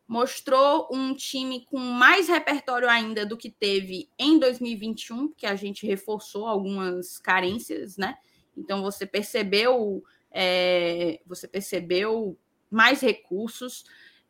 mostrou 0.06 0.90
um 0.92 1.14
time 1.16 1.66
com 1.66 1.80
mais 1.80 2.28
repertório 2.28 2.90
ainda 2.90 3.26
do 3.26 3.38
que 3.38 3.50
teve 3.50 4.10
em 4.20 4.38
2021, 4.38 5.30
que 5.30 5.46
a 5.46 5.56
gente 5.56 5.88
reforçou 5.88 6.46
algumas 6.46 7.18
carências, 7.18 7.98
né? 7.98 8.18
Então 8.56 8.82
você 8.82 9.06
percebeu, 9.06 10.04
é, 10.30 11.20
você 11.26 11.48
percebeu 11.48 12.38
mais 12.70 13.02
recursos. 13.02 13.86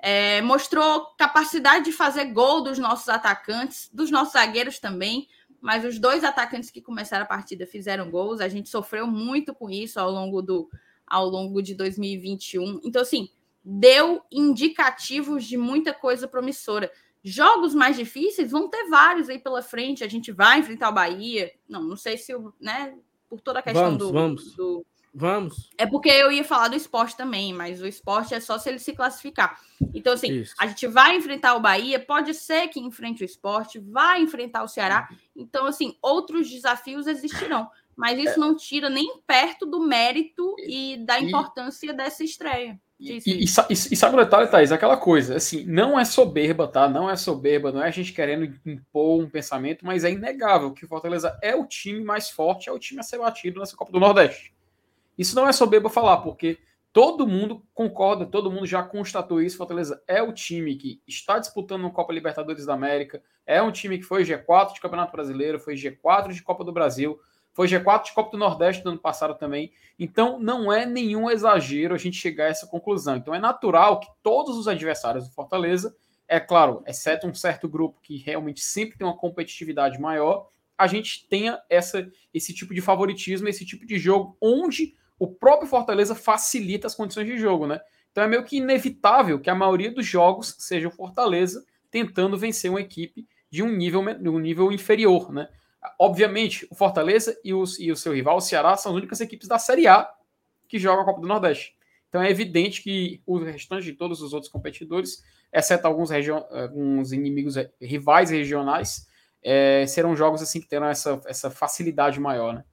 É, 0.05 0.41
mostrou 0.41 1.05
capacidade 1.17 1.85
de 1.85 1.93
fazer 1.93 2.25
gol 2.25 2.61
dos 2.61 2.77
nossos 2.77 3.07
atacantes, 3.07 3.89
dos 3.93 4.11
nossos 4.11 4.33
zagueiros 4.33 4.77
também, 4.77 5.29
mas 5.61 5.85
os 5.85 5.97
dois 5.97 6.25
atacantes 6.25 6.69
que 6.69 6.81
começaram 6.81 7.23
a 7.23 7.27
partida 7.27 7.65
fizeram 7.65 8.11
gols. 8.11 8.41
A 8.41 8.49
gente 8.49 8.67
sofreu 8.67 9.07
muito 9.07 9.53
com 9.55 9.69
isso 9.69 9.97
ao 9.97 10.11
longo 10.11 10.41
do 10.41 10.69
ao 11.07 11.29
longo 11.29 11.61
de 11.61 11.73
2021. 11.73 12.81
Então, 12.83 13.01
assim, 13.01 13.29
deu 13.63 14.21
indicativos 14.29 15.45
de 15.45 15.55
muita 15.55 15.93
coisa 15.93 16.27
promissora. 16.27 16.91
Jogos 17.23 17.73
mais 17.73 17.95
difíceis 17.95 18.51
vão 18.51 18.69
ter 18.69 18.89
vários 18.89 19.29
aí 19.29 19.39
pela 19.39 19.61
frente. 19.61 20.03
A 20.03 20.09
gente 20.09 20.33
vai 20.33 20.59
enfrentar 20.59 20.89
o 20.89 20.93
Bahia. 20.93 21.49
Não, 21.69 21.81
não 21.81 21.95
sei 21.95 22.17
se, 22.17 22.33
né, 22.59 22.97
por 23.29 23.39
toda 23.39 23.59
a 23.59 23.63
questão 23.63 23.83
vamos, 23.85 23.97
do, 23.97 24.11
vamos. 24.11 24.55
do, 24.55 24.85
Vamos. 25.13 25.69
É 25.77 25.85
porque 25.85 26.09
eu 26.09 26.31
ia 26.31 26.43
falar 26.43 26.69
do 26.69 26.75
esporte 26.75 27.15
também, 27.15 27.53
mas 27.53 27.81
o 27.81 27.87
esporte 27.87 28.33
é 28.33 28.39
só 28.39 28.57
se 28.57 28.67
ele 28.69 28.79
se 28.79 28.93
classificar. 28.93 29.59
Então, 29.93 30.13
assim, 30.13 30.39
Isso. 30.39 30.55
a 30.57 30.65
gente 30.65 30.87
vai 30.87 31.15
enfrentar 31.15 31.55
o 31.55 31.59
Bahia, 31.59 31.99
pode 31.99 32.33
ser 32.33 32.67
que 32.69 32.79
enfrente 32.79 33.23
o 33.23 33.25
esporte, 33.25 33.79
vai 33.79 34.21
enfrentar 34.21 34.63
o 34.63 34.67
Ceará. 34.67 35.07
Então, 35.35 35.67
assim, 35.67 35.95
outros 36.01 36.49
desafios 36.49 37.05
existirão. 37.05 37.69
Mas 37.95 38.17
isso 38.17 38.33
é. 38.33 38.37
não 38.37 38.55
tira 38.55 38.89
nem 38.89 39.19
perto 39.27 39.67
do 39.67 39.79
mérito 39.79 40.55
e 40.67 40.97
da 41.05 41.19
importância 41.19 41.91
e, 41.91 41.93
dessa 41.93 42.23
estreia. 42.23 42.79
E, 42.99 43.19
e, 43.25 43.41
e, 43.41 43.43
e, 43.43 43.95
sabe 43.95 44.15
o 44.15 44.19
detalhe, 44.23 44.49
Thaís? 44.49 44.71
Aquela 44.71 44.97
coisa, 44.97 45.35
assim, 45.35 45.63
não 45.65 45.99
é 45.99 46.05
soberba, 46.05 46.67
tá? 46.67 46.89
Não 46.89 47.09
é 47.09 47.15
soberba, 47.15 47.71
não 47.71 47.83
é 47.83 47.87
a 47.87 47.91
gente 47.91 48.13
querendo 48.13 48.51
impor 48.65 49.21
um 49.21 49.29
pensamento, 49.29 49.85
mas 49.85 50.03
é 50.03 50.11
inegável 50.11 50.71
que 50.71 50.85
o 50.85 50.87
Fortaleza 50.87 51.37
é 51.41 51.55
o 51.55 51.67
time 51.67 52.03
mais 52.03 52.29
forte, 52.29 52.69
é 52.69 52.71
o 52.71 52.79
time 52.79 52.99
a 52.99 53.03
ser 53.03 53.19
batido 53.19 53.59
nessa 53.59 53.75
Copa 53.75 53.91
do 53.91 53.99
Nordeste. 53.99 54.53
Isso 55.17 55.35
não 55.35 55.47
é 55.47 55.51
soberba 55.51 55.89
falar, 55.89 56.17
porque 56.17 56.57
todo 56.91 57.27
mundo 57.27 57.63
concorda, 57.73 58.25
todo 58.25 58.51
mundo 58.51 58.65
já 58.65 58.83
constatou 58.83 59.41
isso. 59.41 59.57
Fortaleza 59.57 60.01
é 60.07 60.21
o 60.21 60.31
time 60.31 60.75
que 60.75 61.01
está 61.07 61.39
disputando 61.39 61.81
uma 61.81 61.91
Copa 61.91 62.13
Libertadores 62.13 62.65
da 62.65 62.73
América, 62.73 63.21
é 63.45 63.61
um 63.61 63.71
time 63.71 63.97
que 63.97 64.03
foi 64.03 64.23
G4 64.23 64.73
de 64.73 64.81
Campeonato 64.81 65.11
Brasileiro, 65.11 65.59
foi 65.59 65.75
G4 65.75 66.31
de 66.31 66.41
Copa 66.41 66.63
do 66.63 66.71
Brasil, 66.71 67.19
foi 67.51 67.67
G4 67.67 68.05
de 68.05 68.13
Copa 68.13 68.31
do 68.31 68.37
Nordeste 68.37 68.83
do 68.83 68.89
ano 68.89 68.99
passado 68.99 69.35
também. 69.35 69.71
Então 69.97 70.39
não 70.39 70.71
é 70.71 70.85
nenhum 70.85 71.29
exagero 71.29 71.93
a 71.93 71.97
gente 71.97 72.17
chegar 72.17 72.45
a 72.45 72.49
essa 72.49 72.67
conclusão. 72.67 73.15
Então 73.15 73.33
é 73.33 73.39
natural 73.39 73.99
que 73.99 74.07
todos 74.21 74.57
os 74.57 74.67
adversários 74.67 75.27
do 75.27 75.33
Fortaleza, 75.33 75.95
é 76.27 76.39
claro, 76.39 76.83
exceto 76.87 77.27
um 77.27 77.33
certo 77.33 77.67
grupo 77.67 77.99
que 78.01 78.17
realmente 78.17 78.61
sempre 78.61 78.97
tem 78.97 79.05
uma 79.05 79.17
competitividade 79.17 79.99
maior, 79.99 80.47
a 80.77 80.87
gente 80.87 81.27
tenha 81.27 81.61
essa, 81.69 82.09
esse 82.33 82.53
tipo 82.53 82.73
de 82.73 82.81
favoritismo, 82.81 83.47
esse 83.47 83.65
tipo 83.65 83.85
de 83.85 83.99
jogo 83.99 84.35
onde 84.41 84.95
o 85.23 85.27
próprio 85.27 85.69
Fortaleza 85.69 86.13
facilita 86.13 86.85
as 86.85 86.95
condições 86.95 87.25
de 87.25 87.37
jogo, 87.37 87.65
né? 87.65 87.79
Então 88.11 88.25
é 88.25 88.27
meio 88.27 88.43
que 88.43 88.57
inevitável 88.57 89.39
que 89.39 89.49
a 89.49 89.55
maioria 89.55 89.89
dos 89.89 90.05
jogos 90.05 90.53
seja 90.59 90.89
o 90.89 90.91
Fortaleza 90.91 91.65
tentando 91.89 92.37
vencer 92.37 92.69
uma 92.69 92.81
equipe 92.81 93.25
de 93.49 93.63
um 93.63 93.69
nível, 93.69 94.01
um 94.01 94.39
nível 94.39 94.69
inferior, 94.69 95.31
né? 95.31 95.47
Obviamente, 95.97 96.67
o 96.69 96.75
Fortaleza 96.75 97.39
e, 97.41 97.53
os, 97.53 97.79
e 97.79 97.89
o 97.89 97.95
seu 97.95 98.13
rival, 98.13 98.35
o 98.35 98.41
Ceará, 98.41 98.75
são 98.75 98.91
as 98.91 98.97
únicas 98.97 99.21
equipes 99.21 99.47
da 99.47 99.57
Série 99.57 99.87
A 99.87 100.09
que 100.67 100.77
jogam 100.77 101.03
a 101.03 101.05
Copa 101.05 101.21
do 101.21 101.27
Nordeste. 101.27 101.73
Então 102.09 102.21
é 102.21 102.29
evidente 102.29 102.81
que 102.81 103.21
o 103.25 103.37
restante 103.37 103.85
de 103.85 103.93
todos 103.93 104.21
os 104.21 104.33
outros 104.33 104.51
competidores, 104.51 105.23
exceto 105.53 105.87
alguns, 105.87 106.09
alguns 106.11 107.13
inimigos 107.13 107.55
rivais 107.81 108.29
regionais, 108.29 109.07
é, 109.41 109.85
serão 109.87 110.17
jogos 110.17 110.41
assim 110.41 110.59
que 110.59 110.67
terão 110.67 110.87
essa, 110.87 111.21
essa 111.25 111.49
facilidade 111.49 112.19
maior, 112.19 112.55
né? 112.55 112.65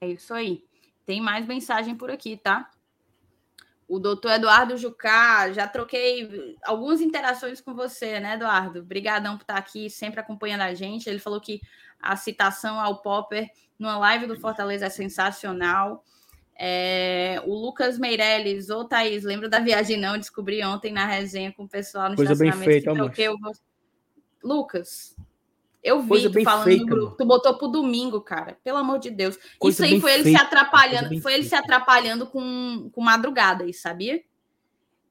É 0.00 0.08
isso 0.08 0.34
aí. 0.34 0.64
Tem 1.04 1.20
mais 1.20 1.46
mensagem 1.46 1.94
por 1.94 2.10
aqui, 2.10 2.36
tá? 2.36 2.70
O 3.88 3.98
doutor 3.98 4.32
Eduardo 4.32 4.76
Jucá, 4.76 5.50
já 5.52 5.66
troquei 5.66 6.56
algumas 6.64 7.00
interações 7.00 7.60
com 7.60 7.74
você, 7.74 8.20
né, 8.20 8.34
Eduardo? 8.34 8.80
Obrigadão 8.80 9.36
por 9.36 9.42
estar 9.42 9.56
aqui, 9.56 9.90
sempre 9.90 10.20
acompanhando 10.20 10.60
a 10.60 10.74
gente. 10.74 11.08
Ele 11.08 11.18
falou 11.18 11.40
que 11.40 11.60
a 12.00 12.14
citação 12.14 12.78
ao 12.78 13.02
Popper 13.02 13.50
numa 13.78 13.98
live 13.98 14.26
do 14.26 14.38
Fortaleza 14.38 14.86
é 14.86 14.90
sensacional. 14.90 16.04
É, 16.54 17.42
o 17.46 17.54
Lucas 17.54 17.98
Meirelles, 17.98 18.68
ô 18.68 18.84
Thaís, 18.84 19.24
lembra 19.24 19.48
da 19.48 19.58
viagem 19.58 19.96
não? 19.96 20.18
Descobri 20.18 20.62
ontem 20.62 20.92
na 20.92 21.06
resenha 21.06 21.50
com 21.50 21.64
o 21.64 21.68
pessoal 21.68 22.10
no 22.10 22.16
Coisa 22.16 22.36
bem 22.36 22.52
feita, 22.52 22.92
que 23.10 23.26
Lucas, 24.42 25.16
eu 25.82 26.02
vi 26.02 26.30
tu 26.30 26.42
falando 26.42 26.64
feita, 26.64 26.84
no 26.84 26.90
grupo, 26.90 27.16
tu 27.16 27.24
botou 27.24 27.56
pro 27.56 27.68
domingo, 27.68 28.20
cara. 28.20 28.58
Pelo 28.62 28.78
amor 28.78 28.98
de 28.98 29.10
Deus. 29.10 29.38
Coisa 29.58 29.84
isso 29.84 29.94
aí 29.94 30.00
foi 30.00 30.12
ele 30.12 30.22
feita, 30.24 30.38
se 30.38 30.44
atrapalhando, 30.44 31.20
foi 31.20 31.34
ele 31.34 31.44
se 31.44 31.54
atrapalhando 31.54 32.26
com, 32.26 32.90
com 32.92 33.00
madrugadas, 33.00 33.80
sabia? 33.80 34.22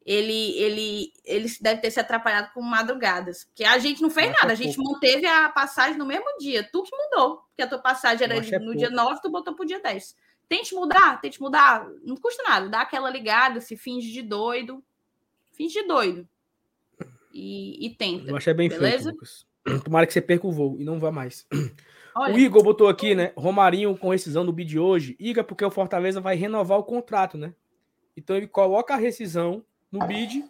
Ele, 0.06 0.58
ele, 0.58 1.14
ele 1.26 1.48
deve 1.62 1.82
ter 1.82 1.92
se 1.92 2.00
atrapalhado 2.00 2.52
com 2.54 2.62
madrugadas. 2.62 3.46
Porque 3.46 3.64
a 3.64 3.78
gente 3.80 4.02
não 4.02 4.10
fez 4.10 4.32
nada, 4.32 4.50
a 4.50 4.54
é 4.54 4.56
gente 4.56 4.76
pouco. 4.76 4.94
manteve 4.94 5.26
a 5.26 5.50
passagem 5.50 5.98
no 5.98 6.06
mesmo 6.06 6.38
dia. 6.40 6.64
Tu 6.64 6.84
que 6.84 6.96
mudou. 6.96 7.38
Porque 7.38 7.62
a 7.62 7.68
tua 7.68 7.80
passagem 7.80 8.24
era 8.24 8.36
é 8.36 8.60
no 8.60 8.76
dia 8.76 8.90
9, 8.90 9.22
tu 9.22 9.30
botou 9.30 9.56
pro 9.56 9.66
dia 9.66 9.80
10. 9.80 10.16
Tente 10.48 10.74
mudar, 10.74 11.20
tente 11.22 11.42
mudar. 11.42 11.88
Não 12.04 12.16
custa 12.16 12.44
nada. 12.44 12.70
Dá 12.70 12.82
aquela 12.82 13.10
ligada, 13.10 13.62
se 13.62 13.76
finge 13.76 14.12
de 14.12 14.22
doido. 14.22 14.84
Finge 15.52 15.82
de 15.82 15.88
doido. 15.88 16.28
E, 17.32 17.86
e 17.86 17.96
tenta. 17.96 18.32
Eu 18.32 18.38
achei 18.38 18.54
bem 18.54 18.70
beleza? 18.70 19.04
feito, 19.04 19.16
Lucas. 19.16 19.49
Tomara 19.84 20.06
que 20.08 20.14
você 20.14 20.22
perca 20.22 20.48
o 20.48 20.52
voo 20.52 20.78
e 20.80 20.84
não 20.84 21.00
vá 21.00 21.12
mais. 21.12 21.46
Olha. 22.16 22.36
O 22.36 22.40
Igor 22.40 22.64
botou 22.64 22.88
aqui, 22.88 23.16
né? 23.16 23.32
Romarinho 23.36 23.98
com 23.98 24.10
rescisão 24.10 24.46
do 24.46 24.52
bid 24.52 24.78
hoje. 24.78 25.16
Iga, 25.20 25.44
porque 25.44 25.64
o 25.64 25.72
Fortaleza 25.72 26.20
vai 26.20 26.36
renovar 26.36 26.78
o 26.78 26.84
contrato, 26.84 27.38
né? 27.38 27.54
Então 28.18 28.36
ele 28.36 28.48
coloca 28.48 28.94
a 28.94 28.98
rescisão 28.98 29.64
no 29.92 30.06
bid 30.06 30.44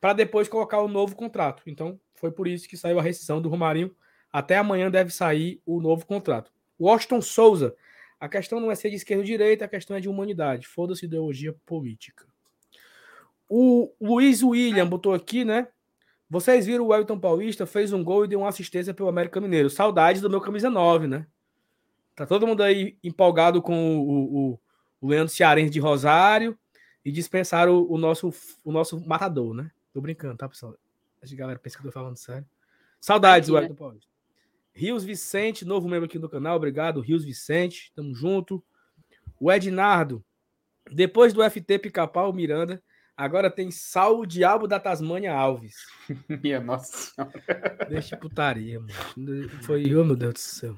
para 0.00 0.12
depois 0.12 0.48
colocar 0.48 0.80
o 0.80 0.88
novo 0.88 1.14
contrato. 1.14 1.62
Então 1.66 2.00
foi 2.14 2.30
por 2.30 2.48
isso 2.48 2.68
que 2.68 2.76
saiu 2.76 2.98
a 2.98 3.02
rescisão 3.02 3.40
do 3.40 3.48
Romarinho. 3.48 3.94
Até 4.32 4.56
amanhã 4.56 4.90
deve 4.90 5.12
sair 5.12 5.60
o 5.64 5.80
novo 5.80 6.04
contrato. 6.06 6.50
Washington 6.80 7.22
Souza. 7.22 7.76
A 8.18 8.28
questão 8.28 8.58
não 8.58 8.70
é 8.70 8.74
ser 8.74 8.90
de 8.90 8.96
esquerda 8.96 9.20
ou 9.20 9.26
direita, 9.26 9.64
a 9.64 9.68
questão 9.68 9.96
é 9.96 10.00
de 10.00 10.08
humanidade. 10.08 10.66
Foda-se 10.66 11.04
ideologia 11.04 11.54
política. 11.66 12.26
O 13.48 13.92
Luiz 14.00 14.42
William 14.42 14.86
botou 14.86 15.12
aqui, 15.12 15.44
né? 15.44 15.68
Vocês 16.34 16.66
viram 16.66 16.88
o 16.88 16.92
Elton 16.92 17.16
Paulista 17.16 17.64
fez 17.64 17.92
um 17.92 18.02
gol 18.02 18.24
e 18.24 18.28
deu 18.28 18.40
uma 18.40 18.48
assistência 18.48 18.92
pelo 18.92 19.08
América 19.08 19.40
Mineiro. 19.40 19.70
Saudades 19.70 20.20
do 20.20 20.28
meu 20.28 20.40
camisa 20.40 20.68
9, 20.68 21.06
né? 21.06 21.28
Tá 22.16 22.26
todo 22.26 22.44
mundo 22.44 22.60
aí 22.60 22.98
empolgado 23.04 23.62
com 23.62 24.00
o, 24.00 24.50
o, 24.54 24.60
o 25.00 25.08
Leandro 25.08 25.32
Cearense 25.32 25.70
de 25.70 25.78
Rosário 25.78 26.58
e 27.04 27.12
dispensaram 27.12 27.76
o, 27.76 27.92
o, 27.92 27.96
nosso, 27.96 28.34
o 28.64 28.72
nosso 28.72 29.00
matador, 29.06 29.54
né? 29.54 29.70
Tô 29.92 30.00
brincando, 30.00 30.36
tá, 30.36 30.48
pessoal? 30.48 30.76
A 31.22 31.36
galera 31.36 31.56
pensa 31.56 31.78
que 31.78 31.86
eu 31.86 31.92
tô 31.92 31.94
falando 31.94 32.16
sério. 32.16 32.44
Saudades 33.00 33.48
do 33.48 33.56
Elton 33.56 33.76
Paulista. 33.76 34.10
Rios 34.72 35.04
Vicente, 35.04 35.64
novo 35.64 35.88
membro 35.88 36.06
aqui 36.06 36.18
do 36.18 36.28
canal, 36.28 36.56
obrigado. 36.56 37.00
Rios 37.00 37.24
Vicente, 37.24 37.92
tamo 37.94 38.12
junto. 38.12 38.60
O 39.38 39.52
Ednardo, 39.52 40.24
depois 40.90 41.32
do 41.32 41.48
FT 41.48 41.78
Pica-Pau 41.78 42.32
Miranda, 42.32 42.82
Agora 43.16 43.50
tem 43.50 43.70
Sal 43.70 44.18
o 44.18 44.26
Diabo 44.26 44.66
da 44.66 44.80
Tasmânia 44.80 45.32
Alves. 45.32 45.86
Minha 46.42 46.60
nossa 46.60 47.12
senhora. 47.12 47.86
Deixa 47.88 48.16
putaria, 48.16 48.80
mano. 48.80 49.48
Foi, 49.62 49.94
oh, 49.94 50.04
meu 50.04 50.16
Deus 50.16 50.34
do 50.34 50.38
céu. 50.38 50.76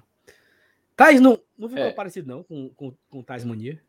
Tais 0.94 1.20
não, 1.20 1.40
não 1.56 1.68
ficou 1.68 1.84
é. 1.84 1.92
parecido, 1.92 2.28
não, 2.28 2.42
com, 2.42 2.68
com, 2.70 2.94
com 3.08 3.22
Tasmania? 3.22 3.82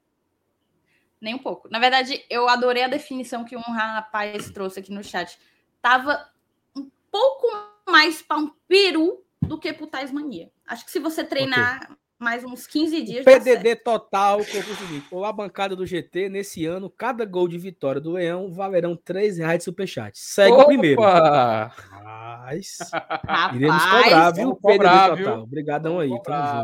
Nem 1.19 1.33
um 1.33 1.39
pouco. 1.39 1.69
Na 1.69 1.79
verdade, 1.79 2.23
eu 2.29 2.47
adorei 2.47 2.83
a 2.83 2.89
definição 2.89 3.43
que 3.43 3.57
um 3.57 3.61
rapaz 3.61 4.49
trouxe 4.51 4.79
aqui 4.79 4.91
no 4.91 5.03
chat. 5.03 5.37
Tava 5.81 6.29
um 6.75 6.89
pouco 7.11 7.47
mais 7.89 8.21
para 8.21 8.37
um 8.37 8.51
peru 8.67 9.25
do 9.41 9.57
que 9.57 9.73
pro 9.73 9.87
Tasmania. 9.87 10.51
Acho 10.65 10.85
que 10.85 10.91
se 10.91 10.99
você 10.99 11.23
treinar 11.23 11.83
okay 11.83 12.06
mais 12.19 12.43
uns 12.43 12.65
15 12.65 13.01
dias. 13.03 13.21
O 13.21 13.25
PDD 13.25 13.75
total, 13.75 14.39
que 14.43 14.57
é 14.57 14.61
o 14.61 14.63
seguinte: 14.63 15.07
a 15.23 15.31
bancada 15.31 15.75
do 15.75 15.85
GT, 15.85 16.29
nesse 16.29 16.65
ano, 16.65 16.89
cada 16.89 17.23
gol 17.25 17.47
de 17.47 17.57
vitória 17.57 18.01
do 18.01 18.13
Leão 18.13 18.51
valerão 18.51 18.95
3 18.95 19.37
reais 19.37 19.59
de 19.59 19.63
superchat. 19.65 20.17
Segue 20.17 20.53
Opa! 20.53 20.63
o 20.63 20.65
primeiro. 20.65 21.01
Mas 21.01 22.77
iremos 23.53 23.85
cobrar, 23.85 24.31
viu? 24.31 24.55
Cobrar, 24.55 25.09
PDD 25.09 25.23
total. 25.23 25.43
Obrigadão 25.43 25.99
aí. 25.99 26.09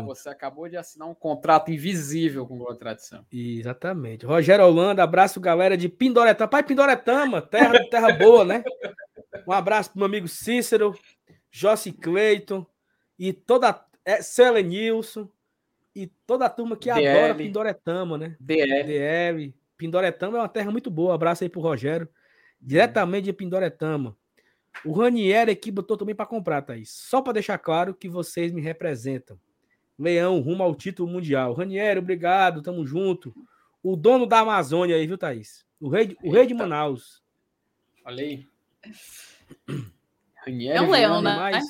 Você 0.06 0.28
acabou 0.28 0.68
de 0.68 0.76
assinar 0.76 1.08
um 1.08 1.14
contrato 1.14 1.70
invisível 1.70 2.46
com 2.46 2.58
o 2.58 2.74
Tradição. 2.74 3.24
Exatamente. 3.32 4.26
Rogério 4.26 4.66
Holanda, 4.66 5.02
abraço, 5.02 5.40
galera 5.40 5.76
de 5.76 5.88
Pindoretama. 5.88 6.48
Pai 6.48 6.62
Pindoretama, 6.62 7.40
terra, 7.40 7.78
terra 7.88 8.12
boa, 8.12 8.44
né? 8.44 8.64
Um 9.46 9.52
abraço 9.52 9.90
pro 9.90 9.98
meu 9.98 10.06
amigo 10.06 10.26
Cícero, 10.26 10.96
Jossi 11.50 11.92
Cleiton 11.92 12.66
e 13.18 13.32
toda. 13.32 13.84
É, 14.06 14.20
Nilson 14.62 15.26
e 15.94 16.06
toda 16.26 16.46
a 16.46 16.50
turma 16.50 16.76
que 16.76 16.92
DL. 16.92 17.06
adora 17.06 17.34
Pindoretama, 17.34 18.18
né? 18.18 18.36
DL. 18.40 18.84
DL. 18.84 19.54
Pindoretama 19.76 20.38
é 20.38 20.40
uma 20.40 20.48
terra 20.48 20.70
muito 20.70 20.90
boa. 20.90 21.14
Abraço 21.14 21.44
aí 21.44 21.50
pro 21.50 21.60
Rogério. 21.60 22.08
Diretamente 22.60 23.26
de 23.26 23.32
Pindoretama. 23.32 24.16
O 24.84 24.92
Ranieri 24.92 25.52
aqui 25.52 25.70
botou 25.70 25.96
também 25.96 26.14
para 26.14 26.26
comprar, 26.26 26.62
Thaís. 26.62 26.90
Só 26.90 27.20
para 27.20 27.34
deixar 27.34 27.58
claro 27.58 27.94
que 27.94 28.08
vocês 28.08 28.50
me 28.50 28.60
representam. 28.60 29.38
Leão, 29.98 30.40
rumo 30.40 30.62
ao 30.62 30.74
título 30.74 31.08
mundial. 31.08 31.54
Ranieri, 31.54 31.98
obrigado, 31.98 32.62
tamo 32.62 32.84
junto. 32.84 33.32
O 33.82 33.94
dono 33.96 34.26
da 34.26 34.40
Amazônia 34.40 34.96
aí, 34.96 35.06
viu, 35.06 35.18
Thaís? 35.18 35.64
O 35.80 35.88
rei, 35.88 36.16
o 36.24 36.32
rei 36.32 36.46
de 36.46 36.54
Manaus. 36.54 37.22
Olha 38.04 38.24
aí. 38.24 38.48
Ranieri, 40.44 40.78
é 40.78 40.82
um 40.82 40.90
leão, 40.90 41.22
né? 41.22 41.60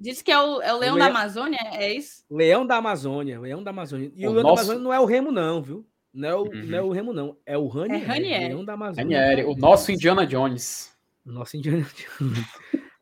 Diz 0.00 0.22
que 0.22 0.32
é 0.32 0.38
o, 0.38 0.62
é 0.62 0.72
o 0.72 0.78
leão, 0.78 0.94
o 0.94 0.96
leão, 0.96 0.98
da 0.98 1.06
Amazônia, 1.06 1.58
é 1.74 1.92
isso? 1.92 2.24
Leão 2.30 2.66
da 2.66 2.76
Amazônia, 2.76 3.38
leão 3.38 3.62
da 3.62 3.70
Amazônia. 3.70 4.10
E 4.14 4.26
o, 4.26 4.30
o 4.30 4.32
leão 4.32 4.42
nosso... 4.42 4.56
da 4.56 4.62
Amazônia 4.62 4.82
não 4.82 4.94
é 4.94 5.00
o 5.00 5.04
Remo, 5.04 5.30
não, 5.30 5.62
viu? 5.62 5.86
Não 6.12 6.28
é 6.28 6.34
o, 6.34 6.42
uhum. 6.42 6.64
não 6.64 6.78
é 6.78 6.82
o 6.82 6.90
Remo, 6.90 7.12
não. 7.12 7.36
É 7.44 7.58
o 7.58 7.68
Ranieri. 7.68 8.02
É 8.02 8.06
Ranieri. 8.06 8.48
Leão 8.48 8.64
da 8.64 8.72
Amazônia. 8.72 9.20
Ranieri, 9.20 9.44
o 9.44 9.54
nosso 9.54 9.92
Indiana 9.92 10.26
Jones. 10.26 10.96
Nosso 11.24 11.56
Indiana 11.56 11.86
Jones. 12.18 12.46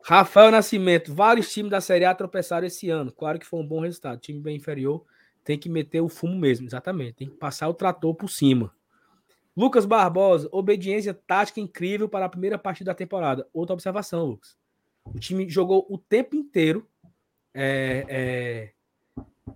Rafael 0.03 0.51
Nascimento, 0.51 1.13
vários 1.13 1.51
times 1.51 1.71
da 1.71 1.79
Série 1.81 2.05
A 2.05 2.13
tropeçaram 2.13 2.67
esse 2.67 2.89
ano. 2.89 3.11
Claro 3.11 3.39
que 3.39 3.45
foi 3.45 3.59
um 3.59 3.65
bom 3.65 3.79
resultado. 3.79 4.19
Time 4.19 4.39
bem 4.39 4.57
inferior 4.57 5.05
tem 5.49 5.57
que 5.57 5.67
meter 5.67 5.99
o 5.99 6.07
fumo 6.07 6.35
mesmo, 6.35 6.67
exatamente. 6.67 7.13
Tem 7.13 7.27
que 7.27 7.35
passar 7.35 7.67
o 7.67 7.73
trator 7.73 8.13
por 8.13 8.29
cima. 8.29 8.71
Lucas 9.57 9.83
Barbosa, 9.83 10.47
obediência 10.51 11.11
tática 11.11 11.59
incrível 11.59 12.07
para 12.07 12.25
a 12.25 12.29
primeira 12.29 12.55
partida 12.55 12.91
da 12.91 12.95
temporada. 12.95 13.47
Outra 13.51 13.73
observação, 13.73 14.25
Lucas. 14.25 14.55
O 15.05 15.19
time 15.19 15.49
jogou 15.49 15.85
o 15.89 15.97
tempo 15.97 16.35
inteiro 16.35 16.87
é, 17.53 18.05
é, 18.07 18.73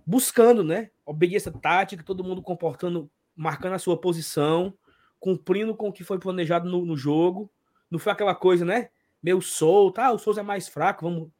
buscando, 0.06 0.64
né? 0.64 0.90
Obediência 1.06 1.52
tática, 1.52 2.02
todo 2.02 2.24
mundo 2.24 2.42
comportando, 2.42 3.10
marcando 3.36 3.74
a 3.74 3.78
sua 3.78 3.96
posição, 4.00 4.76
cumprindo 5.20 5.74
com 5.74 5.88
o 5.88 5.92
que 5.92 6.04
foi 6.04 6.18
planejado 6.18 6.68
no, 6.68 6.84
no 6.84 6.96
jogo. 6.96 7.50
Não 7.90 7.98
foi 7.98 8.12
aquela 8.12 8.34
coisa, 8.34 8.64
né? 8.64 8.90
Meio 9.22 9.40
solto, 9.40 10.00
ah, 10.00 10.12
o 10.12 10.18
Souza 10.18 10.40
é 10.40 10.44
mais 10.44 10.68
fraco, 10.68 11.08
vamos. 11.08 11.30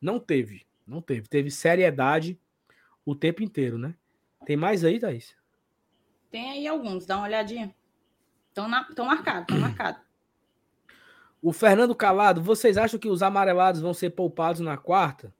Não 0.00 0.18
teve, 0.18 0.66
não 0.86 1.00
teve. 1.00 1.28
Teve 1.28 1.50
seriedade 1.50 2.38
o 3.04 3.14
tempo 3.14 3.42
inteiro, 3.42 3.78
né? 3.78 3.94
Tem 4.44 4.56
mais 4.56 4.84
aí, 4.84 4.98
Thaís? 4.98 5.36
Tem 6.30 6.50
aí 6.50 6.66
alguns, 6.66 7.06
dá 7.06 7.16
uma 7.16 7.26
olhadinha. 7.26 7.74
Estão 8.48 8.68
marcados, 8.68 9.42
estão 9.42 9.58
marcados. 9.58 10.09
O 11.42 11.52
Fernando 11.52 11.94
Calado, 11.94 12.42
vocês 12.42 12.76
acham 12.76 12.98
que 12.98 13.08
os 13.08 13.22
amarelados 13.22 13.80
vão 13.80 13.94
ser 13.94 14.10
poupados 14.10 14.60
na 14.60 14.76
quarta? 14.76 15.34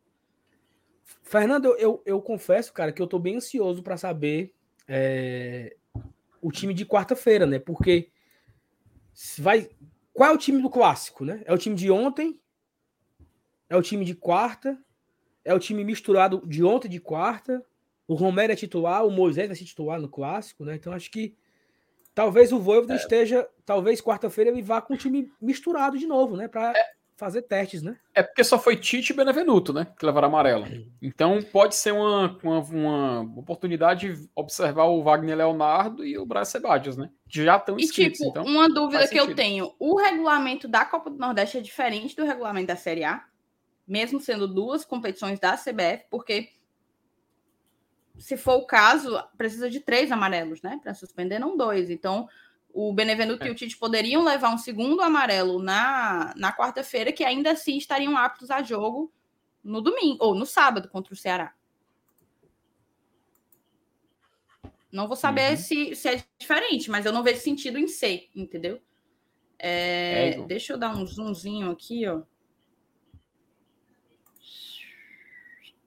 Fernando, 1.23 1.67
eu, 1.67 1.77
eu, 1.79 2.03
eu 2.07 2.23
confesso, 2.23 2.73
cara, 2.73 2.93
que 2.93 3.03
eu 3.03 3.07
tô 3.07 3.19
bem 3.19 3.37
ansioso 3.37 3.83
para 3.83 3.97
saber 3.97 4.55
é, 4.89 5.77
o 6.41 6.51
time 6.51 6.73
de 6.73 6.87
quarta-feira, 6.87 7.47
né? 7.47 7.59
Porque 7.59 8.11
vai. 9.39 9.69
Qual 10.13 10.31
é 10.31 10.33
o 10.33 10.39
time 10.39 10.63
do 10.63 10.71
clássico, 10.71 11.25
né? 11.25 11.43
É 11.45 11.53
o 11.53 11.59
time 11.59 11.77
de 11.77 11.91
ontem? 11.91 12.41
É 13.69 13.77
o 13.77 13.83
time 13.83 14.05
de 14.05 14.15
quarta? 14.15 14.79
É 15.45 15.55
o 15.55 15.59
time 15.59 15.85
misturado 15.85 16.43
de 16.47 16.65
ontem 16.65 16.89
de 16.89 17.01
quarta? 17.01 17.65
O 18.09 18.15
Romero 18.15 18.53
é 18.53 18.57
titular, 18.57 19.07
o 19.07 19.11
Moisés 19.11 19.47
vai 19.47 19.57
ser 19.57 19.65
titular 19.65 20.01
no 20.01 20.09
clássico, 20.09 20.65
né? 20.65 20.75
Então 20.75 20.93
acho 20.93 21.11
que 21.11 21.37
talvez 22.15 22.53
o 22.53 22.59
Voivoda 22.59 22.95
é. 22.95 22.97
esteja, 22.97 23.49
talvez 23.65 24.01
quarta-feira 24.01 24.51
ele 24.51 24.63
vá 24.63 24.81
com 24.81 24.95
o 24.95 24.97
time 24.97 25.31
misturado 25.41 25.99
de 25.99 26.07
novo, 26.07 26.37
né? 26.37 26.49
Para 26.49 26.73
é. 26.77 26.85
fazer 27.17 27.43
testes, 27.43 27.83
né? 27.83 27.97
É 28.15 28.23
porque 28.23 28.45
só 28.45 28.59
foi 28.59 28.77
Tite 28.77 29.13
e 29.13 29.17
Benevenuto, 29.17 29.73
né? 29.73 29.87
Que 29.99 30.05
levaram 30.05 30.29
amarelo. 30.29 30.67
Então 31.01 31.43
pode 31.43 31.75
ser 31.75 31.93
uma, 31.93 32.39
uma, 32.43 32.61
uma 32.61 33.21
oportunidade 33.39 34.15
de 34.15 34.29
observar 34.35 34.85
o 34.85 35.03
Wagner 35.03 35.37
Leonardo 35.37 36.05
e 36.05 36.19
o 36.19 36.27
Braz 36.27 36.49
Sebadios, 36.49 36.97
né? 36.97 37.11
Já 37.29 37.57
estão 37.57 37.79
inscritos. 37.79 38.21
E 38.21 38.25
tipo, 38.25 38.31
então, 38.31 38.45
uma 38.45 38.69
dúvida 38.69 39.07
que 39.09 39.19
eu 39.19 39.35
tenho: 39.35 39.75
o 39.79 39.97
regulamento 39.97 40.67
da 40.67 40.85
Copa 40.85 41.11
do 41.11 41.19
Nordeste 41.19 41.59
é 41.59 41.61
diferente 41.61 42.17
do 42.17 42.25
regulamento 42.25 42.67
da 42.67 42.77
Série 42.77 43.05
A, 43.05 43.25
mesmo 43.87 44.21
sendo 44.21 44.47
duas 44.47 44.85
competições 44.85 45.39
da 45.39 45.57
CBF, 45.57 46.05
porque 46.11 46.49
se 48.21 48.37
for 48.37 48.57
o 48.57 48.67
caso, 48.67 49.19
precisa 49.37 49.71
de 49.71 49.81
três 49.81 50.13
amarelos, 50.13 50.61
né? 50.61 50.79
Para 50.83 50.93
suspender, 50.93 51.39
não 51.39 51.57
dois. 51.57 51.89
Então, 51.89 52.29
o 52.73 52.93
Benevenuto 52.93 53.45
é. 53.45 53.49
e 53.49 53.51
o 53.51 53.55
Tite 53.55 53.79
poderiam 53.79 54.23
levar 54.23 54.53
um 54.53 54.59
segundo 54.59 55.01
amarelo 55.01 55.61
na, 55.61 56.35
na 56.37 56.55
quarta-feira, 56.55 57.13
que 57.13 57.25
ainda 57.25 57.53
assim 57.53 57.79
estariam 57.79 58.17
aptos 58.19 58.51
a 58.51 58.63
jogo 58.63 59.11
no 59.65 59.81
domingo, 59.81 60.23
ou 60.23 60.35
no 60.35 60.45
sábado 60.45 60.89
contra 60.89 61.15
o 61.15 61.17
Ceará. 61.17 61.55
Não 64.93 65.09
vou 65.09 65.17
saber 65.17 65.53
uhum. 65.53 65.57
se, 65.57 65.95
se 65.95 66.09
é 66.09 66.25
diferente, 66.39 66.91
mas 66.91 67.07
eu 67.07 67.13
não 67.13 67.23
vejo 67.23 67.41
sentido 67.41 67.79
em 67.79 67.89
ser, 67.89 68.29
entendeu? 68.37 68.83
É, 69.59 70.31
é, 70.31 70.43
deixa 70.43 70.75
eu 70.75 70.79
dar 70.79 70.95
um 70.95 71.07
zoomzinho 71.07 71.71
aqui, 71.71 72.07
ó. 72.07 72.23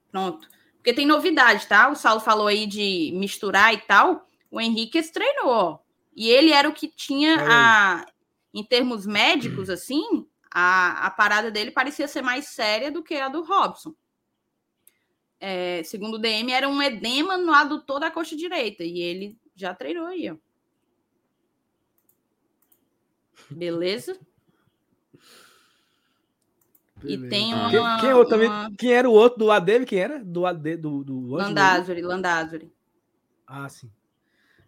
Pronto. 0.10 0.53
Porque 0.84 0.94
tem 0.94 1.06
novidade, 1.06 1.66
tá? 1.66 1.90
O 1.90 1.96
Saulo 1.96 2.20
falou 2.20 2.46
aí 2.46 2.68
de 2.68 3.10
misturar 3.14 3.74
e 3.74 3.78
tal. 3.78 4.28
O 4.52 4.60
Henrique 4.60 5.02
treinou. 5.02 5.82
E 6.14 6.30
ele 6.30 6.52
era 6.52 6.68
o 6.68 6.74
que 6.74 6.90
tinha 6.90 7.38
a. 7.40 8.06
Em 8.54 8.66
termos 8.66 9.06
médicos, 9.06 9.70
assim, 9.72 10.28
a, 10.52 11.08
a 11.08 11.10
parada 11.10 11.50
dele 11.50 11.72
parecia 11.72 12.06
ser 12.06 12.22
mais 12.22 12.48
séria 12.48 12.92
do 12.92 13.02
que 13.02 13.16
a 13.16 13.30
do 13.30 13.44
Robson. 13.44 13.96
É, 15.40 15.82
segundo 15.84 16.16
o 16.16 16.20
DM, 16.20 16.52
era 16.52 16.68
um 16.68 16.82
edema 16.82 17.38
no 17.38 17.54
adutor 17.54 18.02
da 18.02 18.12
coxa 18.12 18.36
direita. 18.36 18.84
E 18.84 19.00
ele 19.00 19.38
já 19.56 19.74
treinou 19.74 20.08
aí, 20.08 20.30
ó. 20.30 20.36
Beleza? 23.50 24.20
E 27.06 27.30
tem 27.30 27.54
uma. 27.54 27.70
Quem, 27.70 27.80
quem, 28.00 28.10
é 28.10 28.26
também, 28.26 28.48
uma... 28.48 28.72
quem 28.78 28.94
era 28.94 29.10
o 29.10 29.14
outro 29.14 29.40
do 29.40 29.46
lado 29.46 29.66
dele? 29.66 29.86
Quem 29.86 30.00
era? 30.00 30.24
Do 30.24 30.42
lado 30.42 30.60
dele, 30.60 30.78
do, 30.78 31.04
do 31.04 31.20
Landázuri, 31.28 32.02
Landázuri. 32.02 32.72
Ah, 33.46 33.68
sim. 33.70 33.90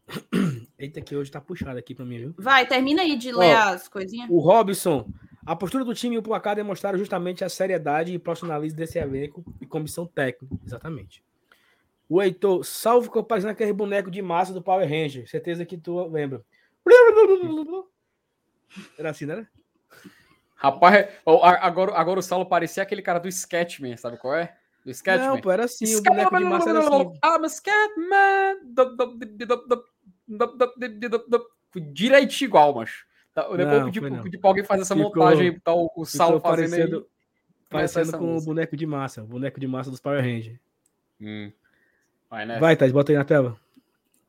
Eita, 0.78 1.02
que 1.02 1.16
hoje 1.16 1.32
tá 1.32 1.42
puxado 1.42 1.80
aqui 1.80 1.96
pra 1.96 2.06
mim, 2.06 2.18
viu? 2.18 2.36
Vai, 2.38 2.68
termina 2.68 3.02
aí 3.02 3.18
de 3.18 3.32
ler 3.32 3.56
Ó, 3.56 3.60
as 3.74 3.88
coisinhas. 3.88 4.30
O 4.30 4.40
Robson. 4.40 5.10
A 5.46 5.56
postura 5.56 5.86
do 5.86 5.94
time 5.94 6.16
e 6.16 6.18
o 6.18 6.24
placar 6.24 6.56
demonstraram 6.56 6.98
justamente 6.98 7.44
a 7.44 7.50
seriedade 7.50 8.12
e 8.12 8.18
profissionalismo 8.18 8.78
desse 8.78 8.98
elenco 8.98 9.46
e 9.62 9.66
comissão 9.66 10.08
técnica. 10.08 10.56
Exatamente. 10.66 11.24
O 12.10 12.22
Heitor, 12.22 12.64
salve 12.64 13.06
ficou 13.06 13.24
parecendo 13.24 13.52
aquele 13.52 13.72
boneco 13.72 14.10
de 14.10 14.22
massa 14.22 14.54
do 14.54 14.62
Power 14.62 14.88
Ranger. 14.88 15.30
Certeza 15.30 15.66
que 15.66 15.78
tu 15.78 16.04
lembra. 16.08 16.44
Era 18.98 19.12
assim, 19.12 19.26
né? 19.26 19.48
Rapaz, 20.66 21.08
agora, 21.64 21.94
agora 21.96 22.20
o 22.20 22.24
Saulo 22.24 22.46
parecia 22.46 22.82
aquele 22.82 23.02
cara 23.02 23.20
do 23.20 23.28
Sketchman, 23.28 23.96
sabe 23.98 24.18
qual 24.18 24.36
é? 24.36 24.56
Do 24.84 24.90
Sketchman. 24.90 25.28
Não, 25.28 25.42
pô, 25.42 25.52
era 25.52 25.66
assim, 25.66 25.96
o 25.96 26.02
boneco 26.02 26.38
de 26.38 26.44
massa 26.44 26.70
era 26.72 26.80
assim. 26.80 27.02
I'm 27.24 27.44
a 27.44 27.48
Sketchman. 27.48 28.56
Direitinho 31.94 32.48
igual, 32.48 32.74
mas. 32.74 33.06
Depois 33.36 33.60
não, 33.60 33.92
pedi, 33.92 34.22
pedi 34.24 34.38
pra 34.38 34.50
alguém 34.50 34.64
fazer 34.64 34.82
essa 34.84 34.96
ficou, 34.96 35.10
montagem, 35.10 35.60
tá 35.60 35.74
o, 35.74 35.92
o 35.96 36.06
Saulo 36.06 36.40
fazendo 36.40 36.70
parecendo, 36.70 36.98
aí. 36.98 37.06
Parecendo 37.70 38.18
com 38.18 38.38
o 38.38 38.42
boneco 38.42 38.78
de 38.78 38.86
massa, 38.86 39.24
o 39.24 39.28
boneco 39.28 39.60
de 39.60 39.68
massa 39.68 39.92
dos 39.92 40.00
Power 40.00 40.24
Rangers. 40.24 40.58
Hum. 41.22 41.52
Vai, 42.30 42.46
né? 42.46 42.60
Vai, 42.60 42.76
Thais, 42.76 42.92
bota 42.92 43.12
aí 43.12 43.18
na 43.18 43.26
tela. 43.26 43.60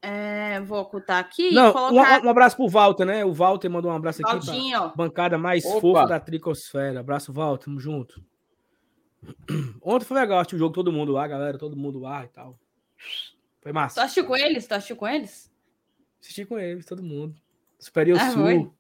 É, 0.03 0.61
vou 0.61 0.81
ocultar 0.81 1.19
aqui. 1.19 1.53
Não, 1.53 1.73
colocar... 1.73 2.23
um, 2.23 2.27
um, 2.27 2.31
abraço 2.31 2.57
pro 2.57 2.69
Walter, 2.69 3.05
né? 3.05 3.25
O 3.25 3.33
Walter 3.33 3.69
mandou 3.69 3.91
um 3.91 3.95
abraço 3.95 4.23
aqui. 4.25 4.73
Bancada 4.95 5.37
mais 5.37 5.65
Opa. 5.65 5.81
fofa 5.81 6.07
da 6.07 6.21
Tricosfera. 6.21 7.01
Abraço, 7.01 7.33
Walter. 7.33 7.65
Tamo 7.65 7.81
junto. 7.81 8.23
Ontem 9.83 10.05
foi 10.05 10.21
legal, 10.21 10.39
assistir 10.39 10.57
o 10.57 10.59
jogo, 10.59 10.75
todo 10.75 10.93
mundo 10.93 11.13
lá, 11.13 11.27
galera, 11.27 11.59
todo 11.59 11.77
mundo 11.77 11.99
lá 11.99 12.25
e 12.25 12.29
tal. 12.29 12.59
Foi 13.61 13.73
massa. 13.73 14.01
Tu 14.01 14.05
assistiu 14.05 14.27
com 14.27 14.37
eles? 14.37 14.67
Tu 14.67 14.75
assistiu 14.75 14.97
com 14.97 15.09
eles? 15.09 15.51
Assisti 16.21 16.45
com 16.45 16.59
eles, 16.59 16.87
todo 16.87 17.03
mundo. 17.03 17.35
Superior 17.79 18.19
ah, 18.21 18.31
Sul. 18.31 18.43
Foi? 18.43 18.71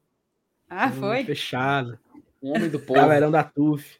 Ah, 0.68 0.92
foi? 0.92 1.24
Fechado. 1.24 1.98
Homem 2.40 2.68
do 2.68 2.78
povo. 2.78 3.00
Galerão 3.00 3.30
da 3.30 3.42
TUF. 3.42 3.98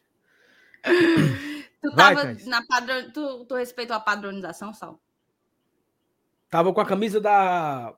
tu, 1.81 1.95
Vai, 1.95 2.15
tava 2.15 2.33
na 2.45 2.65
padron... 2.65 3.11
tu, 3.11 3.45
tu 3.45 3.55
respeitou 3.55 3.95
a 3.95 3.99
padronização, 3.99 4.73
Sal? 4.73 4.99
Tava 6.49 6.73
com 6.73 6.79
a 6.79 6.85
camisa 6.85 7.19
da 7.19 7.93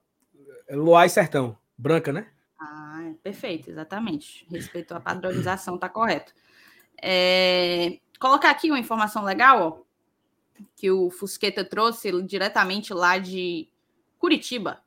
Loai 0.70 1.10
Sertão, 1.10 1.58
branca, 1.78 2.12
né? 2.12 2.28
Ah, 2.60 3.12
perfeito, 3.24 3.70
exatamente. 3.70 4.46
Respeitou 4.50 4.98
a 4.98 5.00
padronização, 5.00 5.78
tá 5.78 5.88
correto. 5.88 6.34
É... 7.02 8.00
Colocar 8.20 8.50
aqui 8.50 8.70
uma 8.70 8.80
informação 8.80 9.24
legal, 9.24 9.62
ó, 9.62 10.64
que 10.76 10.92
o 10.92 11.10
Fusqueta 11.10 11.64
trouxe 11.64 12.12
diretamente 12.24 12.94
lá 12.94 13.18
de 13.18 13.70
Curitiba. 14.18 14.82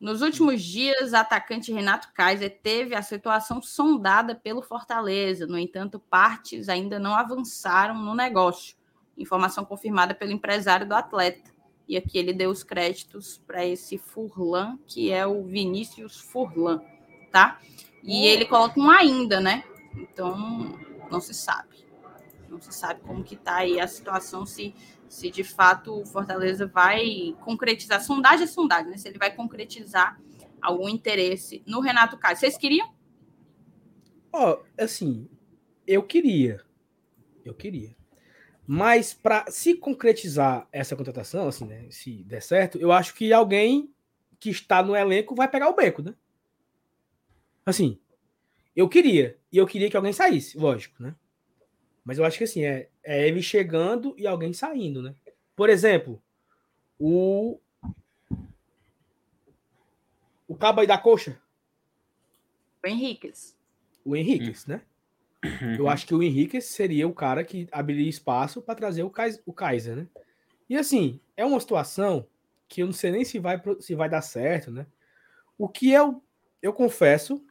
Nos 0.00 0.22
últimos 0.22 0.62
dias, 0.62 1.12
atacante 1.12 1.72
Renato 1.72 2.12
Kaiser 2.14 2.60
teve 2.62 2.94
a 2.94 3.02
situação 3.02 3.60
sondada 3.60 4.34
pelo 4.34 4.62
Fortaleza. 4.62 5.46
No 5.46 5.58
entanto, 5.58 5.98
partes 5.98 6.68
ainda 6.68 7.00
não 7.00 7.14
avançaram 7.14 7.94
no 7.98 8.14
negócio. 8.14 8.76
Informação 9.16 9.64
confirmada 9.64 10.14
pelo 10.14 10.30
empresário 10.30 10.86
do 10.86 10.94
atleta. 10.94 11.50
E 11.88 11.96
aqui 11.96 12.18
ele 12.18 12.34
deu 12.34 12.50
os 12.50 12.62
créditos 12.62 13.38
para 13.46 13.64
esse 13.64 13.96
Furlan, 13.96 14.78
que 14.86 15.10
é 15.10 15.26
o 15.26 15.42
Vinícius 15.42 16.20
Furlan, 16.20 16.82
tá? 17.32 17.58
E 18.02 18.26
ele 18.26 18.44
coloca 18.44 18.78
um 18.78 18.90
ainda, 18.90 19.40
né? 19.40 19.64
Então, 19.96 20.78
não 21.10 21.18
se 21.18 21.32
sabe. 21.32 21.86
Não 22.48 22.60
se 22.60 22.72
sabe 22.72 23.00
como 23.00 23.24
que 23.24 23.36
tá 23.36 23.56
aí 23.56 23.80
a 23.80 23.88
situação, 23.88 24.44
se, 24.44 24.74
se 25.08 25.30
de 25.30 25.42
fato 25.42 26.00
o 26.00 26.06
Fortaleza 26.06 26.66
vai 26.66 27.34
concretizar. 27.40 28.02
Sondagem 28.02 28.44
é 28.44 28.46
sondagem, 28.46 28.90
né? 28.90 28.98
Se 28.98 29.08
ele 29.08 29.18
vai 29.18 29.34
concretizar 29.34 30.20
algum 30.60 30.88
interesse 30.88 31.62
no 31.66 31.80
Renato 31.80 32.18
Castro. 32.18 32.40
Vocês 32.40 32.58
queriam? 32.58 32.92
Ó, 34.30 34.52
oh, 34.52 34.82
assim, 34.82 35.26
eu 35.86 36.02
queria. 36.02 36.62
Eu 37.44 37.54
queria. 37.54 37.97
Mas 38.70 39.14
para 39.14 39.50
se 39.50 39.74
concretizar 39.74 40.68
essa 40.70 40.94
contratação, 40.94 41.48
assim, 41.48 41.64
né, 41.64 41.86
se 41.90 42.22
der 42.24 42.42
certo, 42.42 42.76
eu 42.76 42.92
acho 42.92 43.14
que 43.14 43.32
alguém 43.32 43.90
que 44.38 44.50
está 44.50 44.82
no 44.82 44.94
elenco 44.94 45.34
vai 45.34 45.48
pegar 45.48 45.70
o 45.70 45.74
beco, 45.74 46.02
né? 46.02 46.14
Assim, 47.64 47.98
eu 48.76 48.86
queria. 48.86 49.38
E 49.50 49.56
eu 49.56 49.66
queria 49.66 49.88
que 49.88 49.96
alguém 49.96 50.12
saísse, 50.12 50.58
lógico, 50.58 51.02
né? 51.02 51.16
Mas 52.04 52.18
eu 52.18 52.26
acho 52.26 52.36
que 52.36 52.44
assim, 52.44 52.62
é, 52.62 52.90
é 53.02 53.26
ele 53.26 53.40
chegando 53.40 54.14
e 54.18 54.26
alguém 54.26 54.52
saindo, 54.52 55.00
né? 55.00 55.14
Por 55.56 55.70
exemplo, 55.70 56.22
o. 56.98 57.58
O 60.46 60.54
cabo 60.54 60.82
aí 60.82 60.86
da 60.86 60.98
coxa. 60.98 61.40
O 62.84 62.86
Henriquez. 62.86 63.56
O 64.04 64.14
Henriquez, 64.14 64.66
né? 64.66 64.82
Eu 65.78 65.88
acho 65.88 66.06
que 66.06 66.14
o 66.14 66.22
Henrique 66.22 66.60
seria 66.60 67.06
o 67.06 67.14
cara 67.14 67.44
que 67.44 67.68
abriria 67.70 68.08
espaço 68.08 68.60
para 68.60 68.74
trazer 68.74 69.02
o 69.02 69.10
Kaiser, 69.10 69.42
o 69.46 69.52
Kaiser, 69.52 69.96
né? 69.96 70.06
E 70.68 70.76
assim, 70.76 71.20
é 71.36 71.44
uma 71.44 71.60
situação 71.60 72.26
que 72.68 72.82
eu 72.82 72.86
não 72.86 72.92
sei 72.92 73.10
nem 73.10 73.24
se 73.24 73.38
vai, 73.38 73.60
se 73.80 73.94
vai 73.94 74.08
dar 74.08 74.20
certo, 74.20 74.70
né? 74.70 74.86
O 75.56 75.68
que 75.68 75.90
eu, 75.90 76.22
eu 76.60 76.72
confesso 76.72 77.44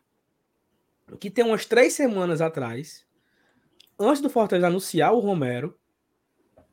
que 1.20 1.30
tem 1.30 1.46
umas 1.46 1.66
três 1.66 1.94
semanas 1.94 2.42
atrás, 2.42 3.06
antes 3.98 4.22
do 4.22 4.30
Fortaleza 4.30 4.68
anunciar 4.68 5.14
o 5.14 5.20
Romero, 5.20 5.78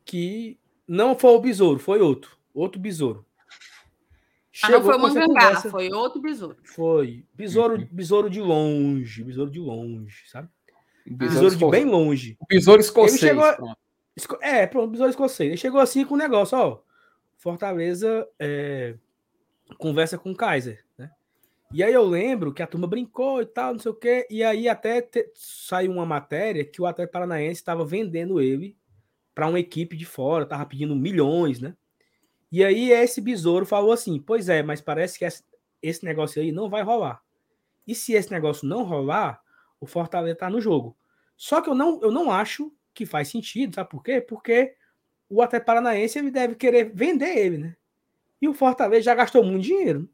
que 0.04 0.58
não 0.86 1.16
foi 1.16 1.30
o 1.30 1.40
Besouro, 1.40 1.78
foi 1.78 2.00
outro, 2.00 2.36
outro 2.52 2.80
Besouro. 2.80 3.24
Ah, 4.62 4.70
não 4.70 4.84
foi 4.84 4.96
o 4.96 5.00
Mangangá, 5.00 5.60
foi 5.62 5.92
outro 5.92 6.20
Besouro. 6.20 6.56
Foi. 6.62 7.24
Besouro, 7.34 7.76
uhum. 7.76 7.88
besouro 7.90 8.30
de 8.30 8.40
longe, 8.40 9.24
Besouro 9.24 9.50
de 9.50 9.58
longe, 9.58 10.28
sabe? 10.28 10.48
Besouro, 11.06 11.54
de 11.54 11.70
bem 11.70 11.84
longe. 11.84 12.36
O 12.40 12.46
besouro 12.46 12.80
escocês. 12.80 13.22
Ele 13.22 13.30
chegou, 13.30 13.56
pronto. 13.56 13.78
É, 14.40 14.66
pronto, 14.66 14.90
besouro 14.90 15.10
escocês. 15.10 15.48
Ele 15.48 15.56
chegou 15.56 15.80
assim 15.80 16.04
com 16.04 16.14
o 16.14 16.18
negócio, 16.18 16.56
ó. 16.56 16.80
Fortaleza 17.36 18.26
é, 18.38 18.94
conversa 19.78 20.16
com 20.16 20.30
o 20.30 20.36
Kaiser, 20.36 20.84
né? 20.96 21.10
E 21.72 21.82
aí 21.82 21.92
eu 21.92 22.04
lembro 22.04 22.54
que 22.54 22.62
a 22.62 22.66
turma 22.66 22.86
brincou 22.86 23.42
e 23.42 23.46
tal, 23.46 23.72
não 23.72 23.80
sei 23.80 23.90
o 23.90 23.94
quê. 23.94 24.26
E 24.30 24.42
aí 24.42 24.68
até 24.68 25.02
te, 25.02 25.30
saiu 25.34 25.92
uma 25.92 26.06
matéria 26.06 26.64
que 26.64 26.80
o 26.80 26.86
Atlético 26.86 27.12
Paranaense 27.12 27.60
estava 27.60 27.84
vendendo 27.84 28.40
ele 28.40 28.76
para 29.34 29.48
uma 29.48 29.58
equipe 29.58 29.96
de 29.96 30.06
fora, 30.06 30.46
tava 30.46 30.64
pedindo 30.64 30.94
milhões, 30.94 31.60
né? 31.60 31.76
E 32.50 32.64
aí 32.64 32.92
esse 32.92 33.20
besouro 33.20 33.66
falou 33.66 33.92
assim: 33.92 34.18
Pois 34.20 34.48
é, 34.48 34.62
mas 34.62 34.80
parece 34.80 35.18
que 35.18 35.26
esse 35.82 36.04
negócio 36.04 36.40
aí 36.40 36.52
não 36.52 36.70
vai 36.70 36.82
rolar. 36.82 37.20
E 37.86 37.94
se 37.94 38.14
esse 38.14 38.30
negócio 38.30 38.66
não 38.66 38.84
rolar, 38.84 39.43
o 39.84 39.86
Fortaleza 39.86 40.36
tá 40.36 40.50
no 40.50 40.60
jogo. 40.60 40.96
Só 41.36 41.60
que 41.60 41.68
eu 41.68 41.74
não, 41.74 42.00
eu 42.02 42.10
não 42.10 42.30
acho 42.30 42.72
que 42.92 43.04
faz 43.04 43.28
sentido, 43.28 43.74
sabe 43.74 43.90
por 43.90 44.02
quê? 44.02 44.20
Porque 44.20 44.74
o 45.28 45.42
Atlético 45.42 45.66
Paranaense 45.66 46.18
ele 46.18 46.30
deve 46.30 46.54
querer 46.54 46.92
vender 46.94 47.36
ele, 47.36 47.58
né? 47.58 47.76
E 48.40 48.48
o 48.48 48.54
Fortaleza 48.54 49.02
já 49.02 49.14
gastou 49.14 49.42
muito 49.42 49.62
dinheiro. 49.62 50.08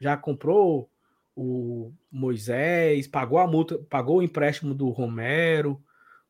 Já 0.00 0.16
comprou 0.16 0.88
o 1.36 1.92
Moisés, 2.10 3.06
pagou 3.06 3.38
a 3.38 3.46
multa, 3.46 3.78
pagou 3.88 4.18
o 4.18 4.22
empréstimo 4.22 4.74
do 4.74 4.88
Romero, 4.90 5.82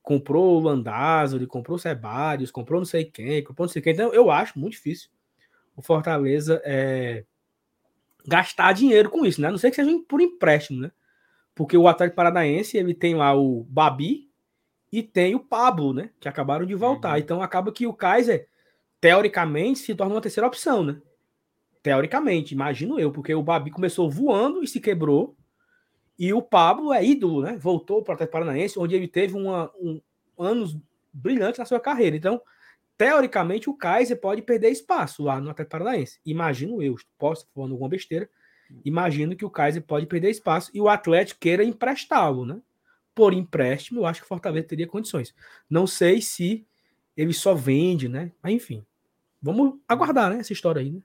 comprou 0.02 0.56
o 0.56 0.60
Landázuri, 0.60 1.46
comprou 1.46 1.76
o 1.76 1.80
Sebadios, 1.80 2.50
comprou 2.50 2.80
não 2.80 2.86
sei 2.86 3.04
quem, 3.04 3.42
comprou 3.42 3.66
não 3.66 3.72
sei 3.72 3.82
quem. 3.82 3.92
Então 3.92 4.12
eu 4.12 4.30
acho 4.30 4.58
muito 4.58 4.72
difícil 4.72 5.10
o 5.76 5.82
Fortaleza 5.82 6.60
é, 6.64 7.24
gastar 8.26 8.72
dinheiro 8.72 9.10
com 9.10 9.24
isso, 9.24 9.40
né? 9.40 9.48
A 9.48 9.50
não 9.50 9.58
sei 9.58 9.70
que 9.70 9.76
seja 9.76 9.90
por 10.08 10.20
empréstimo, 10.20 10.80
né? 10.80 10.92
Porque 11.54 11.76
o 11.76 11.86
Atlético 11.86 12.16
Paranaense, 12.16 12.76
ele 12.76 12.94
tem 12.94 13.14
lá 13.14 13.34
o 13.34 13.64
Babi 13.68 14.28
e 14.90 15.02
tem 15.02 15.34
o 15.34 15.40
Pablo, 15.40 15.92
né? 15.92 16.10
Que 16.18 16.28
acabaram 16.28 16.66
de 16.66 16.74
voltar. 16.74 17.12
Uhum. 17.12 17.18
Então 17.18 17.42
acaba 17.42 17.72
que 17.72 17.86
o 17.86 17.92
Kaiser, 17.92 18.48
teoricamente, 19.00 19.78
se 19.78 19.94
torna 19.94 20.14
uma 20.14 20.20
terceira 20.20 20.46
opção, 20.46 20.82
né? 20.82 21.00
Teoricamente, 21.82 22.54
imagino 22.54 22.98
eu, 22.98 23.12
porque 23.12 23.34
o 23.34 23.42
Babi 23.42 23.70
começou 23.70 24.10
voando 24.10 24.62
e 24.62 24.68
se 24.68 24.80
quebrou. 24.80 25.36
E 26.18 26.32
o 26.32 26.40
Pablo 26.40 26.92
é 26.92 27.04
ídolo, 27.04 27.42
né? 27.42 27.56
Voltou 27.58 28.02
para 28.02 28.12
o 28.12 28.14
Atlético 28.14 28.32
Paranaense, 28.32 28.78
onde 28.78 28.94
ele 28.94 29.08
teve 29.08 29.36
uma, 29.36 29.70
um 29.80 30.00
anos 30.38 30.76
brilhantes 31.12 31.58
na 31.58 31.64
sua 31.64 31.80
carreira. 31.80 32.16
Então, 32.16 32.40
teoricamente, 32.96 33.68
o 33.68 33.74
Kaiser 33.74 34.20
pode 34.20 34.42
perder 34.42 34.70
espaço 34.70 35.22
lá 35.22 35.40
no 35.40 35.50
Atlético 35.50 35.72
Paranaense. 35.72 36.20
Imagino 36.24 36.82
eu, 36.82 36.96
posso 37.18 37.48
falando 37.54 37.72
alguma 37.72 37.88
besteira, 37.88 38.28
imagino 38.84 39.36
que 39.36 39.44
o 39.44 39.50
Kaiser 39.50 39.82
pode 39.82 40.06
perder 40.06 40.30
espaço 40.30 40.70
e 40.74 40.80
o 40.80 40.88
Atlético 40.88 41.40
queira 41.40 41.64
emprestá-lo, 41.64 42.44
né? 42.44 42.60
Por 43.14 43.32
empréstimo, 43.32 44.00
eu 44.00 44.06
acho 44.06 44.20
que 44.20 44.26
o 44.26 44.28
Fortaleza 44.28 44.66
teria 44.66 44.86
condições. 44.86 45.34
Não 45.70 45.86
sei 45.86 46.20
se 46.20 46.66
ele 47.16 47.32
só 47.32 47.54
vende, 47.54 48.08
né? 48.08 48.32
Mas 48.42 48.52
enfim, 48.54 48.84
vamos 49.40 49.78
aguardar, 49.86 50.30
né? 50.30 50.38
Essa 50.38 50.52
história 50.52 50.80
aí, 50.80 50.90
né? 50.90 51.00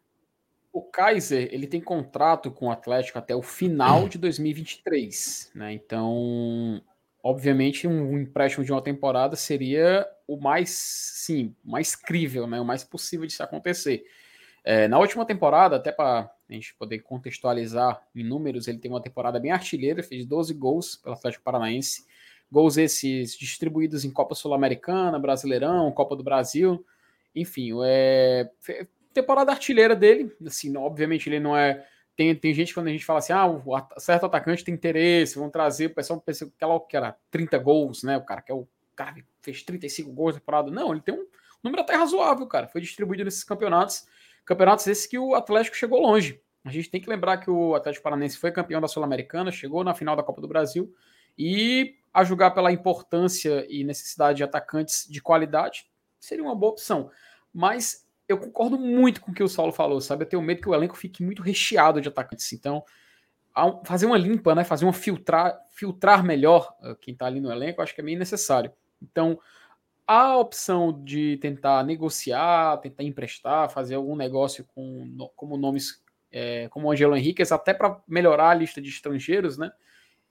O 0.72 0.84
Kaiser, 0.84 1.49
ele 1.52 1.68
tem 1.68 1.81
contrato 1.81 2.52
com 2.52 2.68
o 2.68 2.72
Atlético 2.72 3.18
até 3.18 3.36
o 3.36 3.41
final 3.41 4.07
de 4.07 4.18
2023, 4.18 5.52
né? 5.56 5.73
Então, 5.73 6.81
obviamente, 7.23 7.88
um, 7.88 8.18
empréstimo 8.19 8.64
de 8.64 8.72
uma 8.72 8.81
temporada 8.81 9.36
seria 9.36 10.07
o 10.27 10.38
mais, 10.38 10.69
sim, 10.69 11.56
mais 11.64 11.95
crível, 11.95 12.45
né? 12.45 12.61
O 12.61 12.65
mais 12.65 12.84
possível 12.84 13.26
de 13.26 13.34
se 13.34 13.41
acontecer. 13.41 14.03
É, 14.64 14.88
na 14.88 14.99
última 14.99 15.26
temporada, 15.26 15.77
até 15.77 15.91
para 15.91 16.31
a 16.50 16.54
gente 16.54 16.74
poder 16.76 17.00
contextualizar 17.00 18.02
em 18.16 18.24
números, 18.24 18.68
ele 18.68 18.80
tem 18.80 18.90
uma 18.90 19.02
temporada 19.02 19.40
bem 19.40 19.52
artilheira, 19.52 20.02
fez 20.02 20.26
12 20.26 20.54
gols 20.54 20.96
pelo 20.96 21.16
Atlético 21.16 21.44
Paranaense. 21.44 22.06
Gols 22.52 22.78
esses 22.78 23.38
distribuídos 23.38 24.04
em 24.04 24.12
Copa 24.12 24.34
Sul-Americana, 24.34 25.20
Brasileirão, 25.20 25.92
Copa 25.92 26.16
do 26.16 26.24
Brasil. 26.24 26.84
Enfim, 27.36 27.72
é 27.86 28.50
temporada 29.14 29.52
artilheira 29.52 29.96
dele. 29.96 30.36
Assim, 30.46 30.76
obviamente 30.76 31.30
ele 31.30 31.40
não 31.40 31.56
é. 31.56 31.86
Tem, 32.16 32.36
tem 32.36 32.54
gente 32.54 32.74
quando 32.74 32.88
a 32.88 32.92
gente 32.92 33.06
fala 33.06 33.20
assim, 33.20 33.32
ah, 33.32 33.48
o 33.48 34.00
certo 34.00 34.26
atacante 34.26 34.64
tem 34.64 34.74
interesse, 34.74 35.40
vão 35.40 35.50
trazer, 35.50 35.86
o 35.86 35.96
pessoal 35.96 36.20
pensa 36.20 36.46
que 36.46 36.64
ela 36.64 36.78
que 36.80 36.98
era 36.98 37.16
30 37.32 37.58
gols, 37.60 38.04
né? 38.04 38.18
O 38.18 38.26
cara 38.26 38.42
que 38.42 38.52
é 38.52 38.56
o 38.56 38.68
cara 38.94 39.16
fez 39.42 39.64
35 39.64 40.12
gols 40.12 40.34
na 40.34 40.40
temporada. 40.42 40.70
Não, 40.70 40.92
ele 40.92 41.02
tem 41.02 41.16
um 41.16 41.26
número 41.64 41.82
até 41.82 41.96
razoável, 41.96 42.46
cara. 42.46 42.68
Foi 42.68 42.82
distribuído 42.82 43.24
nesses 43.24 43.44
campeonatos. 43.44 44.06
Campeonatos 44.50 44.88
esses 44.88 45.06
que 45.06 45.20
o 45.20 45.36
Atlético 45.36 45.78
chegou 45.78 46.02
longe. 46.02 46.42
A 46.66 46.72
gente 46.72 46.90
tem 46.90 47.00
que 47.00 47.08
lembrar 47.08 47.38
que 47.38 47.52
o 47.52 47.76
Atlético 47.76 48.04
Paranense 48.04 48.36
foi 48.36 48.52
campeão 48.52 48.82
da 48.82 48.88
Sul-Americana, 48.88 49.52
chegou 49.52 49.84
na 49.84 49.94
final 49.94 50.16
da 50.16 50.24
Copa 50.24 50.42
do 50.42 50.48
Brasil 50.48 50.92
e, 51.38 51.98
a 52.12 52.24
julgar 52.24 52.50
pela 52.50 52.72
importância 52.72 53.64
e 53.70 53.84
necessidade 53.84 54.38
de 54.38 54.44
atacantes 54.44 55.08
de 55.08 55.22
qualidade, 55.22 55.86
seria 56.20 56.44
uma 56.44 56.56
boa 56.56 56.72
opção. 56.72 57.12
Mas 57.54 58.08
eu 58.28 58.40
concordo 58.40 58.80
muito 58.80 59.22
com 59.22 59.30
o 59.30 59.36
que 59.36 59.44
o 59.44 59.48
Saulo 59.48 59.72
falou, 59.72 60.02
sabe? 60.02 60.24
Eu 60.24 60.30
tenho 60.30 60.42
medo 60.42 60.62
que 60.62 60.70
o 60.70 60.74
elenco 60.74 60.98
fique 60.98 61.22
muito 61.22 61.44
recheado 61.44 62.02
de 62.02 62.08
atacantes. 62.08 62.52
Então, 62.52 62.84
fazer 63.86 64.08
uma 64.08 64.18
limpa, 64.18 64.56
né? 64.56 64.64
Fazer 64.64 64.84
uma 64.84 64.94
filtrar, 64.94 65.60
filtrar 65.76 66.24
melhor 66.24 66.76
uh, 66.82 66.96
quem 66.96 67.14
está 67.14 67.28
ali 67.28 67.40
no 67.40 67.52
elenco, 67.52 67.84
acho 67.84 67.94
que 67.94 68.02
é 68.02 68.04
meio 68.04 68.18
necessário. 68.18 68.72
Então, 69.00 69.40
a 70.10 70.36
opção 70.36 71.03
de 71.03 71.38
tentar 71.38 71.84
negociar, 71.84 72.77
tentar 72.77 73.03
emprestar, 73.03 73.69
fazer 73.69 73.94
algum 73.94 74.15
negócio 74.15 74.65
com 74.73 75.30
como 75.36 75.56
nomes 75.56 76.03
é, 76.31 76.68
como 76.69 76.91
Angelo 76.91 77.15
Henriquez, 77.15 77.52
até 77.52 77.76
para 77.76 78.02
melhorar 78.07 78.49
a 78.49 78.53
lista 78.56 78.81
de 78.81 78.90
estrangeiros, 78.90 79.56
né? 79.60 79.72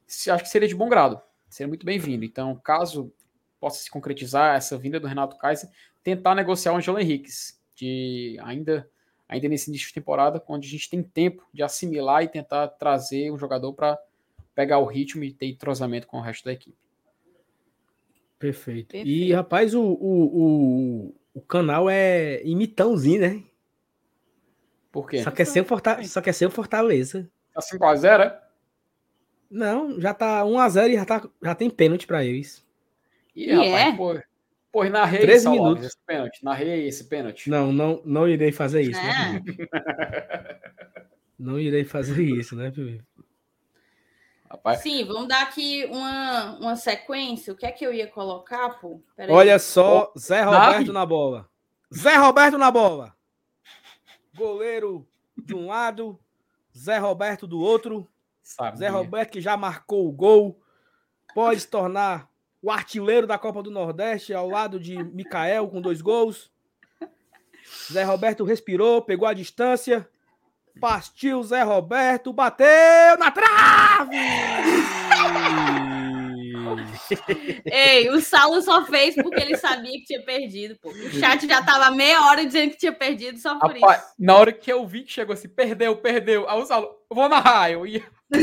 Acho 0.05 0.43
que 0.43 0.49
seria 0.49 0.67
de 0.67 0.75
bom 0.75 0.89
grado, 0.89 1.21
seria 1.49 1.69
muito 1.69 1.87
bem-vindo. 1.87 2.25
Então, 2.25 2.57
caso 2.57 3.13
possa 3.61 3.81
se 3.81 3.89
concretizar 3.89 4.57
essa 4.57 4.77
vinda 4.77 4.99
do 4.99 5.07
Renato 5.07 5.39
Kaiser, 5.39 5.71
tentar 6.03 6.35
negociar 6.35 6.73
o 6.73 6.77
Angelo 6.77 6.99
Henriquez, 6.99 7.61
de 7.77 8.37
ainda 8.43 8.91
ainda 9.29 9.47
nesse 9.47 9.71
início 9.71 9.87
de 9.87 9.95
temporada, 9.95 10.43
onde 10.49 10.67
a 10.67 10.71
gente 10.73 10.91
tem 10.91 11.05
tempo 11.05 11.47
de 11.55 11.63
assimilar 11.63 12.25
e 12.25 12.29
tentar 12.29 12.67
trazer 12.67 13.31
um 13.31 13.39
jogador 13.39 13.73
para 13.75 13.97
pegar 14.57 14.79
o 14.81 14.87
ritmo 14.87 15.23
e 15.23 15.33
ter 15.33 15.47
entrosamento 15.47 16.09
com 16.09 16.19
o 16.19 16.21
resto 16.21 16.47
da 16.47 16.53
equipe. 16.53 16.88
Perfeito. 18.39 18.89
Perfeito. 18.89 19.09
E, 19.09 19.33
rapaz, 19.33 19.75
o, 19.75 19.83
o, 19.83 20.25
o, 20.25 21.15
o, 21.35 21.41
canal 21.41 21.91
é 21.91 22.41
imitãozinho, 22.45 23.21
né? 23.21 23.43
Por 24.93 25.09
quê? 25.09 25.23
Só 25.23 25.31
quer 25.31 25.45
ser 25.45 25.61
o, 25.61 25.65
Forta... 25.65 26.03
Só 26.05 26.21
quer 26.21 26.33
ser 26.33 26.47
o 26.47 26.51
Fortaleza. 26.51 27.29
Tá 27.53 27.61
5x0, 27.61 28.21
é? 28.21 28.41
Não, 29.51 30.01
já 30.01 30.15
tá 30.15 30.43
1x0 30.43 30.91
e 30.91 30.95
já, 30.95 31.05
tá... 31.05 31.29
já 31.43 31.55
tem 31.55 31.69
pênalti 31.69 32.07
pra 32.07 32.25
eles. 32.25 32.65
E, 33.35 33.51
e 33.51 33.53
rapaz, 33.53 33.95
é? 33.95 33.97
pô, 33.97 34.21
pô, 34.71 34.85
narrei 34.85 35.21
13 35.21 35.49
minutos. 35.49 35.87
esse 35.87 35.99
pênalti. 36.07 36.45
Narrei 36.45 36.87
esse 36.87 37.05
pênalti. 37.05 37.51
Não, 37.51 37.73
não, 37.73 38.03
não 38.05 38.29
irei 38.29 38.53
fazer 38.53 38.83
isso. 38.83 39.01
Né? 39.01 39.11
É. 39.11 39.33
Né? 39.33 40.59
não 41.39 41.59
irei 41.59 41.85
fazer 41.85 42.23
isso, 42.23 42.55
né, 42.55 42.71
Felipe? 42.71 43.05
Rapaz. 44.51 44.81
Sim, 44.81 45.05
vamos 45.05 45.29
dar 45.29 45.43
aqui 45.43 45.85
uma, 45.87 46.59
uma 46.59 46.77
sequência. 46.77 47.53
O 47.53 47.57
que 47.57 47.67
é 47.67 47.71
que 47.71 47.85
eu 47.85 47.93
ia 47.93 48.07
colocar, 48.07 48.71
pô? 48.81 49.03
Pera 49.15 49.33
Olha 49.33 49.55
aí. 49.55 49.61
só, 49.61 50.13
Zé 50.19 50.43
Roberto 50.43 50.93
na 50.93 51.05
bola. 51.05 51.49
Zé 51.95 52.17
Roberto 52.17 52.57
na 52.57 52.71
bola. 52.71 53.15
Goleiro 54.35 55.07
de 55.37 55.55
um 55.55 55.67
lado, 55.67 56.19
Zé 56.77 56.97
Roberto 56.99 57.47
do 57.47 57.61
outro. 57.61 58.09
Sabia. 58.43 58.79
Zé 58.79 58.89
Roberto 58.89 59.33
que 59.33 59.41
já 59.41 59.57
marcou 59.57 60.09
o 60.09 60.13
gol. 60.13 60.59
Pode 61.35 61.61
se 61.61 61.69
tornar 61.69 62.31
o 62.63 62.71
artilheiro 62.71 63.27
da 63.27 63.39
Copa 63.39 63.63
do 63.63 63.71
Nordeste, 63.71 64.33
ao 64.33 64.49
lado 64.49 64.81
de 64.81 64.97
Mikael, 65.03 65.69
com 65.69 65.81
dois 65.81 66.01
gols. 66.01 66.51
Zé 67.93 68.03
Roberto 68.03 68.45
respirou, 68.45 69.03
pegou 69.03 69.29
a 69.29 69.35
distância. 69.35 70.09
Partiu 70.81 71.43
Zé 71.43 71.63
Roberto, 71.63 72.33
bateu 72.33 73.19
na 73.19 73.31
trave! 73.31 74.17
Ei, 77.65 78.11
o 78.11 78.21
Saulo 78.21 78.61
só 78.63 78.85
fez 78.85 79.15
porque 79.15 79.41
ele 79.41 79.57
sabia 79.57 79.93
que 79.93 80.05
tinha 80.05 80.23
perdido, 80.23 80.77
pô. 80.81 80.91
O 80.91 81.11
chat 81.11 81.47
já 81.49 81.63
tava 81.63 81.91
meia 81.91 82.27
hora 82.27 82.45
dizendo 82.45 82.73
que 82.73 82.79
tinha 82.79 82.93
perdido 82.93 83.39
só 83.39 83.59
por 83.59 83.73
Rapaz, 83.73 84.03
isso. 84.03 84.15
Na 84.19 84.37
hora 84.37 84.53
que 84.53 84.71
eu 84.71 84.87
vi 84.87 85.03
que 85.03 85.13
chegou 85.13 85.33
assim, 85.33 85.49
perdeu, 85.49 85.97
perdeu. 85.97 86.49
Aí 86.49 86.61
o 86.61 86.67
Saulo, 86.67 86.89
eu 87.11 87.17
vou 87.17 87.29
narrar, 87.29 87.71
eu 87.71 87.87
ia. 87.87 88.05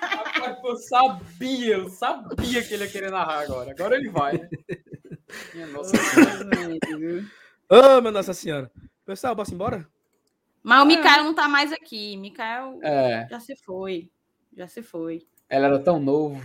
Rapaz, 0.00 0.56
eu 0.64 0.76
sabia, 0.76 1.74
eu 1.74 1.88
sabia 1.90 2.62
que 2.62 2.74
ele 2.74 2.84
ia 2.84 2.90
querer 2.90 3.10
narrar 3.10 3.40
agora. 3.40 3.72
Agora 3.72 3.96
ele 3.96 4.08
vai, 4.08 4.34
né? 4.34 4.48
Minha 5.54 5.66
nossa 5.66 5.96
senhora. 5.96 6.46
Ô, 7.70 7.74
oh, 7.74 8.00
minha 8.00 8.12
Nossa 8.12 8.34
Senhora. 8.34 8.70
Pessoal, 9.06 9.34
posso 9.34 9.52
ir 9.52 9.54
embora? 9.54 9.88
Mas 10.62 10.82
o 10.82 10.86
Mikael 10.86 11.24
não 11.24 11.34
tá 11.34 11.48
mais 11.48 11.72
aqui. 11.72 12.16
Mikael 12.16 12.78
é. 12.82 13.26
já 13.28 13.40
se 13.40 13.56
foi. 13.56 14.10
Já 14.56 14.68
se 14.68 14.82
foi. 14.82 15.26
Ela 15.48 15.66
era 15.66 15.78
tão 15.78 15.98
novo. 15.98 16.40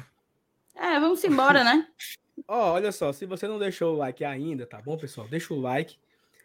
É, 0.76 1.00
vamos 1.00 1.24
embora, 1.24 1.64
né? 1.64 1.88
Ó, 2.48 2.70
oh, 2.70 2.74
olha 2.74 2.92
só, 2.92 3.12
se 3.12 3.26
você 3.26 3.48
não 3.48 3.58
deixou 3.58 3.96
o 3.96 3.98
like 3.98 4.24
ainda, 4.24 4.66
tá 4.66 4.80
bom, 4.80 4.96
pessoal? 4.96 5.28
Deixa 5.28 5.54
o 5.54 5.60
like. 5.60 5.98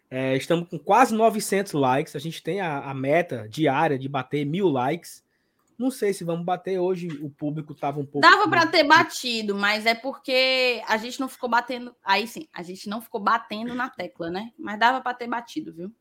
É, 0.09 0.35
estamos 0.35 0.67
com 0.69 0.77
quase 0.77 1.13
900 1.13 1.73
likes. 1.73 2.15
A 2.15 2.19
gente 2.19 2.41
tem 2.41 2.61
a, 2.61 2.79
a, 2.79 2.93
meta 2.93 3.47
diária 3.49 3.97
de 3.97 4.09
bater 4.09 4.45
mil 4.45 4.67
likes. 4.67 5.23
Não 5.77 5.89
sei 5.89 6.13
se 6.13 6.23
vamos 6.23 6.45
bater 6.45 6.79
hoje. 6.79 7.07
O 7.21 7.29
público 7.29 7.73
tava 7.73 7.99
um 7.99 8.05
pouco. 8.05 8.21
Dava 8.21 8.47
para 8.49 8.67
ter 8.67 8.83
batido, 8.83 9.55
mas 9.55 9.85
é 9.85 9.95
porque 9.95 10.81
a 10.87 10.97
gente 10.97 11.19
não 11.19 11.27
ficou 11.27 11.49
batendo. 11.49 11.95
Aí 12.03 12.27
sim, 12.27 12.47
a 12.53 12.61
gente 12.63 12.87
não 12.89 13.01
ficou 13.01 13.21
batendo 13.21 13.73
na 13.73 13.89
tecla, 13.89 14.29
né? 14.29 14.51
Mas 14.57 14.79
dava 14.79 15.01
para 15.01 15.15
ter 15.15 15.27
batido, 15.27 15.73
viu? 15.73 15.91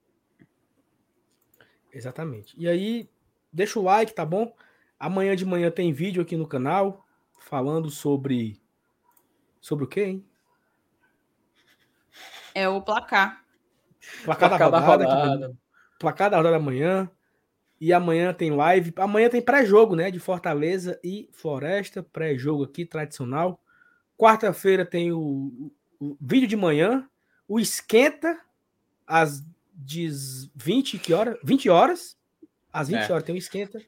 Exatamente. 1.92 2.54
E 2.58 2.68
aí, 2.68 3.08
deixa 3.52 3.78
o 3.78 3.82
like, 3.82 4.14
tá 4.14 4.24
bom? 4.24 4.54
Amanhã 4.98 5.36
de 5.36 5.44
manhã 5.44 5.70
tem 5.70 5.92
vídeo 5.92 6.22
aqui 6.22 6.36
no 6.36 6.46
canal 6.46 7.04
falando 7.40 7.90
sobre. 7.90 8.60
Sobre 9.60 9.84
o 9.84 9.88
quê, 9.88 10.04
hein? 10.04 10.26
É 12.54 12.68
o 12.68 12.80
placar. 12.80 13.44
Placar, 14.24 14.48
placar 14.48 14.70
da 14.70 14.78
rodada. 14.78 15.04
Da 15.04 15.14
rodada. 15.14 15.56
Placar 15.98 16.30
da 16.30 16.36
rodada 16.36 16.56
amanhã. 16.56 17.10
E 17.80 17.92
amanhã 17.92 18.32
tem 18.32 18.50
live. 18.50 18.92
Amanhã 18.96 19.28
tem 19.28 19.42
pré-jogo, 19.42 19.96
né? 19.96 20.10
De 20.10 20.18
Fortaleza 20.18 21.00
e 21.02 21.28
Floresta. 21.32 22.02
Pré-jogo 22.02 22.64
aqui, 22.64 22.84
tradicional. 22.84 23.60
Quarta-feira 24.16 24.86
tem 24.86 25.10
o, 25.10 25.72
o, 25.98 26.16
vídeo 26.20 26.46
de 26.46 26.56
manhã. 26.56 27.08
O 27.48 27.58
esquenta 27.58 28.38
às 29.06 29.44
20 29.74 30.98
que 30.98 31.12
hora? 31.12 31.38
20 31.42 31.68
horas. 31.70 32.16
Às 32.72 32.88
20 32.88 32.98
é. 32.98 33.12
horas 33.12 33.24
tem 33.24 33.34
o 33.34 33.38
esquenta. 33.38 33.80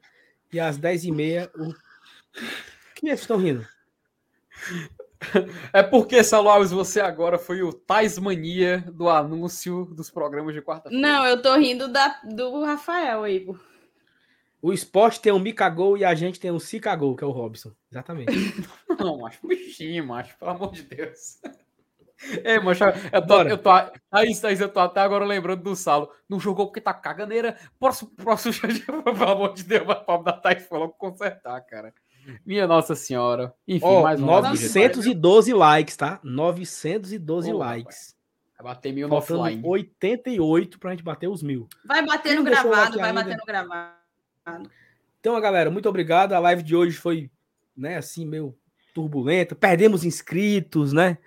E 0.51 0.59
às 0.59 0.79
10h30 0.79 1.49
o 1.55 1.73
que 2.95 3.07
eles 3.07 3.21
estão 3.21 3.37
rindo? 3.37 3.65
É 5.73 5.81
porque, 5.81 6.23
Saulo 6.23 6.49
Alves, 6.49 6.71
você 6.71 6.99
agora 6.99 7.37
foi 7.37 7.63
o 7.63 7.73
Taismania 7.73 8.83
do 8.93 9.09
anúncio 9.09 9.85
dos 9.85 10.09
programas 10.09 10.53
de 10.53 10.61
quarta-feira. 10.61 11.01
Não, 11.01 11.25
eu 11.25 11.41
tô 11.41 11.55
rindo 11.55 11.87
da, 11.87 12.19
do 12.23 12.63
Rafael 12.63 13.23
aí, 13.23 13.39
pô. 13.39 13.57
O 14.61 14.73
esporte 14.73 15.21
tem 15.21 15.31
um 15.31 15.39
Micagol 15.39 15.97
e 15.97 16.03
a 16.03 16.15
gente 16.15 16.39
tem 16.39 16.51
um 16.51 16.59
Cicagol, 16.59 17.15
que 17.15 17.23
é 17.23 17.27
o 17.27 17.31
Robson. 17.31 17.71
Exatamente. 17.91 18.31
Não, 18.99 19.19
macho, 19.19 19.45
bichinho, 19.47 20.05
macho, 20.05 20.37
pelo 20.37 20.51
amor 20.51 20.71
de 20.71 20.83
Deus. 20.83 21.39
É, 22.43 22.59
macho, 22.59 22.83
eu 23.11 23.27
tô, 23.27 23.41
eu 23.41 23.57
tô, 23.57 23.69
aí, 23.69 23.91
aí, 24.11 24.59
eu 24.59 24.69
tô 24.69 24.79
até 24.79 25.01
agora 25.01 25.25
lembrando 25.25 25.61
do 25.63 25.75
Saulo. 25.75 26.09
Não 26.29 26.39
jogou 26.39 26.67
porque 26.67 26.81
tá 26.81 26.93
caganeira. 26.93 27.57
Próximo, 27.79 28.09
próximo, 28.11 28.53
pelo 29.03 29.31
amor 29.31 29.53
de 29.53 29.63
Deus, 29.63 29.89
a 29.89 29.95
pobre 29.95 30.25
da 30.25 30.33
Thais 30.33 30.65
falou 30.65 30.89
consertar, 30.89 31.59
cara. 31.61 31.93
Minha 32.45 32.65
Nossa 32.67 32.95
Senhora. 32.95 33.53
Enfim, 33.67 33.85
oh, 33.85 34.01
mais 34.01 34.19
um 34.19 34.25
912 34.25 35.53
likes, 35.53 35.95
tá? 35.95 36.19
912 36.23 37.53
oh, 37.53 37.57
likes. 37.57 38.15
Vai 38.57 38.73
bater 38.73 38.93
mil 38.93 39.07
no 39.07 39.15
offline. 39.15 39.61
88 39.63 40.79
pra 40.79 40.91
gente 40.91 41.03
bater 41.03 41.27
os 41.27 41.43
mil. 41.43 41.67
Vai 41.85 42.03
bater 42.05 42.35
no 42.35 42.43
gravado, 42.43 42.97
vai 42.97 43.09
ainda? 43.09 43.21
bater 43.21 43.37
no 43.37 43.45
gravado. 43.45 44.71
Então, 45.19 45.39
galera, 45.39 45.69
muito 45.69 45.89
obrigado. 45.89 46.33
A 46.33 46.39
live 46.39 46.63
de 46.63 46.75
hoje 46.75 46.97
foi, 46.97 47.29
né, 47.75 47.97
assim, 47.97 48.25
meio 48.25 48.57
turbulenta. 48.93 49.53
Perdemos 49.53 50.03
inscritos, 50.03 50.93
né? 50.93 51.17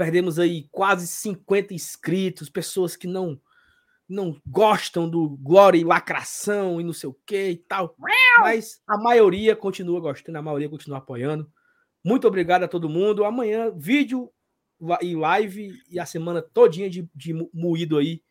Perdemos 0.00 0.38
aí 0.38 0.66
quase 0.72 1.06
50 1.06 1.74
inscritos, 1.74 2.48
pessoas 2.48 2.96
que 2.96 3.06
não 3.06 3.38
não 4.08 4.40
gostam 4.46 5.06
do 5.06 5.28
glória 5.36 5.78
e 5.78 5.84
lacração 5.84 6.80
e 6.80 6.84
não 6.84 6.94
sei 6.94 7.10
o 7.10 7.16
que 7.26 7.50
e 7.50 7.56
tal. 7.56 7.94
Mas 8.38 8.80
a 8.86 8.96
maioria 8.96 9.54
continua 9.54 10.00
gostando, 10.00 10.38
a 10.38 10.42
maioria 10.42 10.70
continua 10.70 10.96
apoiando. 10.96 11.52
Muito 12.02 12.26
obrigado 12.26 12.62
a 12.62 12.68
todo 12.68 12.88
mundo. 12.88 13.26
Amanhã, 13.26 13.70
vídeo 13.76 14.32
e 15.02 15.14
live 15.14 15.78
e 15.90 16.00
a 16.00 16.06
semana 16.06 16.40
todinha 16.40 16.88
de, 16.88 17.06
de 17.14 17.34
moído 17.52 17.98
aí 17.98 18.22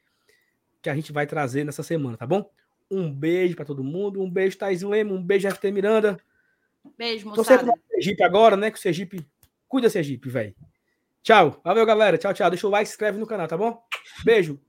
que 0.81 0.89
a 0.89 0.95
gente 0.95 1.11
vai 1.11 1.27
trazer 1.27 1.63
nessa 1.63 1.83
semana, 1.83 2.17
tá 2.17 2.25
bom? 2.25 2.49
Um 2.89 3.13
beijo 3.13 3.55
para 3.55 3.65
todo 3.65 3.83
mundo. 3.83 4.23
Um 4.23 4.31
beijo, 4.31 4.57
Thais 4.57 4.81
Lema. 4.81 5.13
Um 5.13 5.23
beijo, 5.23 5.47
FT 5.47 5.71
Miranda. 5.71 6.19
Beijo, 6.97 7.29
moçada. 7.29 7.63
Tô 7.63 7.79
Sergipe 7.91 8.23
agora, 8.23 8.57
né? 8.57 8.71
Que 8.71 8.79
o 8.79 8.81
Sergipe... 8.81 9.23
Cuida, 9.67 9.87
Sergipe, 9.87 10.29
velho. 10.29 10.55
Tchau. 11.23 11.59
Valeu, 11.63 11.85
galera. 11.85 12.17
Tchau, 12.17 12.33
tchau. 12.33 12.49
Deixa 12.49 12.67
o 12.67 12.69
like, 12.69 12.87
se 12.87 12.93
inscreve 12.93 13.17
no 13.17 13.27
canal, 13.27 13.47
tá 13.47 13.57
bom? 13.57 13.81
Beijo. 14.23 14.59